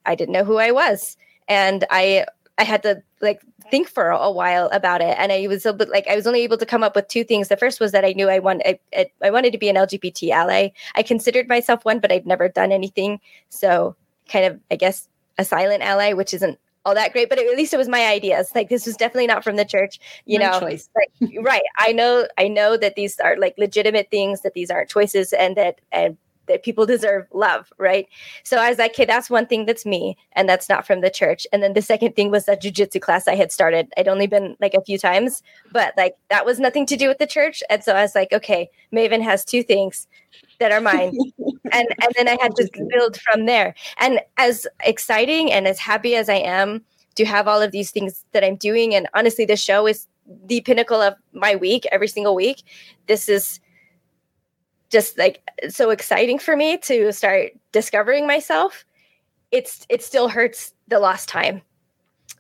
i 0.05 0.15
didn't 0.15 0.37
know 0.37 0.45
who 0.45 0.57
i 0.67 0.71
was. 0.71 1.17
And 1.49 1.83
i 1.89 2.25
i 2.57 2.63
had 2.63 2.83
to 2.83 3.03
like 3.27 3.41
think 3.71 3.89
for 3.89 4.05
a 4.11 4.31
while 4.31 4.67
about 4.79 5.01
it. 5.01 5.15
And 5.21 5.29
i 5.37 5.39
was 5.53 5.65
a 5.65 5.73
bit 5.73 5.89
like 5.95 6.07
i 6.07 6.15
was 6.15 6.27
only 6.27 6.43
able 6.47 6.59
to 6.59 6.71
come 6.73 6.83
up 6.87 6.95
with 6.95 7.09
two 7.09 7.25
things. 7.25 7.49
The 7.49 7.63
first 7.63 7.81
was 7.81 7.91
that 7.91 8.05
i 8.05 8.13
knew 8.13 8.29
i 8.29 8.39
want 8.39 8.61
I, 8.71 9.09
I 9.27 9.31
wanted 9.35 9.51
to 9.55 9.63
be 9.63 9.69
an 9.69 9.75
lgbt 9.85 10.29
ally. 10.41 10.69
I 10.95 11.03
considered 11.03 11.49
myself 11.55 11.83
one 11.83 11.99
but 11.99 12.13
i'd 12.13 12.31
never 12.33 12.47
done 12.47 12.71
anything. 12.71 13.19
So 13.49 13.95
kind 14.31 14.45
of 14.45 14.53
i 14.71 14.77
guess 14.83 15.09
a 15.37 15.45
silent 15.45 15.83
ally 15.83 16.13
which 16.13 16.33
isn't 16.33 16.57
all 16.87 16.95
that 16.95 17.11
great, 17.11 17.27
but 17.27 17.37
at 17.37 17.57
least 17.57 17.73
it 17.73 17.77
was 17.77 17.89
my 17.89 18.05
ideas. 18.05 18.51
Like 18.55 18.69
this 18.69 18.85
was 18.85 18.95
definitely 18.95 19.27
not 19.27 19.43
from 19.43 19.57
the 19.57 19.65
church, 19.65 19.99
you 20.25 20.39
No 20.39 20.51
know. 20.51 20.65
Like 20.65 21.11
right. 21.41 21.63
I 21.77 21.91
know 21.91 22.27
I 22.37 22.47
know 22.47 22.77
that 22.77 22.95
these 22.95 23.19
are 23.19 23.35
like 23.37 23.55
legitimate 23.57 24.09
things, 24.09 24.41
that 24.41 24.53
these 24.53 24.71
aren't 24.71 24.89
choices 24.89 25.33
and 25.33 25.57
that 25.57 25.81
and 25.91 26.17
that 26.47 26.63
people 26.63 26.85
deserve 26.85 27.27
love, 27.33 27.73
right? 27.77 28.07
So 28.43 28.55
I 28.55 28.69
was 28.69 28.77
like, 28.77 28.91
okay, 28.91 29.03
that's 29.03 29.29
one 29.29 29.47
thing 29.47 29.65
that's 29.65 29.85
me, 29.85 30.15
and 30.31 30.47
that's 30.47 30.69
not 30.69 30.87
from 30.87 31.01
the 31.01 31.09
church. 31.09 31.45
And 31.51 31.61
then 31.61 31.73
the 31.73 31.81
second 31.81 32.15
thing 32.15 32.31
was 32.31 32.45
that 32.45 32.61
jujitsu 32.61 33.01
class 33.01 33.27
I 33.27 33.35
had 33.35 33.51
started. 33.51 33.91
I'd 33.97 34.07
only 34.07 34.27
been 34.27 34.55
like 34.61 34.73
a 34.73 34.81
few 34.81 34.97
times, 34.97 35.43
but 35.73 35.93
like 35.97 36.15
that 36.29 36.45
was 36.45 36.57
nothing 36.57 36.85
to 36.85 36.95
do 36.95 37.09
with 37.09 37.17
the 37.17 37.27
church. 37.27 37.61
And 37.69 37.83
so 37.83 37.95
I 37.95 38.01
was 38.01 38.15
like, 38.15 38.31
okay, 38.31 38.69
Maven 38.93 39.21
has 39.21 39.43
two 39.43 39.61
things 39.61 40.07
that 40.59 40.71
are 40.71 40.79
mine. 40.79 41.17
and 41.73 41.87
and 42.01 42.13
then 42.15 42.27
I 42.27 42.37
had 42.41 42.55
to 42.55 42.69
build 42.89 43.19
from 43.21 43.45
there. 43.45 43.73
And 43.97 44.19
as 44.37 44.67
exciting 44.83 45.51
and 45.51 45.67
as 45.67 45.79
happy 45.79 46.15
as 46.15 46.29
I 46.29 46.35
am 46.35 46.83
to 47.15 47.25
have 47.25 47.47
all 47.47 47.61
of 47.61 47.71
these 47.71 47.91
things 47.91 48.23
that 48.31 48.43
I'm 48.43 48.55
doing, 48.55 48.93
and 48.93 49.07
honestly, 49.13 49.45
the 49.45 49.57
show 49.57 49.87
is 49.87 50.07
the 50.45 50.61
pinnacle 50.61 51.01
of 51.01 51.15
my 51.33 51.55
week 51.55 51.85
every 51.91 52.07
single 52.07 52.35
week. 52.35 52.63
This 53.07 53.29
is 53.29 53.59
just 54.89 55.17
like 55.17 55.41
so 55.69 55.89
exciting 55.89 56.39
for 56.39 56.55
me 56.55 56.77
to 56.77 57.11
start 57.11 57.51
discovering 57.71 58.27
myself. 58.27 58.85
It's 59.51 59.85
it 59.89 60.03
still 60.03 60.29
hurts 60.29 60.73
the 60.87 60.99
lost 60.99 61.29
time. 61.29 61.61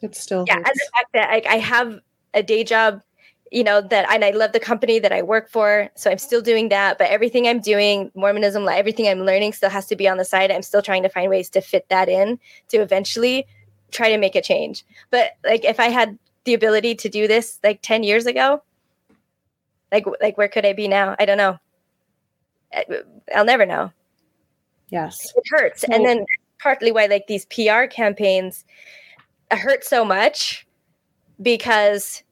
It 0.01 0.15
still 0.15 0.45
yeah, 0.47 0.55
and 0.55 0.65
the 0.65 0.89
fact 0.95 1.13
that 1.13 1.29
I, 1.29 1.41
I 1.55 1.57
have 1.57 1.99
a 2.33 2.43
day 2.43 2.63
job 2.63 3.01
you 3.51 3.63
know 3.63 3.81
that 3.81 4.09
and 4.11 4.23
i 4.23 4.31
love 4.31 4.51
the 4.51 4.59
company 4.59 4.99
that 4.99 5.11
i 5.11 5.21
work 5.21 5.49
for 5.49 5.89
so 5.95 6.09
i'm 6.11 6.17
still 6.17 6.41
doing 6.41 6.69
that 6.69 6.97
but 6.97 7.07
everything 7.07 7.47
i'm 7.47 7.59
doing 7.59 8.11
mormonism 8.15 8.67
everything 8.67 9.07
i'm 9.07 9.21
learning 9.21 9.53
still 9.53 9.69
has 9.69 9.85
to 9.87 9.95
be 9.95 10.07
on 10.07 10.17
the 10.17 10.25
side. 10.25 10.51
I'm 10.51 10.61
still 10.61 10.81
trying 10.81 11.03
to 11.03 11.09
find 11.09 11.29
ways 11.29 11.49
to 11.51 11.61
fit 11.61 11.87
that 11.89 12.09
in 12.09 12.39
to 12.69 12.77
eventually 12.77 13.45
try 13.91 14.09
to 14.09 14.17
make 14.17 14.35
a 14.35 14.41
change. 14.41 14.85
But 15.11 15.31
like 15.45 15.63
if 15.63 15.79
i 15.79 15.87
had 15.87 16.17
the 16.43 16.53
ability 16.53 16.95
to 16.95 17.09
do 17.09 17.27
this 17.27 17.59
like 17.63 17.81
10 17.81 18.03
years 18.03 18.25
ago 18.25 18.61
like 19.91 20.05
like 20.21 20.37
where 20.37 20.47
could 20.47 20.65
i 20.65 20.73
be 20.73 20.87
now? 20.87 21.15
I 21.19 21.25
don't 21.25 21.37
know. 21.37 21.57
I'll 23.33 23.45
never 23.45 23.65
know. 23.65 23.91
Yes. 24.89 25.33
it 25.35 25.43
hurts. 25.49 25.83
And 25.83 26.05
then 26.05 26.25
partly 26.59 26.91
why 26.91 27.05
like 27.05 27.27
these 27.27 27.45
pr 27.45 27.85
campaigns 27.89 28.65
hurt 29.51 29.83
so 29.83 30.03
much 30.03 30.67
because 31.41 32.23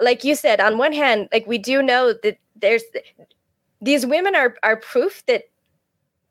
like 0.00 0.24
you 0.24 0.34
said 0.34 0.60
on 0.60 0.78
one 0.78 0.92
hand 0.92 1.28
like 1.32 1.46
we 1.46 1.58
do 1.58 1.82
know 1.82 2.14
that 2.22 2.38
there's 2.56 2.82
these 3.80 4.06
women 4.06 4.34
are 4.34 4.56
are 4.62 4.76
proof 4.76 5.24
that 5.26 5.44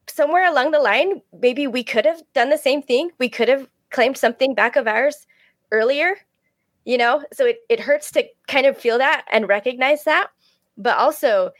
somewhere 0.07 0.49
along 0.49 0.71
the 0.71 0.79
line 0.79 1.21
maybe 1.41 1.67
we 1.67 1.83
could 1.83 2.05
have 2.05 2.21
done 2.33 2.49
the 2.49 2.57
same 2.57 2.81
thing. 2.81 3.09
We 3.19 3.29
could 3.29 3.49
have 3.49 3.67
claimed 3.89 4.17
something 4.17 4.55
back 4.55 4.75
of 4.75 4.87
ours 4.87 5.27
earlier 5.71 6.15
you 6.87 6.97
know? 6.97 7.21
So 7.33 7.45
it, 7.45 7.57
it 7.67 7.81
hurts 7.81 8.11
to 8.11 8.23
kind 8.47 8.65
of 8.65 8.77
feel 8.77 8.97
that 8.97 9.25
and 9.29 9.47
recognize 9.47 10.05
that. 10.05 10.29
But 10.77 10.97
also 10.97 11.51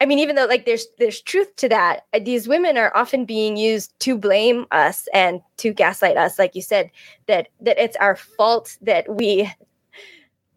i 0.00 0.06
mean 0.06 0.18
even 0.18 0.34
though 0.34 0.46
like 0.46 0.66
there's 0.66 0.86
there's 0.98 1.20
truth 1.20 1.54
to 1.54 1.68
that 1.68 2.00
uh, 2.12 2.18
these 2.18 2.48
women 2.48 2.76
are 2.76 2.94
often 2.96 3.24
being 3.24 3.56
used 3.56 3.96
to 4.00 4.18
blame 4.18 4.66
us 4.72 5.06
and 5.14 5.40
to 5.56 5.72
gaslight 5.72 6.16
us 6.16 6.36
like 6.36 6.54
you 6.56 6.62
said 6.62 6.90
that 7.28 7.46
that 7.60 7.78
it's 7.78 7.96
our 7.98 8.16
fault 8.16 8.76
that 8.82 9.08
we 9.08 9.48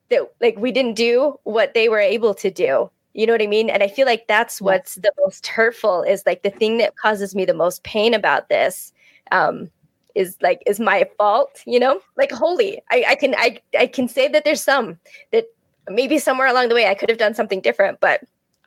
that 0.09 0.21
like 0.41 0.57
we 0.57 0.71
didn't 0.71 0.95
do 0.95 1.37
what 1.43 1.73
they 1.73 1.89
were 1.89 1.99
able 1.99 2.33
to 2.35 2.49
do. 2.51 2.89
You 3.13 3.25
know 3.25 3.33
what 3.33 3.41
i 3.41 3.47
mean? 3.47 3.69
And 3.69 3.83
i 3.83 3.87
feel 3.87 4.05
like 4.05 4.27
that's 4.27 4.61
what's 4.61 4.95
the 4.95 5.11
most 5.19 5.47
hurtful 5.47 6.03
is 6.03 6.23
like 6.25 6.43
the 6.43 6.49
thing 6.49 6.77
that 6.77 6.95
causes 6.97 7.35
me 7.35 7.45
the 7.45 7.53
most 7.53 7.83
pain 7.83 8.13
about 8.13 8.49
this 8.49 8.93
um 9.31 9.69
is 10.15 10.37
like 10.41 10.61
is 10.65 10.79
my 10.79 11.07
fault 11.17 11.61
you 11.65 11.79
know? 11.79 12.01
Like 12.17 12.31
holy 12.31 12.81
i 12.91 13.03
i 13.09 13.15
can 13.15 13.35
i 13.37 13.59
i 13.77 13.87
can 13.87 14.07
say 14.07 14.27
that 14.27 14.43
there's 14.45 14.61
some 14.63 14.99
that 15.31 15.45
maybe 15.89 16.19
somewhere 16.19 16.47
along 16.47 16.69
the 16.69 16.75
way 16.75 16.87
i 16.87 16.95
could 16.95 17.09
have 17.09 17.17
done 17.17 17.33
something 17.33 17.61
different 17.61 17.99
but 18.01 18.21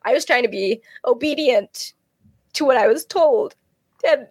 i 0.05 0.12
was 0.12 0.25
trying 0.25 0.43
to 0.43 0.49
be 0.49 0.81
obedient 1.05 1.93
to 2.55 2.65
what 2.65 2.77
i 2.77 2.87
was 2.89 3.05
told. 3.05 3.55
And 4.11 4.27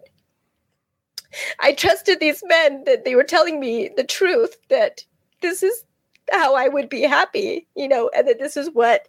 i 1.60 1.72
trusted 1.74 2.20
these 2.20 2.44
men 2.48 2.84
that 2.86 3.06
they 3.06 3.16
were 3.16 3.24
telling 3.24 3.60
me 3.60 3.90
the 3.96 4.04
truth 4.04 4.58
that 4.70 5.06
this 5.42 5.62
is 5.64 5.86
how 6.32 6.56
I 6.56 6.68
would 6.68 6.90
be 6.90 7.02
happy, 7.02 7.68
you 7.76 7.88
know, 7.88 8.10
and 8.16 8.28
that 8.28 8.40
this 8.40 8.58
is 8.58 8.70
what 8.72 9.08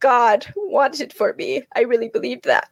God 0.00 0.46
wanted 0.56 1.12
for 1.12 1.34
me. 1.34 1.62
I 1.74 1.80
really 1.82 2.08
believed 2.08 2.44
that. 2.44 2.68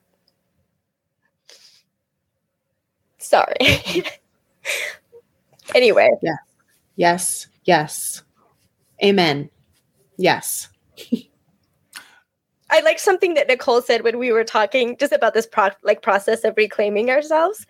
Sorry. 3.18 3.56
anyway. 5.74 6.10
Yeah. 6.22 6.36
Yes. 6.96 7.48
Yes. 7.64 8.22
Amen. 9.02 9.50
Yes. 10.16 10.68
I 12.70 12.80
like 12.80 12.98
something 12.98 13.34
that 13.34 13.48
Nicole 13.48 13.80
said 13.80 14.02
when 14.02 14.18
we 14.18 14.32
were 14.32 14.44
talking 14.44 14.96
just 14.98 15.12
about 15.12 15.34
this 15.34 15.46
pro- 15.46 15.70
like 15.82 16.02
process 16.02 16.44
of 16.44 16.56
reclaiming 16.56 17.10
ourselves. 17.10 17.66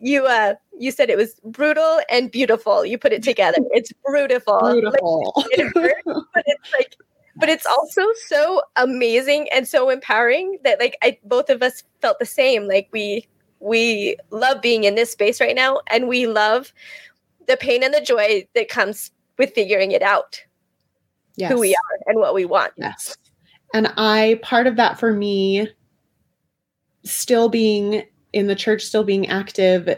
You 0.00 0.26
uh 0.26 0.54
you 0.78 0.90
said 0.90 1.10
it 1.10 1.18
was 1.18 1.34
brutal 1.44 2.00
and 2.10 2.30
beautiful. 2.30 2.84
You 2.84 2.98
put 2.98 3.12
it 3.12 3.22
together. 3.22 3.58
It's 3.72 3.92
beautiful. 4.06 4.60
Beautiful. 4.72 5.32
Like, 5.36 5.46
it 5.50 5.76
hurts, 5.76 6.26
but 6.34 6.44
it's 6.46 6.72
like 6.72 6.96
but 7.36 7.48
it's 7.48 7.66
also 7.66 8.02
so 8.26 8.62
amazing 8.76 9.48
and 9.52 9.66
so 9.66 9.90
empowering 9.90 10.58
that 10.64 10.80
like 10.80 10.96
I 11.02 11.18
both 11.24 11.50
of 11.50 11.62
us 11.62 11.82
felt 12.00 12.18
the 12.18 12.26
same. 12.26 12.66
Like 12.66 12.88
we 12.92 13.26
we 13.60 14.16
love 14.30 14.62
being 14.62 14.84
in 14.84 14.94
this 14.94 15.12
space 15.12 15.40
right 15.40 15.54
now 15.54 15.80
and 15.88 16.08
we 16.08 16.26
love 16.26 16.72
the 17.46 17.56
pain 17.56 17.82
and 17.82 17.92
the 17.92 18.00
joy 18.00 18.46
that 18.54 18.68
comes 18.68 19.10
with 19.38 19.52
figuring 19.54 19.92
it 19.92 20.02
out. 20.02 20.42
Who 21.48 21.58
we 21.58 21.74
are 21.74 21.98
and 22.06 22.18
what 22.18 22.34
we 22.34 22.44
want. 22.44 22.72
Yes. 22.76 23.16
And 23.72 23.92
I, 23.96 24.40
part 24.42 24.66
of 24.66 24.76
that 24.76 24.98
for 24.98 25.12
me, 25.12 25.68
still 27.04 27.48
being 27.48 28.04
in 28.32 28.46
the 28.46 28.54
church, 28.54 28.82
still 28.82 29.04
being 29.04 29.28
active, 29.28 29.88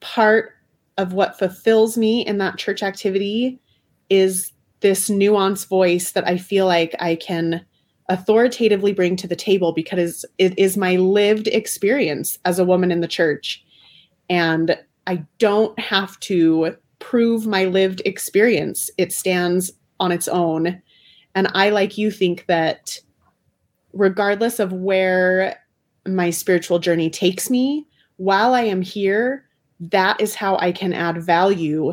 part 0.00 0.52
of 0.98 1.12
what 1.12 1.38
fulfills 1.38 1.96
me 1.98 2.24
in 2.24 2.38
that 2.38 2.58
church 2.58 2.82
activity 2.82 3.60
is 4.08 4.52
this 4.80 5.08
nuanced 5.08 5.68
voice 5.68 6.12
that 6.12 6.26
I 6.26 6.36
feel 6.36 6.66
like 6.66 6.94
I 6.98 7.16
can 7.16 7.64
authoritatively 8.08 8.92
bring 8.92 9.16
to 9.16 9.26
the 9.26 9.36
table 9.36 9.72
because 9.72 10.24
it 10.38 10.58
is 10.58 10.76
my 10.76 10.96
lived 10.96 11.48
experience 11.48 12.38
as 12.44 12.58
a 12.58 12.64
woman 12.64 12.92
in 12.92 13.00
the 13.00 13.08
church. 13.08 13.64
And 14.30 14.78
I 15.06 15.24
don't 15.38 15.78
have 15.78 16.18
to 16.20 16.76
prove 16.98 17.46
my 17.46 17.64
lived 17.66 18.02
experience, 18.04 18.90
it 18.96 19.12
stands 19.12 19.72
on 20.00 20.12
its 20.12 20.28
own. 20.28 20.80
And 21.36 21.48
I, 21.54 21.68
like 21.68 21.98
you, 21.98 22.10
think 22.10 22.46
that 22.46 22.98
regardless 23.92 24.58
of 24.58 24.72
where 24.72 25.60
my 26.08 26.30
spiritual 26.30 26.78
journey 26.78 27.10
takes 27.10 27.50
me, 27.50 27.86
while 28.16 28.54
I 28.54 28.62
am 28.62 28.80
here, 28.80 29.44
that 29.78 30.18
is 30.18 30.34
how 30.34 30.56
I 30.56 30.72
can 30.72 30.94
add 30.94 31.22
value 31.22 31.92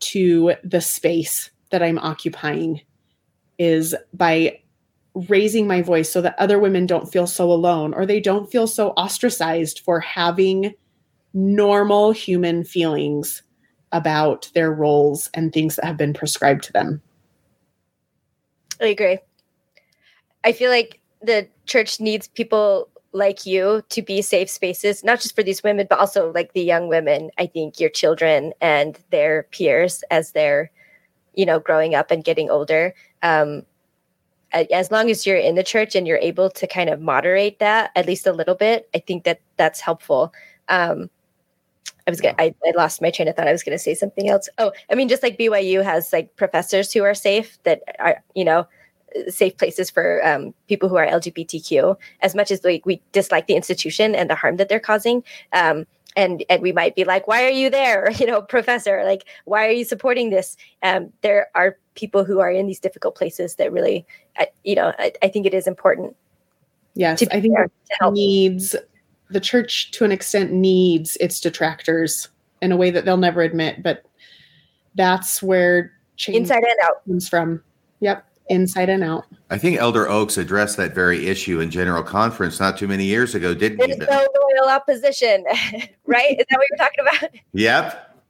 to 0.00 0.54
the 0.64 0.80
space 0.80 1.50
that 1.70 1.84
I'm 1.84 2.00
occupying 2.00 2.80
is 3.58 3.94
by 4.12 4.58
raising 5.14 5.68
my 5.68 5.80
voice 5.80 6.10
so 6.10 6.20
that 6.20 6.38
other 6.38 6.58
women 6.58 6.84
don't 6.84 7.10
feel 7.10 7.28
so 7.28 7.52
alone 7.52 7.94
or 7.94 8.06
they 8.06 8.20
don't 8.20 8.50
feel 8.50 8.66
so 8.66 8.90
ostracized 8.90 9.80
for 9.80 10.00
having 10.00 10.74
normal 11.32 12.10
human 12.10 12.64
feelings 12.64 13.42
about 13.92 14.50
their 14.54 14.72
roles 14.72 15.30
and 15.34 15.52
things 15.52 15.76
that 15.76 15.84
have 15.84 15.96
been 15.96 16.12
prescribed 16.12 16.64
to 16.64 16.72
them. 16.72 17.00
I 18.80 18.86
agree. 18.86 19.18
I 20.44 20.52
feel 20.52 20.70
like 20.70 21.00
the 21.20 21.48
church 21.66 22.00
needs 22.00 22.28
people 22.28 22.88
like 23.12 23.46
you 23.46 23.82
to 23.88 24.02
be 24.02 24.22
safe 24.22 24.50
spaces, 24.50 25.02
not 25.02 25.20
just 25.20 25.34
for 25.34 25.42
these 25.42 25.62
women, 25.62 25.86
but 25.88 25.98
also 25.98 26.32
like 26.32 26.52
the 26.52 26.62
young 26.62 26.88
women. 26.88 27.30
I 27.38 27.46
think 27.46 27.80
your 27.80 27.90
children 27.90 28.52
and 28.60 28.98
their 29.10 29.44
peers 29.44 30.04
as 30.10 30.32
they're, 30.32 30.70
you 31.34 31.46
know, 31.46 31.58
growing 31.58 31.94
up 31.94 32.10
and 32.10 32.22
getting 32.22 32.50
older. 32.50 32.94
Um, 33.22 33.64
as 34.52 34.90
long 34.90 35.10
as 35.10 35.26
you're 35.26 35.36
in 35.36 35.56
the 35.56 35.62
church 35.62 35.94
and 35.94 36.06
you're 36.06 36.18
able 36.18 36.48
to 36.50 36.66
kind 36.66 36.88
of 36.88 37.00
moderate 37.00 37.58
that 37.58 37.90
at 37.96 38.06
least 38.06 38.26
a 38.26 38.32
little 38.32 38.54
bit, 38.54 38.88
I 38.94 38.98
think 38.98 39.24
that 39.24 39.40
that's 39.56 39.80
helpful. 39.80 40.32
Um, 40.68 41.10
I 42.08 42.10
was 42.10 42.22
gonna, 42.22 42.34
I, 42.38 42.54
I 42.64 42.72
lost 42.74 43.02
my 43.02 43.10
train 43.10 43.28
of 43.28 43.36
thought. 43.36 43.48
I 43.48 43.52
was 43.52 43.62
going 43.62 43.76
to 43.76 43.82
say 43.82 43.94
something 43.94 44.30
else. 44.30 44.48
Oh, 44.56 44.72
I 44.90 44.94
mean, 44.94 45.10
just 45.10 45.22
like 45.22 45.38
BYU 45.38 45.84
has 45.84 46.10
like 46.10 46.34
professors 46.36 46.90
who 46.90 47.04
are 47.04 47.14
safe 47.14 47.62
that 47.64 47.82
are, 47.98 48.24
you 48.34 48.46
know, 48.46 48.66
safe 49.28 49.56
places 49.58 49.90
for 49.90 50.26
um, 50.26 50.54
people 50.68 50.88
who 50.88 50.96
are 50.96 51.06
LGBTQ. 51.06 51.96
As 52.22 52.34
much 52.34 52.50
as 52.50 52.64
like 52.64 52.86
we 52.86 53.02
dislike 53.12 53.46
the 53.46 53.56
institution 53.56 54.14
and 54.14 54.30
the 54.30 54.34
harm 54.34 54.56
that 54.56 54.70
they're 54.70 54.80
causing, 54.80 55.22
um, 55.52 55.86
and 56.16 56.42
and 56.48 56.62
we 56.62 56.72
might 56.72 56.96
be 56.96 57.04
like, 57.04 57.28
why 57.28 57.44
are 57.44 57.50
you 57.50 57.68
there, 57.68 58.10
you 58.18 58.26
know, 58.26 58.40
professor? 58.40 59.04
Like, 59.04 59.24
why 59.44 59.66
are 59.66 59.72
you 59.72 59.84
supporting 59.84 60.30
this? 60.30 60.56
Um, 60.82 61.12
there 61.20 61.48
are 61.54 61.76
people 61.94 62.24
who 62.24 62.40
are 62.40 62.50
in 62.50 62.66
these 62.66 62.80
difficult 62.80 63.16
places 63.16 63.56
that 63.56 63.70
really, 63.70 64.06
I, 64.38 64.48
you 64.64 64.76
know, 64.76 64.94
I, 64.98 65.12
I 65.22 65.28
think 65.28 65.44
it 65.44 65.52
is 65.52 65.66
important. 65.66 66.16
Yes, 66.94 67.22
I 67.30 67.40
think 67.42 67.54
it 67.58 67.70
to 67.90 67.96
help. 68.00 68.14
needs 68.14 68.74
the 69.30 69.40
church 69.40 69.90
to 69.92 70.04
an 70.04 70.12
extent 70.12 70.52
needs 70.52 71.16
its 71.16 71.40
detractors 71.40 72.28
in 72.62 72.72
a 72.72 72.76
way 72.76 72.90
that 72.90 73.04
they'll 73.04 73.16
never 73.16 73.42
admit, 73.42 73.82
but 73.82 74.04
that's 74.94 75.42
where 75.42 75.92
change 76.16 76.36
Inside 76.38 76.64
and 76.64 76.78
out. 76.84 77.04
comes 77.06 77.28
from. 77.28 77.62
Yep, 78.00 78.24
inside 78.48 78.88
and 78.88 79.04
out. 79.04 79.24
I 79.50 79.58
think 79.58 79.78
Elder 79.78 80.08
Oaks 80.08 80.36
addressed 80.38 80.76
that 80.76 80.94
very 80.94 81.26
issue 81.28 81.60
in 81.60 81.70
General 81.70 82.02
Conference 82.02 82.58
not 82.60 82.78
too 82.78 82.88
many 82.88 83.04
years 83.04 83.34
ago, 83.34 83.54
didn't 83.54 83.80
he? 83.80 83.94
There's 83.94 84.08
no 84.10 84.26
loyal 84.56 84.68
opposition, 84.70 85.44
right? 86.06 86.30
Is 86.38 86.44
that 86.50 86.58
what 86.58 86.66
you're 86.70 86.78
talking 86.78 87.04
about? 87.20 87.30
Yep. 87.52 88.22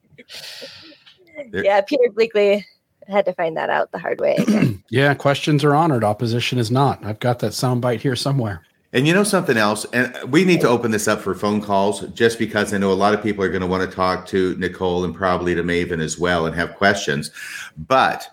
There- 1.52 1.64
yeah, 1.64 1.80
Peter 1.82 2.04
Bleakley 2.12 2.64
had 3.08 3.24
to 3.24 3.32
find 3.32 3.56
that 3.56 3.70
out 3.70 3.90
the 3.92 3.98
hard 3.98 4.20
way. 4.20 4.36
Yeah, 4.90 5.12
questions 5.12 5.64
are 5.64 5.74
honored. 5.74 6.02
Opposition 6.02 6.58
is 6.58 6.70
not. 6.70 7.04
I've 7.04 7.20
got 7.20 7.40
that 7.40 7.52
soundbite 7.52 8.00
here 8.00 8.16
somewhere. 8.16 8.62
And 8.92 9.06
you 9.06 9.12
know 9.12 9.24
something 9.24 9.58
else? 9.58 9.84
And 9.92 10.16
we 10.32 10.44
need 10.44 10.62
to 10.62 10.68
open 10.68 10.90
this 10.90 11.08
up 11.08 11.20
for 11.20 11.34
phone 11.34 11.60
calls 11.60 12.00
just 12.08 12.38
because 12.38 12.72
I 12.72 12.78
know 12.78 12.90
a 12.90 12.94
lot 12.94 13.12
of 13.12 13.22
people 13.22 13.44
are 13.44 13.50
going 13.50 13.60
to 13.60 13.66
want 13.66 13.88
to 13.88 13.94
talk 13.94 14.26
to 14.28 14.56
Nicole 14.56 15.04
and 15.04 15.14
probably 15.14 15.54
to 15.54 15.62
Maven 15.62 16.00
as 16.00 16.18
well 16.18 16.46
and 16.46 16.54
have 16.54 16.74
questions. 16.74 17.30
But 17.76 18.26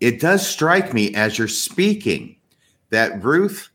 it 0.00 0.20
does 0.20 0.46
strike 0.46 0.94
me 0.94 1.14
as 1.16 1.36
you're 1.36 1.48
speaking 1.48 2.36
that 2.90 3.22
Ruth 3.24 3.70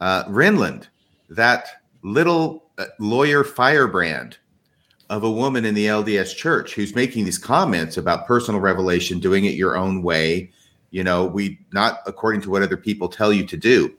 uh, 0.00 0.24
Renlund, 0.24 0.86
that 1.28 1.82
little 2.02 2.64
uh, 2.78 2.86
lawyer 2.98 3.44
firebrand 3.44 4.38
of 5.10 5.24
a 5.24 5.30
woman 5.30 5.66
in 5.66 5.74
the 5.74 5.86
LDS 5.86 6.34
church 6.34 6.74
who's 6.74 6.94
making 6.94 7.26
these 7.26 7.38
comments 7.38 7.98
about 7.98 8.26
personal 8.26 8.60
revelation, 8.60 9.20
doing 9.20 9.44
it 9.44 9.54
your 9.54 9.76
own 9.76 10.02
way, 10.02 10.50
you 10.90 11.04
know, 11.04 11.26
we 11.26 11.58
not 11.72 12.00
according 12.06 12.40
to 12.40 12.50
what 12.50 12.62
other 12.62 12.76
people 12.78 13.08
tell 13.08 13.32
you 13.32 13.44
to 13.46 13.56
do 13.58 13.94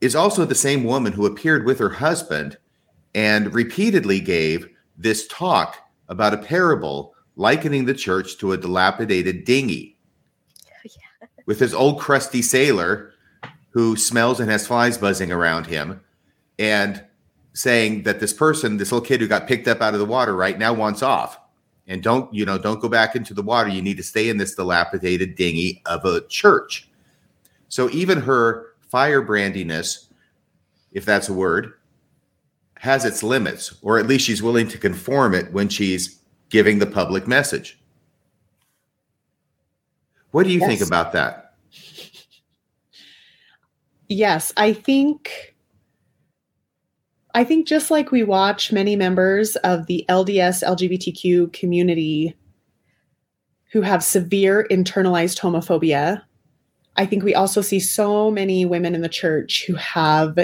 is 0.00 0.14
also 0.14 0.44
the 0.44 0.54
same 0.54 0.84
woman 0.84 1.12
who 1.12 1.26
appeared 1.26 1.64
with 1.64 1.78
her 1.78 1.88
husband 1.88 2.58
and 3.14 3.54
repeatedly 3.54 4.20
gave 4.20 4.68
this 4.96 5.26
talk 5.28 5.78
about 6.08 6.34
a 6.34 6.38
parable 6.38 7.14
likening 7.36 7.84
the 7.84 7.94
church 7.94 8.38
to 8.38 8.52
a 8.52 8.56
dilapidated 8.56 9.44
dinghy. 9.44 9.96
Oh, 10.84 11.26
with 11.46 11.60
his 11.60 11.74
old 11.74 12.00
crusty 12.00 12.42
sailor 12.42 13.12
who 13.70 13.96
smells 13.96 14.40
and 14.40 14.50
has 14.50 14.66
flies 14.66 14.98
buzzing 14.98 15.30
around 15.30 15.66
him 15.66 16.00
and 16.58 17.04
saying 17.52 18.02
that 18.02 18.20
this 18.20 18.32
person 18.32 18.76
this 18.76 18.92
little 18.92 19.06
kid 19.06 19.20
who 19.20 19.26
got 19.26 19.46
picked 19.46 19.68
up 19.68 19.80
out 19.80 19.94
of 19.94 20.00
the 20.00 20.06
water 20.06 20.34
right 20.34 20.58
now 20.58 20.72
wants 20.72 21.02
off. 21.02 21.38
And 21.86 22.02
don't 22.02 22.32
you 22.34 22.44
know 22.44 22.58
don't 22.58 22.80
go 22.80 22.88
back 22.88 23.16
into 23.16 23.32
the 23.32 23.42
water. 23.42 23.70
You 23.70 23.82
need 23.82 23.96
to 23.98 24.02
stay 24.02 24.28
in 24.28 24.38
this 24.38 24.54
dilapidated 24.54 25.36
dinghy 25.36 25.82
of 25.86 26.04
a 26.04 26.22
church. 26.22 26.88
So 27.68 27.90
even 27.90 28.20
her 28.20 28.65
firebrandiness, 28.92 30.06
if 30.92 31.04
that's 31.04 31.28
a 31.28 31.32
word, 31.32 31.74
has 32.78 33.04
its 33.04 33.22
limits, 33.22 33.74
or 33.82 33.98
at 33.98 34.06
least 34.06 34.26
she's 34.26 34.42
willing 34.42 34.68
to 34.68 34.78
conform 34.78 35.34
it 35.34 35.52
when 35.52 35.68
she's 35.68 36.20
giving 36.50 36.78
the 36.78 36.86
public 36.86 37.26
message. 37.26 37.78
What 40.30 40.46
do 40.46 40.52
you 40.52 40.60
think 40.60 40.80
about 40.80 41.12
that? 41.12 41.54
Yes, 44.08 44.52
I 44.56 44.72
think 44.72 45.56
I 47.34 47.44
think 47.44 47.66
just 47.66 47.90
like 47.90 48.12
we 48.12 48.22
watch 48.22 48.72
many 48.72 48.96
members 48.96 49.56
of 49.56 49.86
the 49.86 50.06
LDS 50.08 50.64
LGBTQ 50.64 51.52
community 51.52 52.34
who 53.72 53.82
have 53.82 54.02
severe 54.02 54.66
internalized 54.70 55.38
homophobia, 55.38 56.22
I 56.96 57.06
think 57.06 57.22
we 57.22 57.34
also 57.34 57.60
see 57.60 57.80
so 57.80 58.30
many 58.30 58.64
women 58.64 58.94
in 58.94 59.02
the 59.02 59.08
church 59.08 59.64
who 59.66 59.74
have 59.74 60.38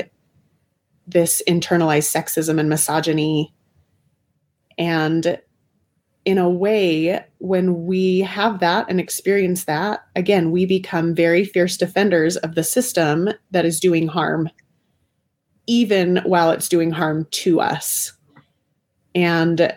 this 1.06 1.42
internalized 1.48 2.10
sexism 2.14 2.58
and 2.60 2.68
misogyny. 2.68 3.54
And 4.78 5.40
in 6.24 6.38
a 6.38 6.48
way, 6.48 7.24
when 7.38 7.86
we 7.86 8.20
have 8.20 8.60
that 8.60 8.86
and 8.88 9.00
experience 9.00 9.64
that, 9.64 10.04
again, 10.14 10.50
we 10.50 10.66
become 10.66 11.14
very 11.14 11.44
fierce 11.44 11.76
defenders 11.76 12.36
of 12.36 12.54
the 12.54 12.62
system 12.62 13.30
that 13.50 13.64
is 13.64 13.80
doing 13.80 14.06
harm, 14.06 14.48
even 15.66 16.18
while 16.18 16.50
it's 16.50 16.68
doing 16.68 16.92
harm 16.92 17.26
to 17.30 17.60
us. 17.60 18.12
And 19.14 19.74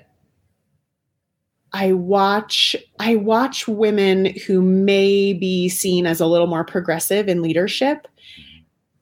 I 1.76 1.91
watch 1.91 2.73
I 2.99 3.18
watch 3.18 3.68
women 3.68 4.34
who 4.47 4.61
may 4.61 5.34
be 5.34 5.68
seen 5.68 6.07
as 6.07 6.22
a 6.22 6.26
little 6.26 6.47
more 6.47 6.64
progressive 6.64 7.27
in 7.27 7.41
leadership. 7.41 8.07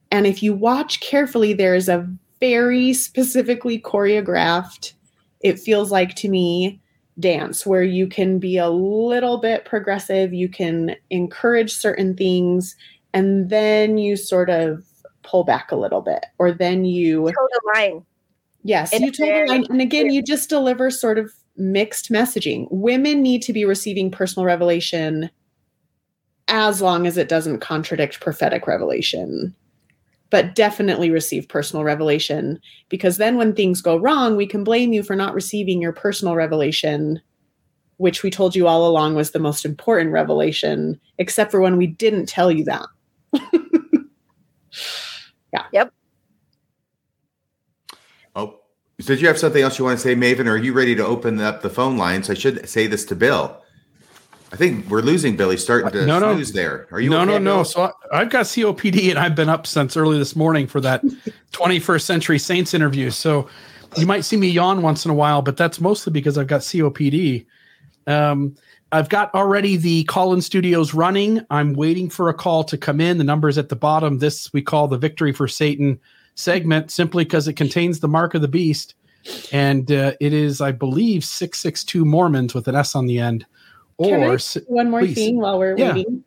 And 0.10 0.26
if 0.26 0.42
you 0.42 0.56
watch 0.56 1.00
carefully, 1.00 1.54
there's 1.54 1.88
a 1.88 2.08
very 2.40 2.94
specifically 2.94 3.80
choreographed, 3.80 4.94
it 5.42 5.60
feels 5.60 5.92
like 5.92 6.16
to 6.16 6.30
me, 6.30 6.82
dance 7.20 7.64
where 7.64 7.84
you 7.84 8.08
can 8.08 8.40
be 8.40 8.58
a 8.58 8.70
little 8.70 9.38
bit 9.38 9.66
progressive, 9.66 10.34
you 10.34 10.50
can 10.50 10.96
encourage 11.12 11.72
certain 11.74 12.16
things, 12.16 12.76
and 13.14 13.52
then 13.52 14.00
you 14.00 14.18
sort 14.18 14.50
of 14.50 14.84
pull 15.22 15.44
back 15.44 15.72
a 15.72 15.76
little 15.76 16.02
bit, 16.02 16.26
or 16.40 16.52
then 16.52 16.86
you 16.86 17.28
Toe 17.28 17.48
the 17.52 17.72
line. 17.76 18.06
Yes, 18.64 18.92
In 18.94 19.04
you 19.04 19.12
told 19.12 19.30
the 19.30 19.46
line. 19.46 19.66
And 19.70 19.80
again, 19.80 20.10
you 20.10 20.24
just 20.24 20.50
deliver 20.50 20.90
sort 20.90 21.20
of 21.20 21.32
mixed 21.58 22.12
messaging. 22.12 22.68
Women 22.72 23.22
need 23.22 23.42
to 23.44 23.54
be 23.54 23.66
receiving 23.66 24.12
personal 24.12 24.46
revelation 24.46 25.30
as 26.48 26.82
long 26.82 27.08
as 27.08 27.18
it 27.18 27.30
doesn't 27.30 27.60
contradict 27.60 28.20
prophetic 28.22 28.68
revelation. 28.68 29.56
But 30.30 30.56
definitely 30.56 31.12
receive 31.12 31.48
personal 31.48 31.84
revelation 31.84 32.60
because 32.90 33.18
then 33.18 33.38
when 33.38 33.54
things 33.54 33.82
go 33.82 33.98
wrong, 33.98 34.36
we 34.36 34.48
can 34.48 34.64
blame 34.64 34.92
you 34.92 35.04
for 35.04 35.16
not 35.16 35.36
receiving 35.36 35.80
your 35.80 35.94
personal 35.94 36.36
revelation, 36.36 37.22
which 37.98 38.24
we 38.24 38.32
told 38.32 38.56
you 38.56 38.68
all 38.68 38.88
along 38.88 39.14
was 39.14 39.30
the 39.32 39.40
most 39.40 39.64
important 39.64 40.12
revelation, 40.12 41.00
except 41.20 41.52
for 41.52 41.62
when 41.62 41.78
we 41.78 41.86
didn't 41.86 42.26
tell 42.26 42.52
you 42.52 42.64
that. 42.64 42.88
yeah. 45.54 45.66
Yep. 45.72 45.94
Oh, 48.36 48.60
did 49.06 49.22
you 49.22 49.28
have 49.28 49.38
something 49.38 49.62
else 49.62 49.78
you 49.80 49.86
want 49.86 50.00
to 50.00 50.04
say, 50.04 50.16
Maven? 50.16 50.46
Or 50.48 50.52
are 50.52 50.58
you 50.58 50.74
ready 50.74 50.96
to 50.96 51.06
open 51.06 51.40
up 51.40 51.62
the 51.62 51.70
phone 51.70 51.98
lines? 51.98 52.30
I 52.30 52.34
should 52.34 52.68
say 52.68 52.88
this 52.88 53.06
to 53.06 53.16
Bill. 53.16 53.58
I 54.52 54.56
think 54.56 54.88
we're 54.90 55.02
losing 55.02 55.36
Billy. 55.36 55.58
Starting 55.58 55.90
to 55.92 56.06
No, 56.06 56.20
no. 56.20 56.34
snooze 56.36 56.54
there. 56.54 56.88
Are 56.92 57.02
you 57.02 57.10
no, 57.10 57.22
okay, 57.22 57.32
no, 57.32 57.38
no. 57.40 57.64
So 57.64 57.82
I, 57.82 58.22
I've 58.22 58.30
got 58.30 58.46
COPD 58.46 59.10
and 59.10 59.18
I've 59.18 59.36
been 59.36 59.50
up 59.50 59.66
since 59.66 59.98
early 59.98 60.18
this 60.20 60.36
morning 60.36 60.68
for 60.68 60.80
that 60.82 61.04
21st 61.54 62.02
Century 62.02 62.40
Saints 62.40 62.74
interview. 62.74 63.10
So 63.10 63.50
you 63.98 64.06
might 64.06 64.22
see 64.26 64.38
me 64.38 64.48
yawn 64.48 64.82
once 64.82 65.06
in 65.06 65.12
a 65.12 65.16
while, 65.16 65.42
but 65.42 65.58
that's 65.58 65.82
mostly 65.82 66.14
because 66.14 66.38
I've 66.38 66.48
got 66.48 66.62
COPD. 66.62 67.46
Um, 68.06 68.56
I've 68.92 69.10
got 69.10 69.34
already 69.34 69.76
the 69.76 70.04
call 70.04 70.34
in 70.34 70.42
studios 70.42 70.94
running. 70.94 71.42
I'm 71.50 71.74
waiting 71.74 72.12
for 72.12 72.30
a 72.30 72.34
call 72.34 72.64
to 72.66 72.78
come 72.78 73.02
in. 73.02 73.18
The 73.18 73.24
number's 73.24 73.58
at 73.58 73.70
the 73.70 73.76
bottom. 73.76 74.20
This 74.20 74.54
we 74.54 74.62
call 74.62 74.88
the 74.88 75.00
Victory 75.00 75.32
for 75.34 75.48
Satan 75.48 76.00
segment 76.36 76.92
simply 76.92 77.24
because 77.24 77.48
it 77.48 77.54
contains 77.54 78.00
the 78.00 78.08
mark 78.08 78.34
of 78.34 78.42
the 78.42 78.48
beast. 78.48 78.96
And 79.52 79.92
uh, 79.92 80.14
it 80.20 80.34
is, 80.34 80.60
I 80.60 80.72
believe, 80.72 81.24
662 81.24 82.04
Mormons 82.04 82.54
with 82.54 82.68
an 82.68 82.76
S 82.76 82.96
on 82.96 83.06
the 83.06 83.20
end. 83.20 83.46
Can 84.02 84.24
I 84.24 84.28
Or 84.28 84.38
one 84.68 84.90
more 84.90 85.00
please. 85.02 85.16
thing 85.16 85.38
while 85.40 85.58
we're 85.60 85.78
Yeah. 85.78 85.94
waiting. 85.96 86.24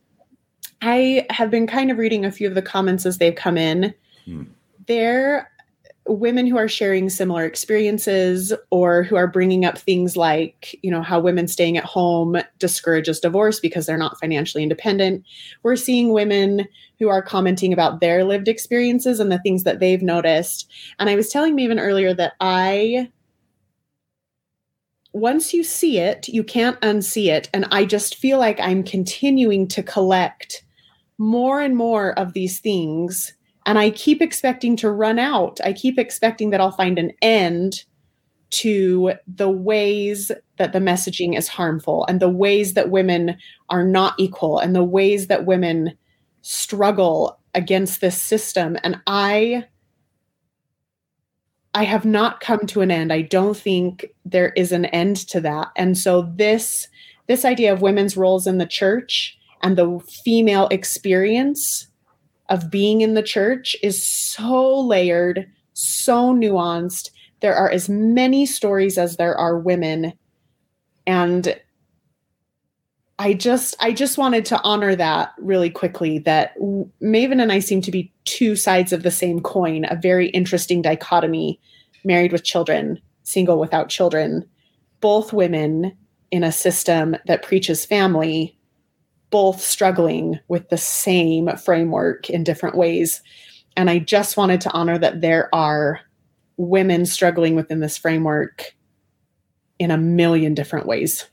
I 0.83 1.27
have 1.31 1.51
been 1.51 1.67
kind 1.67 1.91
of 1.91 1.99
reading 1.99 2.25
a 2.25 2.31
few 2.31 2.49
of 2.49 2.55
the 2.55 2.63
comments 2.63 3.07
as 3.07 3.19
they've 3.19 3.35
come 3.35 3.59
in. 3.59 3.93
Hmm. 4.25 4.45
There, 4.87 5.51
women 6.07 6.47
who 6.47 6.57
are 6.57 6.69
sharing 6.69 7.11
similar 7.11 7.45
experiences 7.45 8.53
or 8.71 9.03
who 9.03 9.17
are 9.17 9.27
bringing 9.27 9.65
up 9.65 9.77
things 9.77 10.17
like, 10.17 10.79
you 10.83 10.91
know, 10.91 11.03
how 11.03 11.19
women 11.19 11.49
staying 11.49 11.77
at 11.77 11.85
home 11.85 12.37
discourages 12.59 13.19
divorce 13.21 13.59
because 13.59 13.87
they're 13.87 13.99
not 13.99 14.19
financially 14.21 14.63
independent. 14.63 15.25
We're 15.65 15.77
seeing 15.77 16.13
women 16.13 16.67
who 16.99 17.09
are 17.09 17.23
commenting 17.23 17.73
about 17.73 18.01
their 18.01 18.25
lived 18.25 18.49
experiences 18.49 19.21
and 19.21 19.31
the 19.31 19.39
things 19.41 19.65
that 19.65 19.81
they've 19.81 20.03
noticed. 20.03 20.71
And 20.99 21.11
I 21.11 21.17
was 21.17 21.29
telling 21.29 21.57
Maven 21.57 21.81
earlier 21.81 22.15
that 22.15 22.35
I 22.41 23.11
once 25.13 25.55
you 25.55 25.65
see 25.65 25.99
it, 25.99 26.29
you 26.29 26.45
can't 26.45 26.79
unsee 26.83 27.29
it. 27.29 27.49
And 27.55 27.67
I 27.73 27.87
just 27.87 28.17
feel 28.17 28.39
like 28.39 28.61
I'm 28.61 28.83
continuing 28.83 29.67
to 29.69 29.83
collect 29.83 30.63
more 31.17 31.63
and 31.63 31.75
more 31.75 32.13
of 32.19 32.35
these 32.35 32.61
things. 32.61 33.33
And 33.65 33.79
I 33.79 33.91
keep 33.91 34.21
expecting 34.21 34.77
to 34.77 34.91
run 34.91 35.19
out. 35.19 35.59
I 35.65 35.73
keep 35.73 35.99
expecting 35.99 36.51
that 36.51 36.61
I'll 36.61 36.71
find 36.71 36.99
an 36.99 37.13
end 37.23 37.85
to 38.51 39.15
the 39.27 39.49
ways 39.49 40.31
that 40.59 40.75
the 40.75 40.79
messaging 40.79 41.37
is 41.37 41.49
harmful 41.49 42.05
and 42.07 42.21
the 42.21 42.29
ways 42.29 42.75
that 42.75 42.91
women 42.91 43.39
are 43.71 43.85
not 43.85 44.15
equal 44.19 44.59
and 44.59 44.77
the 44.77 44.85
ways 44.85 45.29
that 45.29 45.47
women 45.47 45.97
struggle 46.47 47.41
against 47.55 48.01
this 48.01 48.23
system. 48.23 48.79
And 48.85 49.01
I 49.09 49.67
I 51.75 51.85
have 51.85 52.05
not 52.05 52.41
come 52.41 52.67
to 52.69 52.81
an 52.83 52.91
end. 52.91 53.13
I 53.13 53.23
don't 53.23 53.57
think 53.57 54.07
there 54.25 54.51
is 54.51 54.71
an 54.71 54.87
end 54.87 55.17
to 55.29 55.41
that. 55.41 55.73
And 55.77 55.99
so 55.99 56.33
this 56.37 56.89
this 57.27 57.45
idea 57.45 57.73
of 57.73 57.83
women's 57.83 58.17
roles 58.17 58.47
in 58.47 58.59
the 58.59 58.67
church 58.67 59.37
and 59.63 59.77
the 59.77 59.99
female 60.25 60.69
experience 60.69 61.89
of 62.49 62.71
being 62.71 63.01
in 63.01 63.15
the 63.15 63.23
church 63.25 63.75
is 63.83 64.01
so 64.07 64.81
layered, 64.81 65.51
so 65.73 66.33
nuanced. 66.33 67.11
There 67.41 67.57
are 67.57 67.71
as 67.71 67.89
many 67.89 68.47
stories 68.47 68.99
as 68.99 69.17
there 69.17 69.37
are 69.37 69.59
women 69.59 70.13
and 71.09 71.61
I 73.19 73.33
just 73.33 73.75
I 73.81 73.93
just 73.93 74.19
wanted 74.19 74.45
to 74.47 74.61
honor 74.63 74.95
that 74.95 75.33
really 75.39 75.71
quickly 75.71 76.19
that 76.21 76.55
Maven 76.61 77.41
and 77.41 77.51
I 77.51 77.61
seem 77.61 77.81
to 77.83 77.91
be 77.91 78.13
two 78.25 78.57
sides 78.57 78.93
of 78.93 79.03
the 79.03 79.11
same 79.11 79.41
coin, 79.41 79.87
a 79.89 79.97
very 79.97 80.29
interesting 80.29 80.83
dichotomy, 80.83 81.59
married 82.05 82.33
with 82.33 82.45
children, 82.45 83.01
single 83.23 83.59
without 83.59 83.89
children, 83.89 84.47
both 85.01 85.33
women 85.33 85.97
in 86.31 86.45
a 86.45 86.53
system 86.53 87.17
that 87.27 87.43
preaches 87.43 87.87
family, 87.87 88.59
both 89.31 89.63
struggling 89.63 90.39
with 90.49 90.69
the 90.69 90.77
same 90.77 91.49
framework 91.57 92.29
in 92.29 92.45
different 92.45 92.77
ways. 92.77 93.23
And 93.79 93.89
I 93.89 93.99
just 93.99 94.37
wanted 94.37 94.61
to 94.63 94.73
honor 94.73 94.99
that 94.99 95.23
there 95.23 95.55
are 95.55 96.01
women 96.59 97.07
struggling 97.07 97.55
within 97.55 97.81
this 97.81 97.97
framework 97.97 98.75
in 99.79 99.91
a 99.91 99.99
million 99.99 100.55
different 100.55 100.87
ways. 100.87 101.27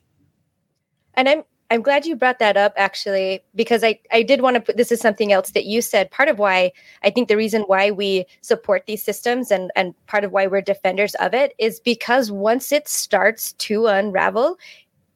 And 1.14 1.30
I'm 1.30 1.44
I'm 1.74 1.82
glad 1.82 2.06
you 2.06 2.16
brought 2.16 2.38
that 2.38 2.56
up 2.56 2.74
actually, 2.78 3.44
because 3.56 3.84
I, 3.84 4.00
I 4.12 4.22
did 4.22 4.42
want 4.42 4.54
to 4.56 4.62
put 4.62 4.78
this 4.78 4.92
is 4.92 5.02
something 5.02 5.34
else 5.34 5.50
that 5.52 5.66
you 5.66 5.82
said. 5.82 6.12
Part 6.12 6.30
of 6.30 6.38
why 6.38 6.72
I 7.02 7.10
think 7.10 7.30
the 7.30 7.36
reason 7.36 7.64
why 7.64 7.90
we 7.90 8.26
support 8.42 8.86
these 8.86 9.04
systems 9.04 9.50
and, 9.50 9.72
and 9.76 9.96
part 10.06 10.24
of 10.24 10.32
why 10.32 10.46
we're 10.46 10.62
defenders 10.62 11.16
of 11.16 11.34
it 11.34 11.56
is 11.58 11.80
because 11.80 12.32
once 12.32 12.72
it 12.72 12.88
starts 12.88 13.54
to 13.54 13.88
unravel, 13.88 14.60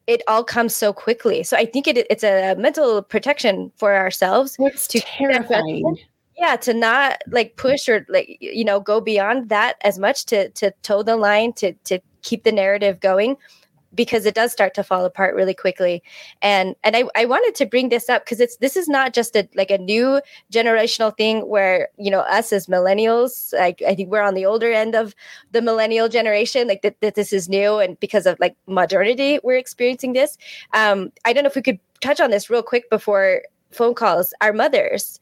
it 0.08 0.20
all 0.26 0.42
comes 0.42 0.74
so 0.74 0.92
quickly. 0.92 1.44
So 1.44 1.56
I 1.56 1.64
think 1.64 1.86
it, 1.86 2.04
it's 2.10 2.24
a 2.24 2.56
mental 2.56 3.02
protection 3.02 3.70
for 3.76 3.94
ourselves. 3.94 4.56
It's 4.58 4.88
to 4.88 5.00
terrifying. 5.00 5.96
Yeah, 6.36 6.56
to 6.56 6.74
not 6.74 7.22
like 7.30 7.54
push 7.54 7.88
or 7.88 8.04
like 8.08 8.36
you 8.40 8.64
know 8.64 8.80
go 8.80 9.00
beyond 9.00 9.48
that 9.50 9.76
as 9.82 9.96
much 9.96 10.24
to 10.26 10.48
to 10.50 10.72
toe 10.82 11.04
the 11.04 11.16
line 11.16 11.52
to 11.52 11.72
to 11.84 12.00
keep 12.22 12.42
the 12.42 12.52
narrative 12.52 12.98
going 12.98 13.36
because 13.94 14.26
it 14.26 14.34
does 14.34 14.52
start 14.52 14.74
to 14.74 14.82
fall 14.82 15.04
apart 15.04 15.34
really 15.34 15.54
quickly. 15.54 16.02
And 16.42 16.74
and 16.84 16.96
i, 16.96 17.04
I 17.16 17.24
wanted 17.24 17.54
to 17.56 17.66
bring 17.66 17.88
this 17.88 18.08
up 18.08 18.24
because 18.24 18.40
it's 18.40 18.56
this 18.58 18.76
is 18.76 18.88
not 18.88 19.14
just 19.14 19.36
a 19.36 19.48
like 19.54 19.70
a 19.70 19.78
new 19.78 20.20
generational 20.52 21.16
thing 21.16 21.48
where 21.48 21.88
you 21.98 22.10
know 22.10 22.20
us 22.20 22.52
as 22.52 22.66
millennials 22.66 23.52
like 23.54 23.82
i 23.86 23.94
think 23.94 24.10
we're 24.10 24.22
on 24.22 24.34
the 24.34 24.46
older 24.46 24.72
end 24.72 24.94
of 24.94 25.14
the 25.52 25.62
millennial 25.62 26.08
generation 26.08 26.68
like 26.68 26.82
that, 26.82 27.00
that 27.00 27.14
this 27.14 27.32
is 27.32 27.48
new 27.48 27.78
and 27.78 27.98
because 28.00 28.26
of 28.26 28.38
like 28.40 28.56
modernity 28.66 29.38
we're 29.42 29.56
experiencing 29.56 30.12
this. 30.12 30.36
Um 30.74 31.10
i 31.24 31.32
don't 31.32 31.44
know 31.44 31.50
if 31.50 31.56
we 31.56 31.62
could 31.62 31.80
touch 32.00 32.20
on 32.20 32.30
this 32.30 32.50
real 32.50 32.62
quick 32.62 32.88
before 32.90 33.42
phone 33.70 33.94
calls. 33.94 34.32
Our 34.40 34.52
mothers 34.52 35.20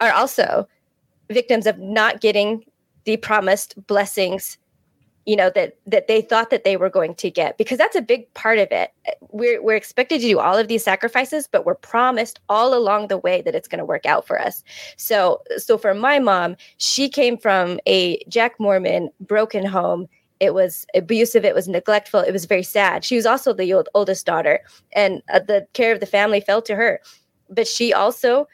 are 0.00 0.12
also 0.12 0.68
victims 1.30 1.66
of 1.66 1.78
not 1.78 2.20
getting 2.20 2.64
the 3.04 3.16
promised 3.16 3.74
blessings 3.86 4.58
you 5.26 5.36
know 5.36 5.50
that 5.50 5.76
that 5.86 6.08
they 6.08 6.20
thought 6.20 6.50
that 6.50 6.64
they 6.64 6.76
were 6.76 6.90
going 6.90 7.14
to 7.14 7.30
get 7.30 7.56
because 7.58 7.78
that's 7.78 7.96
a 7.96 8.02
big 8.02 8.32
part 8.34 8.58
of 8.58 8.68
it. 8.70 8.92
We're 9.30 9.62
we're 9.62 9.76
expected 9.76 10.20
to 10.20 10.26
do 10.26 10.38
all 10.38 10.58
of 10.58 10.68
these 10.68 10.84
sacrifices 10.84 11.48
but 11.50 11.64
we're 11.64 11.74
promised 11.74 12.40
all 12.48 12.74
along 12.74 13.08
the 13.08 13.18
way 13.18 13.42
that 13.42 13.54
it's 13.54 13.68
going 13.68 13.78
to 13.78 13.84
work 13.84 14.06
out 14.06 14.26
for 14.26 14.40
us. 14.40 14.64
So 14.96 15.42
so 15.58 15.78
for 15.78 15.94
my 15.94 16.18
mom 16.18 16.56
she 16.78 17.08
came 17.08 17.38
from 17.38 17.78
a 17.86 18.22
jack 18.28 18.58
mormon 18.58 19.10
broken 19.20 19.64
home. 19.64 20.08
It 20.40 20.54
was 20.54 20.86
abusive 20.94 21.44
it 21.44 21.54
was 21.54 21.68
neglectful 21.68 22.20
it 22.20 22.32
was 22.32 22.46
very 22.46 22.64
sad. 22.64 23.04
She 23.04 23.16
was 23.16 23.26
also 23.26 23.52
the 23.52 23.72
old, 23.72 23.88
oldest 23.94 24.26
daughter 24.26 24.60
and 24.92 25.22
uh, 25.32 25.38
the 25.38 25.66
care 25.72 25.92
of 25.92 26.00
the 26.00 26.06
family 26.06 26.40
fell 26.40 26.62
to 26.62 26.74
her. 26.74 27.00
But 27.48 27.68
she 27.68 27.92
also 27.92 28.48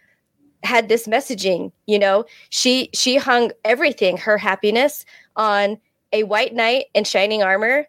had 0.64 0.88
this 0.88 1.06
messaging 1.06 1.72
you 1.86 1.98
know? 1.98 2.26
She 2.50 2.90
she 2.92 3.16
hung 3.16 3.52
everything 3.64 4.18
her 4.18 4.36
happiness 4.36 5.06
on 5.36 5.78
a 6.12 6.24
white 6.24 6.54
knight 6.54 6.86
in 6.94 7.04
shining 7.04 7.42
armor 7.42 7.86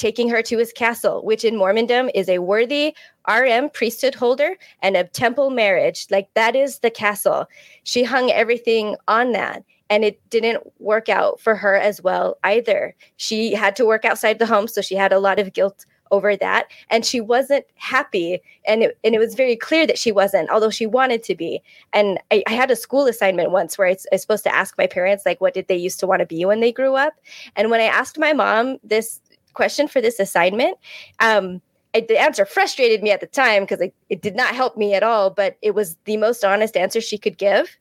taking 0.00 0.30
her 0.30 0.40
to 0.40 0.56
his 0.56 0.72
castle, 0.72 1.22
which 1.24 1.44
in 1.44 1.54
Mormondom 1.54 2.10
is 2.14 2.28
a 2.28 2.38
worthy 2.38 2.96
RM 3.28 3.68
priesthood 3.70 4.14
holder 4.14 4.56
and 4.82 4.96
a 4.96 5.04
temple 5.04 5.50
marriage. 5.50 6.06
Like 6.10 6.32
that 6.34 6.56
is 6.56 6.78
the 6.78 6.90
castle. 6.90 7.46
She 7.84 8.02
hung 8.02 8.30
everything 8.30 8.96
on 9.06 9.32
that. 9.32 9.62
And 9.90 10.04
it 10.04 10.18
didn't 10.30 10.62
work 10.78 11.08
out 11.08 11.40
for 11.40 11.54
her 11.54 11.76
as 11.76 12.00
well 12.00 12.38
either. 12.44 12.94
She 13.16 13.52
had 13.52 13.76
to 13.76 13.84
work 13.84 14.04
outside 14.04 14.38
the 14.38 14.46
home. 14.46 14.68
So 14.68 14.80
she 14.80 14.94
had 14.94 15.12
a 15.12 15.18
lot 15.18 15.38
of 15.38 15.52
guilt 15.52 15.84
over 16.10 16.36
that. 16.36 16.66
And 16.90 17.04
she 17.04 17.20
wasn't 17.20 17.64
happy. 17.76 18.40
And 18.66 18.82
it, 18.82 18.98
and 19.04 19.14
it 19.14 19.18
was 19.18 19.34
very 19.34 19.56
clear 19.56 19.86
that 19.86 19.98
she 19.98 20.12
wasn't 20.12 20.50
although 20.50 20.70
she 20.70 20.86
wanted 20.86 21.22
to 21.24 21.34
be. 21.34 21.62
And 21.92 22.18
i, 22.30 22.42
I 22.46 22.52
had 22.52 22.70
a 22.70 22.76
school 22.76 23.06
assignment 23.06 23.50
once 23.50 23.78
where 23.78 23.88
I, 23.88 23.92
I 23.92 23.96
was 24.12 24.22
supposed 24.22 24.44
to 24.44 24.54
ask 24.54 24.76
my 24.76 24.86
parents 24.86 25.24
like 25.26 25.40
what 25.40 25.54
did 25.54 25.68
they 25.68 25.76
used 25.76 26.00
to 26.00 26.06
want 26.06 26.20
to 26.20 26.26
be 26.26 26.44
when 26.44 26.60
they 26.60 26.72
grew 26.72 26.96
up? 26.96 27.14
And 27.56 27.70
when 27.70 27.80
i 27.80 27.84
asked 27.84 28.18
my 28.18 28.32
mom 28.32 28.78
this 28.82 29.20
question 29.52 29.88
for 29.88 30.00
this 30.00 30.20
assignment 30.20 30.78
um, 31.18 31.60
I, 31.94 32.00
the 32.00 32.18
answer 32.18 32.44
frustrated 32.44 33.02
me 33.02 33.10
at 33.10 33.20
the 33.20 33.26
time 33.26 33.64
because 33.64 33.80
it, 33.80 33.94
it 34.08 34.22
did 34.22 34.36
not 34.36 34.54
help 34.54 34.76
me 34.76 34.94
at 34.94 35.02
all 35.02 35.30
but 35.30 35.56
it 35.62 35.74
was 35.74 35.96
the 36.04 36.16
most 36.16 36.44
honest 36.44 36.76
answer 36.76 37.00
she 37.00 37.18
could 37.18 37.38
give. 37.38 37.76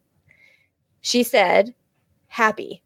She 1.01 1.23
said 1.23 1.73
happy. 2.27 2.83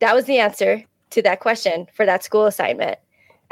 That 0.00 0.14
was 0.14 0.24
the 0.24 0.38
answer 0.38 0.84
to 1.10 1.22
that 1.22 1.40
question 1.40 1.86
for 1.94 2.06
that 2.06 2.24
school 2.24 2.46
assignment 2.46 2.98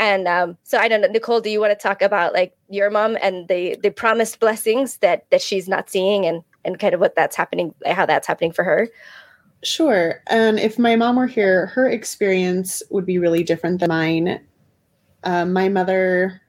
and 0.01 0.27
um, 0.27 0.57
so 0.63 0.79
I 0.79 0.89
don't 0.89 1.03
know, 1.03 1.09
Nicole, 1.09 1.43
do 1.43 1.51
you 1.51 1.61
want 1.61 1.79
to 1.79 1.81
talk 1.81 2.01
about 2.01 2.33
like 2.33 2.57
your 2.71 2.91
mom 2.91 3.19
and 3.23 3.47
the 3.49 3.77
the 3.83 3.91
promised 3.91 4.41
blessings 4.41 4.97
that 4.99 5.27
that 5.31 5.43
she's 5.43 5.69
not 5.69 5.91
seeing 5.91 6.25
and 6.25 6.43
and 6.65 6.79
kind 6.79 6.95
of 6.95 7.01
what 7.01 7.15
that's 7.15 7.37
happening, 7.37 7.75
how 7.85 8.07
that's 8.07 8.27
happening 8.27 8.51
for 8.51 8.65
her? 8.65 8.89
Sure. 9.63 10.23
And 10.29 10.59
if 10.59 10.79
my 10.79 10.97
mom 10.97 11.17
were 11.17 11.27
here, 11.27 11.67
her 11.67 11.87
experience 11.87 12.83
would 12.89 13.05
be 13.05 13.19
really 13.19 13.45
different 13.45 13.81
than 13.81 13.91
mine. 13.91 14.41
Uh, 15.23 15.45
my 15.45 15.69
mother 15.69 16.41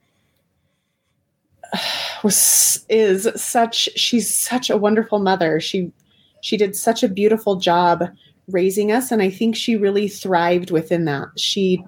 was 2.24 2.86
is 2.88 3.28
such 3.36 3.90
she's 3.98 4.34
such 4.34 4.70
a 4.70 4.78
wonderful 4.78 5.20
mother. 5.20 5.60
She 5.60 5.92
she 6.40 6.56
did 6.56 6.74
such 6.74 7.04
a 7.04 7.10
beautiful 7.10 7.58
job 7.58 8.06
raising 8.48 8.94
us 8.94 9.12
and 9.12 9.22
I 9.22 9.30
think 9.30 9.58
she 9.58 9.76
really 9.76 10.08
thrived 10.08 10.72
within 10.72 11.04
that. 11.04 11.38
She 11.38 11.84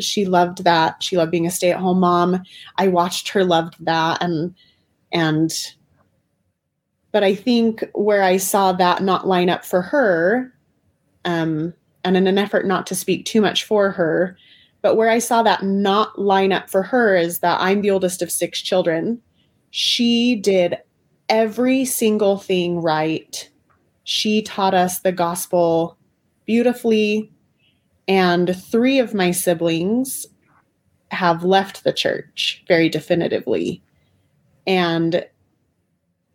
she 0.00 0.24
loved 0.26 0.64
that. 0.64 1.02
She 1.02 1.16
loved 1.16 1.30
being 1.30 1.46
a 1.46 1.50
stay-at-home 1.50 2.00
mom. 2.00 2.42
I 2.76 2.88
watched 2.88 3.28
her 3.30 3.44
loved 3.44 3.76
that 3.84 4.22
and 4.22 4.54
and 5.12 5.52
but 7.12 7.22
I 7.22 7.36
think 7.36 7.84
where 7.94 8.24
I 8.24 8.38
saw 8.38 8.72
that 8.72 9.00
not 9.00 9.28
line 9.28 9.48
up 9.48 9.64
for 9.64 9.80
her, 9.82 10.52
um, 11.24 11.72
and 12.02 12.16
in 12.16 12.26
an 12.26 12.38
effort 12.38 12.66
not 12.66 12.88
to 12.88 12.96
speak 12.96 13.24
too 13.24 13.40
much 13.40 13.62
for 13.62 13.92
her, 13.92 14.36
but 14.82 14.96
where 14.96 15.08
I 15.08 15.20
saw 15.20 15.44
that 15.44 15.62
not 15.62 16.18
line 16.18 16.50
up 16.50 16.68
for 16.68 16.82
her 16.82 17.14
is 17.16 17.38
that 17.38 17.60
I'm 17.60 17.82
the 17.82 17.90
oldest 17.92 18.20
of 18.20 18.32
six 18.32 18.60
children. 18.60 19.22
She 19.70 20.34
did 20.34 20.76
every 21.28 21.84
single 21.84 22.36
thing 22.36 22.82
right. 22.82 23.48
She 24.02 24.42
taught 24.42 24.74
us 24.74 24.98
the 24.98 25.12
gospel 25.12 25.96
beautifully. 26.46 27.32
And 28.06 28.54
three 28.56 28.98
of 28.98 29.14
my 29.14 29.30
siblings 29.30 30.26
have 31.10 31.44
left 31.44 31.84
the 31.84 31.92
church 31.92 32.62
very 32.68 32.88
definitively. 32.88 33.82
And 34.66 35.24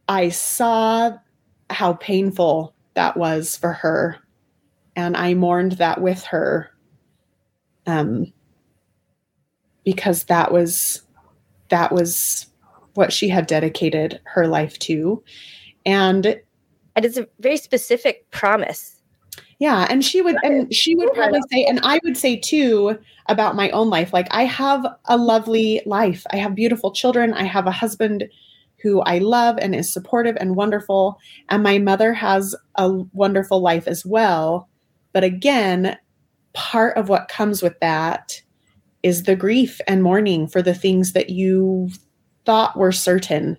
I 0.07 0.29
saw 0.29 1.17
how 1.69 1.93
painful 1.93 2.73
that 2.95 3.17
was 3.17 3.55
for 3.55 3.73
her 3.73 4.17
and 4.95 5.15
I 5.15 5.33
mourned 5.33 5.73
that 5.73 6.01
with 6.01 6.23
her. 6.25 6.71
Um, 7.85 8.33
because 9.85 10.25
that 10.25 10.51
was 10.51 11.01
that 11.69 11.91
was 11.91 12.47
what 12.95 13.13
she 13.13 13.29
had 13.29 13.47
dedicated 13.47 14.19
her 14.25 14.45
life 14.47 14.77
to, 14.79 15.23
and 15.85 16.25
and 16.95 17.05
it's 17.05 17.17
a 17.17 17.27
very 17.39 17.57
specific 17.57 18.29
promise. 18.29 18.98
Yeah, 19.59 19.85
and 19.89 20.03
she 20.03 20.21
would 20.21 20.37
and 20.41 20.73
she 20.73 20.95
would 20.95 21.11
probably 21.13 21.41
say 21.51 21.65
and 21.65 21.81
I 21.83 21.99
would 22.05 22.15
say 22.15 22.37
too 22.37 22.97
about 23.27 23.57
my 23.57 23.69
own 23.71 23.89
life 23.89 24.13
like 24.13 24.27
I 24.31 24.45
have 24.45 24.85
a 25.05 25.17
lovely 25.17 25.81
life. 25.85 26.25
I 26.31 26.37
have 26.37 26.55
beautiful 26.55 26.93
children. 26.93 27.33
I 27.33 27.43
have 27.43 27.67
a 27.67 27.71
husband 27.71 28.23
who 28.81 29.01
I 29.01 29.17
love 29.17 29.57
and 29.61 29.75
is 29.75 29.91
supportive 29.91 30.37
and 30.39 30.55
wonderful 30.55 31.19
and 31.49 31.61
my 31.61 31.77
mother 31.77 32.13
has 32.13 32.55
a 32.75 32.89
wonderful 33.11 33.61
life 33.61 33.85
as 33.85 34.05
well. 34.05 34.69
But 35.11 35.25
again, 35.25 35.97
part 36.53 36.95
of 36.97 37.09
what 37.09 37.27
comes 37.27 37.61
with 37.61 37.77
that 37.81 38.41
is 39.03 39.23
the 39.23 39.35
grief 39.35 39.81
and 39.87 40.01
mourning 40.01 40.47
for 40.47 40.61
the 40.61 40.73
things 40.73 41.11
that 41.13 41.29
you 41.29 41.89
thought 42.45 42.77
were 42.77 42.93
certain 42.93 43.57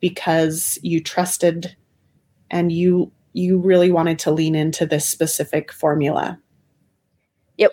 because 0.00 0.76
you 0.82 1.00
trusted 1.00 1.76
and 2.50 2.72
you 2.72 3.12
you 3.32 3.58
really 3.58 3.90
wanted 3.90 4.18
to 4.20 4.30
lean 4.30 4.54
into 4.54 4.86
this 4.86 5.06
specific 5.06 5.72
formula. 5.72 6.38
Yep. 7.58 7.72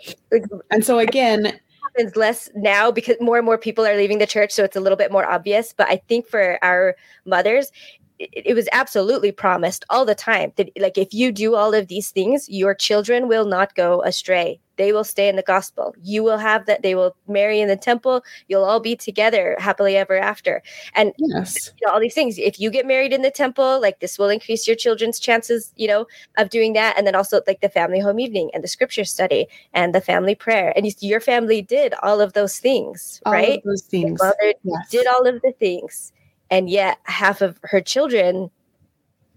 And 0.69 0.85
so 0.85 0.99
again, 0.99 1.59
happens 1.97 2.15
less 2.15 2.49
now 2.55 2.91
because 2.91 3.15
more 3.19 3.37
and 3.37 3.45
more 3.45 3.57
people 3.57 3.85
are 3.85 3.95
leaving 3.95 4.19
the 4.19 4.27
church, 4.27 4.51
so 4.51 4.63
it's 4.63 4.75
a 4.75 4.79
little 4.79 4.97
bit 4.97 5.11
more 5.11 5.25
obvious. 5.25 5.73
But 5.73 5.89
I 5.89 5.97
think 6.07 6.27
for 6.27 6.59
our 6.61 6.95
mothers, 7.25 7.71
it, 8.19 8.29
it 8.47 8.53
was 8.53 8.67
absolutely 8.71 9.31
promised 9.31 9.85
all 9.89 10.05
the 10.05 10.15
time 10.15 10.53
that 10.55 10.69
like 10.77 10.97
if 10.97 11.13
you 11.13 11.31
do 11.31 11.55
all 11.55 11.73
of 11.73 11.87
these 11.87 12.09
things, 12.11 12.47
your 12.49 12.73
children 12.73 13.27
will 13.27 13.45
not 13.45 13.75
go 13.75 14.01
astray 14.03 14.59
they 14.77 14.93
will 14.93 15.03
stay 15.03 15.27
in 15.27 15.35
the 15.35 15.43
gospel. 15.43 15.93
You 16.01 16.23
will 16.23 16.37
have 16.37 16.65
that. 16.67 16.83
They 16.83 16.95
will 16.95 17.15
marry 17.27 17.59
in 17.59 17.67
the 17.67 17.75
temple. 17.75 18.23
You'll 18.47 18.63
all 18.63 18.79
be 18.79 18.95
together 18.95 19.57
happily 19.59 19.97
ever 19.97 20.17
after. 20.17 20.63
And 20.93 21.13
yes. 21.17 21.71
you 21.79 21.85
know, 21.85 21.93
all 21.93 21.99
these 21.99 22.13
things. 22.13 22.37
If 22.37 22.59
you 22.59 22.69
get 22.69 22.85
married 22.85 23.11
in 23.11 23.23
the 23.23 23.31
temple, 23.31 23.81
like 23.81 23.99
this 23.99 24.17
will 24.17 24.29
increase 24.29 24.67
your 24.67 24.75
children's 24.75 25.19
chances, 25.19 25.73
you 25.75 25.87
know, 25.87 26.07
of 26.37 26.49
doing 26.49 26.73
that. 26.73 26.97
And 26.97 27.05
then 27.05 27.15
also 27.15 27.41
like 27.47 27.61
the 27.61 27.69
family 27.69 27.99
home 27.99 28.19
evening 28.19 28.49
and 28.53 28.63
the 28.63 28.67
scripture 28.67 29.05
study 29.05 29.47
and 29.73 29.93
the 29.93 30.01
family 30.01 30.35
prayer. 30.35 30.73
And 30.75 30.85
you, 30.85 30.93
your 30.99 31.19
family 31.19 31.61
did 31.61 31.93
all 32.03 32.21
of 32.21 32.33
those 32.33 32.59
things, 32.59 33.21
all 33.25 33.33
right? 33.33 33.61
those 33.65 33.81
things. 33.81 34.21
Yes. 34.63 34.89
Did 34.89 35.07
all 35.07 35.27
of 35.27 35.41
the 35.41 35.51
things. 35.59 36.13
And 36.49 36.69
yet 36.69 36.99
half 37.03 37.41
of 37.41 37.59
her 37.63 37.81
children 37.81 38.49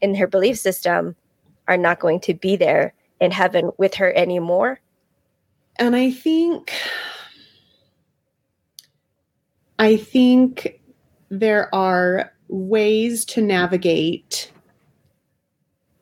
in 0.01 0.15
her 0.15 0.27
belief 0.27 0.59
system 0.59 1.17
are 1.69 1.77
not 1.77 2.01
going 2.01 2.21
to 2.21 2.35
be 2.35 2.57
there 2.57 2.95
in 3.21 3.31
heaven 3.31 3.71
with 3.79 3.95
her 3.95 4.13
anymore. 4.17 4.81
And 5.79 5.97
I 5.97 6.11
think 6.11 6.73
I 9.79 9.97
think 9.97 10.81
there 11.31 11.75
are 11.75 12.33
ways 12.49 13.25
to 13.25 13.41
navigate 13.41 14.53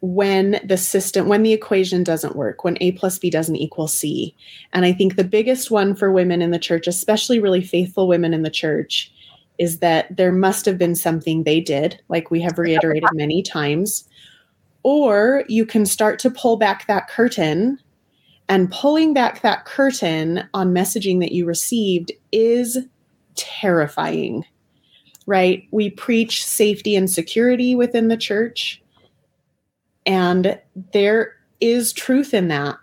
when 0.01 0.61
the 0.65 0.77
system 0.77 1.29
when 1.29 1.43
the 1.43 1.53
equation 1.53 2.05
doesn't 2.05 2.37
work 2.37 2.63
when 2.63 2.79
a 2.81 2.93
plus 2.93 3.19
b 3.19 3.31
doesn't 3.31 3.57
equal 3.57 3.89
c. 3.89 4.35
And 4.73 4.85
i 4.85 4.93
think 4.93 5.17
the 5.17 5.25
biggest 5.25 5.71
one 5.71 5.95
for 5.95 6.13
women 6.13 6.41
in 6.41 6.53
the 6.53 6.59
church 6.59 6.87
especially 6.87 7.41
really 7.41 7.63
faithful 7.63 8.07
women 8.07 8.33
in 8.33 8.43
the 8.43 8.51
church 8.51 9.13
is 9.59 9.81
that 9.81 10.17
there 10.17 10.33
must 10.33 10.65
have 10.65 10.79
been 10.79 10.95
something 10.95 11.43
they 11.43 11.61
did 11.61 12.01
like 12.09 12.31
we 12.31 12.41
have 12.41 12.59
reiterated 12.59 13.09
many 13.13 13.43
times 13.43 14.09
or 14.83 15.45
you 15.49 15.67
can 15.67 15.85
start 15.85 16.19
to 16.21 16.31
pull 16.31 16.57
back 16.57 16.87
that 16.87 17.09
curtain 17.09 17.79
and 18.49 18.71
pulling 18.71 19.13
back 19.13 19.43
that 19.43 19.65
curtain 19.67 20.49
on 20.55 20.73
messaging 20.73 21.21
that 21.21 21.33
you 21.33 21.45
received 21.45 22.13
is 22.33 22.79
terrifying, 23.35 24.45
right? 25.27 25.69
We 25.71 25.91
preach 25.91 26.45
safety 26.45 26.97
and 26.97 27.11
security 27.11 27.75
within 27.75 28.09
the 28.09 28.17
church. 28.17 28.83
And 30.07 30.59
there 30.93 31.35
is 31.61 31.93
truth 31.93 32.33
in 32.33 32.49
that, 32.49 32.77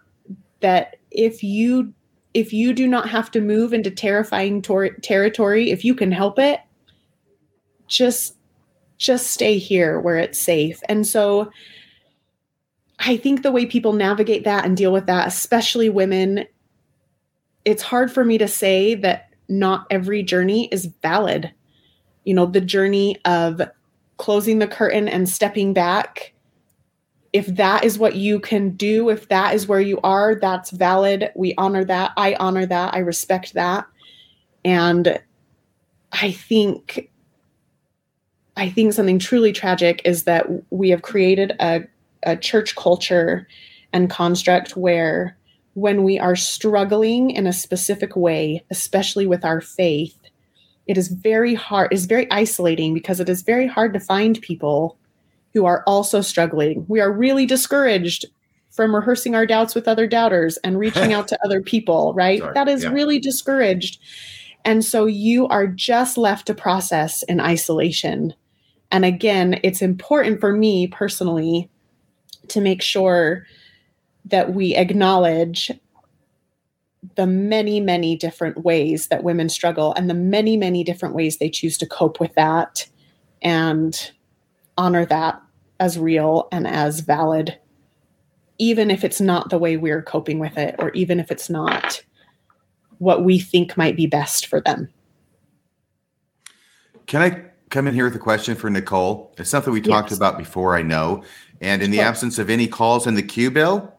that 0.60 0.98
if 1.12 1.44
you 1.44 1.94
if 2.34 2.52
you 2.52 2.74
do 2.74 2.86
not 2.86 3.08
have 3.08 3.32
to 3.32 3.40
move 3.40 3.74
into 3.74 3.90
terrifying 3.90 4.62
tor- 4.62 4.98
territory 5.02 5.72
if 5.72 5.86
you 5.86 5.96
can 5.96 6.12
help 6.12 6.38
it 6.38 6.60
just 7.88 8.36
just 8.98 9.28
stay 9.28 9.58
here 9.58 10.00
where 10.00 10.18
it's 10.18 10.40
safe 10.40 10.82
and 10.88 11.06
so 11.06 11.52
I 13.00 13.18
think 13.18 13.44
the 13.44 13.52
way 13.52 13.66
people 13.66 13.94
navigate 13.94 14.44
that 14.46 14.66
and 14.66 14.76
deal 14.78 14.94
with 14.94 15.06
that, 15.08 15.28
especially 15.28 15.90
women, 15.90 16.46
it's 17.66 17.84
hard 17.84 18.12
for 18.12 18.24
me 18.24 18.38
to 18.38 18.48
say 18.48 18.96
that 18.96 19.30
not 19.50 19.86
every 19.90 20.24
journey 20.24 20.68
is 20.72 20.86
valid. 21.02 21.52
You 22.24 22.34
know, 22.34 22.46
the 22.46 22.62
journey 22.62 23.20
of 23.26 23.62
closing 24.18 24.60
the 24.60 24.68
curtain 24.68 25.08
and 25.08 25.28
stepping 25.28 25.74
back, 25.74 26.34
if 27.34 27.48
that 27.48 27.84
is 27.84 28.00
what 28.00 28.16
you 28.16 28.40
can 28.40 28.72
do, 28.72 29.10
if 29.10 29.28
that 29.28 29.54
is 29.54 29.68
where 29.68 29.82
you 29.82 30.00
are, 30.02 30.36
that's 30.36 30.72
valid. 30.72 31.32
We 31.36 31.54
honor 31.58 31.84
that. 31.84 32.14
I 32.16 32.36
honor 32.36 32.66
that. 32.66 32.94
I 32.94 33.00
respect 33.00 33.54
that. 33.54 33.86
And 34.64 35.20
I 36.14 36.32
think 36.32 37.12
I 38.58 38.70
think 38.70 38.94
something 38.94 39.20
truly 39.20 39.52
tragic 39.52 40.02
is 40.06 40.24
that 40.24 40.48
we 40.72 40.90
have 40.90 41.02
created 41.02 41.54
a 41.60 41.86
a 42.26 42.36
church 42.36 42.76
culture 42.76 43.48
and 43.94 44.10
construct 44.10 44.76
where 44.76 45.38
when 45.76 46.04
we 46.04 46.18
are 46.18 46.36
struggling 46.36 47.30
in 47.30 47.46
a 47.46 47.54
specific 47.54 48.16
way, 48.16 48.64
especially 48.72 49.28
with 49.28 49.46
our 49.46 49.62
faith, 49.62 50.18
it 50.88 50.98
is 50.98 51.10
very 51.10 51.54
hard, 51.54 51.94
is 51.94 52.06
very 52.06 52.30
isolating 52.32 52.94
because 52.94 53.20
it 53.20 53.30
is 53.30 53.42
very 53.42 53.68
hard 53.68 53.94
to 53.94 54.00
find 54.00 54.42
people 54.42 54.98
who 55.54 55.66
are 55.66 55.84
also 55.86 56.22
struggling. 56.22 56.86
We 56.88 57.00
are 57.00 57.12
really 57.12 57.46
discouraged 57.46 58.26
from 58.72 58.96
rehearsing 58.96 59.36
our 59.36 59.46
doubts 59.46 59.74
with 59.74 59.88
other 59.88 60.08
doubters 60.08 60.58
and 60.58 60.78
reaching 60.78 61.14
out 61.14 61.28
to 61.30 61.40
other 61.46 61.62
people, 61.62 62.14
right? 62.16 62.40
Sorry, 62.40 62.54
That 62.54 62.68
is 62.68 62.84
yeah. 62.84 62.90
really 62.92 63.20
discouraged. 63.20 64.00
And 64.66 64.84
so 64.84 65.06
you 65.06 65.48
are 65.48 65.68
just 65.68 66.18
left 66.18 66.48
to 66.48 66.56
process 66.56 67.24
in 67.24 67.40
isolation. 67.40 68.34
And 68.96 69.04
again, 69.04 69.60
it's 69.62 69.82
important 69.82 70.40
for 70.40 70.54
me 70.54 70.88
personally 70.88 71.70
to 72.48 72.62
make 72.62 72.82
sure 72.82 73.46
that 74.24 74.54
we 74.54 74.74
acknowledge 74.74 75.70
the 77.16 77.28
many, 77.28 77.82
many 77.82 78.16
different 78.16 78.64
ways 78.64 79.08
that 79.08 79.22
women 79.22 79.50
struggle 79.50 79.94
and 79.96 80.10
the 80.10 80.14
many, 80.14 80.56
many 80.56 80.82
different 80.82 81.14
ways 81.14 81.40
they 81.40 81.50
choose 81.50 81.78
to 81.80 81.86
cope 81.86 82.22
with 82.22 82.34
that 82.36 82.88
and 83.42 84.14
honor 84.78 85.06
that 85.06 85.42
as 85.82 86.00
real 86.00 86.48
and 86.54 86.66
as 86.66 87.02
valid, 87.02 87.60
even 88.60 88.90
if 88.90 89.04
it's 89.04 89.20
not 89.20 89.50
the 89.50 89.60
way 89.60 89.76
we're 89.76 90.04
coping 90.04 90.40
with 90.40 90.58
it, 90.58 90.74
or 90.80 90.92
even 90.92 91.20
if 91.20 91.32
it's 91.32 91.50
not 91.50 92.02
what 93.00 93.26
we 93.26 93.40
think 93.40 93.76
might 93.76 93.98
be 93.98 94.08
best 94.08 94.48
for 94.48 94.62
them. 94.62 94.88
Can 97.08 97.22
I 97.22 97.55
come 97.76 97.88
in 97.88 97.94
here 97.94 98.06
with 98.06 98.16
a 98.16 98.20
question 98.20 98.56
for 98.56 98.70
Nicole? 98.70 99.34
It's 99.38 99.50
something 99.50 99.74
we 99.74 99.82
talked 99.82 100.14
about 100.14 100.38
before, 100.38 100.78
I 100.78 100.82
know. 100.82 101.24
And 101.60 101.84
in 101.84 101.92
the 101.92 101.98
Sure. 101.98 102.06
absence 102.06 102.40
of 102.40 102.50
any 102.50 102.68
calls 102.68 103.06
in 103.06 103.16
the 103.16 103.22
queue, 103.22 103.52
Bill, 103.52 103.94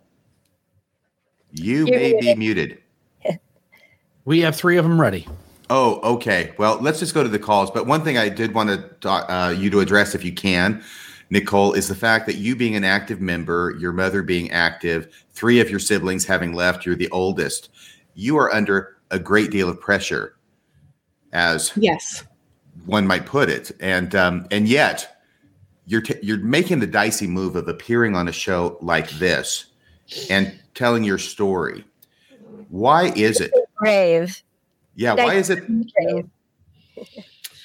you 1.52 1.86
You're 1.86 1.98
may 1.98 2.12
be 2.18 2.34
muted. 2.34 2.78
muted. 3.22 3.40
We 4.24 4.40
have 4.40 4.56
three 4.56 4.76
of 4.76 4.84
them 4.84 4.98
ready. 5.00 5.28
Oh, 5.70 6.00
okay. 6.14 6.52
Well, 6.58 6.78
let's 6.80 6.98
just 6.98 7.14
go 7.14 7.22
to 7.22 7.28
the 7.28 7.38
calls. 7.38 7.70
But 7.70 7.86
one 7.86 8.02
thing 8.02 8.18
I 8.18 8.28
did 8.28 8.54
want 8.54 8.70
to 8.70 8.78
talk, 9.00 9.26
uh, 9.28 9.54
you 9.56 9.70
to 9.70 9.78
address, 9.80 10.16
if 10.16 10.24
you 10.24 10.32
can, 10.32 10.82
Nicole, 11.30 11.74
is 11.74 11.86
the 11.86 11.94
fact 11.94 12.26
that 12.26 12.34
you 12.36 12.56
being 12.56 12.74
an 12.74 12.82
active 12.82 13.20
member, 13.20 13.76
your 13.78 13.92
mother 13.92 14.22
being 14.24 14.50
active, 14.50 15.14
three 15.32 15.60
of 15.60 15.70
your 15.70 15.78
siblings 15.78 16.24
having 16.24 16.54
left, 16.54 16.84
you're 16.86 16.96
the 16.96 17.10
oldest. 17.10 17.68
You 18.14 18.36
are 18.38 18.52
under 18.52 18.96
a 19.12 19.18
great 19.18 19.50
deal 19.52 19.68
of 19.68 19.80
pressure, 19.80 20.34
as 21.32 21.72
Yes. 21.76 22.24
One 22.84 23.06
might 23.06 23.26
put 23.26 23.48
it, 23.48 23.72
and 23.80 24.14
um, 24.14 24.46
and 24.50 24.68
yet 24.68 25.22
you're 25.86 26.02
t- 26.02 26.18
you're 26.22 26.38
making 26.38 26.80
the 26.80 26.86
dicey 26.86 27.26
move 27.26 27.56
of 27.56 27.68
appearing 27.68 28.14
on 28.14 28.28
a 28.28 28.32
show 28.32 28.76
like 28.80 29.10
this 29.12 29.66
and 30.30 30.58
telling 30.74 31.04
your 31.04 31.18
story. 31.18 31.84
Why 32.68 33.12
is 33.16 33.40
it? 33.40 33.52
Brave. 33.78 34.42
Yeah, 34.94 35.14
why 35.14 35.34
is 35.34 35.50
it? 35.50 35.66
Brave. 35.66 36.28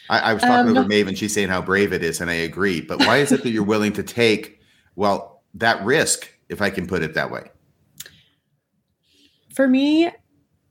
I, 0.10 0.20
I 0.20 0.34
was 0.34 0.44
talking 0.44 0.76
Um, 0.76 0.78
over 0.78 0.90
Maven. 0.90 1.16
She's 1.16 1.34
saying 1.34 1.50
how 1.50 1.62
brave 1.62 1.94
it 1.94 2.04
is, 2.04 2.20
and 2.20 2.30
I 2.30 2.36
agree. 2.36 2.82
But 2.82 3.00
why 3.00 3.18
is 3.18 3.32
it 3.32 3.44
that 3.44 3.52
you're 3.52 3.64
willing 3.64 3.94
to 3.94 4.04
take, 4.04 4.60
well, 4.96 5.42
that 5.54 5.84
risk, 5.86 6.30
if 6.50 6.62
I 6.62 6.70
can 6.70 6.86
put 6.86 7.02
it 7.02 7.14
that 7.14 7.32
way? 7.32 7.44
For 9.56 9.68
me, 9.68 10.12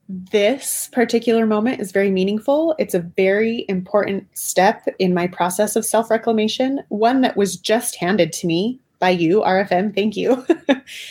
this 0.09 0.89
particular 0.91 1.45
moment 1.45 1.79
is 1.79 1.91
very 1.91 2.11
meaningful. 2.11 2.75
It's 2.77 2.93
a 2.93 2.99
very 2.99 3.65
important 3.69 4.27
step 4.37 4.85
in 4.99 5.13
my 5.13 5.27
process 5.27 5.75
of 5.75 5.85
self 5.85 6.09
reclamation, 6.09 6.81
one 6.89 7.21
that 7.21 7.37
was 7.37 7.55
just 7.55 7.95
handed 7.95 8.33
to 8.33 8.47
me 8.47 8.79
by 8.99 9.09
you, 9.09 9.41
RFM. 9.41 9.95
Thank 9.95 10.17
you. 10.17 10.45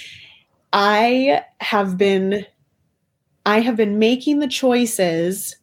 I 0.73 1.43
have 1.61 1.97
been 1.97 2.47
I 3.47 3.61
have 3.61 3.77
been 3.77 3.99
making 3.99 4.39
the 4.39 4.49
choices 4.49 5.57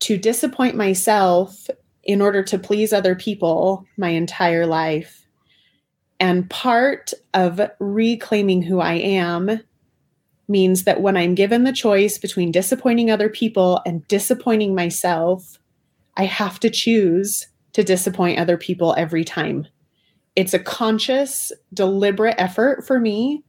to 0.00 0.18
disappoint 0.18 0.76
myself 0.76 1.68
in 2.04 2.20
order 2.20 2.42
to 2.42 2.58
please 2.58 2.92
other 2.92 3.14
people 3.14 3.86
my 3.96 4.10
entire 4.10 4.66
life. 4.66 5.26
And 6.20 6.48
part 6.48 7.12
of 7.34 7.60
reclaiming 7.78 8.62
who 8.62 8.80
I 8.80 8.94
am 8.94 9.60
means 10.48 10.84
that 10.84 11.00
when 11.00 11.16
I'm 11.16 11.34
given 11.34 11.64
the 11.64 11.72
choice 11.72 12.18
between 12.18 12.52
disappointing 12.52 13.10
other 13.10 13.28
people 13.28 13.80
and 13.84 14.06
disappointing 14.08 14.74
myself, 14.74 15.58
I 16.16 16.24
have 16.24 16.60
to 16.60 16.70
choose 16.70 17.46
to 17.72 17.82
disappoint 17.82 18.38
other 18.38 18.56
people 18.56 18.94
every 18.96 19.24
time. 19.24 19.66
It's 20.34 20.54
a 20.54 20.58
conscious, 20.58 21.52
deliberate 21.74 22.36
effort 22.38 22.86
for 22.86 23.00
me 23.00 23.42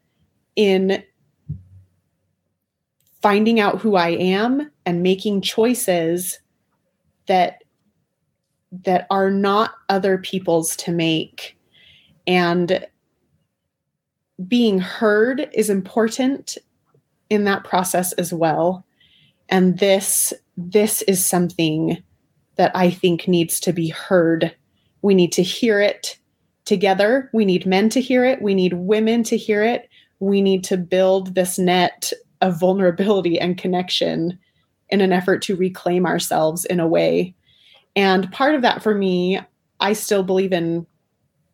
in 0.56 1.04
finding 3.22 3.60
out 3.60 3.82
who 3.82 3.96
I 3.96 4.10
am 4.10 4.72
and 4.86 5.04
making 5.04 5.42
choices 5.42 6.40
that 7.28 7.64
that 8.72 9.08
are 9.10 9.32
not 9.32 9.72
other 9.88 10.18
people's 10.18 10.76
to 10.76 10.92
make 10.92 11.58
and 12.28 12.86
being 14.46 14.78
heard 14.80 15.50
is 15.54 15.70
important 15.70 16.58
in 17.30 17.44
that 17.46 17.64
process 17.64 18.14
as 18.14 18.34
well. 18.34 18.86
And 19.50 19.80
this 19.80 20.34
this 20.58 21.04
is 21.04 21.24
something 21.24 22.02
that 22.56 22.72
i 22.76 22.90
think 22.90 23.28
needs 23.28 23.60
to 23.62 23.74
be 23.74 23.90
heard. 23.90 24.56
We 25.02 25.14
need 25.14 25.32
to 25.34 25.44
hear 25.44 25.80
it 25.80 26.18
together. 26.66 27.30
We 27.34 27.46
need 27.46 27.66
men 27.66 27.90
to 27.90 28.02
hear 28.02 28.26
it. 28.26 28.42
We 28.42 28.56
need 28.56 28.74
women 28.74 29.24
to 29.24 29.38
hear 29.38 29.64
it. 29.64 29.88
We 30.20 30.42
need 30.42 30.64
to 30.66 30.78
build 30.78 31.36
this 31.36 31.60
net 31.60 32.12
of 32.42 32.60
vulnerability 32.60 33.40
and 33.40 33.58
connection 33.58 34.38
in 34.90 35.02
an 35.02 35.14
effort 35.14 35.42
to 35.44 35.56
reclaim 35.56 36.06
ourselves 36.06 36.66
in 36.66 36.80
a 36.80 36.88
way. 36.88 37.36
And 37.96 38.32
part 38.32 38.56
of 38.56 38.62
that 38.64 38.84
for 38.84 38.94
me 38.94 39.40
i 39.80 39.94
still 39.94 40.24
believe 40.24 40.54
in 40.54 40.86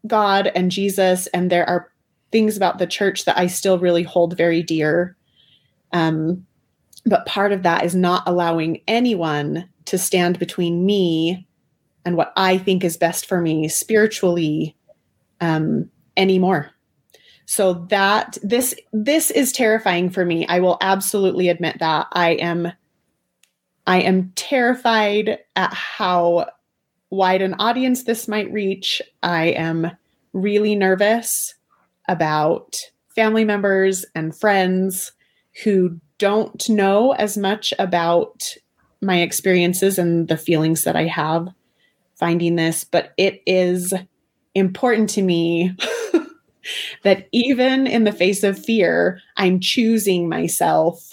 god 0.07 0.51
and 0.55 0.71
jesus 0.71 1.27
and 1.27 1.49
there 1.49 1.67
are 1.67 1.89
things 2.31 2.57
about 2.57 2.79
the 2.79 2.87
church 2.87 3.25
that 3.25 3.37
i 3.37 3.47
still 3.47 3.79
really 3.79 4.03
hold 4.03 4.37
very 4.37 4.63
dear 4.63 5.15
um, 5.94 6.45
but 7.06 7.26
part 7.26 7.52
of 7.52 7.64
that 7.64 7.86
is 7.86 7.95
not 7.95 8.24
allowing 8.26 8.82
anyone 8.88 9.70
to 9.86 9.98
stand 9.98 10.40
between 10.40 10.86
me 10.86 11.48
and 12.06 12.18
what 12.18 12.34
I 12.36 12.57
think 12.57 12.84
is 12.84 12.98
best 12.98 13.26
for 13.26 13.41
me 13.41 13.68
spiritually 13.68 14.76
um, 15.41 15.90
anymore. 16.18 16.72
So 17.45 17.86
that 17.90 18.38
this 18.41 18.74
this 18.94 19.30
is 19.30 19.52
terrifying 19.52 20.10
for 20.10 20.26
me. 20.26 20.48
I 20.48 20.60
will 20.60 20.78
absolutely 20.82 21.49
admit 21.49 21.80
that 21.80 22.07
I 22.14 22.32
am 22.32 22.72
I 23.86 24.02
am 24.02 24.32
terrified 24.36 25.40
at 25.56 25.74
how 25.74 26.48
wide 27.10 27.41
an 27.41 27.56
audience 27.56 28.03
this 28.03 28.28
might 28.28 28.52
reach. 28.52 29.02
I 29.22 29.48
am 29.48 29.91
really 30.32 30.76
nervous 30.76 31.53
about 32.07 32.78
family 33.14 33.45
members 33.45 34.06
and 34.15 34.36
friends 34.36 35.11
who 35.63 35.99
don't 36.17 36.69
know 36.69 37.11
as 37.13 37.38
much 37.38 37.73
about 37.77 38.55
my 39.01 39.19
experiences 39.21 39.99
and 39.99 40.27
the 40.27 40.38
feelings 40.38 40.84
that 40.85 40.95
I 40.95 41.05
have 41.05 41.49
finding 42.15 42.55
this, 42.55 42.84
but 42.84 43.13
it 43.17 43.41
is 43.45 43.93
important 44.55 45.09
to 45.09 45.21
me 45.21 45.75
that 47.03 47.27
even 47.31 47.88
in 47.88 48.03
the 48.03 48.11
face 48.11 48.43
of 48.43 48.57
fear, 48.57 49.19
I'm 49.35 49.59
choosing 49.59 50.30
myself 50.30 51.11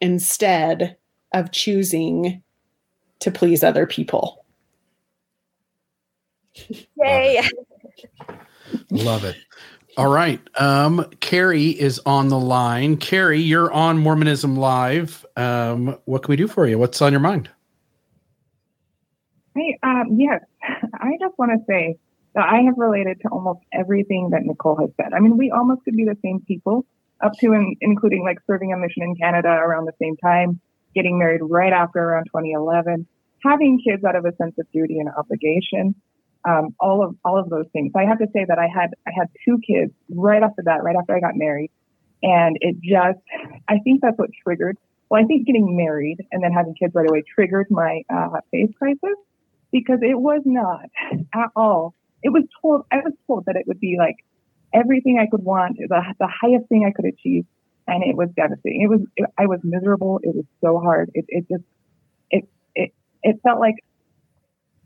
instead 0.00 0.96
of 1.34 1.52
choosing 1.52 2.42
to 3.20 3.30
please 3.30 3.62
other 3.62 3.86
people. 3.86 4.44
Yay. 6.96 7.42
Love 8.90 9.24
it. 9.24 9.36
All 9.98 10.06
right. 10.06 10.40
Um, 10.54 11.10
Carrie 11.18 11.70
is 11.70 12.00
on 12.06 12.28
the 12.28 12.38
line. 12.38 12.98
Carrie, 12.98 13.40
you're 13.40 13.72
on 13.72 13.98
Mormonism 13.98 14.56
Live. 14.56 15.26
Um, 15.36 15.98
what 16.04 16.22
can 16.22 16.30
we 16.30 16.36
do 16.36 16.46
for 16.46 16.68
you? 16.68 16.78
What's 16.78 17.02
on 17.02 17.12
your 17.12 17.20
mind? 17.20 17.50
Hey, 19.56 19.76
um, 19.82 20.16
yes, 20.16 20.40
I 20.62 21.16
just 21.18 21.36
want 21.36 21.50
to 21.50 21.58
say 21.66 21.96
that 22.36 22.48
I 22.48 22.60
have 22.60 22.78
related 22.78 23.20
to 23.22 23.28
almost 23.30 23.58
everything 23.72 24.30
that 24.30 24.44
Nicole 24.44 24.76
has 24.76 24.90
said. 24.96 25.12
I 25.14 25.18
mean, 25.18 25.36
we 25.36 25.50
almost 25.50 25.82
could 25.84 25.96
be 25.96 26.04
the 26.04 26.16
same 26.22 26.42
people, 26.46 26.86
up 27.20 27.32
to 27.40 27.54
and 27.54 27.76
including 27.80 28.22
like 28.22 28.38
serving 28.46 28.72
a 28.72 28.76
mission 28.76 29.02
in 29.02 29.16
Canada 29.16 29.48
around 29.48 29.86
the 29.86 29.94
same 30.00 30.16
time, 30.18 30.60
getting 30.94 31.18
married 31.18 31.40
right 31.42 31.72
after 31.72 31.98
around 31.98 32.26
2011, 32.26 33.04
having 33.42 33.80
kids 33.80 34.04
out 34.04 34.14
of 34.14 34.24
a 34.24 34.36
sense 34.36 34.54
of 34.60 34.70
duty 34.70 35.00
and 35.00 35.08
obligation 35.18 35.96
um, 36.46 36.74
all 36.80 37.04
of 37.04 37.16
all 37.24 37.38
of 37.38 37.48
those 37.50 37.66
things. 37.72 37.92
I 37.96 38.04
have 38.04 38.18
to 38.18 38.26
say 38.32 38.44
that 38.46 38.58
I 38.58 38.68
had 38.72 38.94
I 39.06 39.10
had 39.16 39.28
two 39.44 39.58
kids 39.66 39.92
right 40.10 40.42
off 40.42 40.52
the 40.56 40.62
bat, 40.62 40.82
right 40.82 40.96
after 40.96 41.16
I 41.16 41.20
got 41.20 41.36
married, 41.36 41.70
and 42.22 42.56
it 42.60 42.76
just 42.80 43.18
I 43.68 43.78
think 43.84 44.00
that's 44.02 44.18
what 44.18 44.30
triggered. 44.44 44.76
Well, 45.10 45.22
I 45.22 45.26
think 45.26 45.46
getting 45.46 45.76
married 45.76 46.18
and 46.32 46.42
then 46.42 46.52
having 46.52 46.74
kids 46.74 46.94
right 46.94 47.08
away 47.08 47.22
triggered 47.34 47.66
my 47.70 48.02
uh, 48.12 48.40
faith 48.50 48.70
crisis 48.78 49.16
because 49.72 50.00
it 50.02 50.18
was 50.18 50.42
not 50.44 50.86
at 51.34 51.50
all. 51.56 51.94
It 52.22 52.30
was 52.30 52.44
told 52.60 52.84
I 52.92 52.96
was 52.96 53.14
told 53.26 53.46
that 53.46 53.56
it 53.56 53.66
would 53.66 53.80
be 53.80 53.96
like 53.98 54.16
everything 54.74 55.18
I 55.18 55.26
could 55.30 55.44
want, 55.44 55.78
the 55.78 56.02
the 56.18 56.28
highest 56.28 56.68
thing 56.68 56.84
I 56.86 56.92
could 56.92 57.06
achieve, 57.06 57.46
and 57.86 58.04
it 58.04 58.16
was 58.16 58.28
devastating. 58.36 58.82
It 58.82 58.88
was 58.88 59.00
it, 59.16 59.28
I 59.38 59.46
was 59.46 59.60
miserable. 59.64 60.20
It 60.22 60.34
was 60.34 60.44
so 60.62 60.78
hard. 60.78 61.10
It 61.14 61.24
it 61.28 61.46
just 61.48 61.64
it 62.30 62.48
it 62.74 62.92
it 63.22 63.40
felt 63.42 63.60
like 63.60 63.76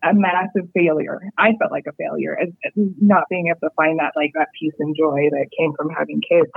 a 0.03 0.15
massive 0.15 0.69
failure. 0.75 1.21
I 1.39 1.53
felt 1.59 1.71
like 1.71 1.87
a 1.89 1.93
failure 1.93 2.37
as, 2.39 2.49
as 2.65 2.73
not 3.01 3.25
being 3.31 3.49
able 3.49 3.61
to 3.61 3.75
find 3.77 3.99
that 3.99 4.13
like 4.17 4.33
that 4.35 4.49
peace 4.59 4.75
and 4.79 4.97
joy 4.97 5.29
that 5.31 5.47
came 5.57 5.73
from 5.75 5.91
having 5.91 6.21
kids. 6.21 6.51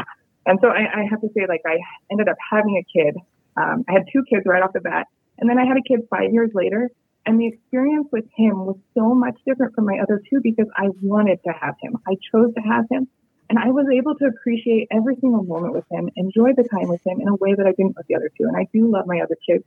And 0.46 0.60
so 0.62 0.70
I, 0.70 1.02
I 1.02 1.04
have 1.10 1.22
to 1.22 1.30
say, 1.36 1.46
like 1.48 1.62
I 1.66 1.78
ended 2.12 2.30
up 2.30 2.38
having 2.52 2.78
a 2.78 2.86
kid. 2.98 3.16
Um, 3.58 3.86
I 3.88 3.94
had 3.94 4.04
two 4.12 4.24
kids 4.30 4.44
right 4.46 4.62
off 4.62 4.74
the 4.74 4.82
bat, 4.82 5.08
and 5.38 5.50
then 5.50 5.58
I 5.58 5.66
had 5.66 5.78
a 5.78 5.84
kid 5.88 6.02
five 6.10 6.32
years 6.32 6.52
later. 6.54 6.90
And 7.28 7.40
the 7.40 7.48
experience 7.48 8.08
with 8.12 8.26
him 8.36 8.66
was 8.68 8.78
so 8.94 9.16
much 9.16 9.36
different 9.48 9.74
from 9.74 9.86
my 9.86 9.98
other 9.98 10.22
two 10.30 10.42
because 10.44 10.68
I 10.78 10.90
wanted 11.02 11.40
to 11.48 11.54
have 11.60 11.74
him. 11.82 11.98
I 12.08 12.16
chose 12.32 12.54
to 12.54 12.62
have 12.62 12.86
him. 12.92 13.08
And 13.50 13.58
I 13.58 13.70
was 13.70 13.88
able 13.92 14.16
to 14.16 14.26
appreciate 14.26 14.88
every 14.92 15.16
single 15.22 15.44
moment 15.44 15.74
with 15.74 15.86
him, 15.92 16.10
enjoy 16.16 16.54
the 16.56 16.64
time 16.64 16.88
with 16.88 17.02
him 17.06 17.20
in 17.22 17.28
a 17.28 17.36
way 17.36 17.54
that 17.56 17.66
I 17.66 17.72
didn't 17.72 17.96
with 17.98 18.06
the 18.08 18.16
other 18.16 18.30
two. 18.38 18.48
And 18.48 18.56
I 18.56 18.68
do 18.74 18.92
love 18.92 19.06
my 19.08 19.22
other 19.22 19.38
kids, 19.48 19.64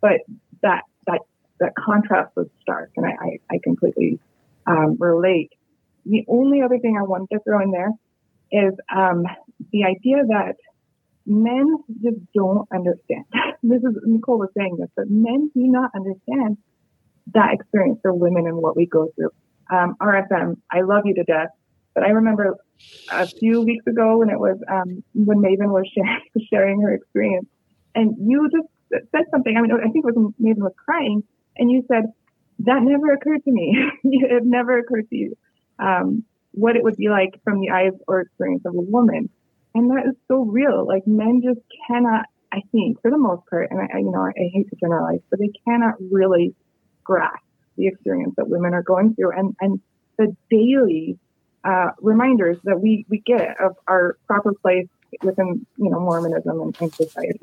but 0.00 0.20
that 0.62 0.82
that 1.60 1.72
contrast 1.74 2.34
was 2.36 2.46
stark, 2.62 2.90
and 2.96 3.06
I, 3.06 3.10
I, 3.10 3.38
I 3.50 3.58
completely 3.62 4.18
um, 4.66 4.96
relate. 4.98 5.50
The 6.04 6.24
only 6.28 6.62
other 6.62 6.78
thing 6.78 6.96
I 6.98 7.02
wanted 7.02 7.28
to 7.32 7.40
throw 7.40 7.62
in 7.62 7.70
there 7.70 7.90
is 8.52 8.74
um, 8.94 9.24
the 9.72 9.84
idea 9.84 10.22
that 10.28 10.56
men 11.26 11.76
just 12.02 12.18
don't 12.34 12.68
understand. 12.72 13.24
this 13.62 13.82
is 13.82 13.96
Nicole 14.04 14.38
was 14.38 14.50
saying 14.56 14.76
this, 14.78 14.88
but 14.96 15.10
men 15.10 15.50
do 15.54 15.60
not 15.60 15.90
understand 15.94 16.58
that 17.34 17.54
experience 17.54 17.98
for 18.02 18.14
women 18.14 18.46
and 18.46 18.56
what 18.56 18.76
we 18.76 18.86
go 18.86 19.12
through. 19.16 19.30
Um, 19.70 19.96
RFM, 20.00 20.58
I 20.70 20.82
love 20.82 21.02
you 21.06 21.14
to 21.14 21.24
death, 21.24 21.48
but 21.94 22.04
I 22.04 22.10
remember 22.10 22.56
a 23.10 23.26
few 23.26 23.62
weeks 23.62 23.86
ago 23.86 24.18
when 24.18 24.30
it 24.30 24.38
was 24.38 24.58
um, 24.68 25.02
when 25.14 25.38
Maven 25.38 25.70
was 25.70 25.90
sharing, 25.92 26.20
sharing 26.50 26.80
her 26.82 26.92
experience, 26.92 27.48
and 27.94 28.14
you 28.20 28.48
just 28.50 28.68
said 29.10 29.24
something. 29.30 29.56
I 29.56 29.62
mean, 29.62 29.72
I 29.72 29.90
think 29.90 30.04
it 30.06 30.14
was 30.14 30.32
Maven 30.40 30.58
was 30.58 30.74
crying, 30.84 31.24
and 31.58 31.70
you 31.70 31.84
said, 31.88 32.12
that 32.60 32.82
never 32.82 33.12
occurred 33.12 33.44
to 33.44 33.50
me. 33.50 33.76
it 34.04 34.44
never 34.44 34.78
occurred 34.78 35.08
to 35.10 35.16
you 35.16 35.36
um, 35.78 36.24
what 36.52 36.76
it 36.76 36.82
would 36.82 36.96
be 36.96 37.08
like 37.08 37.40
from 37.44 37.60
the 37.60 37.70
eyes 37.70 37.92
or 38.08 38.20
experience 38.20 38.62
of 38.64 38.74
a 38.74 38.80
woman. 38.80 39.28
And 39.74 39.90
that 39.90 40.06
is 40.06 40.14
so 40.26 40.40
real. 40.40 40.86
Like 40.86 41.06
men 41.06 41.42
just 41.44 41.60
cannot, 41.86 42.26
I 42.50 42.62
think, 42.72 43.00
for 43.02 43.10
the 43.10 43.18
most 43.18 43.46
part, 43.48 43.70
and 43.70 43.80
I, 43.80 43.98
you 43.98 44.10
know, 44.10 44.22
I, 44.22 44.32
hate 44.36 44.70
to 44.70 44.76
generalize, 44.76 45.20
but 45.28 45.38
they 45.38 45.50
cannot 45.66 45.94
really 46.10 46.54
grasp 47.04 47.44
the 47.76 47.86
experience 47.86 48.34
that 48.38 48.48
women 48.48 48.72
are 48.72 48.82
going 48.82 49.14
through 49.14 49.32
and, 49.32 49.54
and 49.60 49.80
the 50.16 50.34
daily 50.50 51.18
uh, 51.62 51.90
reminders 52.00 52.56
that 52.64 52.80
we, 52.80 53.04
we 53.10 53.18
get 53.18 53.60
of 53.60 53.76
our 53.86 54.16
proper 54.26 54.54
place 54.54 54.88
within, 55.22 55.66
you 55.76 55.90
know, 55.90 56.00
Mormonism 56.00 56.58
and, 56.60 56.76
and 56.80 56.94
society. 56.94 57.40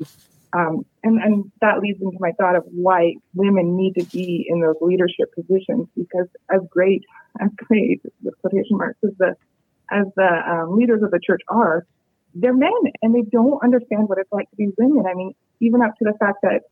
Um, 0.56 0.86
and, 1.02 1.20
and 1.20 1.52
that 1.60 1.80
leads 1.80 2.00
into 2.00 2.16
my 2.20 2.30
thought 2.32 2.54
of 2.54 2.64
why 2.70 3.14
women 3.34 3.76
need 3.76 3.94
to 3.94 4.04
be 4.04 4.46
in 4.48 4.60
those 4.60 4.76
leadership 4.80 5.34
positions 5.34 5.88
because 5.96 6.28
as 6.52 6.60
great, 6.70 7.02
as 7.40 7.50
great, 7.56 8.00
with 8.22 8.38
quotation 8.40 8.78
marks, 8.78 8.98
as 9.02 9.10
the, 9.18 9.34
as 9.90 10.06
the 10.16 10.28
um, 10.48 10.76
leaders 10.76 11.02
of 11.02 11.10
the 11.10 11.18
church 11.18 11.40
are, 11.48 11.84
they're 12.34 12.54
men 12.54 12.70
and 13.02 13.14
they 13.14 13.22
don't 13.22 13.62
understand 13.64 14.08
what 14.08 14.18
it's 14.18 14.30
like 14.32 14.48
to 14.50 14.56
be 14.56 14.68
women. 14.78 15.04
I 15.06 15.14
mean, 15.14 15.34
even 15.60 15.82
up 15.82 15.96
to 15.98 16.04
the 16.04 16.14
fact 16.18 16.38
that 16.42 16.62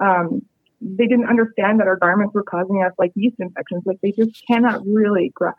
um, 0.00 0.42
they 0.80 1.06
didn't 1.06 1.28
understand 1.28 1.80
that 1.80 1.86
our 1.86 1.96
garments 1.96 2.34
were 2.34 2.42
causing 2.42 2.82
us 2.82 2.92
like 2.98 3.12
yeast 3.14 3.36
infections. 3.38 3.84
Like 3.86 4.00
they 4.02 4.12
just 4.12 4.42
cannot 4.46 4.82
really 4.86 5.30
grasp 5.34 5.58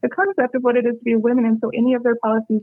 the 0.00 0.08
concept 0.08 0.54
of 0.54 0.62
what 0.62 0.76
it 0.76 0.86
is 0.86 0.98
to 0.98 1.04
be 1.04 1.12
a 1.12 1.18
woman. 1.18 1.44
And 1.44 1.58
so 1.60 1.70
any 1.74 1.94
of 1.94 2.02
their 2.02 2.16
policies 2.16 2.62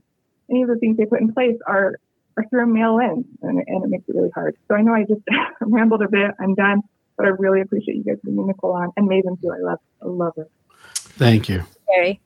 any 0.52 0.64
of 0.64 0.68
the 0.68 0.76
things 0.76 0.98
they 0.98 1.06
put 1.06 1.22
in 1.22 1.34
place 1.34 1.58
are 1.66 1.96
are 2.38 2.46
through 2.50 2.64
a 2.64 2.68
male 2.68 2.96
lens, 2.96 3.26
and, 3.42 3.62
and 3.68 3.84
it 3.84 3.90
makes 3.90 4.08
it 4.08 4.16
really 4.16 4.32
hard. 4.34 4.56
So 4.68 4.76
I 4.76 4.82
know 4.82 4.94
I 4.94 5.04
just 5.04 5.22
rambled 5.62 6.02
a 6.02 6.10
bit. 6.10 6.32
I'm 6.40 6.56
done, 6.56 6.82
but 7.18 7.26
I 7.26 7.30
really 7.30 7.62
appreciate 7.62 7.98
you 7.98 8.04
guys 8.04 8.18
bringing 8.24 8.48
Nicole 8.48 8.74
on 8.74 8.92
and 8.98 9.10
Maven 9.10 9.40
too. 9.42 9.52
I 9.52 9.60
love 9.60 9.80
I 10.02 10.06
love 10.06 10.34
her. 10.38 10.48
Thank 10.94 11.50
you. 11.50 11.64
Carrie. 11.94 12.20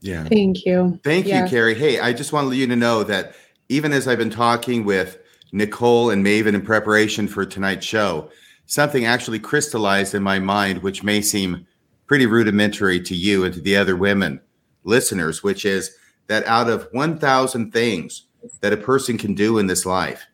Yeah. 0.00 0.24
Thank 0.24 0.64
you. 0.66 0.98
Thank 1.04 1.26
Yeah. 1.26 1.44
you, 1.44 1.50
Carrie. 1.50 1.74
Hey, 1.74 2.00
I 2.00 2.12
just 2.12 2.32
wanted 2.32 2.54
you 2.56 2.66
to 2.66 2.76
know 2.76 3.04
that 3.04 3.34
even 3.68 3.92
as 3.92 4.08
I've 4.08 4.18
been 4.18 4.30
talking 4.30 4.84
with 4.84 5.18
Nicole 5.52 6.10
and 6.10 6.24
Maven 6.24 6.54
in 6.54 6.62
preparation 6.62 7.28
for 7.28 7.44
tonight's 7.46 7.86
show, 7.86 8.28
something 8.66 9.04
actually 9.04 9.38
crystallized 9.38 10.14
in 10.14 10.22
my 10.22 10.38
mind, 10.38 10.82
which 10.82 11.02
may 11.04 11.20
seem 11.20 11.66
pretty 12.06 12.26
rudimentary 12.26 13.00
to 13.00 13.14
you 13.14 13.44
and 13.44 13.54
to 13.54 13.60
the 13.60 13.76
other 13.76 13.94
women 13.96 14.40
listeners, 14.84 15.42
which 15.42 15.64
is 15.64 15.94
that 16.26 16.44
out 16.46 16.68
of 16.68 16.88
1,000 16.92 17.72
things 17.72 18.24
that 18.60 18.72
a 18.72 18.76
person 18.76 19.18
can 19.18 19.34
do 19.34 19.58
in 19.58 19.66
this 19.66 19.84
life, 19.86 20.24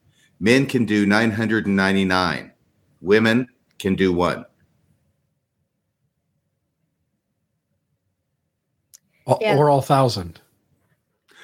men 0.40 0.66
can 0.66 0.84
do 0.84 1.06
999, 1.06 2.52
women 3.00 3.48
can 3.78 3.94
do 3.94 4.12
one. 4.12 4.44
Or- 9.26 9.38
Yeah. 9.40 9.56
Or 9.56 9.68
all 9.70 9.82
thousand. 9.82 10.40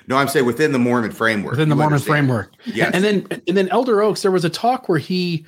No, 0.06 0.16
I'm 0.16 0.28
saying 0.28 0.44
within 0.46 0.72
the 0.72 0.78
Mormon 0.78 1.12
framework. 1.12 1.52
within 1.52 1.68
the 1.70 1.74
Mormon 1.76 1.94
understand? 1.94 2.26
framework. 2.26 2.52
Yes. 2.66 2.90
And 2.94 3.02
then 3.04 3.26
and 3.48 3.56
then 3.56 3.68
Elder 3.70 4.02
Oaks, 4.02 4.22
there 4.22 4.30
was 4.30 4.44
a 4.44 4.50
talk 4.50 4.88
where 4.88 4.98
he, 4.98 5.46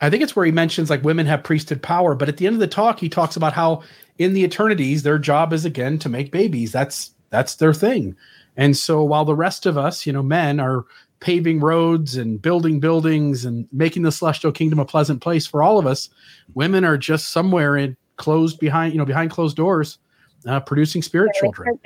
I 0.00 0.08
think 0.08 0.22
it's 0.22 0.34
where 0.34 0.46
he 0.46 0.52
mentions 0.52 0.88
like 0.90 1.02
women 1.04 1.26
have 1.26 1.42
priesthood 1.44 1.82
power, 1.82 2.14
but 2.14 2.28
at 2.28 2.38
the 2.38 2.46
end 2.46 2.54
of 2.54 2.60
the 2.60 2.66
talk, 2.68 3.00
he 3.00 3.08
talks 3.08 3.36
about 3.36 3.52
how 3.52 3.82
in 4.16 4.32
the 4.32 4.44
eternities 4.44 5.02
their 5.02 5.18
job 5.18 5.52
is 5.52 5.64
again 5.66 5.98
to 6.00 6.08
make 6.08 6.30
babies. 6.32 6.72
That's 6.72 7.10
that's 7.30 7.56
their 7.56 7.74
thing. 7.74 8.16
And 8.58 8.76
so 8.76 9.02
while 9.04 9.24
the 9.24 9.36
rest 9.36 9.64
of 9.64 9.78
us, 9.78 10.04
you 10.04 10.12
know, 10.12 10.22
men 10.22 10.58
are 10.60 10.84
paving 11.20 11.60
roads 11.60 12.16
and 12.16 12.42
building 12.42 12.80
buildings 12.80 13.44
and 13.44 13.66
making 13.72 14.02
the 14.02 14.12
celestial 14.12 14.52
kingdom 14.52 14.78
a 14.80 14.84
pleasant 14.84 15.22
place 15.22 15.46
for 15.46 15.62
all 15.62 15.78
of 15.78 15.86
us, 15.86 16.10
women 16.54 16.84
are 16.84 16.98
just 16.98 17.30
somewhere 17.30 17.76
in 17.76 17.96
closed 18.16 18.58
behind, 18.58 18.92
you 18.92 18.98
know, 18.98 19.04
behind 19.04 19.30
closed 19.30 19.56
doors, 19.56 19.98
uh, 20.46 20.58
producing 20.60 21.02
spirit 21.02 21.30
children. 21.38 21.78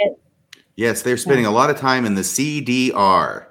Yes, 0.77 1.03
they're 1.03 1.19
spending 1.19 1.44
a 1.44 1.51
lot 1.51 1.69
of 1.69 1.77
time 1.77 2.07
in 2.07 2.15
the 2.15 2.23
CDR, 2.23 3.44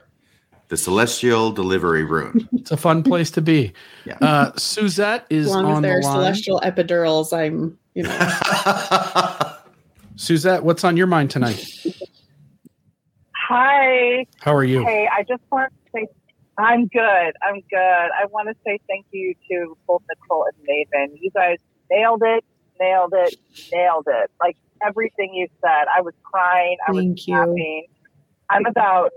the 0.69 0.77
Celestial 0.77 1.51
Delivery 1.51 2.03
Room. 2.03 2.49
It's 2.53 2.71
a 2.71 2.77
fun 2.77 3.03
place 3.03 3.29
to 3.31 3.41
be. 3.41 3.71
Yeah. 4.05 4.17
Uh, 4.19 4.51
Suzette 4.57 5.27
is 5.29 5.45
As 5.45 5.53
long 5.53 5.65
as 5.65 5.75
on 5.75 5.81
the 5.83 5.87
they're 5.87 6.01
line. 6.01 6.15
celestial 6.15 6.59
epidurals, 6.63 7.37
I'm, 7.37 7.77
you 7.93 8.01
know. 8.03 9.51
Suzette, 10.15 10.63
what's 10.63 10.83
on 10.83 10.97
your 10.97 11.07
mind 11.07 11.29
tonight? 11.29 11.63
Hi. 13.51 14.25
How 14.39 14.55
are 14.55 14.63
you? 14.63 14.85
Hey, 14.85 15.09
I 15.11 15.23
just 15.23 15.43
want 15.51 15.73
to 15.73 15.91
say 15.93 16.07
I'm 16.57 16.87
good. 16.87 17.33
I'm 17.43 17.59
good. 17.69 17.77
I 17.77 18.25
want 18.29 18.47
to 18.47 18.55
say 18.65 18.79
thank 18.87 19.05
you 19.11 19.33
to 19.51 19.77
both 19.85 20.03
Nicole 20.07 20.45
and 20.45 20.55
Maven. 20.65 21.17
You 21.19 21.31
guys 21.31 21.57
nailed 21.91 22.23
it, 22.25 22.45
nailed 22.79 23.13
it, 23.13 23.35
nailed 23.73 24.07
it. 24.07 24.31
Like 24.39 24.55
everything 24.87 25.33
you 25.33 25.47
said. 25.59 25.85
I 25.93 25.99
was 25.99 26.13
crying. 26.23 26.77
I 26.87 26.93
was 26.93 27.03
Thank 27.03 27.27
you. 27.27 27.35
laughing. 27.35 27.87
I'm 28.49 28.65
about 28.67 29.11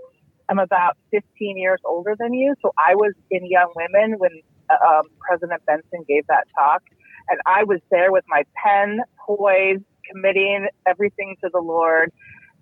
I'm 0.49 0.59
about 0.59 0.97
15 1.11 1.57
years 1.57 1.79
older 1.85 2.13
than 2.19 2.33
you, 2.33 2.55
so 2.61 2.73
I 2.77 2.95
was 2.95 3.13
in 3.31 3.45
Young 3.45 3.71
Women 3.73 4.19
when 4.19 4.31
uh, 4.69 4.97
um, 4.97 5.03
President 5.19 5.61
Benson 5.65 6.03
gave 6.09 6.27
that 6.27 6.43
talk, 6.59 6.83
and 7.29 7.39
I 7.45 7.63
was 7.63 7.79
there 7.89 8.11
with 8.11 8.25
my 8.27 8.43
pen 8.61 8.99
poised, 9.25 9.85
committing 10.11 10.67
everything 10.85 11.37
to 11.41 11.49
the 11.53 11.61
Lord, 11.61 12.11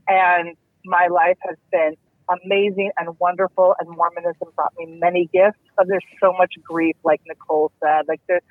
and 0.08 0.56
my 0.86 1.08
life 1.08 1.38
has 1.48 1.58
been 1.72 1.96
amazing 2.30 2.92
and 2.98 3.16
wonderful, 3.20 3.76
and 3.80 3.90
Mormonism 3.90 4.50
brought 4.56 4.74
me 4.78 4.98
many 5.00 5.30
gifts, 5.34 5.60
but 5.76 5.88
there's 5.88 6.06
so 6.22 6.34
much 6.34 6.54
grief, 6.64 6.96
like 7.04 7.22
Nicole 7.28 7.72
said. 7.82 8.08
Like 8.08 8.22
there, 8.28 8.42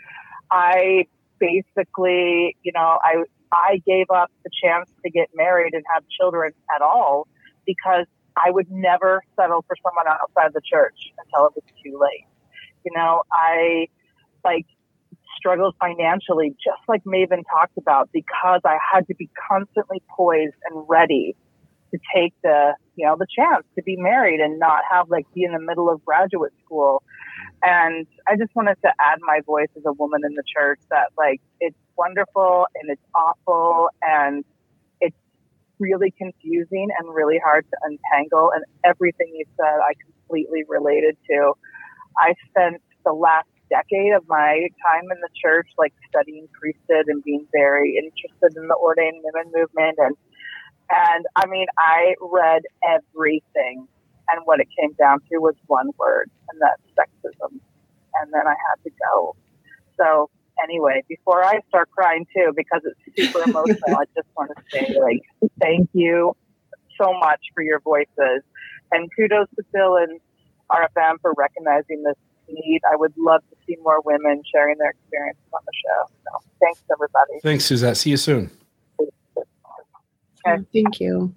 I 0.51 1.07
basically, 1.39 2.57
you 2.63 2.73
know, 2.73 2.99
I 3.03 3.25
I 3.53 3.83
gave 3.87 4.07
up 4.11 4.31
the 4.45 4.51
chance 4.63 4.91
to 5.05 5.11
get 5.11 5.29
married 5.35 5.75
and 5.75 5.85
have 5.93 6.05
children 6.09 6.53
at 6.75 6.83
all 6.83 7.29
because 7.67 8.07
I 8.37 8.51
would 8.51 8.71
never 8.71 9.23
settle 9.37 9.65
for 9.67 9.77
someone 9.83 10.07
outside 10.09 10.53
the 10.55 10.63
church 10.65 11.13
until 11.19 11.47
it 11.49 11.53
was 11.55 11.65
too 11.85 11.99
late. 12.01 12.27
You 12.85 12.93
know, 12.95 13.23
I 13.31 13.89
like 14.45 14.67
struggled 15.37 15.75
financially, 15.81 16.51
just 16.51 16.81
like 16.89 17.05
Maven 17.05 17.43
talked 17.51 17.77
about, 17.77 18.11
because 18.13 18.61
I 18.65 18.79
had 18.93 19.07
to 19.09 19.15
be 19.15 19.29
constantly 19.49 20.03
poised 20.17 20.55
and 20.71 20.85
ready 20.89 21.37
to 21.93 21.99
take 22.15 22.35
the, 22.43 22.75
you 22.97 23.07
know, 23.07 23.17
the 23.19 23.27
chance 23.35 23.65
to 23.77 23.83
be 23.83 23.97
married 23.97 24.41
and 24.41 24.59
not 24.59 24.83
have 24.91 25.11
like 25.11 25.27
be 25.35 25.45
in 25.45 25.53
the 25.53 25.61
middle 25.61 25.89
of 25.89 26.05
graduate 26.05 26.53
school. 26.65 27.03
And 27.63 28.07
I 28.27 28.37
just 28.37 28.55
wanted 28.55 28.77
to 28.83 28.89
add 29.01 29.19
my 29.21 29.41
voice 29.47 29.69
as 29.77 29.83
a 29.87 29.93
woman 29.93 30.23
in 30.25 30.35
the 30.35 30.43
church 30.57 30.81
that 30.91 31.09
like 31.17 31.41
it's 31.61 31.77
wonderful 31.97 32.67
and 32.75 32.91
it's 32.91 33.03
awful 33.15 33.89
and 34.03 34.45
it's 35.01 35.17
really 35.79 36.13
confusing 36.17 36.89
and 36.99 37.15
really 37.15 37.39
hard 37.45 37.67
to 37.71 37.77
untangle. 37.83 38.51
And 38.55 38.65
everything 38.85 39.33
you 39.35 39.45
said, 39.57 39.65
I 39.65 39.93
completely 40.05 40.65
related 40.69 41.17
to. 41.31 41.53
I 42.19 42.35
spent 42.51 42.83
the 43.05 43.13
last 43.13 43.49
decade 43.71 44.13
of 44.13 44.25
my 44.29 44.69
time 44.87 45.05
in 45.11 45.19
the 45.21 45.31
church, 45.41 45.69
like 45.79 45.95
studying 46.09 46.49
priesthood 46.53 47.07
and 47.09 47.23
being 47.25 47.47
very 47.53 47.97
interested 47.97 48.57
in 48.61 48.69
the 48.69 48.77
ordained 48.77 49.23
women 49.25 49.53
movement. 49.55 49.99
And, 49.99 50.17
and 50.93 51.27
I 51.37 51.47
mean, 51.47 51.67
I 51.79 52.15
read 52.21 52.63
everything. 52.87 53.89
And 54.31 54.41
what 54.45 54.61
it 54.61 54.69
came 54.79 54.93
down 54.93 55.19
to 55.31 55.39
was 55.39 55.55
one 55.67 55.91
word, 55.99 56.31
and 56.49 56.61
that's 56.61 56.81
sexism. 56.97 57.59
And 58.21 58.33
then 58.33 58.47
I 58.47 58.55
had 58.69 58.83
to 58.85 58.91
go. 58.91 59.37
So 59.99 60.31
anyway, 60.63 61.03
before 61.09 61.45
I 61.45 61.61
start 61.69 61.91
crying 61.91 62.27
too, 62.35 62.53
because 62.57 62.83
it's 62.85 63.17
super 63.17 63.43
emotional, 63.49 63.97
I 63.97 64.05
just 64.15 64.29
want 64.37 64.53
to 64.57 64.63
say 64.71 64.97
like 65.01 65.23
thank 65.61 65.91
you 65.93 66.37
so 67.01 67.13
much 67.19 67.41
for 67.55 67.63
your 67.63 67.81
voices, 67.81 68.43
and 68.93 69.11
kudos 69.17 69.49
to 69.57 69.65
Bill 69.73 69.97
and 69.97 70.21
RFM 70.71 71.21
for 71.21 71.35
recognizing 71.37 72.03
this 72.05 72.17
need. 72.49 72.81
I 72.91 72.97
would 72.97 73.13
love 73.19 73.43
to 73.51 73.57
see 73.67 73.77
more 73.83 74.01
women 74.03 74.43
sharing 74.51 74.79
their 74.79 74.91
experiences 74.91 75.43
on 75.53 75.61
the 75.67 75.73
show. 75.85 76.15
So 76.25 76.49
thanks 76.61 76.81
everybody. 76.91 77.41
Thanks, 77.43 77.65
Suzette. 77.65 77.97
See 77.97 78.11
you 78.11 78.17
soon. 78.17 78.51
Thank 80.45 81.01
you. 81.01 81.35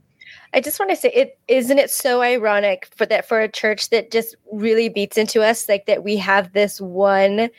I 0.53 0.61
just 0.61 0.80
want 0.80 0.90
to 0.91 0.95
say 0.95 1.10
it 1.10 1.38
isn't 1.48 1.80
it 1.80 1.91
so 1.91 2.22
ironic 2.22 2.90
for 2.95 3.06
that 3.06 3.27
for 3.27 3.41
a 3.41 3.49
church 3.49 3.90
that 3.90 4.11
just 4.11 4.36
really 4.52 4.90
beats 4.90 5.18
into 5.18 5.41
us 5.41 5.68
like 5.68 5.86
that 5.86 6.03
we 6.03 6.15
have 6.18 6.53
this 6.53 6.80
one 6.80 7.49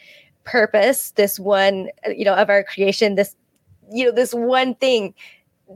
purpose, 0.45 1.11
this 1.13 1.39
one 1.39 1.91
uh, 2.07 2.11
you 2.11 2.25
know 2.25 2.35
of 2.35 2.49
our 2.51 2.65
creation, 2.65 3.15
this 3.15 3.37
you 3.93 4.07
know 4.07 4.13
this 4.13 4.33
one 4.33 4.75
thing 4.77 5.15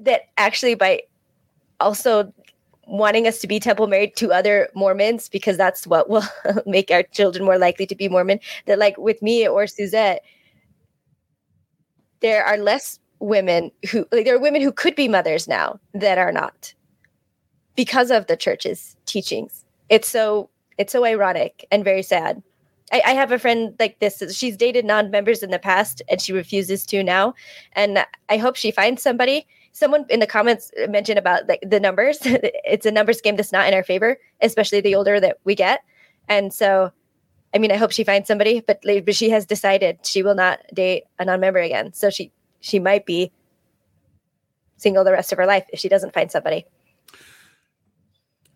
that 0.03 0.23
actually 0.39 0.75
by 0.75 1.03
also 1.79 2.33
wanting 2.87 3.27
us 3.27 3.39
to 3.39 3.47
be 3.47 3.61
temple 3.61 3.87
married 3.87 4.17
to 4.17 4.33
other 4.33 4.69
Mormons 4.75 5.29
because 5.29 5.57
that's 5.57 5.87
what 5.87 6.09
will 6.11 6.25
make 6.67 6.91
our 6.91 7.03
children 7.05 7.45
more 7.45 7.59
likely 7.59 7.87
to 7.87 7.95
be 7.95 8.09
Mormon. 8.09 8.41
That 8.67 8.79
like 8.79 8.99
with 8.99 9.23
me 9.23 9.47
or 9.47 9.67
Suzette, 9.67 10.23
there 12.21 12.45
are 12.45 12.57
less 12.57 12.99
women 13.21 13.71
who 13.91 14.07
like 14.11 14.25
there 14.25 14.35
are 14.35 14.41
women 14.41 14.63
who 14.63 14.73
could 14.73 14.97
be 14.97 15.07
mothers 15.07 15.47
now 15.47 15.79
that 15.95 16.19
are 16.19 16.33
not 16.33 16.75
because 17.77 18.11
of 18.11 18.27
the 18.27 18.37
church's 18.37 18.97
teachings. 19.07 19.65
It's 19.89 20.09
so 20.09 20.51
it's 20.79 20.93
so 20.93 21.05
ironic 21.05 21.67
and 21.71 21.85
very 21.85 22.03
sad. 22.03 22.43
I, 22.93 23.03
I 23.05 23.11
have 23.13 23.33
a 23.33 23.39
friend 23.39 23.75
like 23.79 23.99
this. 24.01 24.23
She's 24.37 24.57
dated 24.57 24.85
non-members 24.85 25.43
in 25.43 25.51
the 25.51 25.59
past, 25.59 26.03
and 26.09 26.21
she 26.21 26.33
refuses 26.33 26.85
to 26.87 27.03
now. 27.03 27.35
And 27.75 28.05
I 28.29 28.37
hope 28.37 28.57
she 28.57 28.71
finds 28.71 29.03
somebody. 29.03 29.47
Someone 29.73 30.05
in 30.09 30.21
the 30.21 30.27
comments 30.27 30.73
mentioned 30.89 31.19
about 31.19 31.49
like 31.49 31.63
the 31.67 31.79
numbers. 31.79 32.19
it's 32.25 32.87
a 32.87 32.91
numbers 32.91 33.21
game 33.21 33.37
that's 33.37 33.53
not 33.53 33.69
in 33.69 33.75
our 33.75 33.85
favor, 33.85 34.19
especially 34.41 34.81
the 34.81 34.95
older 34.95 35.21
that 35.21 35.39
we 35.45 35.55
get. 35.55 35.81
And 36.29 36.53
so, 36.53 36.91
I 37.55 37.59
mean, 37.59 37.71
I 37.71 37.77
hope 37.77 37.93
she 37.93 38.05
finds 38.05 38.27
somebody. 38.27 38.61
But, 38.61 38.81
but 38.83 39.15
she 39.15 39.31
has 39.31 39.47
decided 39.47 40.01
she 40.05 40.23
will 40.23 40.35
not 40.35 40.61
date 40.75 41.05
a 41.19 41.25
non-member 41.25 41.61
again. 41.61 41.93
So 41.93 42.11
she 42.11 42.33
she 42.61 42.79
might 42.79 43.07
be 43.07 43.33
single 44.77 45.05
the 45.05 45.13
rest 45.13 45.33
of 45.33 45.39
her 45.39 45.47
life 45.47 45.65
if 45.73 45.79
she 45.79 45.89
doesn't 45.89 46.15
find 46.15 46.31
somebody. 46.31 46.65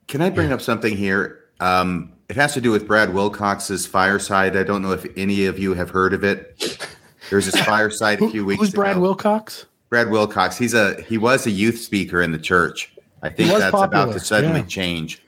Can 0.07 0.21
I 0.21 0.31
bring 0.31 0.53
up 0.53 0.61
something 0.61 0.97
here? 0.97 1.45
Um, 1.61 2.13
it 2.29 2.37
has 2.37 2.55
to 2.55 2.61
do 2.61 2.71
with 2.71 2.87
Brad 2.87 3.13
Wilcox's 3.13 3.87
fireside. 3.87 4.57
I 4.57 4.63
don't 4.63 4.83
know 4.83 4.93
if 4.93 5.07
any 5.17 5.47
of 5.47 5.59
you 5.59 5.75
have 5.75 5.91
heard 5.91 6.13
of 6.13 6.25
it. 6.25 6.89
There's 7.31 7.47
this 7.47 7.61
fireside 7.65 8.23
a 8.23 8.31
few 8.31 8.45
weeks 8.45 8.61
Who's 8.61 8.71
Brad 8.73 8.93
ago. 8.93 9.01
Wilcox? 9.01 9.67
Brad 9.89 10.11
Wilcox. 10.11 10.57
He's 10.59 10.75
a 10.75 11.01
he 11.03 11.19
was 11.19 11.47
a 11.47 11.51
youth 11.51 11.79
speaker 11.79 12.23
in 12.23 12.33
the 12.33 12.39
church. 12.39 12.93
I 13.23 13.29
think 13.31 13.53
was 13.53 13.61
that's 13.61 13.75
about 13.75 14.13
to 14.13 14.21
suddenly 14.21 14.61
yeah. 14.61 14.67
change. 14.67 15.23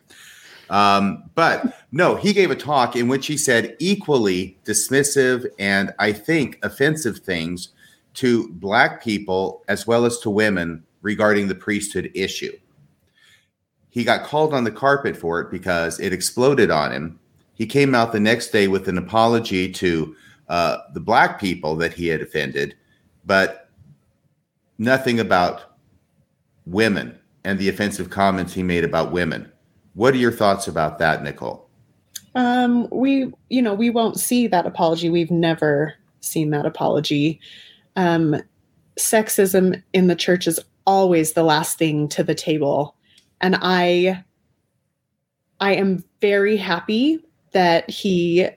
Um, 0.68 1.30
but 1.34 1.84
no, 1.92 2.16
he 2.16 2.32
gave 2.32 2.50
a 2.50 2.56
talk 2.56 2.96
in 2.96 3.08
which 3.08 3.26
he 3.26 3.36
said 3.36 3.76
equally 3.78 4.58
dismissive 4.64 5.46
and 5.58 5.94
I 5.98 6.12
think 6.12 6.58
offensive 6.62 7.18
things 7.18 7.68
to 8.16 8.48
black 8.54 9.02
people 9.02 9.64
as 9.68 9.86
well 9.86 10.04
as 10.04 10.18
to 10.18 10.30
women 10.30 10.82
regarding 11.02 11.48
the 11.48 11.54
priesthood 11.54 12.10
issue. 12.14 12.52
he 13.90 14.04
got 14.04 14.24
called 14.24 14.52
on 14.52 14.64
the 14.64 14.70
carpet 14.70 15.16
for 15.16 15.40
it 15.40 15.50
because 15.50 15.98
it 16.00 16.12
exploded 16.12 16.70
on 16.70 16.92
him. 16.92 17.18
He 17.54 17.64
came 17.64 17.94
out 17.94 18.12
the 18.12 18.20
next 18.20 18.50
day 18.50 18.68
with 18.68 18.88
an 18.88 18.98
apology 18.98 19.72
to 19.72 20.14
uh, 20.48 20.78
the 20.92 21.00
black 21.00 21.40
people 21.40 21.76
that 21.76 21.94
he 21.94 22.08
had 22.08 22.20
offended, 22.20 22.74
but 23.24 23.70
nothing 24.76 25.18
about 25.18 25.78
women 26.66 27.18
and 27.44 27.58
the 27.58 27.70
offensive 27.70 28.10
comments 28.10 28.52
he 28.52 28.62
made 28.62 28.84
about 28.84 29.12
women. 29.12 29.50
What 29.94 30.12
are 30.12 30.18
your 30.18 30.32
thoughts 30.32 30.68
about 30.68 30.98
that, 30.98 31.22
Nicole? 31.22 31.66
Um, 32.34 32.88
we, 32.90 33.32
you 33.48 33.62
know, 33.62 33.72
we 33.72 33.88
won't 33.88 34.20
see 34.20 34.46
that 34.48 34.66
apology. 34.66 35.08
We've 35.08 35.30
never 35.30 35.94
seen 36.20 36.50
that 36.50 36.66
apology. 36.66 37.40
Um, 37.96 38.36
sexism 38.98 39.82
in 39.92 40.06
the 40.06 40.16
church 40.16 40.46
is 40.46 40.60
always 40.86 41.32
the 41.32 41.42
last 41.42 41.78
thing 41.78 42.08
to 42.08 42.22
the 42.22 42.34
table, 42.34 42.94
and 43.40 43.56
I, 43.60 44.24
I 45.60 45.74
am 45.74 46.04
very 46.20 46.56
happy 46.56 47.20
that 47.52 47.88
he, 47.88 48.48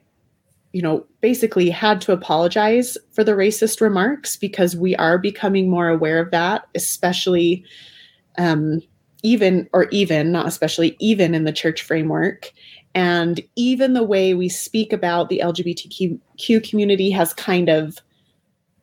you 0.73 0.81
know, 0.81 1.05
basically 1.21 1.69
had 1.69 2.01
to 2.01 2.11
apologize 2.11 2.97
for 3.11 3.23
the 3.23 3.31
racist 3.31 3.81
remarks 3.81 4.37
because 4.37 4.75
we 4.75 4.95
are 4.97 5.17
becoming 5.17 5.69
more 5.69 5.87
aware 5.87 6.19
of 6.19 6.31
that, 6.31 6.67
especially, 6.75 7.63
um, 8.37 8.81
even 9.23 9.69
or 9.73 9.87
even 9.89 10.31
not 10.31 10.47
especially 10.47 10.95
even 10.99 11.35
in 11.35 11.43
the 11.43 11.51
church 11.51 11.81
framework. 11.81 12.51
And 12.95 13.41
even 13.55 13.93
the 13.93 14.03
way 14.03 14.33
we 14.33 14.49
speak 14.49 14.93
about 14.93 15.29
the 15.29 15.41
LGBTQ 15.43 16.69
community 16.69 17.11
has 17.11 17.33
kind 17.33 17.69
of, 17.69 17.97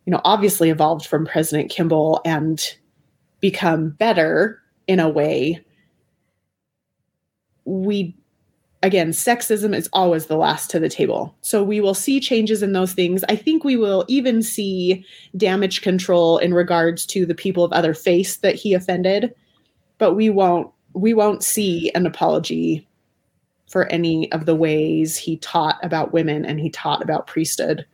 you 0.06 0.12
know, 0.12 0.20
obviously 0.24 0.70
evolved 0.70 1.04
from 1.04 1.26
President 1.26 1.68
Kimball 1.68 2.20
and 2.24 2.76
become 3.40 3.90
better 3.90 4.62
in 4.86 5.00
a 5.00 5.08
way. 5.08 5.62
We, 7.64 8.16
again, 8.84 9.10
sexism 9.10 9.74
is 9.74 9.88
always 9.92 10.26
the 10.26 10.36
last 10.36 10.70
to 10.70 10.78
the 10.78 10.88
table. 10.88 11.36
So 11.40 11.64
we 11.64 11.80
will 11.80 11.94
see 11.94 12.20
changes 12.20 12.62
in 12.62 12.72
those 12.72 12.92
things. 12.92 13.24
I 13.28 13.34
think 13.34 13.64
we 13.64 13.76
will 13.76 14.04
even 14.06 14.42
see 14.42 15.04
damage 15.36 15.82
control 15.82 16.38
in 16.38 16.54
regards 16.54 17.04
to 17.06 17.26
the 17.26 17.34
people 17.34 17.64
of 17.64 17.72
other 17.72 17.92
faiths 17.92 18.36
that 18.38 18.54
he 18.54 18.74
offended, 18.74 19.34
but 19.98 20.14
we 20.14 20.30
won't 20.30 20.70
we 20.92 21.12
won't 21.12 21.44
see 21.44 21.90
an 21.94 22.06
apology 22.06 22.88
for 23.68 23.84
any 23.88 24.32
of 24.32 24.46
the 24.46 24.54
ways 24.54 25.14
he 25.14 25.36
taught 25.36 25.78
about 25.82 26.14
women 26.14 26.46
and 26.46 26.58
he 26.58 26.70
taught 26.70 27.02
about 27.02 27.26
priesthood. 27.26 27.84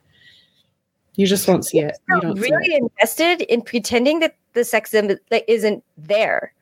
You 1.15 1.27
just 1.27 1.47
won't 1.47 1.65
see 1.65 1.79
it. 1.79 1.97
You 2.09 2.21
don't 2.21 2.35
see 2.37 2.41
really 2.51 2.73
it. 2.75 2.81
invested 2.83 3.41
in 3.41 3.61
pretending 3.61 4.19
that 4.19 4.35
the 4.53 4.61
sexism 4.61 5.17
like, 5.31 5.45
isn't 5.47 5.83
there. 5.97 6.53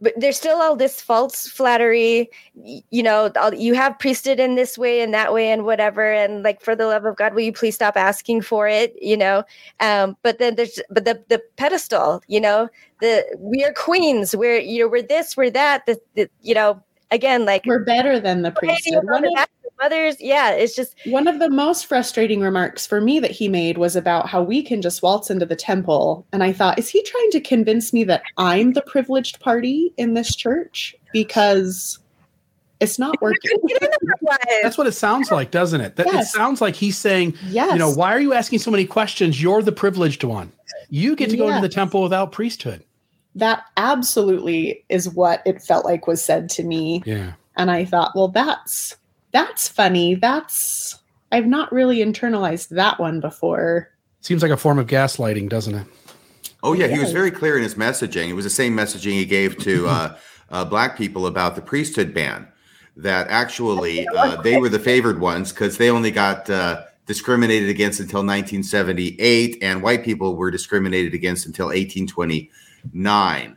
But 0.00 0.12
there's 0.16 0.36
still 0.36 0.58
all 0.62 0.76
this 0.76 1.00
false 1.00 1.48
flattery, 1.48 2.30
you 2.62 3.02
know. 3.02 3.32
all- 3.34 3.52
You 3.52 3.74
have 3.74 3.98
priesthood 3.98 4.38
in 4.38 4.54
this 4.54 4.78
way 4.78 5.00
and 5.00 5.12
that 5.12 5.32
way 5.32 5.50
and 5.50 5.64
whatever, 5.64 6.12
and 6.12 6.44
like 6.44 6.60
for 6.60 6.76
the 6.76 6.86
love 6.86 7.04
of 7.04 7.16
God, 7.16 7.34
will 7.34 7.40
you 7.40 7.52
please 7.52 7.74
stop 7.74 7.96
asking 7.96 8.42
for 8.42 8.68
it? 8.68 8.94
You 9.02 9.16
know. 9.16 9.42
Um, 9.80 10.16
but 10.22 10.38
then 10.38 10.54
there's 10.54 10.78
but 10.88 11.04
the 11.04 11.20
the 11.28 11.42
pedestal, 11.56 12.22
you 12.28 12.40
know, 12.40 12.68
the 13.00 13.24
we 13.38 13.64
are 13.64 13.72
queens. 13.72 14.36
We're 14.36 14.58
you 14.60 14.84
know 14.84 14.88
we're 14.88 15.02
this, 15.02 15.36
we're 15.36 15.50
that. 15.50 15.84
The, 15.86 15.98
the 16.14 16.30
you 16.42 16.54
know 16.54 16.80
again 17.10 17.44
like 17.44 17.64
we're 17.66 17.82
better 17.84 18.20
than 18.20 18.42
the 18.42 18.52
priesthood. 18.52 19.02
One 19.02 19.24
of, 19.24 19.32
mothers, 19.80 20.16
yeah, 20.20 20.50
it's 20.50 20.74
just 20.74 20.94
one 21.06 21.26
of 21.26 21.38
the 21.38 21.50
most 21.50 21.86
frustrating 21.86 22.40
remarks 22.40 22.86
for 22.86 23.00
me 23.00 23.18
that 23.20 23.30
he 23.30 23.48
made 23.48 23.78
was 23.78 23.96
about 23.96 24.28
how 24.28 24.42
we 24.42 24.62
can 24.62 24.82
just 24.82 25.02
waltz 25.02 25.30
into 25.30 25.46
the 25.46 25.56
temple. 25.56 26.26
And 26.32 26.42
I 26.42 26.52
thought, 26.52 26.78
is 26.78 26.88
he 26.88 27.02
trying 27.02 27.30
to 27.32 27.40
convince 27.40 27.92
me 27.92 28.04
that 28.04 28.22
I'm 28.36 28.72
the 28.72 28.82
privileged 28.82 29.40
party 29.40 29.92
in 29.96 30.14
this 30.14 30.34
church? 30.34 30.94
Because 31.12 31.98
it's 32.80 32.98
not 32.98 33.20
working. 33.20 33.50
That's 34.62 34.78
what 34.78 34.86
it 34.86 34.92
sounds 34.92 35.30
like, 35.30 35.50
doesn't 35.50 35.80
it? 35.80 35.96
That, 35.96 36.06
It 36.06 36.26
sounds 36.26 36.60
like 36.60 36.76
he's 36.76 36.96
saying, 36.96 37.34
Yes. 37.48 37.72
you 37.72 37.78
know, 37.78 37.90
why 37.90 38.14
are 38.14 38.20
you 38.20 38.32
asking 38.32 38.60
so 38.60 38.70
many 38.70 38.86
questions? 38.86 39.42
You're 39.42 39.62
the 39.62 39.72
privileged 39.72 40.24
one. 40.24 40.52
You 40.90 41.16
get 41.16 41.30
to 41.30 41.36
go 41.36 41.48
into 41.48 41.60
the 41.60 41.68
temple 41.68 42.02
without 42.02 42.32
priesthood. 42.32 42.84
That 43.34 43.64
absolutely 43.76 44.84
is 44.88 45.08
what 45.08 45.42
it 45.44 45.62
felt 45.62 45.84
like 45.84 46.06
was 46.06 46.22
said 46.24 46.48
to 46.50 46.62
me. 46.62 47.02
Yeah. 47.04 47.32
And 47.56 47.70
I 47.70 47.84
thought, 47.84 48.12
well, 48.14 48.28
that's 48.28 48.96
that's 49.32 49.68
funny. 49.68 50.14
That's 50.14 50.98
I've 51.30 51.46
not 51.46 51.72
really 51.72 51.98
internalized 51.98 52.68
that 52.70 52.98
one 52.98 53.20
before. 53.20 53.90
Seems 54.20 54.42
like 54.42 54.50
a 54.50 54.56
form 54.56 54.78
of 54.78 54.86
gaslighting, 54.86 55.48
doesn't 55.48 55.74
it? 55.74 55.86
Oh 56.62 56.72
yeah, 56.72 56.88
he 56.88 56.98
was 56.98 57.12
very 57.12 57.30
clear 57.30 57.56
in 57.56 57.62
his 57.62 57.76
messaging. 57.76 58.28
It 58.28 58.32
was 58.32 58.44
the 58.44 58.50
same 58.50 58.76
messaging 58.76 59.12
he 59.12 59.24
gave 59.24 59.58
to 59.58 59.86
uh, 59.88 60.16
uh, 60.50 60.64
black 60.64 60.96
people 60.96 61.26
about 61.26 61.54
the 61.54 61.62
priesthood 61.62 62.12
ban. 62.12 62.48
That 62.96 63.28
actually 63.28 64.08
uh, 64.16 64.40
they 64.42 64.56
were 64.58 64.68
the 64.68 64.78
favored 64.78 65.20
ones 65.20 65.52
because 65.52 65.78
they 65.78 65.90
only 65.90 66.10
got 66.10 66.50
uh, 66.50 66.84
discriminated 67.06 67.68
against 67.68 68.00
until 68.00 68.20
1978, 68.20 69.58
and 69.62 69.82
white 69.82 70.04
people 70.04 70.36
were 70.36 70.50
discriminated 70.50 71.14
against 71.14 71.46
until 71.46 71.66
1829. 71.66 73.56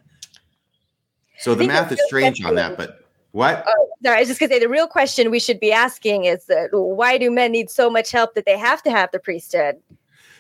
So 1.39 1.55
the 1.55 1.65
math 1.65 1.91
is 1.91 1.99
strange 2.05 2.43
on 2.45 2.53
that, 2.55 2.77
but 2.77 3.00
what? 3.31 3.63
Oh, 3.67 3.89
sorry, 4.03 4.17
I 4.17 4.19
was 4.19 4.27
just 4.27 4.39
gonna 4.39 4.51
say 4.51 4.59
the 4.59 4.69
real 4.69 4.87
question 4.87 5.31
we 5.31 5.39
should 5.39 5.59
be 5.59 5.71
asking 5.71 6.25
is 6.25 6.45
that 6.45 6.69
why 6.71 7.17
do 7.17 7.31
men 7.31 7.51
need 7.51 7.69
so 7.69 7.89
much 7.89 8.11
help 8.11 8.35
that 8.35 8.45
they 8.45 8.57
have 8.57 8.83
to 8.83 8.91
have 8.91 9.11
the 9.11 9.19
priesthood? 9.19 9.77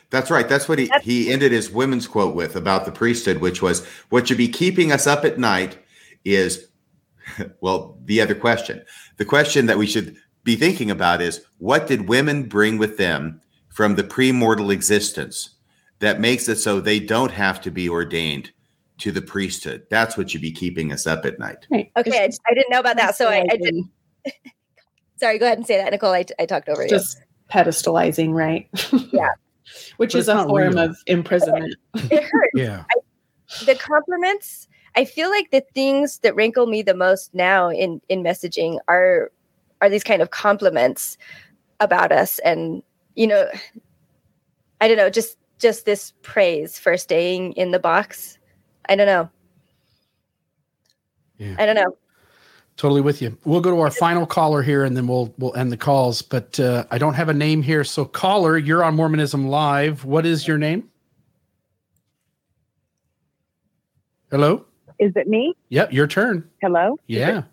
That's 0.09 0.29
right. 0.29 0.47
That's 0.47 0.67
what 0.67 0.77
he, 0.77 0.91
he 1.01 1.31
ended 1.31 1.53
his 1.53 1.71
women's 1.71 2.05
quote 2.05 2.35
with 2.35 2.57
about 2.57 2.83
the 2.83 2.91
priesthood, 2.91 3.37
which 3.37 3.61
was 3.61 3.85
what 4.09 4.27
should 4.27 4.37
be 4.37 4.49
keeping 4.49 4.91
us 4.91 5.07
up 5.07 5.23
at 5.23 5.39
night 5.39 5.77
is, 6.25 6.67
well, 7.61 7.97
the 8.03 8.19
other 8.19 8.35
question. 8.35 8.83
The 9.17 9.25
question 9.25 9.67
that 9.67 9.77
we 9.77 9.87
should 9.87 10.17
be 10.43 10.57
thinking 10.57 10.91
about 10.91 11.21
is 11.21 11.45
what 11.59 11.87
did 11.87 12.09
women 12.09 12.43
bring 12.43 12.77
with 12.77 12.97
them 12.97 13.41
from 13.69 13.95
the 13.95 14.03
premortal 14.03 14.73
existence 14.73 15.51
that 15.99 16.19
makes 16.19 16.49
it 16.49 16.57
so 16.57 16.81
they 16.81 16.99
don't 16.99 17.31
have 17.31 17.61
to 17.61 17.71
be 17.71 17.87
ordained 17.87 18.51
to 19.01 19.11
the 19.11 19.21
priesthood? 19.21 19.85
That's 19.89 20.17
what 20.17 20.29
should 20.31 20.41
be 20.41 20.51
keeping 20.51 20.91
us 20.91 21.05
up 21.07 21.25
at 21.25 21.37
night. 21.39 21.67
Right. 21.69 21.91
Okay, 21.97 22.19
I, 22.19 22.29
I 22.49 22.53
didn't 22.53 22.69
know 22.71 22.79
about 22.79 22.97
that, 22.97 23.15
so 23.15 23.27
I, 23.27 23.45
I 23.51 23.57
didn't. 23.57 23.89
sorry, 25.17 25.37
go 25.37 25.45
ahead 25.45 25.57
and 25.57 25.67
say 25.67 25.77
that, 25.77 25.91
Nicole. 25.91 26.11
I, 26.13 26.25
I 26.39 26.45
talked 26.45 26.69
over 26.69 26.83
you. 26.83 26.89
Just 26.89 27.21
pedestalizing, 27.51 28.33
right? 28.33 28.67
yeah, 29.13 29.29
Which 29.97 30.13
But 30.13 30.19
is 30.19 30.27
a 30.27 30.43
form 30.45 30.75
real. 30.75 30.79
of 30.79 30.97
imprisonment. 31.07 31.75
it 31.95 32.23
hurts. 32.23 32.51
Yeah. 32.55 32.83
the 33.65 33.75
compliments 33.75 34.67
i 34.95 35.03
feel 35.03 35.29
like 35.29 35.51
the 35.51 35.61
things 35.73 36.19
that 36.19 36.33
wrinkle 36.35 36.67
me 36.67 36.81
the 36.81 36.93
most 36.93 37.33
now 37.33 37.69
in 37.69 37.99
in 38.07 38.23
messaging 38.23 38.77
are 38.87 39.29
are 39.81 39.89
these 39.89 40.05
kind 40.05 40.21
of 40.21 40.29
compliments 40.29 41.17
about 41.81 42.13
us 42.13 42.39
and 42.39 42.81
you 43.15 43.27
know 43.27 43.49
i 44.79 44.87
don't 44.87 44.95
know 44.95 45.09
just 45.09 45.37
just 45.59 45.85
this 45.85 46.13
praise 46.21 46.79
for 46.79 46.95
staying 46.95 47.51
in 47.53 47.71
the 47.71 47.79
box 47.79 48.37
i 48.89 48.95
don't 48.95 49.07
know 49.07 49.29
Yeah. 51.37 51.55
i 51.59 51.65
don't 51.65 51.75
know 51.75 51.97
Totally 52.77 53.01
with 53.01 53.21
you. 53.21 53.37
We'll 53.45 53.61
go 53.61 53.69
to 53.69 53.79
our 53.81 53.91
final 53.91 54.25
caller 54.25 54.63
here, 54.63 54.83
and 54.85 54.97
then 54.97 55.05
we'll 55.05 55.31
we'll 55.37 55.55
end 55.55 55.71
the 55.71 55.77
calls. 55.77 56.23
But 56.23 56.59
uh, 56.59 56.85
I 56.89 56.97
don't 56.97 57.13
have 57.13 57.29
a 57.29 57.33
name 57.33 57.61
here, 57.61 57.83
so 57.83 58.05
caller, 58.05 58.57
you're 58.57 58.83
on 58.83 58.95
Mormonism 58.95 59.47
Live. 59.49 60.03
What 60.03 60.25
is 60.25 60.47
your 60.47 60.57
name? 60.57 60.89
Hello. 64.31 64.65
Is 64.97 65.11
it 65.15 65.27
me? 65.27 65.53
Yep, 65.69 65.93
your 65.93 66.07
turn. 66.07 66.49
Hello? 66.61 66.97
Yeah, 67.05 67.43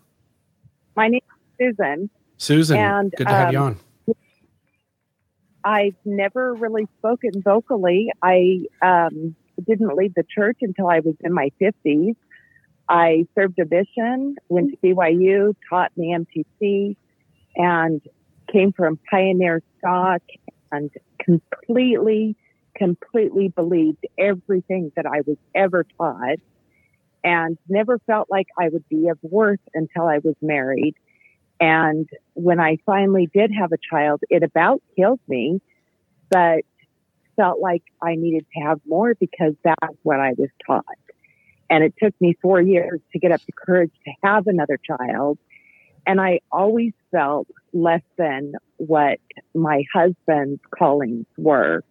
My 0.95 1.09
name 1.09 1.21
is 1.59 1.75
Susan. 1.77 2.09
Susan. 2.37 2.77
And, 2.77 3.13
good 3.15 3.27
to 3.27 3.33
have 3.33 3.51
you 3.53 3.59
um, 3.59 3.77
on. 4.07 4.15
I've 5.63 5.95
never 6.05 6.55
really 6.55 6.87
spoken 6.97 7.41
vocally. 7.43 8.11
I 8.23 8.65
um, 8.81 9.35
didn't 9.65 9.95
leave 9.95 10.13
the 10.13 10.23
church 10.23 10.57
until 10.61 10.87
I 10.87 10.99
was 10.99 11.15
in 11.21 11.33
my 11.33 11.51
50s. 11.61 12.15
I 12.87 13.27
served 13.35 13.59
a 13.59 13.65
mission, 13.65 14.35
went 14.49 14.71
to 14.71 14.77
BYU, 14.77 15.55
taught 15.69 15.91
in 15.95 16.25
the 16.25 16.43
MTC, 16.65 16.95
and 17.55 18.01
came 18.51 18.73
from 18.73 18.99
pioneer 19.09 19.61
stock 19.77 20.21
and 20.71 20.89
completely, 21.19 22.35
completely 22.75 23.49
believed 23.49 24.05
everything 24.17 24.91
that 24.95 25.05
I 25.05 25.21
was 25.25 25.37
ever 25.53 25.85
taught 25.97 26.39
and 27.23 27.57
never 27.67 27.99
felt 27.99 28.29
like 28.29 28.47
I 28.57 28.69
would 28.69 28.87
be 28.89 29.09
of 29.09 29.19
worth 29.21 29.59
until 29.73 30.07
I 30.07 30.19
was 30.19 30.35
married. 30.41 30.95
And 31.59 32.09
when 32.33 32.59
I 32.59 32.77
finally 32.85 33.27
did 33.33 33.51
have 33.59 33.71
a 33.71 33.77
child, 33.91 34.21
it 34.29 34.43
about 34.43 34.81
killed 34.95 35.19
me, 35.27 35.61
but 36.29 36.63
felt 37.39 37.59
like 37.61 37.83
I 38.01 38.15
needed 38.15 38.45
to 38.53 38.63
have 38.63 38.79
more 38.85 39.15
because 39.15 39.53
that's 39.63 39.95
what 40.03 40.19
I 40.19 40.33
was 40.37 40.49
taught. 40.65 40.83
And 41.69 41.83
it 41.83 41.93
took 42.01 42.13
me 42.19 42.35
four 42.41 42.59
years 42.59 42.99
to 43.13 43.19
get 43.19 43.31
up 43.31 43.41
the 43.45 43.53
courage 43.53 43.91
to 44.05 44.11
have 44.23 44.47
another 44.47 44.77
child. 44.77 45.37
And 46.05 46.19
I 46.19 46.39
always 46.51 46.93
felt 47.11 47.47
less 47.71 48.01
than 48.17 48.53
what 48.77 49.19
my 49.53 49.83
husband's 49.93 50.61
callings 50.77 51.27
were. 51.37 51.83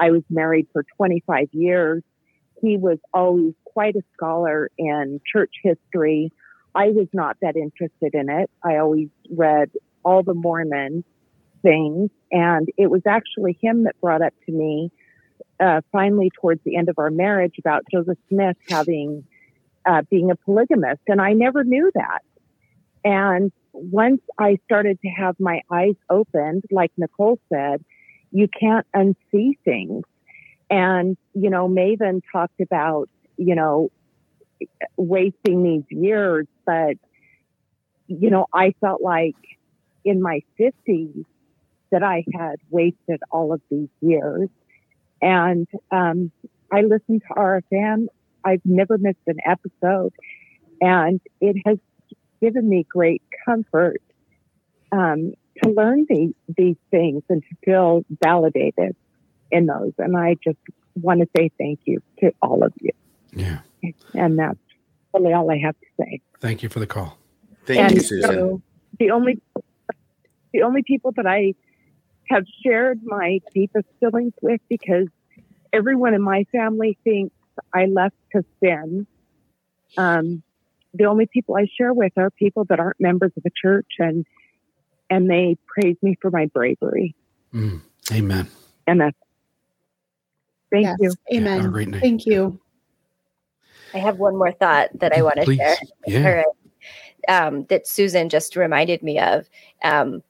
I 0.00 0.10
was 0.10 0.22
married 0.30 0.68
for 0.72 0.84
25 0.96 1.48
years. 1.52 2.02
He 2.62 2.76
was 2.76 2.98
always 3.12 3.54
quite 3.64 3.96
a 3.96 4.02
scholar 4.14 4.70
in 4.78 5.20
church 5.32 5.52
history, 5.62 6.32
I 6.74 6.90
was 6.90 7.08
not 7.12 7.36
that 7.42 7.56
interested 7.56 8.14
in 8.14 8.30
it. 8.30 8.50
I 8.62 8.76
always 8.76 9.08
read 9.30 9.70
all 10.04 10.22
the 10.22 10.34
Mormon 10.34 11.04
things, 11.68 12.10
and 12.32 12.68
it 12.78 12.90
was 12.90 13.02
actually 13.06 13.58
him 13.60 13.84
that 13.84 14.00
brought 14.00 14.22
up 14.22 14.32
to 14.46 14.52
me 14.52 14.90
uh, 15.60 15.82
finally 15.92 16.30
towards 16.40 16.62
the 16.64 16.76
end 16.76 16.88
of 16.88 16.98
our 16.98 17.10
marriage 17.10 17.56
about 17.58 17.82
Joseph 17.92 18.18
Smith 18.28 18.56
having 18.68 19.24
uh, 19.84 20.02
being 20.10 20.30
a 20.30 20.36
polygamist, 20.36 21.02
and 21.06 21.20
I 21.20 21.32
never 21.32 21.64
knew 21.64 21.90
that. 21.94 22.20
And 23.04 23.52
once 23.72 24.20
I 24.38 24.58
started 24.64 24.98
to 25.02 25.08
have 25.08 25.36
my 25.38 25.62
eyes 25.70 25.94
opened, 26.10 26.64
like 26.70 26.90
Nicole 26.96 27.38
said, 27.52 27.84
you 28.30 28.48
can't 28.48 28.86
unsee 28.94 29.58
things. 29.64 30.04
And, 30.70 31.16
you 31.34 31.48
know, 31.48 31.68
Maven 31.68 32.20
talked 32.32 32.60
about, 32.60 33.08
you 33.36 33.54
know, 33.54 33.90
wasting 34.96 35.62
these 35.62 35.84
years, 35.88 36.46
but, 36.66 36.96
you 38.06 38.30
know, 38.30 38.46
I 38.52 38.74
felt 38.80 39.00
like 39.00 39.36
in 40.04 40.20
my 40.20 40.40
50s 40.60 41.24
that 41.90 42.02
I 42.02 42.24
had 42.32 42.56
wasted 42.70 43.20
all 43.30 43.52
of 43.52 43.60
these 43.70 43.88
years. 44.00 44.48
And 45.20 45.66
um, 45.90 46.30
I 46.72 46.82
listened 46.82 47.22
to 47.28 47.34
RFM. 47.34 48.06
I've 48.44 48.62
never 48.64 48.98
missed 48.98 49.18
an 49.26 49.38
episode. 49.44 50.12
And 50.80 51.20
it 51.40 51.56
has 51.66 51.78
given 52.40 52.68
me 52.68 52.86
great 52.88 53.22
comfort 53.44 54.00
um, 54.92 55.32
to 55.62 55.70
learn 55.70 56.06
these, 56.08 56.34
these 56.56 56.76
things 56.90 57.22
and 57.28 57.42
to 57.42 57.56
feel 57.64 58.04
validated 58.22 58.94
in 59.50 59.66
those. 59.66 59.92
And 59.98 60.16
I 60.16 60.36
just 60.42 60.58
want 60.94 61.20
to 61.20 61.28
say 61.36 61.50
thank 61.58 61.80
you 61.84 62.00
to 62.20 62.32
all 62.40 62.62
of 62.62 62.72
you. 62.80 62.92
Yeah. 63.32 63.58
And 64.14 64.38
that's 64.38 64.58
really 65.14 65.32
all 65.32 65.50
I 65.50 65.58
have 65.58 65.76
to 65.78 65.86
say. 66.00 66.20
Thank 66.40 66.62
you 66.62 66.68
for 66.68 66.80
the 66.80 66.86
call. 66.86 67.18
Thank 67.66 67.80
and 67.80 67.94
you, 67.94 68.00
Susan. 68.00 68.30
So 68.30 68.62
the 68.98 69.10
only 69.10 69.40
the 70.52 70.62
only 70.62 70.82
people 70.82 71.12
that 71.16 71.26
I 71.26 71.54
have 72.28 72.44
shared 72.64 73.00
my 73.04 73.40
deepest 73.54 73.86
feelings 74.00 74.32
with 74.42 74.60
because 74.68 75.08
everyone 75.72 76.14
in 76.14 76.22
my 76.22 76.44
family 76.52 76.98
thinks 77.04 77.34
I 77.74 77.86
left 77.86 78.16
to 78.34 78.44
sin. 78.62 79.06
Um, 79.96 80.42
the 80.94 81.04
only 81.04 81.26
people 81.32 81.56
I 81.56 81.66
share 81.78 81.92
with 81.92 82.12
are 82.16 82.30
people 82.30 82.64
that 82.68 82.80
aren't 82.80 83.00
members 83.00 83.32
of 83.36 83.42
the 83.42 83.50
church 83.60 83.88
and 83.98 84.24
and 85.10 85.30
they 85.30 85.56
praise 85.66 85.96
me 86.02 86.16
for 86.20 86.30
my 86.30 86.46
bravery. 86.52 87.14
Mm, 87.54 87.80
amen. 88.12 88.46
And 88.86 89.00
that's 89.00 89.16
thank 90.70 90.86
Yes, 90.86 90.96
you. 91.00 91.14
Amen. 91.32 91.60
have 91.60 91.94
a. 91.94 92.00
Thank 92.00 92.26
you. 92.26 92.60
I 93.94 93.98
have 93.98 94.16
one 94.18 94.36
more 94.36 94.52
thought 94.52 94.90
that 95.00 95.12
I 95.12 95.22
want 95.22 95.36
to 95.36 95.44
Please. 95.44 95.58
share. 95.58 95.76
Yeah. 96.06 96.24
All 96.24 96.34
right. 96.34 96.46
Um, 97.28 97.64
that 97.64 97.86
Susan 97.86 98.28
just 98.28 98.54
reminded 98.54 99.02
me 99.02 99.18
of. 99.18 99.48
Um, 99.82 100.22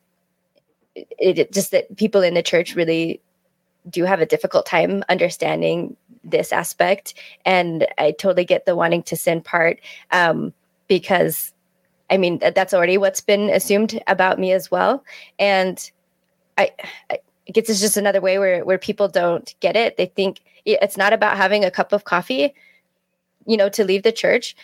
it, 1.19 1.39
it 1.39 1.53
just 1.53 1.71
that 1.71 1.97
people 1.97 2.23
in 2.23 2.35
the 2.35 2.43
church 2.43 2.75
really 2.75 3.21
do 3.89 4.05
have 4.05 4.21
a 4.21 4.27
difficult 4.27 4.67
time 4.67 5.03
understanding 5.09 5.97
this 6.25 6.53
aspect, 6.53 7.15
and 7.45 7.87
I 7.97 8.13
totally 8.13 8.45
get 8.45 8.67
the 8.67 8.77
wanting 8.77 9.03
to 9.05 9.17
sin 9.17 9.41
part 9.41 9.81
um, 10.11 10.53
because, 10.89 11.55
I 12.11 12.17
mean, 12.19 12.39
that- 12.39 12.55
that's 12.55 12.75
already 12.75 12.99
what's 12.99 13.21
been 13.21 13.49
assumed 13.51 14.01
about 14.07 14.39
me 14.39 14.53
as 14.53 14.71
well, 14.71 15.05
and 15.39 15.91
I. 16.57 16.73
I 17.11 17.19
I 17.49 17.51
guess 17.51 17.71
it's 17.71 17.81
just 17.81 17.97
another 17.97 18.21
way 18.21 18.39
where, 18.39 18.63
where 18.63 18.77
people 18.77 19.09
don't 19.09 19.55
get 19.61 19.75
it. 19.75 19.97
They 19.97 20.05
think 20.05 20.41
it's 20.67 20.99
not 20.99 21.15
about 21.15 21.39
having 21.39 21.65
a 21.65 21.71
cup 21.71 21.95
of 21.95 22.05
coffee 22.05 22.53
you 23.49 23.57
know, 23.57 23.69
to 23.71 23.85
leave 23.85 24.03
the 24.05 24.13
church. 24.13 24.55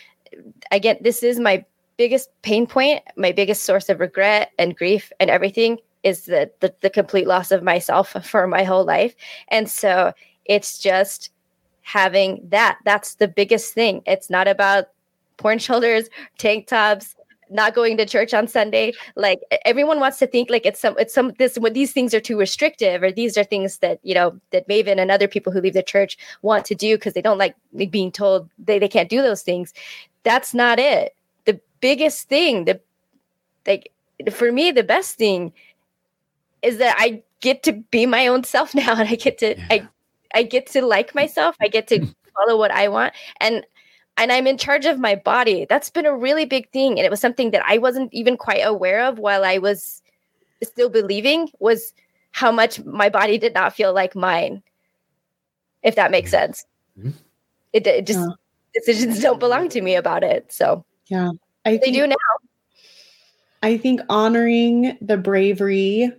Again, 0.71 0.99
this 1.01 1.23
is 1.23 1.41
my 1.41 1.65
biggest 1.97 2.29
pain 2.43 2.67
point, 2.67 3.03
my 3.17 3.33
biggest 3.33 3.65
source 3.65 3.89
of 3.89 3.99
regret 3.99 4.53
and 4.59 4.77
grief 4.77 5.11
and 5.19 5.31
everything 5.31 5.79
is 6.05 6.27
the, 6.27 6.51
the 6.61 6.73
the 6.83 6.91
complete 6.91 7.27
loss 7.27 7.51
of 7.51 7.63
myself 7.63 8.11
for 8.23 8.47
my 8.47 8.63
whole 8.63 8.85
life. 8.85 9.17
And 9.49 9.69
so 9.69 10.13
it's 10.45 10.79
just 10.79 11.31
having 11.83 12.41
that. 12.51 12.79
That's 12.85 13.17
the 13.17 13.29
biggest 13.29 13.75
thing. 13.75 14.03
It's 14.07 14.31
not 14.31 14.47
about 14.47 14.87
porn 15.37 15.59
shoulders, 15.59 16.09
tank 16.39 16.69
tops, 16.69 17.17
not 17.51 17.75
going 17.75 17.97
to 17.97 18.07
church 18.07 18.35
on 18.35 18.49
Sunday. 18.49 18.93
Like 19.17 19.41
everyone 19.65 20.01
wants 20.01 20.19
to 20.19 20.27
think 20.27 20.51
like 20.51 20.67
it's 20.67 20.81
some 20.81 20.95
it's 20.99 21.15
some 21.15 21.33
this 21.39 21.59
when 21.59 21.73
these 21.73 21.93
things 21.93 22.15
are 22.15 22.21
too 22.21 22.39
restrictive 22.39 23.03
or 23.03 23.11
these 23.11 23.37
are 23.37 23.45
things 23.45 23.79
that 23.79 24.01
you 24.03 24.15
know 24.15 24.39
that 24.51 24.69
Maven 24.69 24.99
and 24.99 25.11
other 25.11 25.29
people 25.29 25.53
who 25.53 25.61
leave 25.61 25.75
the 25.75 25.83
church 25.83 26.17
want 26.43 26.65
to 26.67 26.75
do 26.75 26.97
because 26.97 27.15
they 27.15 27.23
don't 27.23 27.39
like 27.39 27.55
being 27.91 28.13
told 28.13 28.49
they, 28.59 28.79
they 28.79 28.89
can't 28.89 29.09
do 29.09 29.23
those 29.23 29.43
things. 29.43 29.73
That's 30.23 30.55
not 30.55 30.79
it. 30.79 31.15
The 31.45 31.61
biggest 31.81 32.29
thing, 32.29 32.65
the 32.65 32.81
like 33.67 33.93
for 34.31 34.53
me, 34.53 34.71
the 34.71 34.83
best 34.83 35.17
thing 35.17 35.53
is 36.65 36.79
that 36.79 36.97
I 36.99 37.23
get 37.41 37.63
to 37.65 37.73
be 37.73 38.07
my 38.07 38.27
own 38.27 38.43
self 38.45 38.75
now 38.75 38.93
and 38.93 39.09
I 39.09 39.15
get 39.15 39.39
to 39.39 39.57
I 39.73 39.89
I 40.35 40.43
get 40.43 40.67
to 40.69 40.85
like 40.85 41.15
myself. 41.15 41.57
I 41.61 41.69
get 41.69 41.87
to 41.89 42.01
follow 42.35 42.59
what 42.59 42.71
I 42.73 42.89
want. 42.89 43.15
And 43.41 43.65
and 44.17 44.31
I'm 44.31 44.47
in 44.47 44.59
charge 44.59 44.87
of 44.87 44.99
my 44.99 45.17
body. 45.17 45.67
That's 45.69 45.91
been 45.91 46.07
a 46.07 46.17
really 46.17 46.45
big 46.45 46.71
thing. 46.71 46.99
And 46.99 47.07
it 47.07 47.11
was 47.11 47.21
something 47.21 47.51
that 47.51 47.65
I 47.67 47.79
wasn't 47.79 48.13
even 48.15 48.37
quite 48.37 48.61
aware 48.65 49.05
of 49.05 49.19
while 49.19 49.45
I 49.45 49.59
was 49.59 50.03
still 50.63 50.89
believing 50.89 51.51
was 51.59 51.93
how 52.31 52.53
much 52.53 52.83
my 52.85 53.09
body 53.09 53.39
did 53.39 53.55
not 53.55 53.75
feel 53.75 53.93
like 53.93 54.15
mine. 54.15 54.63
If 55.83 55.97
that 55.97 56.11
makes 56.11 56.31
sense. 56.31 56.65
Mm-hmm. 56.99 57.11
It, 57.73 57.87
it 57.87 58.07
just 58.07 58.27
decisions 58.73 59.21
don't 59.21 59.41
belong 59.41 59.69
to 59.71 59.81
me 59.81 59.97
about 59.97 60.23
it. 60.23 60.53
So 60.53 60.85
Yeah. 61.09 61.31
I 61.65 61.73
they 61.73 61.79
think, 61.79 61.97
do 61.97 62.07
now. 62.07 62.17
I 63.63 63.77
think 63.77 64.01
honoring 64.09 64.97
the 65.01 65.17
bravery 65.17 66.13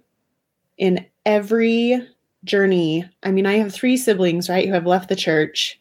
in 0.77 1.06
every 1.26 2.02
journey. 2.43 3.10
I 3.23 3.31
mean, 3.31 3.45
I 3.45 3.57
have 3.57 3.73
three 3.73 3.97
siblings, 3.97 4.49
right, 4.49 4.68
who 4.68 4.73
have 4.73 4.85
left 4.85 5.10
the 5.10 5.15
church, 5.15 5.80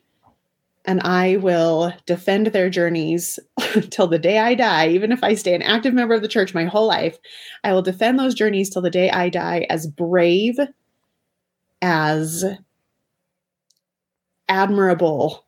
and 0.84 1.00
I 1.02 1.36
will 1.36 1.92
defend 2.06 2.48
their 2.48 2.68
journeys 2.68 3.38
till 3.90 4.06
the 4.06 4.18
day 4.18 4.38
I 4.38 4.54
die. 4.54 4.88
Even 4.88 5.12
if 5.12 5.22
I 5.22 5.34
stay 5.34 5.54
an 5.54 5.62
active 5.62 5.94
member 5.94 6.14
of 6.14 6.22
the 6.22 6.28
church 6.28 6.54
my 6.54 6.64
whole 6.64 6.86
life, 6.86 7.18
I 7.62 7.72
will 7.72 7.82
defend 7.82 8.18
those 8.18 8.34
journeys 8.34 8.70
till 8.70 8.82
the 8.82 8.90
day 8.90 9.10
I 9.10 9.28
die 9.28 9.66
as 9.70 9.86
brave, 9.86 10.56
as 11.80 12.44
admirable, 14.48 15.44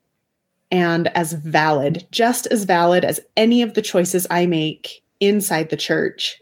and 0.70 1.08
as 1.08 1.32
valid, 1.32 2.06
just 2.10 2.46
as 2.46 2.64
valid 2.64 3.04
as 3.04 3.20
any 3.36 3.62
of 3.62 3.74
the 3.74 3.82
choices 3.82 4.26
I 4.30 4.46
make 4.46 5.02
inside 5.20 5.70
the 5.70 5.76
church. 5.76 6.40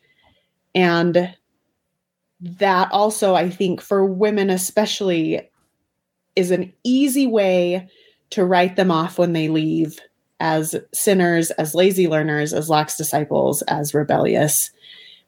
And 0.75 1.35
that 2.45 2.93
also, 2.93 3.35
I 3.35 3.49
think, 3.49 3.81
for 3.81 4.05
women 4.05 4.51
especially, 4.51 5.41
is 6.37 6.51
an 6.51 6.73
easy 6.85 7.27
way 7.27 7.89
to 8.31 8.45
write 8.45 8.77
them 8.77 8.91
off 8.91 9.19
when 9.19 9.33
they 9.33 9.49
leave 9.49 9.99
as 10.41 10.77
sinners, 10.93 11.51
as 11.53 11.75
lazy 11.75 12.07
learners, 12.07 12.53
as 12.53 12.69
lax 12.69 12.97
disciples, 12.97 13.63
as 13.63 13.95
rebellious, 13.95 14.71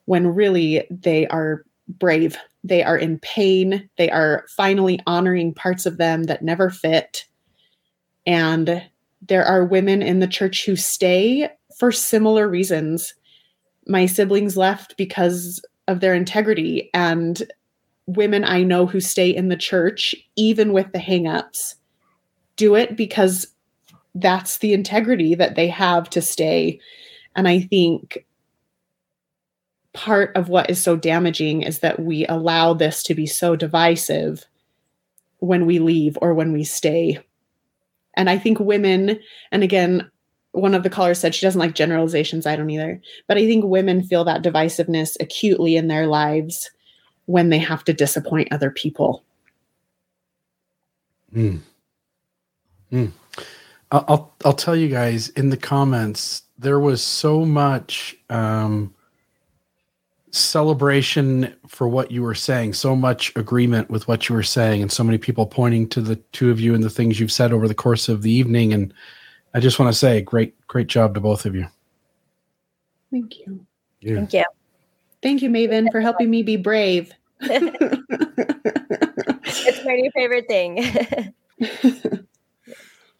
when 0.05 0.27
really 0.27 0.85
they 0.91 1.25
are 1.27 1.63
brave. 1.87 2.37
They 2.63 2.83
are 2.83 2.97
in 2.97 3.17
pain. 3.19 3.89
They 3.97 4.11
are 4.11 4.45
finally 4.55 4.99
honoring 5.07 5.53
parts 5.53 5.85
of 5.85 5.97
them 5.97 6.23
that 6.23 6.43
never 6.43 6.69
fit. 6.69 7.25
And 8.27 8.83
there 9.27 9.45
are 9.45 9.65
women 9.65 10.03
in 10.03 10.19
the 10.19 10.27
church 10.27 10.65
who 10.65 10.75
stay 10.75 11.49
for 11.77 11.91
similar 11.91 12.47
reasons. 12.47 13.15
My 13.87 14.05
siblings 14.05 14.57
left 14.57 14.97
because 14.97 15.61
of 15.87 15.99
their 15.99 16.13
integrity, 16.13 16.89
and 16.93 17.43
women 18.07 18.43
I 18.43 18.63
know 18.63 18.85
who 18.85 18.99
stay 18.99 19.29
in 19.29 19.49
the 19.49 19.57
church, 19.57 20.15
even 20.35 20.73
with 20.73 20.91
the 20.91 20.99
hangups, 20.99 21.75
do 22.55 22.75
it 22.75 22.95
because 22.95 23.47
that's 24.15 24.57
the 24.57 24.73
integrity 24.73 25.35
that 25.35 25.55
they 25.55 25.67
have 25.67 26.09
to 26.11 26.21
stay. 26.21 26.79
And 27.35 27.47
I 27.47 27.59
think 27.59 28.25
part 29.93 30.35
of 30.35 30.49
what 30.49 30.69
is 30.69 30.81
so 30.81 30.95
damaging 30.95 31.63
is 31.63 31.79
that 31.79 31.99
we 31.99 32.25
allow 32.27 32.73
this 32.73 33.03
to 33.03 33.15
be 33.15 33.25
so 33.25 33.55
divisive 33.55 34.45
when 35.39 35.65
we 35.65 35.79
leave 35.79 36.17
or 36.21 36.33
when 36.33 36.51
we 36.51 36.63
stay. 36.63 37.19
And 38.15 38.29
I 38.29 38.37
think 38.37 38.59
women, 38.59 39.19
and 39.51 39.63
again, 39.63 40.09
one 40.57 40.75
of 40.75 40.83
the 40.83 40.89
callers 40.89 41.19
said 41.19 41.35
she 41.35 41.45
doesn't 41.45 41.59
like 41.59 41.75
generalizations. 41.75 42.45
I 42.45 42.55
don't 42.55 42.69
either. 42.69 43.01
But 43.27 43.37
I 43.37 43.45
think 43.45 43.65
women 43.65 44.03
feel 44.03 44.23
that 44.25 44.43
divisiveness 44.43 45.15
acutely 45.19 45.75
in 45.75 45.87
their 45.87 46.07
lives 46.07 46.69
when 47.25 47.49
they 47.49 47.59
have 47.59 47.83
to 47.85 47.93
disappoint 47.93 48.51
other 48.51 48.71
people. 48.71 49.23
Mm. 51.33 51.59
Mm. 52.91 53.11
I'll, 53.91 54.05
I'll 54.07 54.35
I'll 54.45 54.53
tell 54.53 54.75
you 54.75 54.87
guys 54.87 55.29
in 55.29 55.49
the 55.49 55.57
comments 55.57 56.43
there 56.57 56.79
was 56.79 57.03
so 57.03 57.45
much 57.45 58.15
um, 58.29 58.93
celebration 60.31 61.53
for 61.67 61.87
what 61.87 62.11
you 62.11 62.21
were 62.21 62.35
saying, 62.35 62.73
so 62.73 62.95
much 62.95 63.35
agreement 63.35 63.89
with 63.89 64.07
what 64.07 64.27
you 64.27 64.35
were 64.35 64.43
saying, 64.43 64.81
and 64.81 64.91
so 64.91 65.03
many 65.03 65.17
people 65.17 65.45
pointing 65.45 65.87
to 65.89 66.01
the 66.01 66.15
two 66.15 66.49
of 66.49 66.59
you 66.59 66.73
and 66.73 66.83
the 66.83 66.89
things 66.89 67.19
you've 67.19 67.31
said 67.31 67.53
over 67.53 67.67
the 67.67 67.75
course 67.75 68.09
of 68.09 68.21
the 68.21 68.31
evening. 68.31 68.73
And 68.73 68.93
I 69.57 69.59
just 69.59 69.79
want 69.79 69.91
to 69.91 69.97
say, 69.97 70.21
great 70.21 70.53
great 70.67 70.85
job 70.85 71.15
to 71.15 71.19
both 71.19 71.47
of 71.47 71.55
you. 71.55 71.65
Thank 73.09 73.39
you. 73.39 73.65
Thank 74.05 74.31
you. 74.31 74.45
Thank 75.23 75.41
you, 75.41 75.49
Maven, 75.49 75.91
for 75.91 75.99
helping 75.99 76.29
me 76.29 76.43
be 76.43 76.57
brave. 76.57 77.11
it's 77.41 77.65
my 79.83 79.95
new 79.95 80.11
favorite 80.11 80.47
thing. 80.47 81.33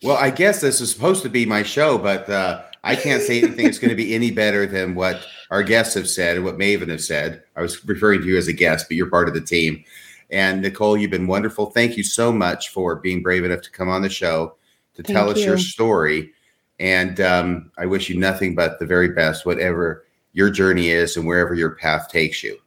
Well, 0.03 0.17
I 0.17 0.29
guess 0.29 0.61
this 0.61 0.79
is 0.79 0.91
supposed 0.91 1.23
to 1.23 1.29
be 1.29 1.47
my 1.47 1.63
show, 1.63 1.97
but 1.97 2.29
uh, 2.29 2.61
I 2.83 2.95
can't 2.95 3.23
say 3.23 3.41
anything 3.41 3.65
that's 3.65 3.79
going 3.79 3.89
to 3.89 3.95
be 3.95 4.13
any 4.13 4.29
better 4.29 4.67
than 4.67 4.93
what 4.93 5.25
our 5.49 5.63
guests 5.63 5.95
have 5.95 6.07
said 6.07 6.35
and 6.35 6.45
what 6.45 6.59
Maven 6.59 6.89
has 6.89 7.07
said. 7.07 7.41
I 7.55 7.63
was 7.63 7.83
referring 7.83 8.21
to 8.21 8.27
you 8.27 8.37
as 8.37 8.47
a 8.47 8.53
guest, 8.53 8.85
but 8.87 8.95
you're 8.95 9.09
part 9.09 9.27
of 9.27 9.33
the 9.33 9.41
team. 9.41 9.83
And 10.29 10.61
Nicole, 10.61 10.97
you've 10.97 11.09
been 11.09 11.25
wonderful. 11.25 11.71
Thank 11.71 11.97
you 11.97 12.03
so 12.03 12.31
much 12.31 12.69
for 12.69 12.97
being 12.97 13.23
brave 13.23 13.43
enough 13.43 13.61
to 13.61 13.71
come 13.71 13.89
on 13.89 14.03
the 14.03 14.09
show 14.09 14.56
to 14.97 15.03
Thank 15.03 15.15
tell 15.15 15.29
us 15.29 15.39
your 15.39 15.57
story. 15.57 16.31
And 16.79 17.19
um, 17.21 17.71
I 17.77 17.85
wish 17.85 18.09
you 18.09 18.17
nothing 18.19 18.53
but 18.55 18.79
the 18.79 18.85
very 18.85 19.09
best, 19.09 19.45
whatever 19.45 20.05
your 20.33 20.49
journey 20.49 20.89
is 20.89 21.15
and 21.17 21.25
wherever 21.25 21.55
your 21.55 21.71
path 21.71 22.09
takes 22.09 22.43
you. 22.43 22.57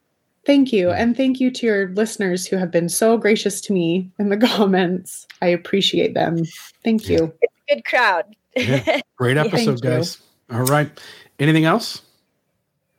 Thank 0.47 0.73
you. 0.73 0.91
And 0.91 1.17
thank 1.17 1.39
you 1.39 1.51
to 1.51 1.67
your 1.67 1.89
listeners 1.91 2.47
who 2.47 2.57
have 2.57 2.71
been 2.71 2.89
so 2.89 3.19
gracious 3.19 3.61
to 3.63 3.73
me 3.73 4.11
in 4.19 4.31
the 4.31 4.37
comments. 4.49 5.27
I 5.43 5.49
appreciate 5.49 6.15
them. 6.15 6.45
Thank 6.83 7.09
you. 7.09 7.33
Good 7.69 7.85
crowd. 7.85 8.25
Yeah. 8.57 9.01
Great 9.17 9.37
Yeah, 9.37 9.45
episode, 9.45 9.81
thank 9.81 9.85
you. 9.85 9.91
guys. 9.91 10.19
All 10.51 10.63
right. 10.65 10.91
Anything 11.39 11.65
else? 11.67 12.03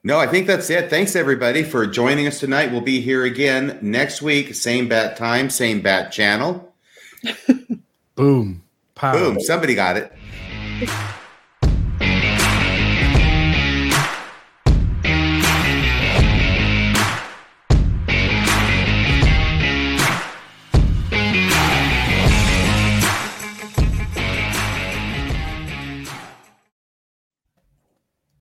No, 0.04 0.18
I 0.18 0.28
think 0.28 0.48
that's 0.48 0.70
it. 0.70 0.90
Thanks 0.90 1.16
everybody 1.16 1.64
for 1.64 1.86
joining 1.86 2.26
us 2.26 2.40
tonight. 2.40 2.72
We'll 2.72 2.82
be 2.82 3.02
here 3.02 3.24
again 3.26 3.78
next 3.82 4.22
week, 4.22 4.56
same 4.56 4.88
bat 4.88 5.16
time, 5.18 5.50
same 5.50 5.82
bat 5.82 6.12
channel. 6.12 6.74
Boom. 8.16 8.64
Boom. 9.02 9.40
Somebody 9.42 9.76
got 9.76 9.98
it. 9.98 10.12